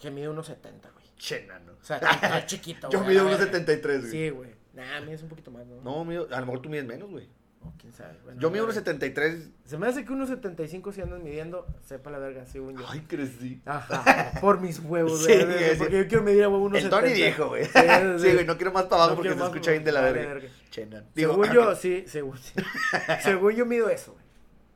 que 0.00 0.10
mide 0.10 0.28
unos 0.28 0.46
70, 0.46 0.90
güey. 0.90 1.06
Che, 1.16 1.46
nano. 1.46 1.72
O 1.84 1.86
sea, 1.86 1.98
está 1.98 2.46
chiquito, 2.46 2.88
Yo 2.90 3.00
mido 3.04 3.20
a 3.20 3.24
la 3.24 3.36
unos 3.36 3.38
verga. 3.40 3.52
73, 3.58 4.00
güey. 4.00 4.10
Sí, 4.10 4.30
güey. 4.30 4.50
Nah, 4.72 5.00
mides 5.02 5.22
un 5.22 5.28
poquito 5.28 5.50
más, 5.50 5.66
¿no? 5.66 5.82
No, 5.82 6.02
mido, 6.06 6.26
a 6.32 6.40
lo 6.40 6.46
mejor 6.46 6.62
tú 6.62 6.70
mides 6.70 6.86
menos, 6.86 7.10
güey. 7.10 7.28
Oh, 7.60 7.72
quién 7.78 7.92
sabe. 7.92 8.18
Bueno, 8.24 8.40
Yo 8.40 8.50
mido 8.50 8.62
a 8.62 8.64
unos 8.64 8.74
ver. 8.76 8.84
73. 8.84 9.50
Se 9.66 9.76
me 9.78 9.86
hace 9.86 10.04
que 10.04 10.12
unos 10.12 10.28
75 10.30 10.92
si 10.92 11.02
andan 11.02 11.22
midiendo, 11.22 11.66
sepa 11.84 12.10
la 12.10 12.18
verga, 12.18 12.46
según 12.46 12.78
yo. 12.78 12.86
Ay, 12.88 13.00
crecí. 13.08 13.60
Ajá. 13.66 14.32
Por 14.40 14.60
mis 14.60 14.80
huevos, 14.80 15.24
Sí, 15.24 15.32
güey. 15.34 15.70
sí. 15.72 15.76
Porque 15.78 15.98
yo 15.98 16.08
quiero 16.08 16.22
medir 16.24 16.44
a 16.44 16.48
huevo 16.48 16.64
unos 16.64 16.82
El 16.82 16.88
Tony 16.90 17.08
70. 17.10 17.16
viejo, 17.24 17.48
güey. 17.48 17.64
Sí, 17.64 17.70
Sí, 18.18 18.32
güey, 18.32 18.46
no 18.46 18.56
quiero 18.56 18.72
más 18.72 18.84
para 18.84 19.04
abajo 19.04 19.10
No 19.10 19.16
porque 19.16 19.38
se 19.38 19.44
escucha 19.44 19.70
bien 19.72 19.84
de 19.84 19.92
la 19.92 20.00
verga. 20.00 20.34
verga. 20.34 20.48
Che, 20.70 20.86
nano. 20.86 21.06
según 21.14 21.52
yo, 21.52 21.74
sí, 21.76 22.04
según, 22.06 22.38
según 23.22 23.52
yo 23.54 23.66
mido 23.66 23.90
eso, 23.90 24.12
güey. 24.12 24.24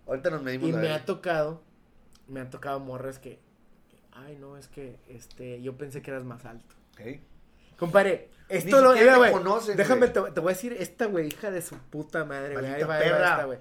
Ahorita 0.07 0.31
nos 0.31 0.43
medimos 0.43 0.69
Y 0.69 0.73
la 0.73 0.77
me 0.79 0.83
verga. 0.85 0.97
ha 0.97 1.05
tocado, 1.07 1.63
me 2.29 2.41
han 2.41 2.49
tocado 2.51 2.81
morras 2.81 3.19
que, 3.19 3.39
ay, 4.13 4.37
no, 4.41 4.57
es 4.57 4.69
que, 4.69 4.99
este, 5.09 5.61
yo 5.61 5.77
pensé 5.77 6.01
que 6.03 6.11
eras 6.11 6.25
más 6.25 6.45
alto. 6.47 6.75
Ey. 6.99 7.22
Compadre, 7.76 8.30
Ni 8.51 8.57
esto 8.57 8.80
lo, 8.80 8.92
mira, 8.94 9.16
güey, 9.18 9.32
conocen, 9.32 9.76
déjame, 9.76 10.09
güey. 10.09 10.12
te, 10.26 10.32
te 10.32 10.40
voy 10.40 10.51
a 10.51 10.55
decir, 10.55 10.72
esta, 10.78 11.07
güey, 11.07 11.28
hija 11.28 11.51
de 11.51 11.62
su 11.62 11.76
puta 11.78 12.24
madre, 12.24 12.55
güey, 12.55 12.66
ahí 12.72 12.82
va, 12.82 12.99
perra. 12.99 13.30
esta, 13.30 13.44
güey. 13.44 13.59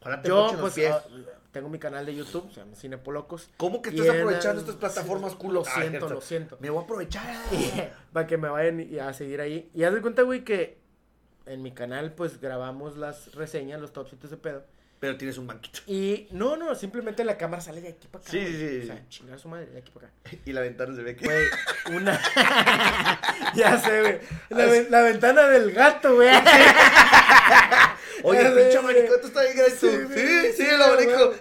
Ojalá 0.00 0.22
te 0.22 0.28
Yo, 0.28 0.56
pues, 0.60 0.74
pies. 0.74 0.90
ah, 0.92 1.04
tengo 1.52 1.68
mi 1.68 1.78
canal 1.78 2.06
de 2.06 2.14
YouTube, 2.14 2.48
se 2.52 2.60
llama 2.60 2.74
Cinepolocos. 2.76 3.50
¿Cómo 3.56 3.82
que 3.82 3.90
estás 3.90 4.06
en 4.06 4.16
aprovechando 4.16 4.60
el- 4.62 4.68
estas 4.68 4.76
plataformas 4.76 5.34
culo? 5.34 5.60
Lo 5.62 5.66
Ah, 5.66 5.72
siento, 5.80 6.08
lo 6.08 6.20
siento. 6.20 6.56
Me 6.60 6.70
voy 6.70 6.80
a 6.80 6.84
aprovechar. 6.84 7.36
Para 8.12 8.26
que 8.26 8.36
me 8.38 8.48
vayan 8.48 8.80
y- 8.80 8.98
a 8.98 9.12
seguir 9.12 9.40
ahí. 9.40 9.70
Y 9.74 9.82
haz 9.82 9.92
de 9.92 10.00
cuenta, 10.00 10.22
güey, 10.22 10.44
que 10.44 10.78
en 11.46 11.62
mi 11.62 11.72
canal, 11.72 12.12
pues, 12.12 12.40
grabamos 12.40 12.96
las 12.96 13.34
reseñas, 13.34 13.80
los 13.80 13.92
topsitos 13.92 14.30
de 14.30 14.36
pedo. 14.36 14.64
Pero 15.00 15.16
tienes 15.16 15.38
un 15.38 15.46
banquito. 15.46 15.80
Y, 15.86 16.28
no, 16.30 16.56
no, 16.58 16.74
simplemente 16.74 17.24
la 17.24 17.38
cámara 17.38 17.62
sale 17.62 17.80
de 17.80 17.88
aquí 17.88 18.06
para 18.06 18.20
acá. 18.22 18.30
Sí, 18.30 18.38
sí, 18.46 18.52
sí. 18.58 18.80
O 18.82 18.86
sea, 18.86 19.08
chingar 19.08 19.36
a 19.36 19.38
su 19.38 19.48
madre, 19.48 19.66
de 19.66 19.78
aquí 19.78 19.90
para 19.92 20.08
acá. 20.08 20.16
Y 20.44 20.52
la 20.52 20.60
ventana 20.60 20.94
se 20.94 21.02
ve 21.02 21.16
que. 21.16 21.24
Güey, 21.24 21.96
una. 21.96 22.20
ya 23.54 23.78
sé, 23.80 24.00
güey. 24.00 24.18
La, 24.50 24.66
ven- 24.66 24.86
la 24.90 25.00
ventana 25.02 25.46
del 25.48 25.72
gato, 25.72 26.16
güey. 26.16 26.28
Oye, 28.22 28.40
el 28.46 28.52
pinche 28.52 28.76
abanico, 28.78 29.14
esto 29.14 29.26
está 29.28 29.42
bien 29.44 29.56
grande. 29.56 29.76
Sí, 29.76 29.88
Sí, 29.88 30.26
sí, 30.26 30.52
sí, 30.56 30.66
el 30.68 30.82
abanico. 30.82 31.34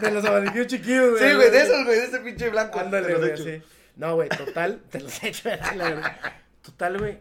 De 0.00 0.10
los 0.12 0.24
abanicos 0.24 0.66
chiquillos, 0.68 1.10
güey. 1.18 1.28
Sí, 1.28 1.34
güey, 1.34 1.50
de 1.50 1.60
esos, 1.62 1.84
güey, 1.84 1.98
de 1.98 2.04
ese 2.04 2.18
pinche 2.20 2.48
blanco. 2.50 2.78
Ándale, 2.78 3.14
güey, 3.14 3.32
así. 3.32 3.62
No, 3.96 4.14
güey, 4.14 4.28
total, 4.28 4.80
te 4.90 5.00
los 5.00 5.22
he 5.24 5.28
hecho, 5.28 5.48
la 5.48 5.56
verdad. 5.90 6.16
Total, 6.62 6.98
güey. 6.98 7.18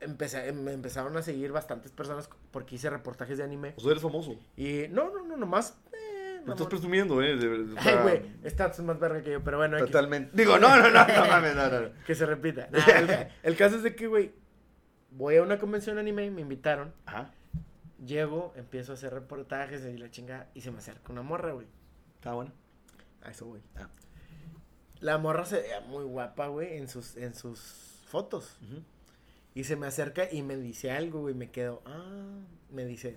Empecé, 0.00 0.52
me 0.52 0.72
empezaron 0.72 1.16
a 1.16 1.22
seguir 1.22 1.52
bastantes 1.52 1.92
personas 1.92 2.28
porque 2.50 2.76
hice 2.76 2.88
reportajes 2.90 3.36
de 3.38 3.44
anime. 3.44 3.74
O 3.76 3.80
sea, 3.80 3.90
eres 3.90 4.02
famoso. 4.02 4.34
Y 4.56 4.86
no, 4.90 5.10
no, 5.10 5.22
no, 5.24 5.36
nomás. 5.36 5.78
Eh, 5.92 6.40
Lo 6.46 6.52
estás 6.54 6.68
presumiendo, 6.68 7.20
eh. 7.22 7.36
de- 7.36 7.48
de- 7.64 7.72
o 7.74 7.76
Ay, 7.78 7.96
güey, 8.02 8.22
estás 8.42 8.80
más 8.80 8.98
verga 8.98 9.22
que 9.22 9.32
yo, 9.32 9.44
pero 9.44 9.58
bueno, 9.58 9.76
Totalmente. 9.78 10.30
Digo, 10.34 10.58
no, 10.58 10.74
no, 10.78 10.90
no, 10.90 11.06
no 11.06 11.26
mames, 11.26 11.54
no, 11.54 11.68
no. 11.68 11.80
no. 11.80 11.88
que 12.06 12.14
se 12.14 12.24
repita. 12.24 12.68
Nah, 12.72 12.98
el, 12.98 13.28
el 13.42 13.56
caso 13.56 13.76
es 13.76 13.82
de 13.82 13.94
que, 13.94 14.06
güey, 14.06 14.32
voy 15.10 15.36
a 15.36 15.42
una 15.42 15.58
convención 15.58 15.98
anime, 15.98 16.30
me 16.30 16.40
invitaron. 16.40 16.94
Ajá. 17.04 17.30
Llego, 18.04 18.54
empiezo 18.56 18.92
a 18.92 18.94
hacer 18.94 19.12
reportajes 19.12 19.84
y 19.84 19.98
la 19.98 20.10
chingada, 20.10 20.48
y 20.54 20.62
se 20.62 20.70
me 20.70 20.78
acerca 20.78 21.12
una 21.12 21.20
morra, 21.22 21.52
güey. 21.52 21.66
Está 22.14 22.32
bueno. 22.32 22.52
A 23.22 23.30
eso, 23.30 23.44
güey. 23.44 23.60
Ah. 23.76 23.88
La 25.00 25.18
morra 25.18 25.44
se 25.44 25.60
veía 25.60 25.80
muy 25.82 26.04
guapa, 26.04 26.46
güey, 26.46 26.78
en 26.78 26.88
sus, 26.88 27.16
en 27.18 27.34
sus 27.34 27.60
fotos. 28.06 28.56
Ujú. 28.62 28.82
Y 29.54 29.64
se 29.64 29.76
me 29.76 29.86
acerca 29.86 30.28
y 30.30 30.42
me 30.42 30.56
dice 30.56 30.90
algo, 30.92 31.20
güey. 31.22 31.34
Me 31.34 31.50
quedo, 31.50 31.82
ah, 31.84 32.38
me 32.70 32.84
dice, 32.84 33.16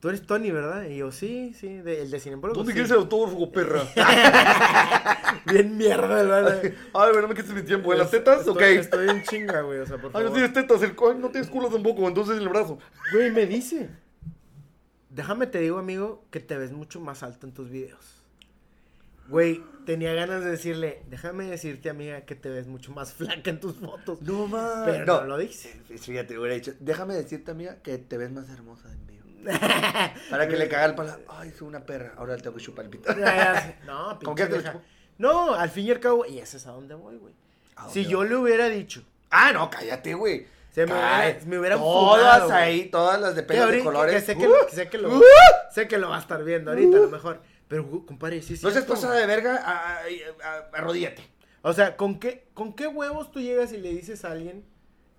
tú 0.00 0.08
eres 0.08 0.22
Tony, 0.26 0.50
¿verdad? 0.50 0.84
Y 0.84 0.98
yo, 0.98 1.10
sí, 1.12 1.52
sí, 1.54 1.68
de- 1.78 2.02
el 2.02 2.10
de 2.10 2.20
Cinembrogos. 2.20 2.56
¿Dónde 2.58 2.72
sí". 2.72 2.74
quieres 2.74 2.90
el 2.92 2.98
autógrafo, 2.98 3.50
perra? 3.50 3.82
Bien 5.46 5.76
mierda, 5.76 6.06
¿verdad? 6.06 6.62
Ay, 6.94 7.10
güey, 7.10 7.22
no 7.22 7.28
me 7.28 7.34
quites 7.34 7.52
mi 7.52 7.62
tiempo. 7.62 7.92
¿En 7.92 7.98
las 7.98 8.10
tetas? 8.10 8.40
Estoy, 8.40 8.52
Ok. 8.54 8.60
Estoy 8.62 9.08
en 9.08 9.22
chinga, 9.24 9.62
güey, 9.62 9.80
o 9.80 9.86
sea, 9.86 9.98
por 9.98 10.10
Ay, 10.14 10.24
no 10.24 10.32
tienes 10.32 10.52
tetas, 10.52 10.82
el 10.82 10.90
ay, 10.90 11.18
no 11.18 11.30
tienes 11.30 11.50
culo 11.50 11.68
tampoco, 11.68 12.06
entonces 12.06 12.36
en 12.36 12.42
el 12.42 12.48
brazo. 12.48 12.78
Güey, 13.12 13.30
me 13.32 13.46
dice, 13.46 13.90
déjame 15.10 15.46
te 15.48 15.58
digo, 15.58 15.78
amigo, 15.78 16.24
que 16.30 16.38
te 16.40 16.56
ves 16.56 16.70
mucho 16.72 17.00
más 17.00 17.22
alto 17.24 17.46
en 17.46 17.52
tus 17.52 17.70
videos. 17.70 18.21
Güey, 19.28 19.62
tenía 19.86 20.12
ganas 20.14 20.44
de 20.44 20.50
decirle, 20.50 21.02
déjame 21.08 21.44
decirte, 21.46 21.90
amiga, 21.90 22.22
que 22.22 22.34
te 22.34 22.48
ves 22.50 22.66
mucho 22.66 22.92
más 22.92 23.12
flaca 23.14 23.50
en 23.50 23.60
tus 23.60 23.76
fotos. 23.76 24.20
No 24.22 24.46
mames. 24.46 24.84
Pero 24.84 25.04
no, 25.06 25.24
lo 25.24 25.38
dice. 25.38 25.80
Fíjate, 25.98 26.38
hubiera 26.38 26.54
dicho, 26.54 26.72
déjame 26.80 27.14
decirte, 27.14 27.50
amiga, 27.50 27.76
que 27.82 27.98
te 27.98 28.16
ves 28.18 28.30
más 28.30 28.48
hermosa 28.50 28.88
en 28.90 29.06
vivo. 29.06 29.22
Para 30.30 30.46
que 30.48 30.56
le 30.56 30.68
caga 30.68 30.84
el 30.86 30.94
pala. 30.94 31.18
Ay, 31.28 31.52
soy 31.56 31.66
una 31.68 31.84
perra. 31.84 32.14
Ahora 32.16 32.36
le 32.36 32.42
tengo 32.42 32.56
que 32.56 32.62
chupar 32.62 32.84
el 32.84 32.90
pito. 32.90 33.12
no, 33.86 34.18
¿Con 34.22 34.34
qué 34.34 34.46
te 34.46 34.56
lo 34.56 34.62
chupo? 34.62 34.82
No, 35.18 35.54
al 35.54 35.70
fin 35.70 35.86
y 35.86 35.90
al 35.90 36.00
cabo, 36.00 36.24
y 36.26 36.38
ese 36.38 36.56
es 36.58 36.66
a 36.66 36.70
dónde 36.72 36.94
voy, 36.94 37.16
güey. 37.16 37.34
¿A 37.76 37.88
Si 37.88 38.04
yo 38.06 38.24
le 38.24 38.36
hubiera 38.36 38.68
dicho, 38.68 39.02
Ah, 39.30 39.50
no, 39.52 39.70
cállate, 39.70 40.14
güey. 40.14 40.46
Se 40.72 40.84
me 40.86 40.92
hubiera- 40.92 41.38
me 41.46 41.58
hubieran 41.58 41.78
Todas 41.78 42.20
fumado, 42.22 42.46
güey. 42.48 42.58
ahí, 42.62 42.84
todas 42.90 43.20
las 43.20 43.34
de 43.34 43.42
que, 43.42 43.46
pelos 43.48 43.70
de 43.70 43.82
colores. 43.82 44.14
que 44.14 44.20
sé, 44.20 44.36
que, 44.38 44.46
¡Uh! 44.48 44.52
que 44.68 44.74
sé 44.74 44.88
que 44.88 44.98
lo, 44.98 45.16
¡Uh! 45.18 45.22
sé 45.70 45.88
que 45.88 45.98
lo 45.98 46.08
va 46.10 46.16
a 46.16 46.20
estar 46.20 46.42
viendo 46.44 46.70
ahorita, 46.70 46.96
a 46.96 47.00
lo 47.00 47.08
mejor. 47.10 47.40
Pero, 47.72 48.04
compadre, 48.04 48.42
sí 48.42 48.52
es 48.52 48.62
No 48.62 48.70
seas 48.70 48.84
pasada 48.84 49.14
de 49.16 49.24
verga, 49.26 49.56
a- 49.56 49.96
a- 50.00 50.02
a- 50.44 50.68
arrodíllate. 50.76 51.22
O 51.62 51.72
sea, 51.72 51.96
¿con 51.96 52.20
qué, 52.20 52.46
¿con 52.52 52.74
qué 52.74 52.86
huevos 52.86 53.32
tú 53.32 53.40
llegas 53.40 53.72
y 53.72 53.78
le 53.78 53.88
dices 53.94 54.26
a 54.26 54.32
alguien 54.32 54.62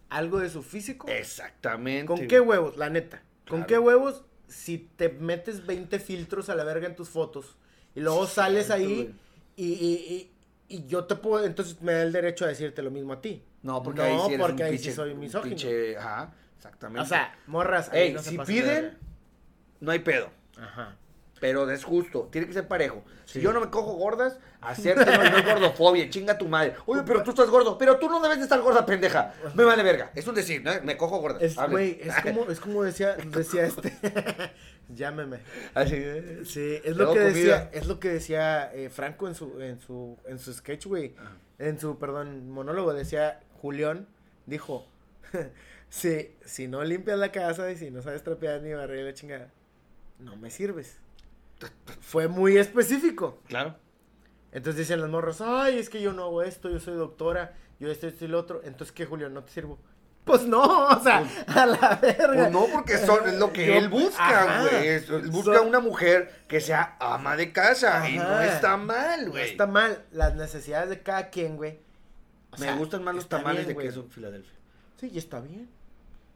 algo 0.10 0.38
de 0.39 0.51
su 0.51 0.62
físico? 0.62 1.08
Exactamente. 1.10 2.06
¿Con 2.06 2.28
qué 2.28 2.39
huevos? 2.39 2.78
La 2.78 2.91
neta. 2.91 3.24
¿Con 3.47 3.62
Claro. 3.62 3.68
qué 3.68 3.80
huevos 3.80 4.24
si 4.47 4.78
te 4.78 5.10
metes 5.10 5.66
20 5.66 5.97
filtros 5.99 6.47
a 6.49 6.56
la 6.56 6.64
verga 6.64 6.86
en 6.86 6.95
tus 6.95 7.10
fotos 7.10 7.58
y 7.95 8.01
luego 8.01 8.28
Sí, 8.28 8.36
sales 8.36 8.70
ahí 8.70 9.16
y, 9.56 9.64
y, 9.66 10.32
y, 10.70 10.76
y 10.78 10.86
yo 10.86 11.06
te 11.06 11.16
puedo, 11.16 11.43
entonces 11.43 11.82
me 11.82 11.93
da 11.93 12.04
el 12.04 12.12
derecho 12.12 12.45
a 12.45 12.49
decirte 12.49 12.84
lo 12.84 12.91
mismo 12.91 13.14
a 13.14 13.22
ti? 13.22 13.41
No, 13.64 13.82
porque 13.82 14.01
No, 14.01 14.06
ahí 14.06 14.18
sí 14.28 14.34
eres 14.36 14.45
porque 14.45 14.62
un 14.62 14.68
ahí 14.68 14.72
pinche, 14.74 14.89
sí 14.91 14.95
soy 14.95 15.16
misógino. 15.16 15.56
pinche- 15.56 15.97
ajá, 15.97 16.34
exactamente. 16.56 17.01
O 17.01 17.06
sea, 17.06 17.36
morras. 17.47 17.89
Ey, 17.91 18.14
no 18.14 18.22
se 18.22 18.30
si 18.30 18.38
piden, 18.38 18.95
no 19.80 19.91
hay 19.91 19.99
pedo. 19.99 20.30
Ajá. 20.56 20.97
Pero 21.44 21.70
es 21.70 21.84
justo, 21.84 22.30
tiene 22.32 22.48
que 22.48 22.54
ser 22.54 22.70
parejo. 22.70 23.04
Si 23.26 23.41
yo 23.41 23.52
no 23.52 23.60
me 23.60 23.70
cojo 23.70 23.96
gordas, 23.96 24.39
hacerte 24.62 25.04
no, 25.06 25.30
no 25.30 25.38
es 25.38 25.46
gordofobia, 25.46 26.10
chinga 26.10 26.38
tu 26.38 26.48
madre. 26.48 26.74
Oye, 26.86 27.02
pero 27.06 27.22
tú 27.22 27.32
estás 27.32 27.50
gordo, 27.50 27.78
pero 27.78 27.98
tú 27.98 28.08
no 28.08 28.22
debes 28.22 28.38
de 28.38 28.44
estar 28.44 28.62
gorda, 28.62 28.86
pendeja. 28.86 29.34
Me 29.54 29.66
vale 29.66 29.84
verga. 29.84 30.10
Es 30.16 30.26
un 30.26 30.36
decir, 30.36 30.64
¿no? 30.64 30.72
Me 30.86 30.96
cojo 30.96 31.18
gordas. 31.20 31.41
Es, 31.41 31.58
güey, 31.70 32.00
es 32.02 32.16
como, 32.22 32.46
es 32.50 32.62
como 32.62 32.84
decía, 32.86 33.18
decía 33.18 33.66
este. 33.66 33.91
Llámeme. 34.96 35.39
Así. 35.74 36.02
Sí, 36.46 36.80
es 36.82 36.96
lo 36.96 37.14
que 37.14 37.20
decía, 37.20 37.70
es 37.74 37.88
lo 37.88 38.00
que 38.00 38.08
decía 38.08 38.74
eh, 38.74 38.89
Franco 38.89 39.28
en 39.28 39.36
su, 39.36 39.60
en 39.60 39.82
su, 39.82 40.18
en 40.26 40.39
su 40.39 40.54
sketch, 40.54 40.86
güey. 40.86 41.14
En 41.60 41.78
su, 41.78 42.00
perdón, 42.00 42.52
monólogo 42.52 42.94
decía 42.94 43.41
Julián, 43.62 44.08
dijo, 44.46 44.88
si, 45.89 46.38
si 46.46 46.70
no 46.70 46.86
limpias 46.86 47.20
la 47.20 47.34
casa 47.34 47.70
y 47.70 47.76
si 47.76 47.91
no 47.91 48.02
sabes 48.02 48.24
trapear 48.24 48.62
ni 48.62 48.72
barrer 48.72 49.04
la 49.04 49.14
chingada, 49.14 49.52
no 50.20 50.38
me 50.38 50.50
sirves. 50.50 51.03
Fue 52.01 52.28
muy 52.28 52.57
específico. 52.57 53.41
Claro. 53.47 53.76
Entonces 54.51 54.80
dicen 54.80 55.01
los 55.01 55.09
morros, 55.09 55.41
ay, 55.41 55.80
es 55.80 55.89
que 55.89 56.01
yo 56.01 56.14
no 56.14 56.24
hago 56.24 56.43
esto, 56.43 56.70
yo 56.70 56.80
soy 56.80 56.95
doctora, 56.95 57.53
yo 57.80 57.89
esto, 57.89 58.07
esto 58.07 58.26
y 58.26 58.28
lo 58.28 58.39
otro. 58.39 58.61
Entonces, 58.64 58.91
¿qué, 58.91 59.05
Julián? 59.05 59.34
¿No 59.34 59.43
te 59.43 59.51
sirvo? 59.51 59.80
Pues 60.26 60.43
no, 60.47 60.61
o 60.88 60.99
sea, 61.03 61.28
a 61.47 61.66
la 61.66 61.95
verga. 62.01 62.28
Pues 62.34 62.51
no, 62.51 62.68
porque 62.72 62.97
son, 62.99 63.28
es 63.28 63.34
lo 63.36 63.51
que 63.51 63.66
Yo- 63.68 63.74
él 63.74 63.89
busca, 63.89 64.61
güey. 64.61 64.88
Él 64.88 65.05
busca 65.32 65.55
So- 65.57 65.64
una 65.64 65.80
mujer 65.80 66.43
que 66.47 66.61
sea 66.61 66.95
ama 66.99 67.36
de 67.36 67.51
casa. 67.51 68.07
Y 68.09 68.18
no 68.18 68.41
está 68.41 68.78
mal, 68.78 69.26
No 69.26 69.32
güey. 69.32 69.49
está 69.49 69.66
mal. 69.68 70.05
Las 70.11 70.36
necesidades 70.36 70.89
de 70.89 71.01
cada 71.01 71.30
quien, 71.30 71.57
güey. 71.57 71.80
Me 72.53 72.57
sea, 72.59 72.76
gustan 72.76 73.03
más 73.03 73.16
los 73.16 73.28
tamales 73.28 73.66
bien, 73.66 73.76
de 73.78 73.84
queso 73.84 74.05
Filadelfia. 74.11 74.53
Sí, 74.99 75.09
y 75.11 75.18
está 75.18 75.39
bien. 75.39 75.68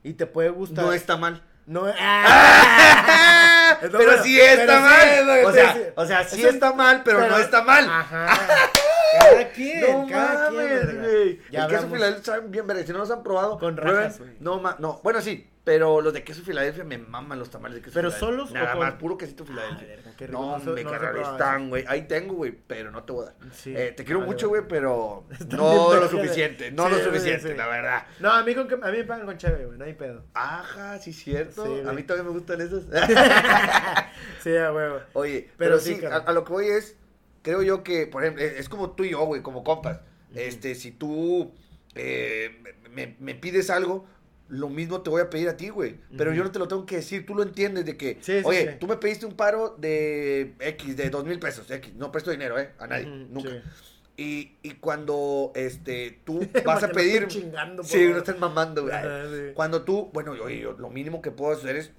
Y 0.04 0.14
te 0.14 0.26
puede 0.26 0.50
gustar. 0.50 0.84
No 0.86 0.92
está 0.94 1.16
mal. 1.16 1.44
No, 1.68 1.86
¡Ah! 2.00 3.78
pero 3.82 3.98
bueno, 3.98 4.24
sí 4.24 4.40
está 4.40 4.66
pero 4.66 4.78
sí, 4.78 4.84
mal. 4.84 5.38
es 5.40 5.46
o, 5.46 5.52
sea, 5.52 5.74
decía. 5.74 5.94
o 5.96 6.06
sea, 6.06 6.24
sí 6.24 6.46
está 6.46 6.72
mal, 6.74 7.02
pero, 7.04 7.28
no 7.28 7.38
está 7.38 7.62
mal. 7.62 7.86
Ajá. 7.90 8.28
Cada 9.20 9.50
quien, 9.50 9.82
No 9.82 10.08
cada 10.08 10.50
quien, 10.50 10.62
mames, 10.64 10.86
verga. 10.88 11.42
Ya 11.52 11.64
el 11.66 11.70
queso. 11.70 11.90
Filadelfia 11.90 12.40
bien 12.46 12.68
verga. 12.68 12.86
Si 12.86 12.92
no 12.92 13.00
los 13.00 13.12
han 13.12 13.24
probado, 13.24 13.58
Con 13.60 13.76
rajas, 13.76 14.20
güey. 14.20 14.32
No, 14.40 14.60
ma- 14.60 14.76
no. 14.80 15.00
Bueno, 15.04 15.22
sí. 15.22 15.50
Pero 15.68 16.00
los 16.00 16.14
de 16.14 16.24
queso 16.24 16.44
Filadelfia 16.44 16.86
me 16.86 16.98
maman 16.98 17.38
los 17.40 17.50
tamales 17.50 17.76
de 17.76 17.82
queso 17.82 17.94
¿Pero 17.94 18.10
Filadelfia. 18.10 18.38
solos 18.38 18.52
o 18.52 18.54
Nada 18.54 18.72
con- 18.72 18.80
más, 18.80 18.94
puro 18.94 19.18
quesito 19.18 19.44
Filadelfia. 19.44 19.98
no, 20.30 20.32
No 20.32 20.54
hombre, 20.54 20.84
no 20.86 21.32
están, 21.34 21.68
güey. 21.68 21.84
Ahí 21.90 22.04
tengo, 22.08 22.36
güey, 22.36 22.54
pero 22.66 22.90
no 22.90 23.04
te 23.04 23.12
voy 23.12 23.24
a 23.24 23.26
dar. 23.32 23.36
Sí. 23.52 23.74
Eh, 23.76 23.92
te 23.92 24.06
quiero 24.06 24.22
Vale, 24.22 24.32
mucho, 24.32 24.48
güey, 24.48 24.62
pero 24.66 25.26
no 25.50 25.94
lo 25.94 26.08
suficiente. 26.10 26.72
No 26.72 26.86
Sí, 26.88 26.92
lo 26.96 27.04
suficiente, 27.04 27.52
sí. 27.52 27.58
la 27.58 27.68
verdad. 27.68 28.08
No, 28.22 28.32
a 28.32 28.44
mí, 28.44 28.56
con 28.56 28.72
a 28.82 28.92
mí 28.92 28.98
me 29.00 29.04
pagan 29.04 29.26
con 29.26 29.38
cheve, 29.38 29.66
güey. 29.66 29.78
No 29.78 29.84
hay 29.84 29.94
pedo. 29.94 30.24
Ajá, 30.34 31.00
sí, 31.00 31.12
cierto. 31.12 31.64
A 31.66 31.92
mí 31.92 32.04
también 32.04 32.28
me 32.28 32.32
gustan 32.32 32.62
esos. 32.62 32.86
sí, 34.42 34.56
a 34.56 34.72
huevo. 34.72 35.02
Oye, 35.14 35.50
Pero 35.58 35.78
pero, 35.78 35.80
sí, 35.80 36.00
a, 36.06 36.32
lo 36.32 36.46
que 36.46 36.54
voy 36.54 36.68
es, 36.70 36.96
creo 37.42 37.62
yo 37.62 37.84
que, 37.84 38.08
por 38.08 38.24
ejemplo, 38.24 38.42
es 38.42 38.54
es 38.54 38.70
como 38.70 38.92
tú 38.92 39.04
y 39.04 39.10
yo, 39.12 39.26
güey, 39.26 39.42
como 39.42 39.66
compas. 39.66 40.00
Este, 40.34 40.76
si 40.76 40.92
tú 40.92 41.54
eh, 41.96 42.64
me, 42.92 43.18
me 43.20 43.36
pides 43.36 43.70
algo, 43.70 44.06
lo 44.50 44.70
mismo 44.70 45.02
te 45.02 45.10
voy 45.10 45.22
a 45.22 45.30
pedir 45.30 45.50
a 45.50 45.58
ti, 45.58 45.70
güey. 45.70 45.98
Pero 46.18 46.34
yo 46.34 46.44
no 46.44 46.52
te 46.52 46.60
lo 46.60 46.68
tengo 46.68 46.86
que 46.86 46.98
decir, 46.98 47.26
tú 47.26 47.36
lo 47.36 47.44
entiendes 47.44 47.86
de 47.86 47.98
que, 47.98 48.18
Sí, 48.22 48.40
sí, 48.40 48.42
oye, 48.46 48.72
sí. 48.74 48.78
tú 48.80 48.88
me 48.88 48.98
pediste 48.98 49.26
un 49.26 49.36
paro 49.36 49.76
de 49.78 50.54
X, 50.60 50.96
de 50.98 51.10
dos 51.10 51.26
mil 51.26 51.40
pesos, 51.40 51.70
X, 51.70 51.94
no 51.96 52.12
presto 52.12 52.32
dinero, 52.32 52.58
¿eh? 52.60 52.72
A 52.80 52.88
nadie, 52.88 53.06
nunca. 53.06 53.50
Y, 54.20 54.56
y 54.64 54.72
cuando, 54.80 55.52
este, 55.56 56.22
tú 56.26 56.40
vas 56.66 56.84
a 56.84 56.90
pedir... 56.90 57.28
chingando, 57.28 57.84
sí, 57.84 58.08
no 58.10 58.18
estén 58.18 58.40
mamando, 58.40 58.84
güey. 58.84 58.96
Ajá. 58.96 59.24
Cuando 59.54 59.84
tú, 59.84 60.10
bueno, 60.14 60.36
yo, 60.36 60.50
yo 60.50 60.74
lo 60.74 60.90
mínimo 60.90 61.22
que 61.22 61.30
puedo 61.32 61.52
hacer 61.54 61.76
es 61.76 61.92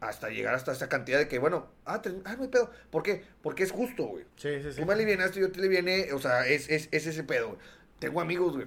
hasta 0.00 0.30
llegar 0.30 0.54
hasta 0.54 0.72
esa 0.72 0.88
cantidad 0.88 1.18
de 1.18 1.28
que, 1.28 1.38
bueno, 1.38 1.68
ah, 1.84 2.00
te- 2.02 2.08
ah, 2.24 2.34
no 2.36 2.42
hay 2.44 2.48
pedo. 2.48 2.70
¿Por 2.90 3.02
qué? 3.02 3.22
Porque 3.42 3.62
es 3.64 3.70
justo, 3.70 4.04
güey. 4.06 4.24
Sí, 4.36 4.48
sí, 4.62 4.72
sí. 4.72 4.80
Tú 4.80 4.86
me 4.86 4.94
alivianaste, 4.94 5.40
yo 5.40 5.52
te 5.52 5.60
aliviané, 5.60 6.12
o 6.12 6.18
sea, 6.18 6.46
es, 6.46 6.68
es, 6.70 6.88
es 6.90 7.06
ese 7.06 7.22
pedo, 7.22 7.48
güey. 7.48 7.58
Tengo 7.98 8.20
amigos, 8.20 8.54
güey, 8.56 8.66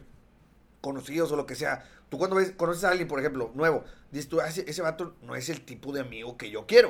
conocidos 0.85 1.31
o 1.31 1.35
lo 1.35 1.45
que 1.45 1.55
sea. 1.55 1.83
Tú 2.09 2.17
cuando 2.19 2.35
ves, 2.35 2.51
conoces 2.55 2.83
a 2.83 2.89
alguien, 2.89 3.07
por 3.07 3.19
ejemplo, 3.19 3.51
nuevo, 3.55 3.83
dices 4.11 4.29
tú, 4.29 4.39
ah, 4.39 4.47
ese, 4.47 4.63
ese 4.69 4.81
vato 4.83 5.15
no 5.23 5.35
es 5.35 5.49
el 5.49 5.61
tipo 5.65 5.91
de 5.91 6.01
amigo 6.01 6.37
que 6.37 6.49
yo 6.51 6.65
quiero. 6.67 6.89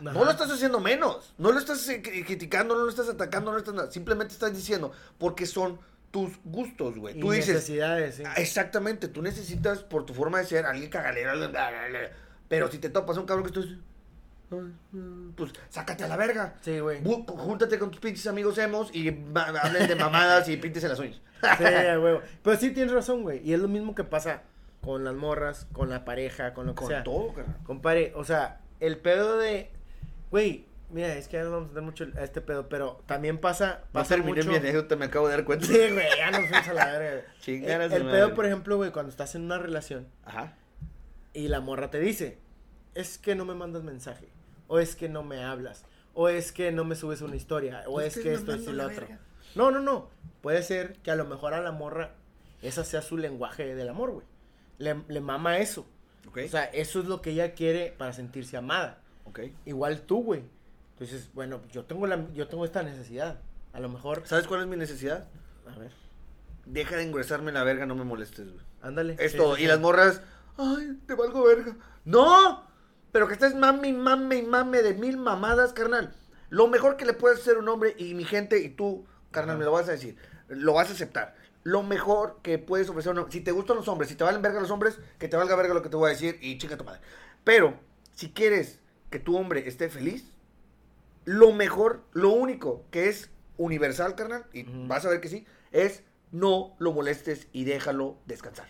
Ajá. 0.00 0.12
No 0.12 0.24
lo 0.24 0.30
estás 0.30 0.50
haciendo 0.50 0.80
menos, 0.80 1.34
no 1.38 1.52
lo 1.52 1.58
estás 1.58 1.86
eh, 1.88 2.02
cri- 2.02 2.24
criticando, 2.24 2.74
no 2.74 2.82
lo 2.84 2.88
estás 2.90 3.08
atacando, 3.08 3.50
no 3.50 3.56
lo 3.56 3.58
estás 3.58 3.74
nada. 3.74 3.90
Simplemente 3.92 4.32
estás 4.34 4.54
diciendo, 4.54 4.90
porque 5.18 5.46
son 5.46 5.78
tus 6.10 6.32
gustos, 6.44 6.96
güey. 6.96 7.18
Tú 7.20 7.30
dices, 7.32 7.54
necesidades, 7.54 8.14
sí. 8.16 8.22
Ah, 8.26 8.34
Exactamente, 8.38 9.08
tú 9.08 9.20
necesitas 9.22 9.80
por 9.80 10.04
tu 10.06 10.14
forma 10.14 10.38
de 10.38 10.46
ser 10.46 10.64
alguien 10.66 10.88
cagalera, 10.90 11.34
pero 12.48 12.70
si 12.70 12.78
te 12.78 12.88
topas 12.88 13.16
a 13.16 13.20
un 13.20 13.26
cabrón 13.26 13.44
que 13.50 13.58
estás, 13.60 13.66
"Ay, 13.66 13.76
mm", 13.76 13.82
pues 15.36 15.52
sácate 15.70 16.04
a 16.04 16.08
la 16.08 16.16
verga. 16.16 16.54
Sí, 16.62 16.78
güey. 16.80 17.02
Bu- 17.02 17.26
Júntate 17.26 17.78
con 17.78 17.90
tus 17.90 18.00
pinches 18.00 18.26
amigos 18.26 18.56
hemos 18.58 18.94
y 18.94 19.10
ma- 19.10 19.46
hablen 19.62 19.88
de 19.88 19.96
mamadas 19.96 20.48
y 20.48 20.56
píntese 20.56 20.88
las 20.88 20.98
uñas. 20.98 21.20
Sí, 21.58 21.64
a 21.64 21.98
huevo. 22.00 22.20
Pero 22.42 22.56
sí 22.56 22.70
tienes 22.70 22.92
razón, 22.92 23.22
güey. 23.22 23.40
Y 23.46 23.52
es 23.52 23.60
lo 23.60 23.68
mismo 23.68 23.94
que 23.94 24.04
pasa 24.04 24.42
con 24.80 25.04
las 25.04 25.14
morras, 25.14 25.66
con 25.72 25.90
la 25.90 26.04
pareja, 26.04 26.54
con 26.54 26.66
lo 26.66 26.74
que 26.74 26.80
Con 26.80 26.88
sea. 26.88 27.04
todo, 27.04 27.32
carnal. 27.34 27.56
Compadre, 27.64 28.12
o 28.16 28.24
sea, 28.24 28.60
el 28.80 28.96
pedo 28.98 29.36
de. 29.38 29.70
Güey, 30.30 30.64
mira, 30.90 31.14
es 31.14 31.28
que 31.28 31.36
ya 31.38 31.44
no 31.44 31.50
vamos 31.50 31.70
a 31.70 31.74
dar 31.74 31.82
mucho 31.82 32.06
a 32.16 32.22
este 32.22 32.40
pedo, 32.40 32.68
pero 32.68 33.02
también 33.06 33.38
pasa. 33.38 33.80
No 33.86 33.92
pasa 33.92 34.14
terminé 34.16 34.38
mucho... 34.38 34.50
mi 34.50 34.56
anécdota, 34.56 34.96
me 34.96 35.06
acabo 35.06 35.26
de 35.28 35.36
dar 35.36 35.44
cuenta. 35.44 35.66
Sí, 35.66 35.72
güey, 35.74 36.06
ya 36.18 36.30
nos 36.30 36.40
fuimos 36.48 36.68
a 36.68 36.72
la 36.74 36.86
verga. 36.86 37.10
güey. 37.10 37.24
Chingar 37.40 37.80
a 37.80 37.84
El, 37.84 37.90
su 37.90 37.96
el 37.96 38.04
madre. 38.04 38.18
pedo, 38.18 38.34
por 38.34 38.46
ejemplo, 38.46 38.76
güey, 38.76 38.90
cuando 38.90 39.10
estás 39.10 39.34
en 39.34 39.42
una 39.42 39.58
relación 39.58 40.06
Ajá. 40.24 40.54
y 41.34 41.48
la 41.48 41.60
morra 41.60 41.90
te 41.90 41.98
dice: 42.00 42.38
Es 42.94 43.18
que 43.18 43.34
no 43.34 43.44
me 43.44 43.54
mandas 43.54 43.82
mensaje, 43.82 44.28
o 44.74 44.78
es 44.80 44.96
que 44.96 45.08
no 45.08 45.22
me 45.22 45.44
hablas, 45.44 45.84
o 46.14 46.28
es 46.28 46.50
que 46.52 46.72
no 46.72 46.84
me 46.84 46.96
subes 46.96 47.20
una 47.22 47.36
historia, 47.36 47.84
o 47.86 48.00
es 48.00 48.18
que 48.18 48.32
esto 48.34 48.52
es 48.54 48.66
lo 48.66 48.84
otro. 48.84 48.96
verga. 49.02 49.18
No, 49.54 49.70
no, 49.70 49.78
no. 49.80 50.08
Puede 50.42 50.62
ser 50.62 50.94
que 51.02 51.10
a 51.12 51.16
lo 51.16 51.24
mejor 51.24 51.54
a 51.54 51.60
la 51.60 51.70
morra 51.72 52.10
esa 52.62 52.82
sea 52.84 53.02
su 53.02 53.16
lenguaje 53.16 53.74
del 53.74 53.88
amor, 53.88 54.10
güey. 54.10 54.26
Le, 54.78 54.96
le 55.08 55.20
mama 55.20 55.58
eso. 55.58 55.86
O 56.26 56.48
sea, 56.48 56.64
eso 56.64 56.98
es 57.00 57.06
lo 57.06 57.22
que 57.22 57.30
ella 57.30 57.52
quiere 57.54 57.94
para 57.96 58.12
sentirse 58.12 58.56
amada. 58.56 58.98
ok. 59.26 59.40
Igual 59.66 60.00
tú, 60.00 60.22
güey. 60.24 60.42
Entonces, 60.94 61.30
bueno, 61.34 61.60
yo 61.72 61.84
tengo 61.84 62.06
la, 62.06 62.26
yo 62.32 62.48
tengo 62.48 62.64
esta 62.64 62.82
necesidad. 62.82 63.38
A 63.72 63.80
lo 63.80 63.88
mejor, 63.88 64.22
¿Sabes 64.26 64.46
cuál 64.48 64.62
es 64.62 64.66
mi 64.66 64.76
necesidad? 64.76 65.28
a 65.72 65.78
ver, 65.78 65.92
Deja 66.66 66.96
de 66.96 67.02
engrosarme 67.04 67.52
la 67.52 67.62
verga, 67.62 67.86
no 67.86 67.94
me 67.94 68.04
molestes, 68.04 68.46
güey. 68.52 68.64
ándale. 68.82 69.16
Es 69.20 69.32
Sí, 69.32 69.38
todo. 69.38 69.54
sí, 69.56 69.62
Y 69.62 69.64
sí. 69.64 69.68
las 69.68 69.80
morras, 69.80 70.20
ay, 70.56 70.98
te 71.06 71.14
valgo 71.14 71.44
verga. 71.44 71.76
¡No! 72.04 72.64
Pero 73.14 73.28
que 73.28 73.34
estés 73.34 73.54
mame 73.54 73.86
y 73.86 73.92
mame 73.92 74.38
y 74.38 74.42
mame 74.42 74.82
de 74.82 74.92
mil 74.92 75.18
mamadas, 75.18 75.72
carnal. 75.72 76.12
Lo 76.48 76.66
mejor 76.66 76.96
que 76.96 77.04
le 77.04 77.12
puedes 77.12 77.38
hacer 77.38 77.54
a 77.54 77.60
un 77.60 77.68
hombre 77.68 77.94
y 77.96 78.12
mi 78.12 78.24
gente 78.24 78.58
y 78.58 78.70
tú, 78.70 79.06
carnal, 79.30 79.56
me 79.56 79.64
lo 79.64 79.70
vas 79.70 79.88
a 79.88 79.92
decir. 79.92 80.16
Lo 80.48 80.72
vas 80.72 80.90
a 80.90 80.94
aceptar. 80.94 81.36
Lo 81.62 81.84
mejor 81.84 82.40
que 82.42 82.58
puedes 82.58 82.88
ofrecer 82.88 83.10
a 83.10 83.12
un 83.12 83.18
hombre. 83.18 83.32
Si 83.32 83.40
te 83.40 83.52
gustan 83.52 83.76
los 83.76 83.86
hombres, 83.86 84.08
si 84.08 84.16
te 84.16 84.24
valen 84.24 84.42
verga 84.42 84.60
los 84.60 84.72
hombres, 84.72 84.98
que 85.20 85.28
te 85.28 85.36
valga 85.36 85.54
verga 85.54 85.74
lo 85.74 85.82
que 85.82 85.90
te 85.90 85.96
voy 85.96 86.08
a 86.08 86.12
decir 86.12 86.40
y 86.42 86.58
chinga 86.58 86.76
tu 86.76 86.82
madre. 86.82 87.02
Pero, 87.44 87.78
si 88.16 88.32
quieres 88.32 88.80
que 89.10 89.20
tu 89.20 89.36
hombre 89.36 89.68
esté 89.68 89.88
feliz, 89.88 90.32
lo 91.24 91.52
mejor, 91.52 92.02
lo 92.14 92.30
único 92.30 92.84
que 92.90 93.08
es 93.08 93.30
universal, 93.58 94.16
carnal, 94.16 94.46
y 94.52 94.64
vas 94.88 95.06
a 95.06 95.10
ver 95.10 95.20
que 95.20 95.28
sí, 95.28 95.46
es 95.70 96.02
no 96.32 96.74
lo 96.80 96.90
molestes 96.90 97.46
y 97.52 97.62
déjalo 97.62 98.18
descansar. 98.26 98.66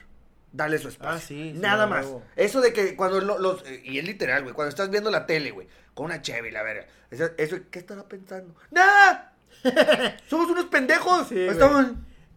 Dale 0.56 0.78
su 0.78 0.86
espacio. 0.86 1.10
Ah, 1.16 1.18
sí, 1.18 1.50
sí, 1.52 1.58
Nada 1.58 1.86
más. 1.88 2.06
Eso 2.36 2.60
de 2.60 2.72
que 2.72 2.94
cuando 2.94 3.20
lo- 3.20 3.38
los. 3.40 3.64
eh, 3.66 3.82
y 3.84 3.98
es 3.98 4.04
literal, 4.06 4.42
güey. 4.44 4.54
Cuando 4.54 4.68
estás 4.68 4.88
viendo 4.88 5.10
la 5.10 5.26
tele, 5.26 5.50
güey, 5.50 5.66
con 5.94 6.06
una 6.06 6.22
cheve 6.22 6.52
la 6.52 6.62
verga. 6.62 6.86
Eso, 7.10 7.28
eso, 7.36 7.56
¿qué 7.72 7.80
estará 7.80 8.04
pensando? 8.04 8.54
¡Nada! 8.70 9.32
Somos 10.30 10.48
unos 10.50 10.66
pendejos. 10.66 11.26
Sí. 11.28 11.40
Estamos... 11.40 11.86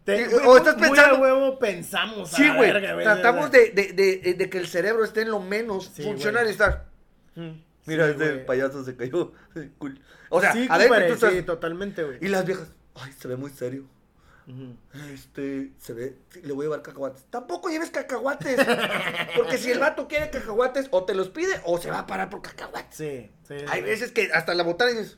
Te- 0.03 0.25
o 0.35 0.57
estás 0.57 0.77
muy 0.77 0.87
pensando- 0.89 1.15
a 1.17 1.19
huevo 1.19 1.59
pensamos. 1.59 2.33
a 2.33 2.37
Sí, 2.37 2.49
güey. 2.49 2.71
Tratamos 2.71 3.51
de, 3.51 3.69
de, 3.71 3.93
de, 3.93 4.33
de 4.33 4.49
que 4.49 4.57
el 4.57 4.67
cerebro 4.67 5.03
esté 5.03 5.21
en 5.21 5.29
lo 5.31 5.39
menos 5.39 5.91
Sí, 5.93 6.01
funcional 6.01 6.47
y 6.47 6.51
estar. 6.51 6.85
Mira, 7.35 8.05
Sí, 8.07 8.11
este 8.13 8.29
payaso 8.39 8.83
se 8.83 8.95
cayó. 8.95 9.31
Cool. 9.77 10.01
O 10.29 10.41
sea, 10.41 10.53
sí, 10.53 10.65
adentro 10.69 10.87
compadre, 10.87 11.07
tú 11.07 11.13
estás- 11.13 11.33
sí, 11.33 11.41
totalmente, 11.43 12.03
güey. 12.03 12.17
Y 12.21 12.29
las 12.29 12.45
viejas, 12.45 12.67
ay, 12.95 13.11
se 13.19 13.27
ve 13.27 13.35
muy 13.37 13.51
serio. 13.51 13.85
Este, 15.13 15.71
se 15.77 15.93
ve, 15.93 16.17
le 16.43 16.53
voy 16.53 16.63
a 16.65 16.69
llevar 16.69 16.81
cacahuates. 16.81 17.25
Tampoco 17.29 17.69
lleves 17.69 17.89
cacahuates. 17.91 18.57
Porque 19.35 19.57
si 19.57 19.71
el 19.71 19.79
vato 19.79 20.07
quiere 20.07 20.29
cacahuates, 20.29 20.87
o 20.91 21.03
te 21.03 21.13
los 21.13 21.29
pide 21.29 21.59
o 21.65 21.77
se 21.77 21.91
va 21.91 21.99
a 21.99 22.07
parar 22.07 22.29
por 22.29 22.41
cacahuates. 22.41 22.95
Sí, 22.95 23.29
sí. 23.47 23.55
Hay 23.69 23.81
veces 23.81 24.11
que 24.11 24.31
hasta 24.33 24.53
la 24.55 24.63
botana 24.63 24.91
dices, 24.91 25.17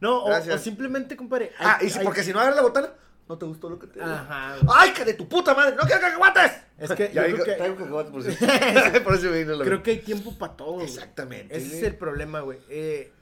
No, 0.00 0.24
o, 0.24 0.58
simplemente, 0.58 1.16
compadre. 1.16 1.52
hay- 1.58 1.66
ah, 1.66 1.78
y 1.82 1.90
si, 1.90 1.98
hay- 1.98 2.04
porque 2.04 2.22
si 2.22 2.32
no 2.32 2.40
agarras 2.40 2.56
la 2.56 2.62
botana, 2.62 2.90
no 3.28 3.36
te 3.38 3.46
gustó 3.46 3.68
lo 3.70 3.78
que 3.78 3.86
te. 3.86 4.00
Ajá. 4.02 4.56
¡Ay, 4.74 4.92
que 4.92 5.04
de 5.04 5.14
tu 5.14 5.28
puta 5.28 5.54
madre! 5.54 5.74
¡No 5.76 5.82
quiero 5.82 6.00
cacahuates! 6.00 6.52
Es 6.78 6.90
que 6.92 7.10
Ya 7.12 7.22
yo 7.22 7.26
digo, 7.28 7.38
creo 7.38 7.44
que- 7.46 7.52
traigo 7.58 7.76
cacahuates 7.76 8.12
por 8.12 8.20
eso. 8.26 8.38
por 9.04 9.14
eso 9.14 9.30
vino 9.32 9.54
la 9.54 9.64
Creo 9.64 9.82
que 9.82 9.90
hay 9.92 9.98
tiempo 9.98 10.36
para 10.38 10.56
todo. 10.56 10.80
Exactamente. 10.82 11.56
Ese 11.56 11.76
es 11.78 11.82
el 11.84 11.96
problema, 11.96 12.40
güey. 12.40 12.58
Eh, 12.68 13.12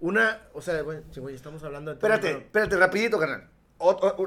una, 0.00 0.42
o 0.52 0.60
sea, 0.60 0.80
güey, 0.82 0.98
sí, 1.10 1.20
güey, 1.20 1.34
estamos 1.34 1.62
hablando 1.62 1.90
de. 1.90 1.94
Espérate, 1.96 2.26
pero- 2.28 2.38
espérate, 2.40 2.76
rapidito, 2.76 3.18
carnal. 3.18 3.48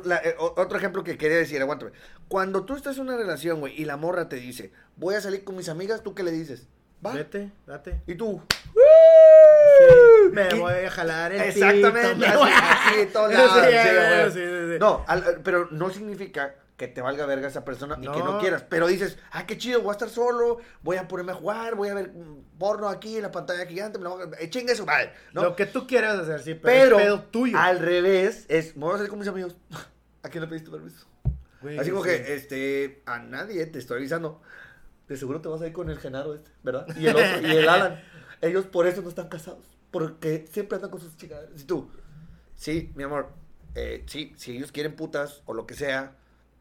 La- 0.04 0.18
eh, 0.18 0.36
otro 0.38 0.78
ejemplo 0.78 1.04
que 1.04 1.18
quería 1.18 1.38
decir, 1.38 1.62
aguántame. 1.62 1.92
Cuando 2.28 2.66
tú 2.66 2.76
estás 2.76 2.96
en 2.98 3.04
una 3.04 3.18
relación, 3.18 3.60
güey, 3.60 3.74
y 3.82 3.86
la 3.86 3.98
morra 3.98 4.30
te 4.30 4.36
dice, 4.36 4.72
voy 4.96 5.16
a 5.16 5.22
salir 5.22 5.44
con 5.44 5.56
mis 5.56 5.70
amigas, 5.70 6.04
¿tú 6.04 6.14
qué 6.14 6.24
le 6.24 6.32
dices? 6.32 6.68
Va. 7.06 7.14
Vete, 7.14 7.52
date. 7.66 8.02
Y 8.08 8.16
tú. 8.16 8.42
Me 10.32 10.48
Y- 10.54 10.60
voy 10.60 10.74
a 10.86 10.92
jalar 10.92 11.32
el 11.32 11.42
Exactamente, 11.42 12.10
pito, 12.10 12.18
me 12.18 12.28
así, 12.28 12.54
así, 13.00 13.06
todo 13.12 13.28
Sí, 13.30 13.34
lado, 13.34 13.62
sí, 13.62 13.70
sí, 13.72 14.40
sí, 14.40 14.40
sí, 14.46 14.74
sí. 14.74 14.80
No, 14.80 15.04
al- 15.08 15.40
pero 15.44 15.68
no 15.72 15.90
significa 15.90 16.56
que 16.80 16.88
te 16.88 17.02
valga 17.02 17.28
verga 17.28 17.48
esa 17.48 17.64
persona 17.66 17.96
y 18.00 18.08
que 18.08 18.08
no 18.20 18.32
No. 18.34 18.40
quieras. 18.40 18.64
Pero 18.68 18.88
dices, 18.88 19.20
ah, 19.32 19.46
qué 19.46 19.58
chido, 19.58 19.82
voy 19.82 19.90
a 19.90 19.92
estar 19.92 20.10
solo, 20.10 20.58
voy 20.82 20.98
a 20.98 21.08
ponerme 21.08 21.34
a 21.34 21.36
jugar, 21.36 21.76
voy 21.76 21.90
a 21.90 21.94
ver 21.94 22.12
porno 22.58 22.88
aquí 22.90 23.18
en 23.18 23.22
la 23.24 23.32
pantalla 23.32 23.66
gigante, 23.68 23.98
me 24.00 24.06
la 24.06 24.10
voy 24.12 24.24
a... 24.24 24.42
eh, 24.42 24.50
chingue 24.50 24.72
eso, 24.74 24.86
madre, 24.86 25.12
¿no? 25.34 25.44
Lo 25.44 25.56
que 25.56 25.66
tú 25.68 25.86
quieras 25.86 26.18
hacer, 26.18 26.42
sí, 26.42 26.56
pero, 26.56 26.96
pero 26.96 26.98
es 26.98 27.04
pedo 27.04 27.22
tuyo. 27.26 27.58
al 27.60 27.80
revés, 27.80 28.46
es, 28.48 28.76
me 28.78 28.86
voy 28.86 28.94
a 28.94 28.98
salir 28.98 29.10
con 29.10 29.20
mis 29.20 29.28
amigos. 29.28 29.56
¿A 30.24 30.30
quién 30.30 30.42
le 30.42 30.48
pediste 30.48 30.72
permiso? 30.72 31.06
Güey, 31.62 31.78
Así 31.78 31.90
como 31.92 32.04
sí. 32.04 32.10
que, 32.10 32.34
este, 32.34 33.04
a 33.06 33.20
nadie 33.20 33.66
te 33.68 33.78
estoy 33.78 33.98
avisando. 33.98 34.42
De 35.10 35.18
seguro 35.18 35.42
te 35.42 35.50
vas 35.50 35.62
a 35.62 35.68
ir 35.68 35.74
con 35.74 35.90
el 35.90 36.00
Genaro 36.00 36.34
este, 36.34 36.50
¿verdad? 36.64 36.88
Y 36.96 37.08
el 37.08 37.16
otro, 37.16 37.42
y 37.42 37.52
el 37.58 37.68
Alan. 37.70 38.02
Ellos 38.42 38.66
por 38.68 38.88
eso 38.88 39.02
no 39.02 39.10
están 39.10 39.28
casados. 39.28 39.66
Porque 39.92 40.46
siempre 40.50 40.78
andan 40.78 40.92
con 40.92 41.02
sus 41.02 41.18
chicas. 41.18 41.42
Y 41.58 41.64
tú, 41.64 41.90
sí, 42.56 42.92
mi 42.96 43.04
amor, 43.04 43.30
eh, 43.76 44.04
sí, 44.08 44.34
si 44.38 44.56
ellos 44.56 44.72
quieren 44.72 44.96
putas 44.96 45.42
o 45.46 45.54
lo 45.54 45.66
que 45.68 45.74
sea, 45.74 46.16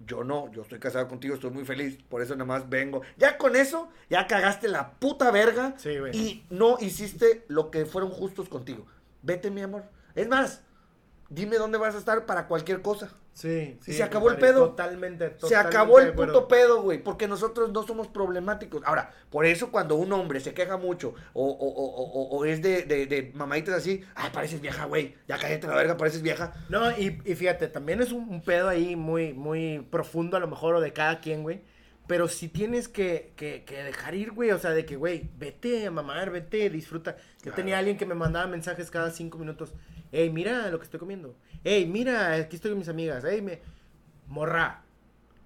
yo 0.06 0.24
no, 0.24 0.50
yo 0.52 0.62
estoy 0.62 0.78
casado 0.78 1.08
contigo, 1.08 1.34
estoy 1.34 1.50
muy 1.50 1.64
feliz, 1.64 1.98
por 2.08 2.22
eso 2.22 2.34
nada 2.34 2.44
más 2.44 2.68
vengo. 2.68 3.02
Ya 3.16 3.36
con 3.36 3.56
eso, 3.56 3.88
ya 4.08 4.26
cagaste 4.26 4.68
la 4.68 4.92
puta 4.92 5.30
verga 5.30 5.74
Sí, 5.76 5.90
y 6.12 6.44
no 6.50 6.78
hiciste 6.80 7.44
lo 7.48 7.70
que 7.70 7.86
fueron 7.86 8.10
justos 8.10 8.48
contigo. 8.48 8.86
Vete, 9.22 9.50
mi 9.50 9.62
amor. 9.62 9.84
Es 10.14 10.28
más, 10.28 10.62
dime 11.28 11.56
dónde 11.56 11.78
vas 11.78 11.94
a 11.94 11.98
estar 11.98 12.26
para 12.26 12.46
cualquier 12.46 12.82
cosa. 12.82 13.10
Sí, 13.38 13.78
sí. 13.82 13.92
se 13.92 14.02
acabó 14.02 14.30
el 14.30 14.36
pedo. 14.38 14.70
Totalmente, 14.70 15.36
Se 15.46 15.54
acabó 15.54 16.00
el 16.00 16.12
puto 16.12 16.48
pedo, 16.48 16.82
güey, 16.82 16.98
porque 17.00 17.28
nosotros 17.28 17.70
no 17.72 17.84
somos 17.84 18.08
problemáticos. 18.08 18.82
Ahora, 18.84 19.12
por 19.30 19.46
eso 19.46 19.70
cuando 19.70 19.94
un 19.94 20.12
hombre 20.12 20.40
se 20.40 20.52
queja 20.54 20.76
mucho 20.76 21.14
o, 21.34 21.44
o, 21.48 21.68
o, 21.68 22.36
o- 22.36 22.44
es 22.44 22.60
de, 22.62 22.82
de, 22.82 23.06
de 23.06 23.30
mamaditas 23.34 23.76
así, 23.76 24.02
ay, 24.16 24.30
pareces 24.32 24.60
vieja, 24.60 24.86
güey, 24.86 25.14
ya 25.28 25.38
cállate 25.38 25.68
la 25.68 25.76
verga, 25.76 25.96
pareces 25.96 26.20
vieja. 26.22 26.52
No, 26.68 26.90
y, 26.98 27.20
y 27.24 27.34
fíjate, 27.36 27.68
también 27.68 28.00
es 28.00 28.10
un, 28.10 28.28
un 28.28 28.42
pedo 28.42 28.68
ahí 28.68 28.96
muy, 28.96 29.32
muy 29.34 29.86
profundo 29.88 30.36
a 30.36 30.40
lo 30.40 30.48
mejor 30.48 30.74
o 30.74 30.80
de 30.80 30.92
cada 30.92 31.20
quien, 31.20 31.44
güey. 31.44 31.60
Pero 32.08 32.26
si 32.26 32.48
tienes 32.48 32.88
que, 32.88 33.34
que, 33.36 33.64
que 33.64 33.84
dejar 33.84 34.14
ir, 34.14 34.32
güey, 34.32 34.50
o 34.50 34.58
sea, 34.58 34.70
de 34.70 34.84
que, 34.86 34.96
güey, 34.96 35.28
vete 35.38 35.86
a 35.86 35.90
mamar, 35.90 36.30
vete, 36.30 36.70
disfruta. 36.70 37.16
Yo 37.18 37.42
Claro. 37.42 37.56
tenía 37.56 37.78
alguien 37.78 37.98
que 37.98 38.06
me 38.06 38.14
mandaba 38.14 38.46
mensajes 38.46 38.90
cada 38.90 39.10
cinco 39.10 39.36
minutos. 39.38 39.74
Ey, 40.12 40.30
mira 40.30 40.70
lo 40.70 40.78
que 40.78 40.84
estoy 40.84 41.00
comiendo. 41.00 41.36
Ey, 41.64 41.86
mira, 41.86 42.32
aquí 42.34 42.56
estoy 42.56 42.70
con 42.72 42.78
mis 42.78 42.88
amigas. 42.88 43.24
Ey, 43.24 43.42
me... 43.42 43.60
Morra, 44.26 44.82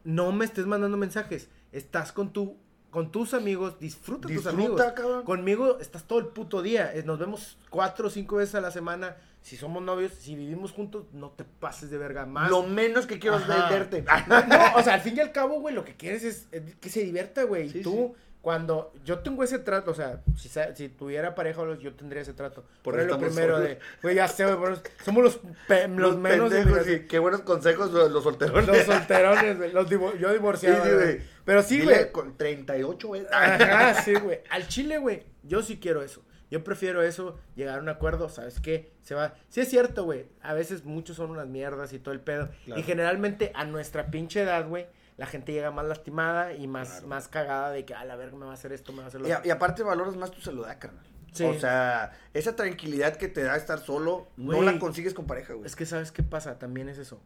no 0.05 0.33
me 0.33 0.45
estés 0.45 0.67
mandando 0.67 0.97
mensajes. 0.97 1.49
Estás 1.73 2.13
con 2.13 2.33
tu... 2.33 2.57
Con 2.91 3.11
tus 3.11 3.33
amigos, 3.33 3.79
disfruta, 3.81 4.23
tus 4.29 4.33
Disfruta, 4.33 4.51
amigos. 4.51 4.83
cabrón. 4.95 5.25
Conmigo 5.25 5.79
estás 5.81 6.05
todo 6.05 6.19
el 6.19 6.27
puto 6.27 6.61
día. 6.61 6.93
Nos 7.07 7.19
vemos 7.19 7.57
cuatro 7.71 8.09
o 8.09 8.11
cinco 8.11 8.37
veces 8.37 8.55
a 8.57 8.61
la 8.61 8.71
semana. 8.71 9.17
Si 9.41 9.57
somos 9.57 9.83
novios, 9.83 10.13
si 10.13 10.37
vivimos 10.37 10.73
juntos, 10.73 11.07
no 11.15 11.31
te 11.31 11.45
pases 11.45 11.89
de 11.91 11.97
verga 11.97 12.27
más. 12.27 12.51
Lo 12.51 12.65
menos 12.65 13.07
que 13.07 13.19
quiero 13.19 13.39
es. 13.39 13.49
No, 13.49 13.57
no, 14.47 14.75
o 14.77 14.83
sea, 14.83 14.93
al 14.93 15.01
fin 15.01 15.17
y 15.17 15.21
al 15.21 15.33
cabo, 15.33 15.59
güey, 15.59 15.75
lo 15.75 15.87
que 15.87 15.97
quieres 15.97 16.23
es, 16.23 16.49
es 16.53 16.75
que 16.77 16.91
se 16.91 17.03
divierta, 17.03 17.45
güey. 17.45 17.71
Sí, 17.71 17.81
Tú, 17.81 18.15
cuando 18.43 18.93
yo 19.05 19.21
tengo 19.21 19.45
ese 19.45 19.59
trato, 19.61 19.93
o 19.93 19.95
sea, 19.95 20.21
si, 20.37 20.49
si 20.75 20.89
tuviera 20.89 21.35
pareja, 21.35 21.63
yo 21.81 21.95
tendría 21.95 22.23
ese 22.23 22.35
trato. 22.35 22.65
Por 22.83 22.99
eso 22.99 23.09
lo 23.09 23.19
primero 23.19 23.55
solos. 23.57 23.69
de, 23.69 23.79
güey, 24.03 24.17
ya 24.17 24.27
sé, 24.29 24.53
güey, 24.53 24.75
somos 25.05 25.23
los, 25.23 25.41
pe- 25.69 25.87
los, 25.89 26.19
menos 26.19 26.51
pendejos, 26.53 26.85
de- 26.85 26.99
sí, 27.03 27.07
Qué 27.07 27.19
buenos 27.21 27.43
consejos 27.43 27.93
los, 27.93 28.11
los 28.11 28.25
solterones. 28.25 28.67
los 28.67 28.79
solterones, 28.85 29.57
güey, 29.59 29.73
los 29.73 29.89
divo- 29.89 30.19
yo 30.19 30.33
divorciado, 30.33 30.83
Sí, 30.83 30.91
sí, 30.91 30.95
güey. 30.97 31.07
güey. 31.15 31.21
Pero 31.45 31.63
sí, 31.63 31.79
Dile 31.79 31.95
güey. 31.95 32.13
Con 32.13 32.37
38, 32.37 33.07
güey. 33.09 33.23
Ajá, 33.33 33.95
sí, 34.03 34.15
güey. 34.15 34.41
Al 34.51 34.67
chile, 34.69 34.99
güey, 34.99 35.23
yo 35.45 35.63
sí 35.63 35.79
quiero 35.81 36.03
eso. 36.03 36.23
Yo 36.51 36.63
prefiero 36.65 37.03
eso, 37.03 37.39
llegar 37.55 37.79
a 37.79 37.81
un 37.83 37.89
acuerdo, 37.89 38.29
¿sabes 38.29 38.61
qué? 38.61 38.93
Se 39.03 39.15
va. 39.15 39.35
Sí 39.49 39.61
es 39.63 39.71
cierto, 39.71 40.05
güey. 40.05 40.27
A 40.43 40.53
veces 40.53 40.85
muchos 40.85 41.17
son 41.17 41.31
unas 41.31 41.47
mierdas 41.47 41.93
y 41.95 41.99
todo 41.99 42.13
el 42.13 42.21
pedo. 42.21 42.51
Claro. 42.67 42.79
Y 42.81 42.83
generalmente 42.85 43.53
a 43.55 43.65
nuestra 43.65 44.11
pinche 44.11 44.43
edad, 44.43 44.69
güey, 44.69 44.87
la 45.17 45.27
gente 45.27 45.53
llega 45.53 45.71
más 45.71 45.85
lastimada 45.87 46.53
y 46.55 46.67
más, 46.67 46.89
Claro. 46.91 47.07
más 47.09 47.29
cagada 47.29 47.71
de 47.71 47.85
que, 47.85 47.95
a 47.95 48.05
la 48.05 48.17
verga, 48.17 48.37
me 48.37 48.45
va 48.47 48.53
a 48.53 48.55
hacer 48.55 48.73
esto, 48.73 48.93
me 48.93 48.99
va 48.99 49.05
a 49.05 49.09
hacer 49.09 49.21
lo 49.21 49.29
Y, 49.29 49.33
a- 49.33 49.43
y 49.45 49.51
aparte 49.51 49.83
valoras 49.83 50.17
más 50.17 50.31
tu 50.31 50.41
salud, 50.41 50.65
ah, 50.69 50.79
carnal. 50.79 51.05
Sí. 51.33 51.45
O 51.45 51.59
sea, 51.59 52.13
esa 52.35 52.57
tranquilidad 52.57 53.17
que 53.17 53.29
te 53.29 53.43
da 53.43 53.57
estar 53.57 53.79
solo, 53.79 54.29
no 54.37 54.61
la 54.63 54.79
consigues 54.79 55.15
con 55.15 55.27
pareja, 55.27 55.55
güey. 55.55 55.67
Es 55.67 55.77
que, 55.77 55.87
¿sabes 55.87 56.13
qué 56.13 56.23
pasa? 56.23 56.59
También 56.59 56.89
es 56.91 56.99
eso. 56.99 57.21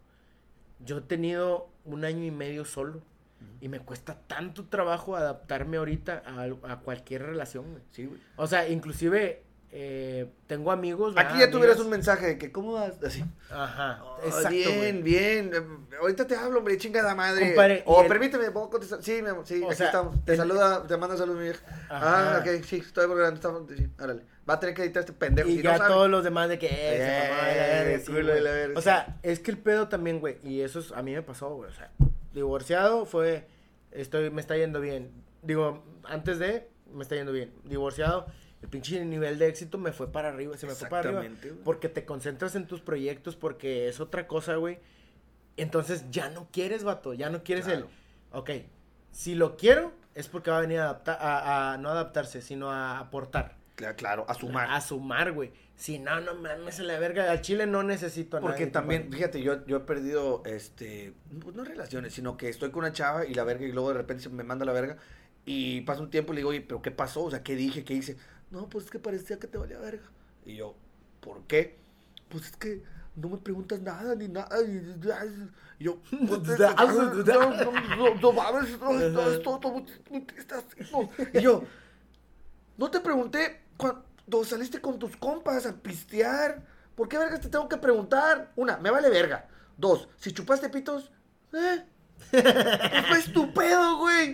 Yo 0.79 0.99
he 0.99 1.01
tenido 1.01 1.69
un 1.85 2.05
año 2.05 2.23
y 2.25 2.31
medio 2.31 2.65
solo. 2.65 3.01
Y 3.61 3.69
me 3.69 3.81
cuesta 3.81 4.17
tanto 4.27 4.65
trabajo 4.67 5.15
adaptarme 5.17 5.77
ahorita 5.77 6.23
a, 6.25 6.73
a 6.73 6.77
cualquier 6.81 7.23
relación, 7.25 7.71
güey. 7.73 7.83
Sí, 7.91 8.07
güey. 8.07 8.21
O 8.37 8.47
sea, 8.47 8.69
inclusive 8.69 9.43
eh, 9.73 10.27
tengo 10.47 10.71
amigos. 10.73 11.15
Aquí 11.17 11.39
ya 11.41 11.51
tuvieras 11.51 11.79
un 11.81 11.91
mensaje 11.91 12.27
de 12.27 12.39
que, 12.39 12.51
¿cómo 12.53 12.73
vas? 12.73 12.95
Así. 13.05 13.25
Ajá, 13.51 14.01
Oh, 14.03 14.19
exacto, 14.25 14.49
bien, 14.51 14.77
güey. 14.79 15.03
bien. 15.03 15.51
eh, 15.55 15.97
Ahorita 16.01 16.27
te 16.27 16.35
hablo, 16.37 16.59
hombre, 16.59 16.79
chingada 16.79 17.15
madre. 17.15 17.83
O 17.87 18.01
y 18.01 18.03
el- 18.05 18.09
permíteme, 18.09 18.51
¿puedo 18.51 18.71
contestar? 18.71 19.03
Sí, 19.03 19.21
mi 19.23 19.29
amor, 19.29 19.47
sí, 19.47 19.61
O 19.63 19.67
aquí 19.67 19.77
sea, 19.77 19.87
estamos. 19.87 20.25
Te 20.25 20.33
el- 20.33 20.39
saluda, 20.39 20.87
te 20.87 20.97
manda 20.97 21.17
saludos 21.17 21.39
mi 21.39 21.45
vieja. 21.45 21.65
Ajá. 21.91 22.37
Ah, 22.37 22.39
ok, 22.41 22.65
sí, 22.65 22.77
estoy 22.77 23.07
volviendo, 23.07 23.35
estamos, 23.35 23.63
sí, 23.77 23.87
órale. 24.01 24.23
Va 24.49 24.55
a 24.55 24.61
tener 24.61 24.75
que 24.77 24.83
editar 24.85 25.01
este 25.01 25.13
pendejo. 25.13 25.49
Y 25.49 25.57
si 25.57 25.63
ya 25.63 25.77
no 25.77 25.87
todos 25.89 26.09
los 26.09 26.23
demás 26.25 26.49
de 26.49 26.59
que 26.59 26.69
eh, 26.71 28.01
sí, 28.05 28.13
culo 28.13 28.33
güey. 28.33 28.77
O 28.77 28.81
sea, 28.81 29.19
es 29.23 29.41
que 29.41 29.51
el 29.51 29.59
pedo 29.59 29.89
también, 29.89 30.21
güey, 30.21 30.39
y 30.45 30.61
eso 30.61 30.79
es, 30.79 30.93
a 30.93 31.03
mí 31.03 31.13
me 31.13 31.23
pasó, 31.23 31.55
güey, 31.55 31.69
o 31.71 31.75
sea, 31.75 31.91
divorciado 32.33 33.07
fue, 33.07 33.47
estoy, 33.91 34.31
me 34.31 34.41
está 34.41 34.57
yendo 34.57 34.81
bien. 34.81 35.11
Digo, 35.43 35.83
antes 36.05 36.39
de, 36.39 36.69
me 36.93 37.03
está 37.03 37.15
yendo 37.17 37.33
bien. 37.33 37.53
Divorciado, 37.65 38.27
el 38.67 38.71
pinche 38.71 39.05
nivel 39.05 39.39
de 39.39 39.47
éxito 39.49 39.79
me 39.79 39.93
fue 39.93 40.11
para 40.11 40.29
arriba, 40.29 40.57
se 40.57 40.67
me 40.67 40.75
fue 40.75 40.89
para 40.89 41.09
arriba. 41.09 41.35
Porque 41.65 41.89
te 41.89 42.05
concentras 42.05 42.57
en 42.57 42.67
tus 42.67 42.81
proyectos, 42.81 43.37
porque 43.37 43.89
es 43.89 44.01
otra 44.01 44.27
cosa, 44.27 44.57
güey. 44.57 44.79
Entonces 45.57 46.05
ya 46.11 46.29
no 46.29 46.49
quieres, 46.53 46.85
vato, 46.85 47.15
ya 47.15 47.31
no 47.31 47.43
quieres 47.43 47.65
Claro. 47.65 47.87
el, 47.87 48.37
ok, 48.39 48.51
si 49.13 49.35
lo 49.35 49.57
quiero, 49.57 49.93
es 50.15 50.29
porque 50.29 50.51
va 50.51 50.59
a 50.59 50.61
venir 50.61 50.81
a 50.81 50.85
adaptar, 50.85 51.19
a, 51.21 51.73
a- 51.73 51.79
no 51.79 51.89
adaptarse, 51.91 52.43
sino 52.43 52.71
a 52.71 52.99
aportar. 52.99 53.57
Claro, 53.77 53.97
claro, 53.97 54.25
a 54.29 54.35
sumar. 54.35 54.71
A 54.71 54.81
sumar, 54.81 55.33
güey. 55.33 55.53
Si 55.77 55.99
no, 55.99 56.21
no 56.21 56.35
mames 56.35 56.79
la 56.81 56.99
verga. 56.99 57.31
Al 57.31 57.43
chile 57.43 57.67
no 57.67 57.83
necesito 57.83 58.39
a 58.39 58.41
Porque 58.41 58.61
nadie, 58.61 58.73
también, 58.73 59.03
compadre. 59.03 59.19
fíjate, 59.19 59.43
yo, 59.43 59.67
yo 59.67 59.77
he 59.77 59.81
perdido, 59.81 60.43
este, 60.47 61.13
pues 61.43 61.55
no 61.55 61.63
relaciones, 61.65 62.15
sino 62.15 62.37
que 62.39 62.49
estoy 62.49 62.71
con 62.71 62.81
una 62.81 62.93
chava 62.93 63.27
y 63.27 63.35
la 63.35 63.45
verga 63.45 63.67
y 63.67 63.73
luego 63.73 63.89
de 63.91 63.99
repente 63.99 64.23
se 64.25 64.29
me 64.31 64.43
manda 64.45 64.65
la 64.65 64.73
verga 64.73 64.97
y 65.45 65.83
pasa 65.83 66.01
un 66.01 66.11
tiempo 66.11 66.33
y 66.33 66.37
le 66.37 66.41
digo, 66.41 66.51
oye, 66.51 66.63
pero 66.63 66.81
¿qué 66.83 66.91
pasó? 66.91 67.25
O 67.25 67.31
sea, 67.31 67.43
¿qué 67.43 67.55
dije? 67.55 67.85
¿Qué 67.85 67.93
hice? 67.95 68.17
No, 68.51 68.69
pues 68.69 68.85
es 68.87 68.91
que 68.91 68.99
parecía 68.99 69.39
que 69.39 69.47
te 69.47 69.59
valía 69.59 69.79
verga. 69.79 70.05
Y 70.45 70.57
yo, 70.57 70.75
¿por 71.21 71.43
qué? 71.47 71.79
Pues 72.29 72.47
es 72.47 72.57
que 72.57 72.83
no 73.17 73.31
me 73.31 73.39
preguntas 73.39 73.81
nada 73.81 74.15
ni 74.15 74.29
nada. 74.29 74.49
Y 75.79 75.85
yo, 75.85 76.01
no, 76.11 76.37
no, 78.21 78.33
mames, 78.33 78.79
no, 78.79 78.93
no, 78.93 79.31
es 79.31 79.43
todo, 79.43 79.59
todo. 79.59 79.85
Y 81.33 81.41
yo, 81.41 81.65
no 82.77 82.91
te 82.91 83.01
pregunté 83.01 83.63
cuando 83.77 84.45
saliste 84.45 84.81
con 84.81 84.99
tus 84.99 85.17
compas 85.17 85.67
a 85.67 85.75
pistear. 85.75 86.63
¿Por 86.95 87.09
qué 87.09 87.19
vergas 87.19 87.41
te 87.41 87.49
tengo 87.49 87.69
que 87.69 87.77
preguntar? 87.77 88.53
Una, 88.57 88.79
me 88.79 88.91
vale 88.91 89.11
verga. 89.11 89.49
Dos, 89.77 90.09
si 90.17 90.33
chupaste 90.33 90.69
pitos, 90.71 91.11
eh. 91.53 91.85
Pues 92.31 92.45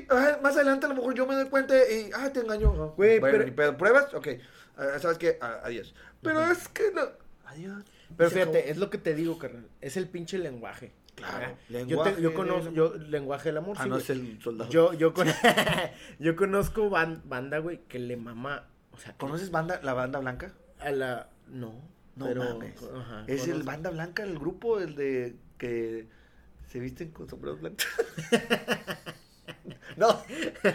güey. 0.00 0.40
Más 0.42 0.54
adelante 0.56 0.86
a 0.86 0.88
lo 0.88 0.94
mejor 0.96 1.14
yo 1.14 1.26
me 1.26 1.34
doy 1.34 1.48
cuenta 1.48 1.74
y, 1.76 2.10
ah, 2.14 2.30
te 2.32 2.40
engañó. 2.40 2.70
Güey, 2.96 3.18
Bueno, 3.20 3.32
pero- 3.38 3.44
ni 3.44 3.50
pedo. 3.52 3.76
¿Pruebas? 3.76 4.12
Ok. 4.14 4.28
Ah, 4.76 4.98
¿Sabes 5.00 5.18
qué? 5.18 5.38
Ah, 5.40 5.60
adiós. 5.64 5.94
Pero 6.22 6.40
es 6.50 6.68
que 6.68 6.90
no. 6.94 7.02
Adiós. 7.46 7.84
Pero 8.16 8.30
fíjate, 8.30 8.58
acabó. 8.58 8.70
es 8.72 8.76
lo 8.78 8.90
que 8.90 8.98
te 8.98 9.14
digo, 9.14 9.38
carnal. 9.38 9.68
Es 9.80 9.96
el 9.96 10.08
pinche 10.08 10.38
lenguaje. 10.38 10.92
Claro, 11.14 11.38
¿verdad? 11.38 11.54
lenguaje 11.68 12.10
yo, 12.10 12.16
te- 12.16 12.22
yo 12.22 12.28
del 12.30 12.36
conozco, 12.36 12.68
amor. 12.68 12.72
yo, 12.74 12.94
lenguaje 12.94 13.48
del 13.50 13.58
amor. 13.58 13.76
Ah, 13.78 13.82
sí, 13.82 13.88
no 13.88 13.94
güey. 13.96 14.02
es 14.04 14.10
el 14.10 14.42
soldado. 14.42 14.70
Yo, 14.70 14.92
yo, 14.94 15.12
con... 15.14 15.28
yo 16.18 16.36
conozco 16.36 16.88
ban- 16.90 17.20
banda, 17.24 17.58
güey, 17.58 17.80
que 17.88 17.98
le 17.98 18.16
mama. 18.16 18.66
O 18.92 18.98
sea, 18.98 19.12
que 19.12 19.18
¿Conoces 19.18 19.50
banda, 19.50 19.80
la 19.82 19.92
banda 19.94 20.18
blanca? 20.20 20.52
a 20.80 20.90
la. 20.90 21.28
No. 21.48 21.74
No 22.16 22.26
pero, 22.26 22.44
mames. 22.44 22.74
ajá, 22.94 23.24
es 23.26 23.48
el 23.48 23.62
banda 23.62 23.88
blanca, 23.90 24.22
el 24.22 24.38
grupo, 24.38 24.78
el 24.80 24.94
de 24.96 25.34
que 25.56 26.06
se 26.68 26.78
visten 26.78 27.10
con 27.10 27.26
sombreros 27.28 27.60
blancos. 27.60 27.86
no, 29.96 30.22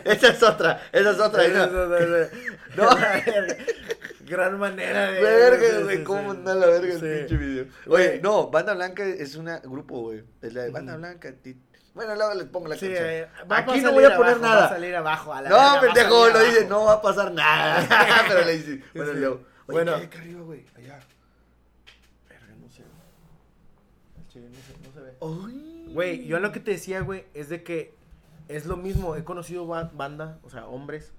esa 0.05 0.27
es 0.29 0.43
otra, 0.43 0.87
esa 0.91 1.11
es 1.11 1.19
otra. 1.19 1.47
No. 1.47 1.67
No. 2.75 2.95
Verga. 2.95 3.55
Gran 4.27 4.59
manera 4.59 5.09
de. 5.11 5.21
Verga, 5.21 5.79
güey, 5.83 6.03
cómo 6.03 6.31
anda 6.31 6.53
la 6.53 6.67
verga 6.67 6.93
el 6.93 6.99
pinche 6.99 7.37
video. 7.37 7.65
Oye, 7.87 8.19
no, 8.21 8.49
Banda 8.49 8.73
Blanca 8.73 9.03
es 9.05 9.35
un 9.35 9.49
grupo, 9.63 10.01
güey. 10.01 10.23
Es 10.41 10.53
la 10.53 10.63
de 10.63 10.69
Banda. 10.71 10.97
Blanca. 10.97 11.33
Bueno, 11.93 12.13
luego 12.15 12.33
les 12.35 12.45
pongo 12.47 12.67
la 12.67 12.75
Sí, 12.75 12.87
canción. 12.87 13.05
eh, 13.09 13.27
Aquí 13.49 13.81
no 13.81 13.93
voy 13.93 14.03
a 14.03 14.15
poner 14.15 14.33
abajo, 14.35 14.41
Va 14.43 14.51
a 14.51 14.55
nada. 14.55 14.69
salir 14.69 14.95
abajo. 14.95 15.33
A 15.33 15.41
la 15.41 15.49
No, 15.49 15.81
pendejo, 15.81 16.29
lo 16.29 16.39
dice, 16.43 16.65
no 16.65 16.83
va 16.85 16.93
a 16.93 17.01
pasar 17.01 17.31
nada. 17.31 18.25
Pero 18.27 18.45
le 18.45 18.57
dice, 18.57 18.83
bueno, 18.93 19.13
yo. 19.13 19.41
Bueno. 19.65 19.93
¿qué 19.93 19.97
hay 20.01 20.05
acá 20.05 20.19
arriba, 20.19 20.41
güey? 20.41 20.65
Allá. 20.75 20.99
Verga, 22.29 22.45
no 22.61 22.69
sé. 22.69 22.83
El 24.19 24.27
chile 24.27 24.49
no 24.51 24.59
se, 24.61 24.87
no 24.87 24.93
se 24.93 24.99
ve. 24.99 25.93
Güey, 25.93 26.27
yo 26.27 26.37
lo 26.39 26.51
que 26.51 26.59
te 26.59 26.71
decía, 26.71 26.99
güey, 26.99 27.25
es 27.33 27.49
de 27.49 27.63
que 27.63 27.95
es 28.47 28.65
lo 28.65 28.77
mismo. 28.77 29.15
He 29.15 29.23
conocido 29.23 29.65
ba- 29.67 29.91
banda, 29.93 30.39
o 30.43 30.49
sea, 30.49 30.65
hombres, 30.67 31.11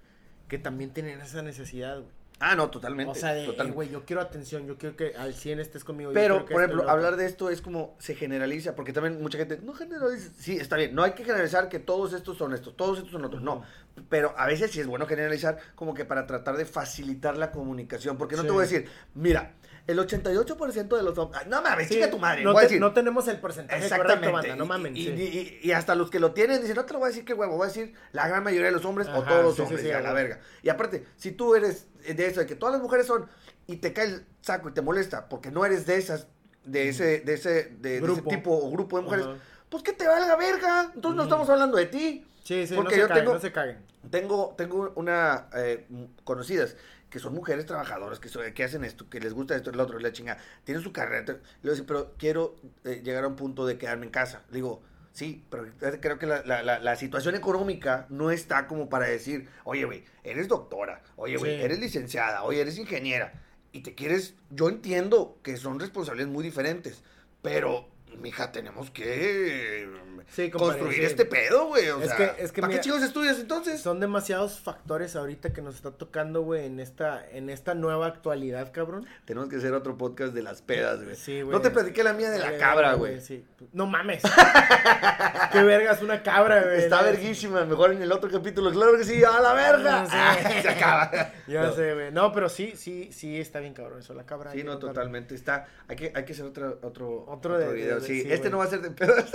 que 0.48 0.58
también 0.58 0.90
tienen 0.92 1.20
esa 1.20 1.42
necesidad, 1.42 1.96
güey. 2.00 2.18
Ah, 2.40 2.54
no, 2.54 2.70
totalmente. 2.70 3.10
O 3.10 3.14
sea, 3.16 3.34
de, 3.34 3.46
eh, 3.46 3.70
güey, 3.72 3.90
yo 3.90 4.04
quiero 4.04 4.22
atención, 4.22 4.64
yo 4.68 4.78
quiero 4.78 4.94
que 4.94 5.12
al 5.16 5.34
100 5.34 5.58
estés 5.58 5.82
conmigo. 5.82 6.12
Pero, 6.14 6.44
por 6.46 6.62
ejemplo, 6.62 6.88
hablar 6.88 7.16
de 7.16 7.26
esto 7.26 7.50
es 7.50 7.60
como 7.60 7.96
se 7.98 8.14
generaliza, 8.14 8.76
porque 8.76 8.92
también 8.92 9.20
mucha 9.20 9.38
gente, 9.38 9.58
no 9.60 9.72
generaliza, 9.74 10.30
sí, 10.38 10.56
está 10.56 10.76
bien, 10.76 10.94
no 10.94 11.02
hay 11.02 11.12
que 11.14 11.24
generalizar 11.24 11.68
que 11.68 11.80
todos 11.80 12.12
estos 12.12 12.38
son 12.38 12.54
estos, 12.54 12.76
todos 12.76 12.98
estos 12.98 13.10
son 13.10 13.24
otros, 13.24 13.42
no, 13.42 13.64
pero 14.08 14.34
a 14.38 14.46
veces 14.46 14.70
sí 14.70 14.78
es 14.78 14.86
bueno 14.86 15.04
generalizar 15.06 15.58
como 15.74 15.94
que 15.94 16.04
para 16.04 16.28
tratar 16.28 16.56
de 16.56 16.64
facilitar 16.64 17.36
la 17.36 17.50
comunicación, 17.50 18.16
porque 18.16 18.36
no 18.36 18.42
Sí. 18.42 18.46
te 18.46 18.52
voy 18.52 18.60
a 18.64 18.68
decir, 18.68 18.88
mira, 19.14 19.54
el 19.89 19.99
88% 19.99 20.97
de 20.97 21.03
los 21.03 21.18
hombres, 21.18 21.47
no 21.49 21.61
mames, 21.62 21.89
Sí, 21.89 21.95
chica 21.95 22.11
tu 22.11 22.18
madre, 22.18 22.45
no, 22.45 22.55
te- 22.55 22.61
decir, 22.62 22.80
no 22.80 22.93
tenemos 22.93 23.26
el 23.26 23.41
porcentaje 23.41 23.80
correcto, 23.89 24.05
Exactamente. 24.05 24.49
banda, 24.49 24.57
no 24.57 24.66
mamen. 24.66 24.97
y, 24.97 25.05
sí. 25.07 25.11
y- 25.16 25.22
y- 25.64 25.68
y 25.68 25.72
hasta 25.72 25.95
los 25.97 26.11
que 26.11 26.20
lo 26.20 26.32
tienen 26.32 26.61
dicen, 26.61 26.76
no 26.76 26.84
te 26.84 26.93
lo 26.93 26.99
voy 27.01 27.07
a 27.07 27.09
decir 27.09 27.24
que 27.24 27.34
huevo, 27.34 27.57
voy 27.57 27.64
a 27.64 27.68
decir 27.68 27.95
la 28.12 28.28
gran 28.28 28.45
mayoría 28.45 28.66
de 28.66 28.72
los 28.72 28.84
hombres 28.84 29.09
o 29.09 29.22
todos 29.22 29.43
los 29.43 29.57
sí, 29.57 29.62
hombres, 29.62 29.80
sí, 29.80 29.89
ya, 29.89 29.99
a 29.99 30.03
la 30.03 30.12
verga. 30.12 30.41
Y 30.62 30.68
aparte, 30.68 31.05
si 31.16 31.32
tú 31.32 31.55
eres 31.55 31.86
de 32.07 32.26
eso, 32.26 32.41
de 32.41 32.47
que 32.47 32.55
todas 32.55 32.74
las 32.74 32.82
mujeres 32.82 33.07
son, 33.07 33.26
y 33.66 33.76
te 33.76 33.93
cae 33.93 34.05
el 34.07 34.26
saco 34.43 34.68
y 34.68 34.72
te 34.72 34.82
molesta 34.82 35.28
porque 35.28 35.51
no 35.51 35.64
eres 35.64 35.86
de 35.86 35.97
esas, 35.97 36.26
de 36.64 36.91
ese, 36.91 37.20
de 37.20 37.32
ese, 37.34 37.51
de, 37.80 38.01
de 38.01 38.12
ese 38.12 38.22
tipo 38.22 38.53
o 38.53 38.70
grupo 38.70 38.99
de 38.99 39.05
mujeres, 39.05 39.26
Ajá. 39.26 39.36
pues 39.70 39.82
que 39.82 39.93
te 39.95 40.07
valga 40.07 40.36
verga. 40.36 40.93
Entonces 40.95 41.16
no 41.16 41.22
estamos 41.22 41.49
hablando 41.49 41.76
de 41.78 41.86
ti. 41.86 42.26
Sí, 42.45 42.66
sí, 42.66 42.74
porque 42.74 42.91
no 42.91 42.91
se 42.95 42.99
yo 43.01 43.09
caguen, 43.09 43.24
tengo- 43.24 43.34
no 43.34 43.41
se 43.41 43.53
caguen. 43.53 43.78
Tengo, 44.11 44.55
tengo 44.57 44.93
una 44.97 45.49
eh, 45.55 45.86
conocidas 46.24 46.76
que 47.11 47.18
son 47.18 47.34
mujeres 47.34 47.64
trabajadoras, 47.66 48.20
que, 48.20 48.28
que 48.54 48.64
hacen 48.64 48.84
esto, 48.84 49.09
que 49.09 49.20
les 49.20 49.32
gusta 49.32 49.56
esto, 49.56 49.70
el 49.70 49.80
otro, 49.80 49.98
la 49.98 50.12
chinga, 50.12 50.36
tienen 50.64 50.82
su 50.82 50.92
carrera. 50.92 51.24
te- 51.24 51.40
Le 51.62 51.72
digo, 51.72 51.86
pero 51.86 52.14
quiero 52.18 52.56
eh, 52.84 53.00
llegar 53.04 53.24
a 53.24 53.28
un 53.28 53.36
punto 53.36 53.66
de 53.66 53.78
quedarme 53.78 54.06
en 54.06 54.12
casa. 54.12 54.42
Le 54.50 54.56
digo, 54.56 54.82
sí, 55.12 55.44
pero 55.50 55.66
creo 56.00 56.18
que 56.18 56.26
la, 56.26 56.42
la- 56.44 56.62
la- 56.62 56.78
la 56.78 56.96
situación 56.96 57.34
económica 57.34 58.06
no 58.11 58.30
está 58.30 58.66
como 58.66 58.88
para 58.88 59.06
decir, 59.06 59.48
oye, 59.64 59.84
güey, 59.84 60.04
eres 60.22 60.48
doctora, 60.48 61.02
oye, 61.16 61.36
güey, 61.36 61.56
Sí. 61.56 61.62
eres 61.62 61.78
licenciada, 61.80 62.42
oye, 62.44 62.61
eres 62.61 62.78
ingeniera, 62.78 63.32
y 63.72 63.80
te 63.82 63.94
quieres, 63.94 64.34
yo 64.50 64.68
entiendo 64.68 65.38
que 65.42 65.56
son 65.56 65.80
responsabilidades 65.80 66.32
muy 66.32 66.44
diferentes, 66.44 67.02
pero, 67.42 67.88
mija, 68.20 68.52
tenemos 68.52 68.90
que 68.90 69.88
Sí, 70.30 70.50
construir 70.50 71.02
este 71.04 71.24
pedo, 71.24 71.66
güey. 71.66 71.88
O 71.90 72.00
Es 72.00 72.08
sea, 72.10 72.16
que- 72.36 72.42
es 72.44 72.52
que 72.52 72.60
¿para 72.60 72.72
qué 72.74 72.80
chicos 72.80 73.02
estudias 73.02 73.38
entonces? 73.40 73.80
Son 73.80 73.98
demasiados 73.98 74.58
factores 74.60 75.16
ahorita 75.16 75.52
que 75.52 75.62
nos 75.62 75.74
está 75.76 75.90
tocando, 75.90 76.42
güey, 76.42 76.66
en 76.66 76.78
esta, 76.80 77.24
en 77.30 77.50
esta 77.50 77.74
nueva 77.74 78.06
actualidad, 78.06 78.70
cabrón. 78.72 79.06
Tenemos 79.24 79.48
que 79.48 79.56
hacer 79.56 79.72
otro 79.74 79.96
podcast 79.98 80.34
de 80.34 80.42
las 80.42 80.62
pedas, 80.62 81.02
güey. 81.02 81.16
Sí, 81.16 81.40
güey. 81.42 81.56
no 81.56 81.60
te 81.62 81.70
platiqué 81.70 82.04
la 82.04 82.12
mía 82.12 82.30
de 82.30 82.38
la 82.38 82.44
Vale, 82.46 82.58
cabra, 82.58 82.92
güey. 82.94 83.20
Sí. 83.20 83.44
No 83.72 83.86
mames. 83.86 84.22
Qué 85.52 85.62
verga 85.62 85.92
es 85.92 86.02
una 86.02 86.22
cabra, 86.22 86.62
güey. 86.62 86.78
Está 86.78 87.02
verguísima, 87.02 87.64
mejor 87.64 87.92
en 87.92 88.02
el 88.02 88.12
otro 88.12 88.30
capítulo. 88.30 88.70
Claro 88.70 88.96
que 88.96 89.04
sí, 89.04 89.22
a 89.24 89.40
la 89.40 89.54
verga. 89.54 90.02
No 90.02 90.06
sé. 90.10 90.16
Ah, 90.16 90.36
se 90.62 90.68
acaba. 90.68 91.10
Ya 91.48 91.62
No. 91.62 91.72
sé, 91.72 91.94
güey. 91.94 92.12
No, 92.12 92.30
pero 92.30 92.50
sí, 92.50 92.74
sí, 92.76 93.08
sí 93.10 93.40
está 93.40 93.60
bien 93.60 93.72
cabrón 93.72 94.00
eso, 94.00 94.12
la 94.12 94.26
cabra. 94.26 94.52
Sí, 94.52 94.62
no, 94.64 94.78
totalmente. 94.78 95.34
Está, 95.34 95.66
hay 95.88 95.96
que, 95.96 96.12
hay 96.14 96.24
que 96.26 96.34
hacer 96.34 96.44
otro, 96.44 96.78
otro, 96.82 97.24
Otro 97.26 97.58
de- 97.58 97.72
video. 97.72 98.00
de- 98.00 98.06
sí, 98.06 98.20
sí, 98.22 98.30
este 98.30 98.50
no 98.50 98.58
va 98.58 98.64
a 98.64 98.68
ser 98.68 98.82
de 98.82 98.90
pedas. 98.90 99.32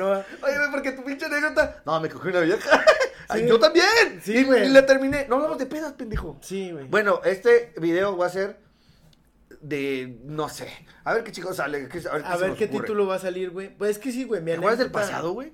No. 0.00 0.10
Oye, 0.46 0.56
güey, 0.58 0.70
porque 0.70 0.92
tu 0.92 1.04
pinche 1.04 1.26
anécdota. 1.26 1.82
No, 1.86 2.00
me 2.00 2.08
cogí 2.08 2.28
una 2.28 2.40
vieja. 2.40 2.84
Sí. 3.32 3.46
yo 3.46 3.60
también. 3.60 3.86
Sí, 4.20 4.38
y, 4.38 4.42
güey. 4.42 4.66
y 4.66 4.70
la 4.70 4.84
terminé. 4.84 5.26
No 5.28 5.36
hablamos 5.36 5.56
de 5.56 5.66
pedas, 5.66 5.92
pendejo. 5.92 6.36
Sí, 6.42 6.72
güey. 6.72 6.88
Bueno, 6.88 7.20
este 7.24 7.72
video 7.80 8.16
va 8.16 8.26
a 8.26 8.28
ser 8.28 8.58
de, 9.60 10.18
no 10.24 10.48
sé. 10.48 10.68
A 11.04 11.14
ver 11.14 11.22
qué 11.22 11.30
chicos 11.30 11.54
sale. 11.56 11.88
qué- 11.88 12.00
A 12.08 12.12
ver, 12.14 12.24
a 12.24 12.36
se 12.36 12.42
ver 12.42 12.54
qué 12.56 12.66
título 12.66 13.06
va 13.06 13.14
a 13.14 13.18
salir, 13.20 13.50
güey. 13.50 13.68
Pues 13.76 13.92
es 13.92 13.98
que 13.98 14.10
sí, 14.10 14.24
güey. 14.24 14.44
¿Te 14.44 14.54
acuerdas 14.54 14.80
del 14.80 14.90
pasado, 14.90 15.30
güey? 15.32 15.52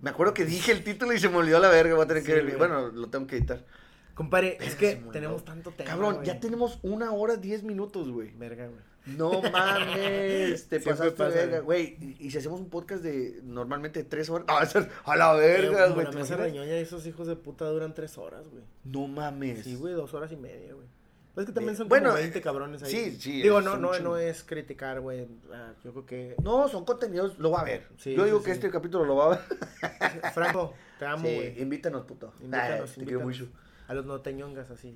Me 0.00 0.08
acuerdo 0.08 0.32
que 0.32 0.46
dije 0.46 0.72
el 0.72 0.82
título 0.82 1.12
y 1.12 1.18
se 1.18 1.28
me 1.28 1.36
olvidó 1.36 1.58
la 1.58 1.68
verga. 1.68 1.94
Voy 1.96 2.04
a 2.04 2.08
tener 2.08 2.22
Sí, 2.22 2.28
que 2.28 2.34
ver. 2.36 2.44
güey. 2.44 2.56
Bueno, 2.56 2.88
lo 2.88 3.10
tengo 3.10 3.26
que 3.26 3.36
editar. 3.36 3.62
Compadre, 4.14 4.52
Verga, 4.58 4.64
es 4.66 4.74
que 4.76 5.02
tenemos 5.12 5.44
tanto 5.44 5.72
tema. 5.72 5.90
Cabrón, 5.90 6.14
güey. 6.14 6.26
ya 6.26 6.40
tenemos 6.40 6.78
una 6.82 7.12
hora 7.12 7.36
diez 7.36 7.62
minutos, 7.62 8.10
güey. 8.10 8.30
Verga, 8.38 8.68
güey. 8.68 8.80
No 9.16 9.42
mames, 9.42 10.68
te 10.68 10.80
Siempre 10.80 10.92
pasaste 10.92 11.10
pasa, 11.12 11.36
verga, 11.36 11.60
güey. 11.60 11.96
Y, 12.18 12.30
si 12.30 12.38
hacemos 12.38 12.60
un 12.60 12.68
podcast 12.68 13.02
de 13.02 13.40
normalmente 13.42 14.04
tres 14.04 14.30
horas. 14.30 14.46
No, 14.48 14.86
a 15.04 15.16
la 15.16 15.32
verga, 15.34 15.88
güey. 15.88 16.10
¿te 16.10 16.16
mesa 16.16 16.36
reñoña 16.36 16.76
esos 16.76 17.06
hijos 17.06 17.26
de 17.26 17.36
puta 17.36 17.66
duran 17.66 17.94
tres 17.94 18.18
horas, 18.18 18.48
güey. 18.48 18.62
No 18.84 19.06
mames. 19.08 19.64
Sí, 19.64 19.76
güey, 19.76 19.94
dos 19.94 20.14
horas 20.14 20.32
y 20.32 20.36
media, 20.36 20.74
güey. 20.74 20.86
Pues 21.34 21.44
es 21.44 21.50
que 21.50 21.54
también 21.54 21.76
son 21.76 21.88
bueno, 21.88 22.08
como 22.08 22.20
20 22.20 22.38
eh, 22.38 22.42
cabrones 22.42 22.82
ahí. 22.82 22.90
sí, 22.90 23.16
sí, 23.20 23.42
Digo, 23.42 23.60
no, 23.60 23.76
no, 23.76 23.96
no 24.00 24.16
es 24.16 24.42
criticar, 24.42 25.00
güey. 25.00 25.28
Ah, 25.52 25.72
yo 25.84 25.92
creo 25.92 26.06
que. 26.06 26.36
No, 26.42 26.68
son 26.68 26.84
contenidos, 26.84 27.38
lo 27.38 27.52
va 27.52 27.60
a 27.60 27.64
ver. 27.64 27.86
Sí, 27.98 28.14
Yo 28.14 28.24
digo 28.24 28.40
sí, 28.40 28.46
que 28.46 28.50
sí. 28.50 28.56
este 28.56 28.70
capítulo 28.70 29.04
lo 29.04 29.16
va 29.16 29.26
a 29.26 29.28
ver. 29.28 30.32
Franco, 30.34 30.74
te 30.98 31.04
amo, 31.06 31.22
güey. 31.22 31.60
invítanos, 31.62 32.04
puto. 32.04 32.32
Invítanos, 32.40 32.90
Ay, 32.90 32.98
te 32.98 33.04
quiero 33.04 33.20
invítanos. 33.20 33.48
mucho. 33.48 33.69
A 33.90 33.94
los 33.94 34.06
norteñongas, 34.06 34.70
así. 34.70 34.94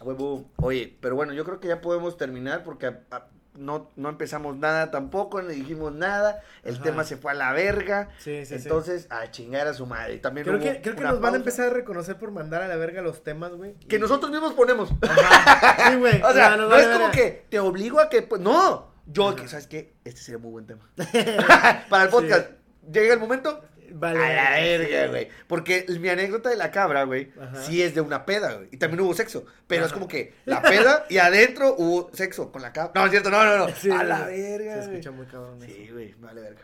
A 0.00 0.04
huevo. 0.04 0.50
Oye, 0.56 0.96
pero 1.00 1.14
bueno, 1.14 1.32
yo 1.34 1.44
creo 1.44 1.60
que 1.60 1.68
ya 1.68 1.80
podemos 1.80 2.16
terminar 2.16 2.64
porque 2.64 2.86
a- 2.86 3.00
a- 3.12 3.28
no, 3.54 3.90
no 3.94 4.08
empezamos 4.08 4.56
nada 4.56 4.90
tampoco, 4.90 5.40
no 5.40 5.48
dijimos 5.50 5.92
nada. 5.92 6.40
El 6.64 6.74
Ajá. 6.74 6.82
tema 6.84 7.04
se 7.04 7.16
fue 7.16 7.30
a 7.30 7.34
la 7.34 7.52
verga. 7.52 8.08
Sí, 8.18 8.44
sí, 8.44 8.46
sí. 8.46 8.54
Entonces, 8.56 9.06
a 9.10 9.30
chingar 9.30 9.68
a 9.68 9.74
su 9.74 9.86
madre. 9.86 10.14
Y 10.14 10.18
también 10.18 10.46
Creo 10.48 10.58
que, 10.58 10.80
creo 10.80 10.96
que 10.96 11.02
nos 11.02 11.12
van 11.14 11.18
a 11.18 11.22
pausa 11.22 11.36
empezar 11.36 11.66
a 11.66 11.70
reconocer 11.70 12.16
por 12.18 12.32
mandar 12.32 12.62
a 12.62 12.66
la 12.68 12.74
verga 12.76 13.02
los 13.02 13.22
temas, 13.22 13.52
güey. 13.52 13.74
Que 13.74 13.98
nosotros 14.00 14.30
mismos 14.32 14.52
ponemos. 14.54 14.90
Ajá. 15.02 15.90
Sí, 15.92 15.96
güey. 15.98 16.20
O 16.24 16.32
sea, 16.32 16.50
nos 16.56 16.58
no 16.60 16.68
vale 16.70 16.82
es 16.82 16.88
como 16.88 16.98
verga. 17.08 17.12
que 17.12 17.46
te 17.48 17.58
obligo 17.60 18.00
a 18.00 18.08
que. 18.08 18.22
pues, 18.22 18.40
no. 18.40 18.92
Yo, 19.06 19.34
que, 19.36 19.46
¿sabes 19.48 19.66
qué? 19.68 19.94
Este 20.04 20.20
sería 20.20 20.38
muy 20.38 20.50
buen 20.50 20.66
tema. 20.66 20.90
Para 21.88 22.04
el 22.04 22.10
podcast. 22.10 22.50
Llega 22.92 23.14
el 23.14 23.20
momento. 23.20 23.62
Vale. 23.92 24.18
a 24.24 24.34
la 24.34 24.50
verga, 24.60 25.06
güey. 25.08 25.28
Porque 25.46 25.86
mi 26.00 26.08
anécdota 26.08 26.48
de 26.50 26.56
la 26.56 26.70
cabra, 26.70 27.04
güey, 27.04 27.32
Ajá. 27.40 27.62
sí 27.62 27.82
es 27.82 27.94
de 27.94 28.00
una 28.00 28.24
peda, 28.26 28.54
güey. 28.54 28.68
Y 28.72 28.76
también 28.76 29.00
hubo 29.00 29.14
sexo. 29.14 29.44
Pero 29.66 29.86
es 29.86 29.92
como 29.92 30.08
que 30.08 30.34
la 30.44 30.62
peda 30.62 31.06
y 31.08 31.18
adentro 31.18 31.74
hubo 31.78 32.10
sexo 32.14 32.50
con 32.52 32.62
la 32.62 32.72
cabra. 32.72 32.92
No, 32.94 33.04
es 33.04 33.10
cierto, 33.10 33.30
no, 33.30 33.44
no, 33.44 33.56
no. 33.66 33.68
Sí, 33.74 33.90
a 33.90 34.02
la 34.04 34.26
verga, 34.26 34.74
Se 34.82 34.90
escucha 34.90 35.10
muy 35.10 35.26
cabrón. 35.26 35.62
eso. 35.62 35.72
Sí, 35.74 35.88
güey, 35.92 36.14
vale 36.18 36.40
verga. 36.40 36.60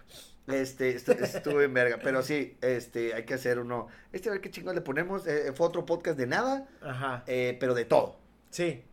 Este, 0.46 0.94
estu- 0.96 1.18
estuvo 1.22 1.62
en 1.62 1.72
verga, 1.72 1.98
pero 2.02 2.22
sí, 2.22 2.59
este, 2.60 3.14
hay 3.14 3.24
que 3.24 3.32
hacer 3.34 3.59
uno. 3.59 3.86
Este, 4.12 4.28
a 4.28 4.32
ver 4.32 4.40
qué 4.42 4.51
chingos 4.51 4.74
le 4.74 4.82
ponemos. 4.82 5.26
Eh, 5.26 5.52
fue 5.55 5.66
otro 5.66 5.86
podcast 5.86 6.18
de 6.18 6.26
nada, 6.26 6.68
Ajá. 6.82 7.24
eh, 7.26 7.56
pero 7.59 7.72
de 7.74 7.86
todo. 7.86 8.18
Sí. 8.51 8.84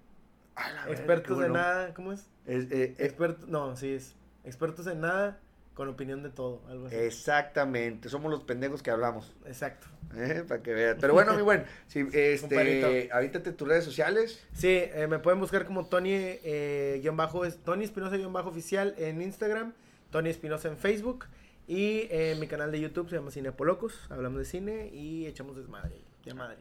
A 0.55 0.71
la 0.71 0.85
Expertos 0.91 1.39
de 1.39 1.49
nada. 1.49 1.93
¿Cómo 1.93 2.13
es? 2.13 2.21
Es- 2.45 2.65
eh, 2.65 2.67
eh, 2.71 2.95
Expertos. 2.99 3.49
No, 3.49 3.75
sí 3.75 3.93
es. 3.93 4.15
Expertos 4.45 4.87
en 4.87 5.01
nada 5.01 5.39
con 5.73 5.87
opinión 5.87 6.23
de 6.23 6.29
todo. 6.29 6.61
Algo 6.67 6.87
así. 6.87 6.95
exactamente, 6.95 8.09
somos 8.09 8.31
los 8.31 8.43
pendejos 8.43 8.81
que 8.83 8.91
hablamos. 8.91 9.33
Exacto. 9.45 9.87
eh, 10.15 10.43
para 10.47 10.61
que 10.61 10.73
vean. 10.73 10.97
Pero 10.99 11.13
bueno, 11.13 11.33
mi 11.33 11.41
buen, 11.41 11.65
sí, 11.87 12.05
este, 12.13 13.09
avítate 13.11 13.51
tus 13.51 13.67
redes 13.67 13.83
sociales. 13.83 14.45
Sí, 14.53 14.67
eh, 14.69 15.07
me 15.09 15.19
pueden 15.19 15.39
buscar 15.39 15.65
como 15.65 15.85
Tony, 15.85 16.11
eh, 16.13 16.99
guion 17.01 17.17
bajo, 17.17 17.45
es 17.45 17.57
Tony 17.57 17.83
Espinosa 17.83 18.17
guion 18.17 18.33
bajo 18.33 18.49
oficial 18.49 18.93
en 18.97 19.21
Instagram, 19.21 19.73
Tony 20.11 20.29
Espinosa 20.29 20.67
en 20.67 20.77
Facebook 20.77 21.25
y 21.67 22.07
eh, 22.09 22.35
mi 22.39 22.47
canal 22.47 22.71
de 22.71 22.81
YouTube 22.81 23.09
se 23.09 23.15
llama 23.15 23.31
Cine 23.31 23.49
Apolocos, 23.49 24.07
hablamos 24.09 24.39
de 24.39 24.45
cine 24.45 24.89
y 24.91 25.25
echamos 25.27 25.55
desmadre, 25.55 26.01
de 26.25 26.33
madre, 26.33 26.57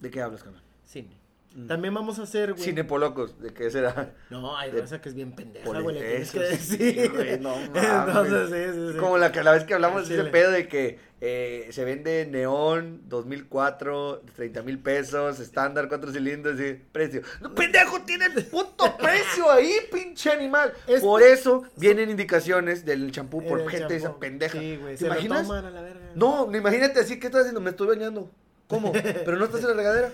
¿De 0.00 0.10
qué 0.10 0.20
hablas, 0.20 0.42
canal? 0.42 0.62
cine. 0.84 1.25
También 1.68 1.94
vamos 1.94 2.18
a 2.18 2.24
hacer, 2.24 2.52
güey. 2.52 2.62
Cinepolocos, 2.64 3.40
¿de 3.40 3.52
qué 3.54 3.70
será? 3.70 4.12
No, 4.30 4.56
hay 4.56 4.70
De- 4.70 4.82
raza 4.82 5.00
que 5.00 5.08
es 5.08 5.14
bien 5.14 5.32
pendeja, 5.32 5.68
güey. 5.80 5.96
Tienes 5.98 6.30
que 6.30 6.38
decir. 6.40 7.12
güey, 7.12 7.40
no 7.40 7.54
Entonces, 7.74 8.50
mames. 8.50 8.72
sí, 8.74 8.80
sí, 8.80 8.92
sí. 8.92 8.98
Como 8.98 9.16
la, 9.18 9.32
que 9.32 9.42
la 9.42 9.52
vez 9.52 9.64
que 9.64 9.74
hablamos 9.74 10.08
de 10.08 10.14
ese 10.20 10.24
pedo 10.30 10.50
de 10.50 10.68
que 10.68 10.98
eh, 11.22 11.68
se 11.72 11.84
vende 11.84 12.26
neón 12.26 13.00
2004, 13.08 14.22
30 14.34 14.62
mil 14.62 14.78
pesos, 14.78 15.40
estándar, 15.40 15.88
cuatro 15.88 16.12
cilindros 16.12 16.60
y 16.60 16.74
precio. 16.74 17.22
No, 17.40 17.54
pendejo, 17.54 18.02
tiene 18.02 18.26
el 18.26 18.44
puto 18.46 18.96
precio 18.98 19.50
ahí, 19.50 19.72
pinche 19.92 20.30
animal. 20.30 20.72
Este- 20.86 21.00
Por 21.00 21.22
eso 21.22 21.64
vienen 21.76 22.10
indicaciones 22.10 22.84
del 22.84 23.10
champú 23.12 23.42
por 23.42 23.66
gente 23.70 23.96
esa 23.96 24.06
champú. 24.08 24.20
pendeja. 24.20 24.58
Sí, 24.58 24.76
güey. 24.76 24.92
¿Te 24.94 24.98
Se 24.98 25.06
lo 25.06 25.12
imaginas? 25.14 25.42
toman 25.46 25.64
a 25.64 25.70
la 25.70 25.80
verga. 25.82 26.00
No, 26.14 26.54
imagínate 26.54 27.00
así, 27.00 27.18
¿qué 27.18 27.26
estás 27.26 27.40
haciendo? 27.42 27.60
Me 27.60 27.70
estoy 27.70 27.86
bañando. 27.88 28.30
¿Cómo? 28.68 28.92
¿Pero 29.24 29.36
no 29.36 29.44
estás 29.44 29.60
en 29.62 29.68
la 29.68 29.74
regadera? 29.74 30.12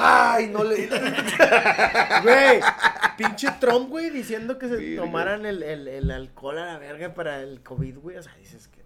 Ay, 0.00 0.46
no 0.48 0.64
le... 0.64 0.88
Güey, 2.22 2.60
pinche 3.16 3.48
Trump, 3.60 3.88
güey, 3.90 4.10
diciendo 4.10 4.58
que 4.58 4.68
se 4.68 4.96
tomaran 4.96 5.46
el, 5.46 5.62
el, 5.62 5.88
el 5.88 6.10
alcohol 6.10 6.58
a 6.58 6.66
la 6.66 6.78
verga 6.78 7.14
para 7.14 7.42
el 7.42 7.60
COVID, 7.62 7.98
güey. 7.98 8.16
O 8.16 8.22
sea, 8.22 8.34
dices 8.36 8.68
que. 8.68 8.78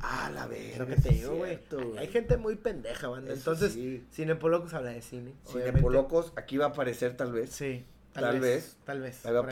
Ah, 0.00 0.30
la 0.34 0.46
verga. 0.46 0.78
lo 0.78 0.86
que 0.86 0.96
te 0.96 1.10
digo, 1.10 1.36
güey. 1.36 1.58
Hay- 1.98 2.08
gente 2.08 2.36
muy 2.36 2.56
pendeja, 2.56 3.08
banda. 3.08 3.32
Entonces, 3.32 3.72
sí. 3.72 4.04
Cinepolocos 4.12 4.72
habla 4.74 4.90
de 4.90 5.02
cine. 5.02 5.34
obviamente. 5.44 5.70
Cinepolocos, 5.72 6.32
aquí 6.36 6.56
va 6.56 6.66
a 6.66 6.68
aparecer 6.68 7.16
tal 7.16 7.32
vez. 7.32 7.50
Sí. 7.50 7.84
Tal 8.12 8.40
vez. 8.40 8.76
Tal 8.84 9.00
vez. 9.00 9.24
Ahí 9.24 9.32
va 9.32 9.40
a 9.40 9.42
ahí. 9.42 9.48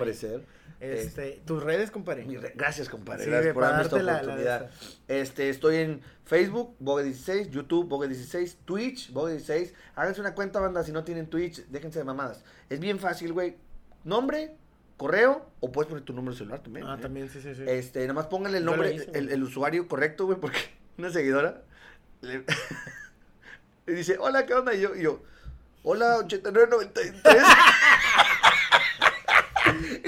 Este, 0.80 1.42
tus 1.44 1.62
redes, 1.62 1.90
compadre. 1.90 2.24
Re- 2.24 2.52
Gracias, 2.54 2.88
compadre. 2.88 3.24
Sí, 3.24 3.30
Gracias 3.30 3.52
por 3.52 3.64
darme 3.64 3.82
esta 3.82 3.96
la- 3.96 4.02
la 4.02 4.18
oportunidad. 4.18 4.70
este, 5.08 5.48
estoy 5.48 5.76
en 5.76 6.02
Facebook, 6.24 6.76
Bogue16, 6.80 7.50
YouTube, 7.50 7.88
Bogue16, 7.88 8.56
Twitch, 8.64 9.12
Bogue16. 9.12 9.72
Háganse 9.96 10.20
una 10.20 10.34
cuenta, 10.34 10.60
banda. 10.60 10.84
Si 10.84 10.92
no 10.92 11.02
tienen 11.02 11.26
Twitch, 11.26 11.66
déjense 11.66 11.98
de 11.98 12.04
mamadas. 12.04 12.44
Es 12.68 12.78
bien 12.78 12.98
fácil, 13.00 13.32
güey. 13.32 13.56
Nombre, 14.04 14.54
correo, 14.96 15.50
o 15.60 15.72
puedes 15.72 15.88
poner 15.88 16.04
tu 16.04 16.12
número 16.12 16.32
de 16.32 16.38
celular 16.38 16.60
también. 16.60 16.86
Ah, 16.86 16.96
¿eh? 16.96 17.02
también, 17.02 17.28
sí, 17.28 17.40
sí, 17.40 17.54
sí. 17.54 17.64
Este, 17.66 18.00
nada 18.02 18.14
más 18.14 18.26
pónganle 18.26 18.58
el 18.58 18.64
nombre, 18.64 18.92
hice, 18.94 19.10
el, 19.14 19.42
usuario 19.42 19.88
correcto, 19.88 20.26
güey, 20.26 20.38
porque 20.38 20.58
una 20.98 21.10
seguidora 21.10 21.62
le, 22.20 22.44
le 23.86 23.92
dice, 23.92 24.16
hola, 24.18 24.46
¿qué 24.46 24.54
onda? 24.54 24.74
Y 24.74 24.80
yo, 24.80 24.94
y 24.94 25.02
yo 25.02 25.22
hola, 25.82 26.18
8993. 26.18 27.12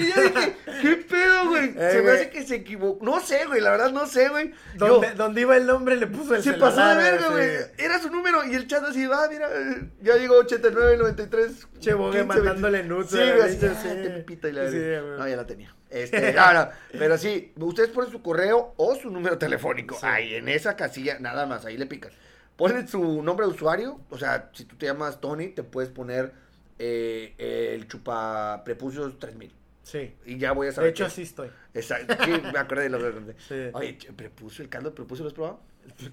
y 0.01 0.13
yo 0.13 0.21
dije, 0.21 0.55
¿qué 0.81 0.95
pedo, 0.97 1.49
güey? 1.49 1.65
Eh, 1.69 1.73
se 1.91 1.95
me 1.97 2.01
güey. 2.01 2.15
hace 2.15 2.29
que 2.29 2.43
se 2.43 2.55
equivocó. 2.55 3.03
No 3.05 3.19
sé, 3.19 3.45
güey, 3.45 3.61
la 3.61 3.71
verdad 3.71 3.91
no 3.91 4.05
sé, 4.07 4.29
güey. 4.29 4.51
Yo, 4.77 4.87
¿Dónde, 4.87 5.11
dónde 5.13 5.41
iba 5.41 5.55
el 5.57 5.65
nombre? 5.65 5.95
Le 5.95 6.07
puso 6.07 6.35
el 6.35 6.43
se 6.43 6.51
celular, 6.51 6.73
pasó 6.75 6.89
de 6.89 6.95
verga, 6.95 7.27
sí. 7.27 7.31
güey. 7.31 7.49
Era 7.77 7.99
su 7.99 8.09
número 8.09 8.45
y 8.45 8.55
el 8.55 8.67
chat 8.67 8.83
así, 8.83 9.05
va, 9.05 9.27
mira, 9.29 9.49
eh, 9.51 9.89
ya 10.01 10.15
llegó 10.17 10.35
8993. 10.37 11.67
Che, 11.79 11.93
Bogue 11.93 12.19
15, 12.21 12.25
mandándole 12.25 12.77
20. 12.83 12.93
nudes, 12.95 13.09
Sí, 13.09 13.17
güey, 13.17 13.41
así, 13.41 13.57
sí. 13.59 13.67
ah, 13.89 14.01
te 14.03 14.09
pipita 14.09 14.49
y 14.49 14.51
la 14.53 14.69
Sí, 14.69 14.77
güey. 14.77 15.19
No, 15.19 15.27
ya 15.27 15.35
la 15.35 15.45
tenía. 15.47 15.75
Este, 15.89 16.33
no, 16.33 16.53
no, 16.53 16.69
pero 16.91 17.17
sí, 17.17 17.53
ustedes 17.57 17.89
ponen 17.89 18.11
su 18.11 18.21
correo 18.21 18.73
o 18.77 18.95
su 18.95 19.09
número 19.09 19.37
telefónico. 19.37 19.95
Sí. 19.99 20.05
Ahí, 20.05 20.35
en 20.35 20.47
esa 20.49 20.75
casilla, 20.75 21.19
nada 21.19 21.45
más, 21.45 21.65
ahí 21.65 21.77
le 21.77 21.85
pican. 21.85 22.11
Ponen 22.55 22.87
su 22.87 23.23
nombre 23.23 23.45
de 23.47 23.53
usuario, 23.53 23.99
o 24.09 24.17
sea, 24.17 24.49
si 24.53 24.65
tú 24.65 24.75
te 24.77 24.85
llamas 24.85 25.19
Tony, 25.19 25.47
te 25.49 25.63
puedes 25.63 25.89
poner 25.89 26.31
eh, 26.79 27.33
el 27.73 27.87
chupa 27.87 28.61
prepucios 28.63 29.17
3000. 29.19 29.51
Sí. 29.83 30.15
Y 30.25 30.37
ya 30.37 30.51
voy 30.51 30.67
a 30.67 30.69
De 30.69 30.75
saber. 30.75 30.89
hecho, 30.91 31.03
que- 31.05 31.07
así 31.07 31.21
estoy. 31.23 31.49
Exacto, 31.73 32.15
sí, 32.23 32.31
me 32.53 32.59
acordé 32.59 32.83
de 32.83 32.89
lo 32.89 32.99
que 32.99 33.35
Sí. 33.47 33.69
Oye, 33.73 33.97
prepucio, 34.15 34.63
el 34.63 34.69
caldo 34.69 34.89
de 34.91 34.95
prepucio, 34.95 35.23
¿lo 35.23 35.29
has 35.29 35.33
probado? 35.33 35.59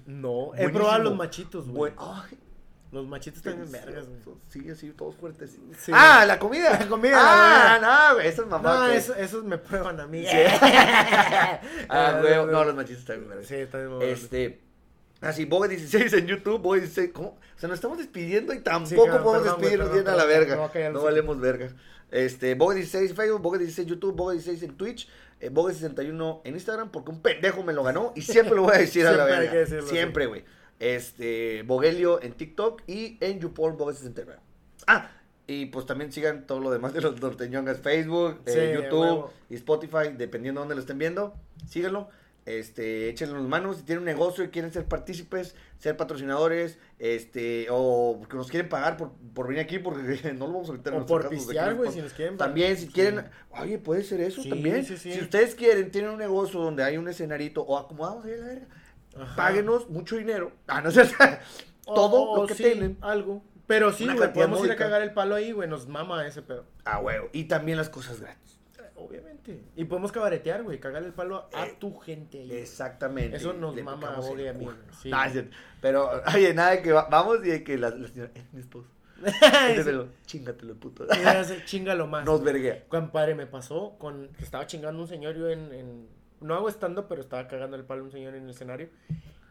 No, 0.07 0.51
he 0.55 0.69
probado 0.69 1.03
los 1.03 1.15
machitos, 1.15 1.67
güey. 1.69 1.93
Los 2.91 3.05
machitos 3.05 3.43
también 3.43 3.71
vergas, 3.71 4.07
güey. 4.07 4.35
Sí, 4.47 4.67
así, 4.71 4.89
todos 4.93 5.15
fuertes. 5.15 5.59
Sí. 5.77 5.91
Ah, 5.93 6.25
la 6.25 6.39
comida. 6.39 6.71
La 6.79 6.87
comida, 6.87 7.17
Ah, 7.19 8.07
no, 8.09 8.15
güey, 8.15 8.27
eso 8.27 8.41
es 8.41 8.47
mamá. 8.47 8.87
No, 8.87 8.91
que- 8.91 9.23
esos 9.23 9.43
me 9.43 9.59
prueban 9.59 9.99
a 9.99 10.07
mí. 10.07 10.25
Sí. 10.25 10.37
ah, 11.89 12.17
güey, 12.21 12.33
no, 12.47 12.63
los 12.63 12.73
machistas 12.75 13.05
también, 13.05 13.31
güey. 13.31 13.45
Sí, 13.45 13.55
bueno. 13.71 14.01
Este. 14.01 14.61
Así, 15.21 15.45
Bogue16 15.45 16.17
en 16.17 16.27
YouTube, 16.27 16.61
Bogue16. 16.61 17.11
¿Cómo? 17.11 17.29
O 17.29 17.59
sea, 17.59 17.67
nos 17.67 17.77
estamos 17.77 17.97
despidiendo 17.97 18.53
y 18.53 18.57
Sí, 18.57 18.63
tampoco 18.63 19.05
podemos 19.05 19.41
perdón, 19.41 19.59
despedirnos 19.59 19.93
bien 19.93 20.07
a 20.07 20.15
la 20.15 20.25
verga. 20.25 20.55
No 20.55 20.91
los 20.91 21.03
valemos 21.03 21.39
verga. 21.39 21.69
Este, 22.11 22.57
Bogue16 22.57 23.09
en 23.09 23.15
Facebook, 23.15 23.41
Bogue16 23.41 23.79
en 23.79 23.85
YouTube, 23.85 24.15
Bogue16 24.15 24.63
en 24.63 24.77
Twitch, 24.77 25.09
eh, 25.41 25.51
Bogue61 25.51 26.41
en 26.43 26.53
Instagram, 26.53 26.89
porque 26.89 27.11
un 27.11 27.21
pendejo 27.21 27.63
me 27.63 27.73
lo 27.73 27.83
ganó 27.83 28.13
y 28.15 28.21
siempre 28.21 28.55
lo 28.55 28.63
voy 28.63 28.75
a 28.75 28.79
decir 28.79 29.05
a 29.05 29.11
la 29.11 29.25
verga. 29.25 29.51
decirlo, 29.51 29.87
siempre, 29.87 30.25
güey. 30.25 30.43
Este, 30.79 31.63
Bogelio 31.63 32.21
en 32.21 32.33
TikTok 32.33 32.83
y 32.87 33.17
en 33.19 33.39
YouPorn 33.39 33.77
Bogue69. 33.77 34.37
Ah, 34.87 35.11
y 35.45 35.65
pues 35.65 35.85
también 35.85 36.11
sigan 36.11 36.45
todo 36.45 36.59
lo 36.59 36.69
demás 36.69 36.93
de 36.93 37.01
los 37.01 37.19
norteñongas, 37.19 37.79
Facebook, 37.79 38.39
eh, 38.45 38.73
Sí, 38.75 38.81
YouTube 38.81 39.31
y 39.49 39.55
Spotify, 39.55 40.13
dependiendo 40.15 40.61
de 40.61 40.63
dónde 40.63 40.75
lo 40.75 40.81
estén 40.81 40.99
viendo, 40.99 41.33
síganlo. 41.67 42.09
Este, 42.45 43.09
échenle 43.09 43.35
las 43.35 43.43
manos, 43.47 43.77
si 43.77 43.83
tienen 43.83 43.99
un 43.99 44.05
negocio 44.05 44.43
y 44.43 44.49
quieren 44.49 44.71
ser 44.73 44.85
partícipes, 44.85 45.55
ser 45.77 45.95
patrocinadores, 45.97 46.79
este, 46.97 47.67
o 47.69 48.21
que 48.27 48.35
nos 48.37 48.49
quieren 48.49 48.67
pagar 48.69 48.97
por, 48.97 49.11
por 49.35 49.47
venir 49.47 49.61
aquí, 49.61 49.77
porque 49.77 50.01
no 50.33 50.47
lo 50.47 50.53
vamos 50.53 50.69
a 50.69 50.73
meter 50.73 50.93
en 50.93 51.01
O 51.01 51.05
por 51.05 51.29
pistear, 51.29 51.75
güey, 51.75 51.91
si 51.91 52.01
nos 52.01 52.13
quieren. 52.13 52.37
también, 52.37 52.75
si 52.75 52.87
Sí. 52.87 52.91
quieren, 52.93 53.25
oye, 53.51 53.77
puede 53.77 54.03
ser 54.03 54.21
eso 54.21 54.41
Sí, 54.41 54.49
también. 54.49 54.83
sí. 54.83 54.97
Si 54.97 55.21
ustedes 55.21 55.53
quieren, 55.53 55.91
tienen 55.91 56.09
un 56.11 56.17
negocio 56.17 56.59
donde 56.59 56.83
hay 56.83 56.97
un 56.97 57.07
escenarito 57.07 57.61
o 57.61 57.77
acomodamos 57.77 58.25
ahí 58.25 58.33
a 58.33 58.37
la 58.37 58.45
verga, 58.47 58.67
páguenos 59.35 59.89
mucho 59.89 60.15
dinero. 60.17 60.51
Ah, 60.67 60.81
no 60.81 60.89
sé, 60.91 61.03
todo 61.85 62.21
O- 62.31 62.41
lo 62.41 62.47
que 62.47 62.55
tienen. 62.55 62.97
Algo. 63.01 63.43
Pero 63.67 63.93
sí, 63.93 64.07
güey, 64.11 64.33
podemos 64.33 64.65
ir 64.65 64.71
a 64.71 64.75
cagar 64.75 65.03
el 65.03 65.13
palo 65.13 65.35
ahí, 65.35 65.51
güey, 65.51 65.69
nos 65.69 65.87
mama 65.87 66.25
ese 66.25 66.41
pedo. 66.41 66.65
Ah, 66.85 66.99
huevo. 66.99 67.29
Y 67.33 67.43
también 67.43 67.77
las 67.77 67.89
cosas 67.89 68.19
gratis. 68.19 68.58
Eh, 68.99 69.05
Obviamente. 69.07 69.63
Y 69.75 69.85
podemos 69.85 70.11
cabaretear, 70.11 70.63
güey, 70.63 70.79
cagarle 70.79 71.07
el 71.09 71.13
palo 71.13 71.47
a 71.53 71.65
Eh, 71.67 71.75
tu 71.79 71.97
gente 71.99 72.39
ahí. 72.39 72.51
Exactamente. 72.51 73.37
Eso 73.37 73.53
nos 73.53 73.75
Le 73.75 73.83
mama 73.83 74.07
a 74.07 74.09
picamos 74.11 74.27
Bogue 74.29 74.43
y 74.43 74.47
el 74.47 74.49
a 74.49 74.53
mí, 74.59 74.69
sí. 75.01 75.09
Nah. 75.09 75.27
Pero, 75.81 76.09
oye, 76.35 76.53
nada 76.53 76.71
de 76.71 76.81
que 76.81 76.91
va- 76.91 77.07
vamos 77.09 77.39
y 77.45 77.49
de 77.49 77.63
que 77.63 77.77
la, 77.77 77.89
la 77.89 78.07
señora, 78.07 78.31
es 78.35 78.53
mi 78.53 78.59
esposo. 78.61 78.87
Chingatelo, 79.67 80.07
chingatelo, 80.25 80.75
puto. 80.75 81.05
Chingalo 81.65 82.07
más. 82.07 82.25
Nos 82.25 82.41
verguea. 82.43 82.85
Compadre, 82.87 83.35
me 83.35 83.47
pasó 83.47 83.95
con. 83.99 84.29
Estaba 84.39 84.65
chingando 84.65 85.01
un 85.01 85.07
señor 85.07 85.35
yo 85.35 85.49
en. 85.49 85.73
en- 85.73 86.07
no 86.41 86.55
hago 86.55 86.69
estando, 86.69 87.07
pero 87.09 87.19
estaba 87.21 87.47
cagando 87.49 87.75
el 87.75 87.83
palo 87.83 88.01
a 88.01 88.05
un 88.05 88.11
señor 88.11 88.33
en 88.35 88.43
el 88.45 88.49
escenario. 88.51 88.87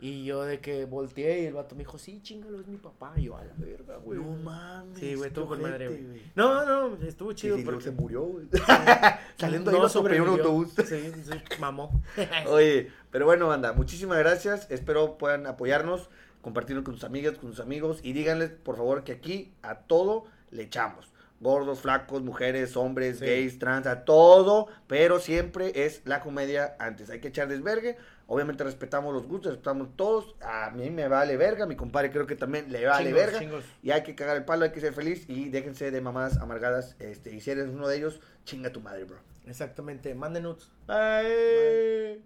Y 0.00 0.24
yo 0.24 0.44
de 0.44 0.60
que 0.60 0.84
volteé 0.84 1.42
y 1.42 1.46
el 1.46 1.54
vato 1.54 1.74
me 1.74 1.80
dijo, 1.80 1.98
sí, 1.98 2.20
chingalo, 2.22 2.60
es 2.60 2.68
mi 2.68 2.76
papá. 2.76 3.12
Y 3.16 3.24
yo, 3.24 3.36
a 3.36 3.44
la 3.44 3.52
verga, 3.56 3.96
güey. 3.96 4.18
No 4.20 4.30
mames. 4.44 4.96
Sí, 4.98 5.14
güey, 5.16 5.28
estuvo 5.28 5.48
con 5.48 5.60
madre, 5.62 5.88
güey. 5.88 6.22
No, 6.36 6.64
no, 6.64 6.96
estuvo 7.04 7.30
Sí, 7.30 7.36
chido. 7.36 7.56
sí, 7.56 7.62
luego 7.64 7.78
porque 7.78 7.90
se 7.90 7.96
murió, 8.00 8.22
güey. 8.22 8.46
Saliendo 9.38 9.70
ahí 9.70 9.76
no 9.76 9.82
lo 9.82 9.88
atropelló 9.88 10.22
un 10.22 10.28
autobús. 10.28 10.68
Sí, 10.86 11.12
sí, 11.24 11.30
mamó. 11.58 12.00
Oye, 12.48 12.92
pero 13.10 13.26
bueno, 13.26 13.48
banda, 13.48 13.72
muchísimas 13.72 14.18
gracias. 14.18 14.70
Espero 14.70 15.18
puedan 15.18 15.46
apoyarnos, 15.48 16.10
compartirlo 16.42 16.84
con 16.84 16.94
sus 16.94 17.04
amigas, 17.04 17.36
con 17.38 17.50
sus 17.50 17.60
amigos 17.60 17.98
y 18.02 18.12
díganles, 18.12 18.50
por 18.50 18.76
favor, 18.76 19.02
que 19.02 19.12
aquí 19.12 19.52
a 19.62 19.80
todo 19.80 20.26
le 20.50 20.62
echamos. 20.62 21.12
Gordos, 21.40 21.80
flacos, 21.80 22.22
mujeres, 22.22 22.76
hombres, 22.76 23.18
Sí. 23.18 23.24
gays, 23.26 23.58
trans, 23.60 23.86
a 23.86 24.04
todo, 24.04 24.66
pero 24.88 25.20
siempre 25.20 25.84
es 25.86 26.02
la 26.04 26.20
comedia 26.20 26.74
antes. 26.80 27.10
Hay 27.10 27.20
que 27.20 27.28
echar 27.28 27.46
desvergue. 27.48 27.96
Obviamente 28.30 28.62
respetamos 28.62 29.14
los 29.14 29.26
gustos, 29.26 29.52
respetamos 29.52 29.96
todos. 29.96 30.34
A 30.42 30.70
mí 30.70 30.90
me 30.90 31.08
vale 31.08 31.38
verga, 31.38 31.64
mi 31.64 31.76
compadre 31.76 32.10
creo 32.10 32.26
que 32.26 32.36
también 32.36 32.70
le 32.70 32.84
vale 32.84 33.06
Chingos, 33.06 33.20
verga. 33.24 33.38
chingos. 33.38 33.64
Y 33.82 33.90
hay 33.90 34.02
que 34.02 34.14
cagar 34.14 34.36
el 34.36 34.44
palo, 34.44 34.66
hay 34.66 34.70
que 34.70 34.80
ser 34.80 34.92
feliz 34.92 35.24
y 35.28 35.48
déjense 35.48 35.90
de 35.90 36.00
mamadas 36.02 36.36
amargadas. 36.36 36.94
Este, 36.98 37.34
y 37.34 37.40
si 37.40 37.50
eres 37.50 37.68
uno 37.68 37.88
de 37.88 37.96
ellos, 37.96 38.20
chinga 38.44 38.70
tu 38.70 38.80
madre, 38.82 39.04
bro. 39.04 39.16
Exactamente, 39.46 40.14
manden 40.14 40.42
nudes. 40.42 40.68
Bye. 40.86 42.22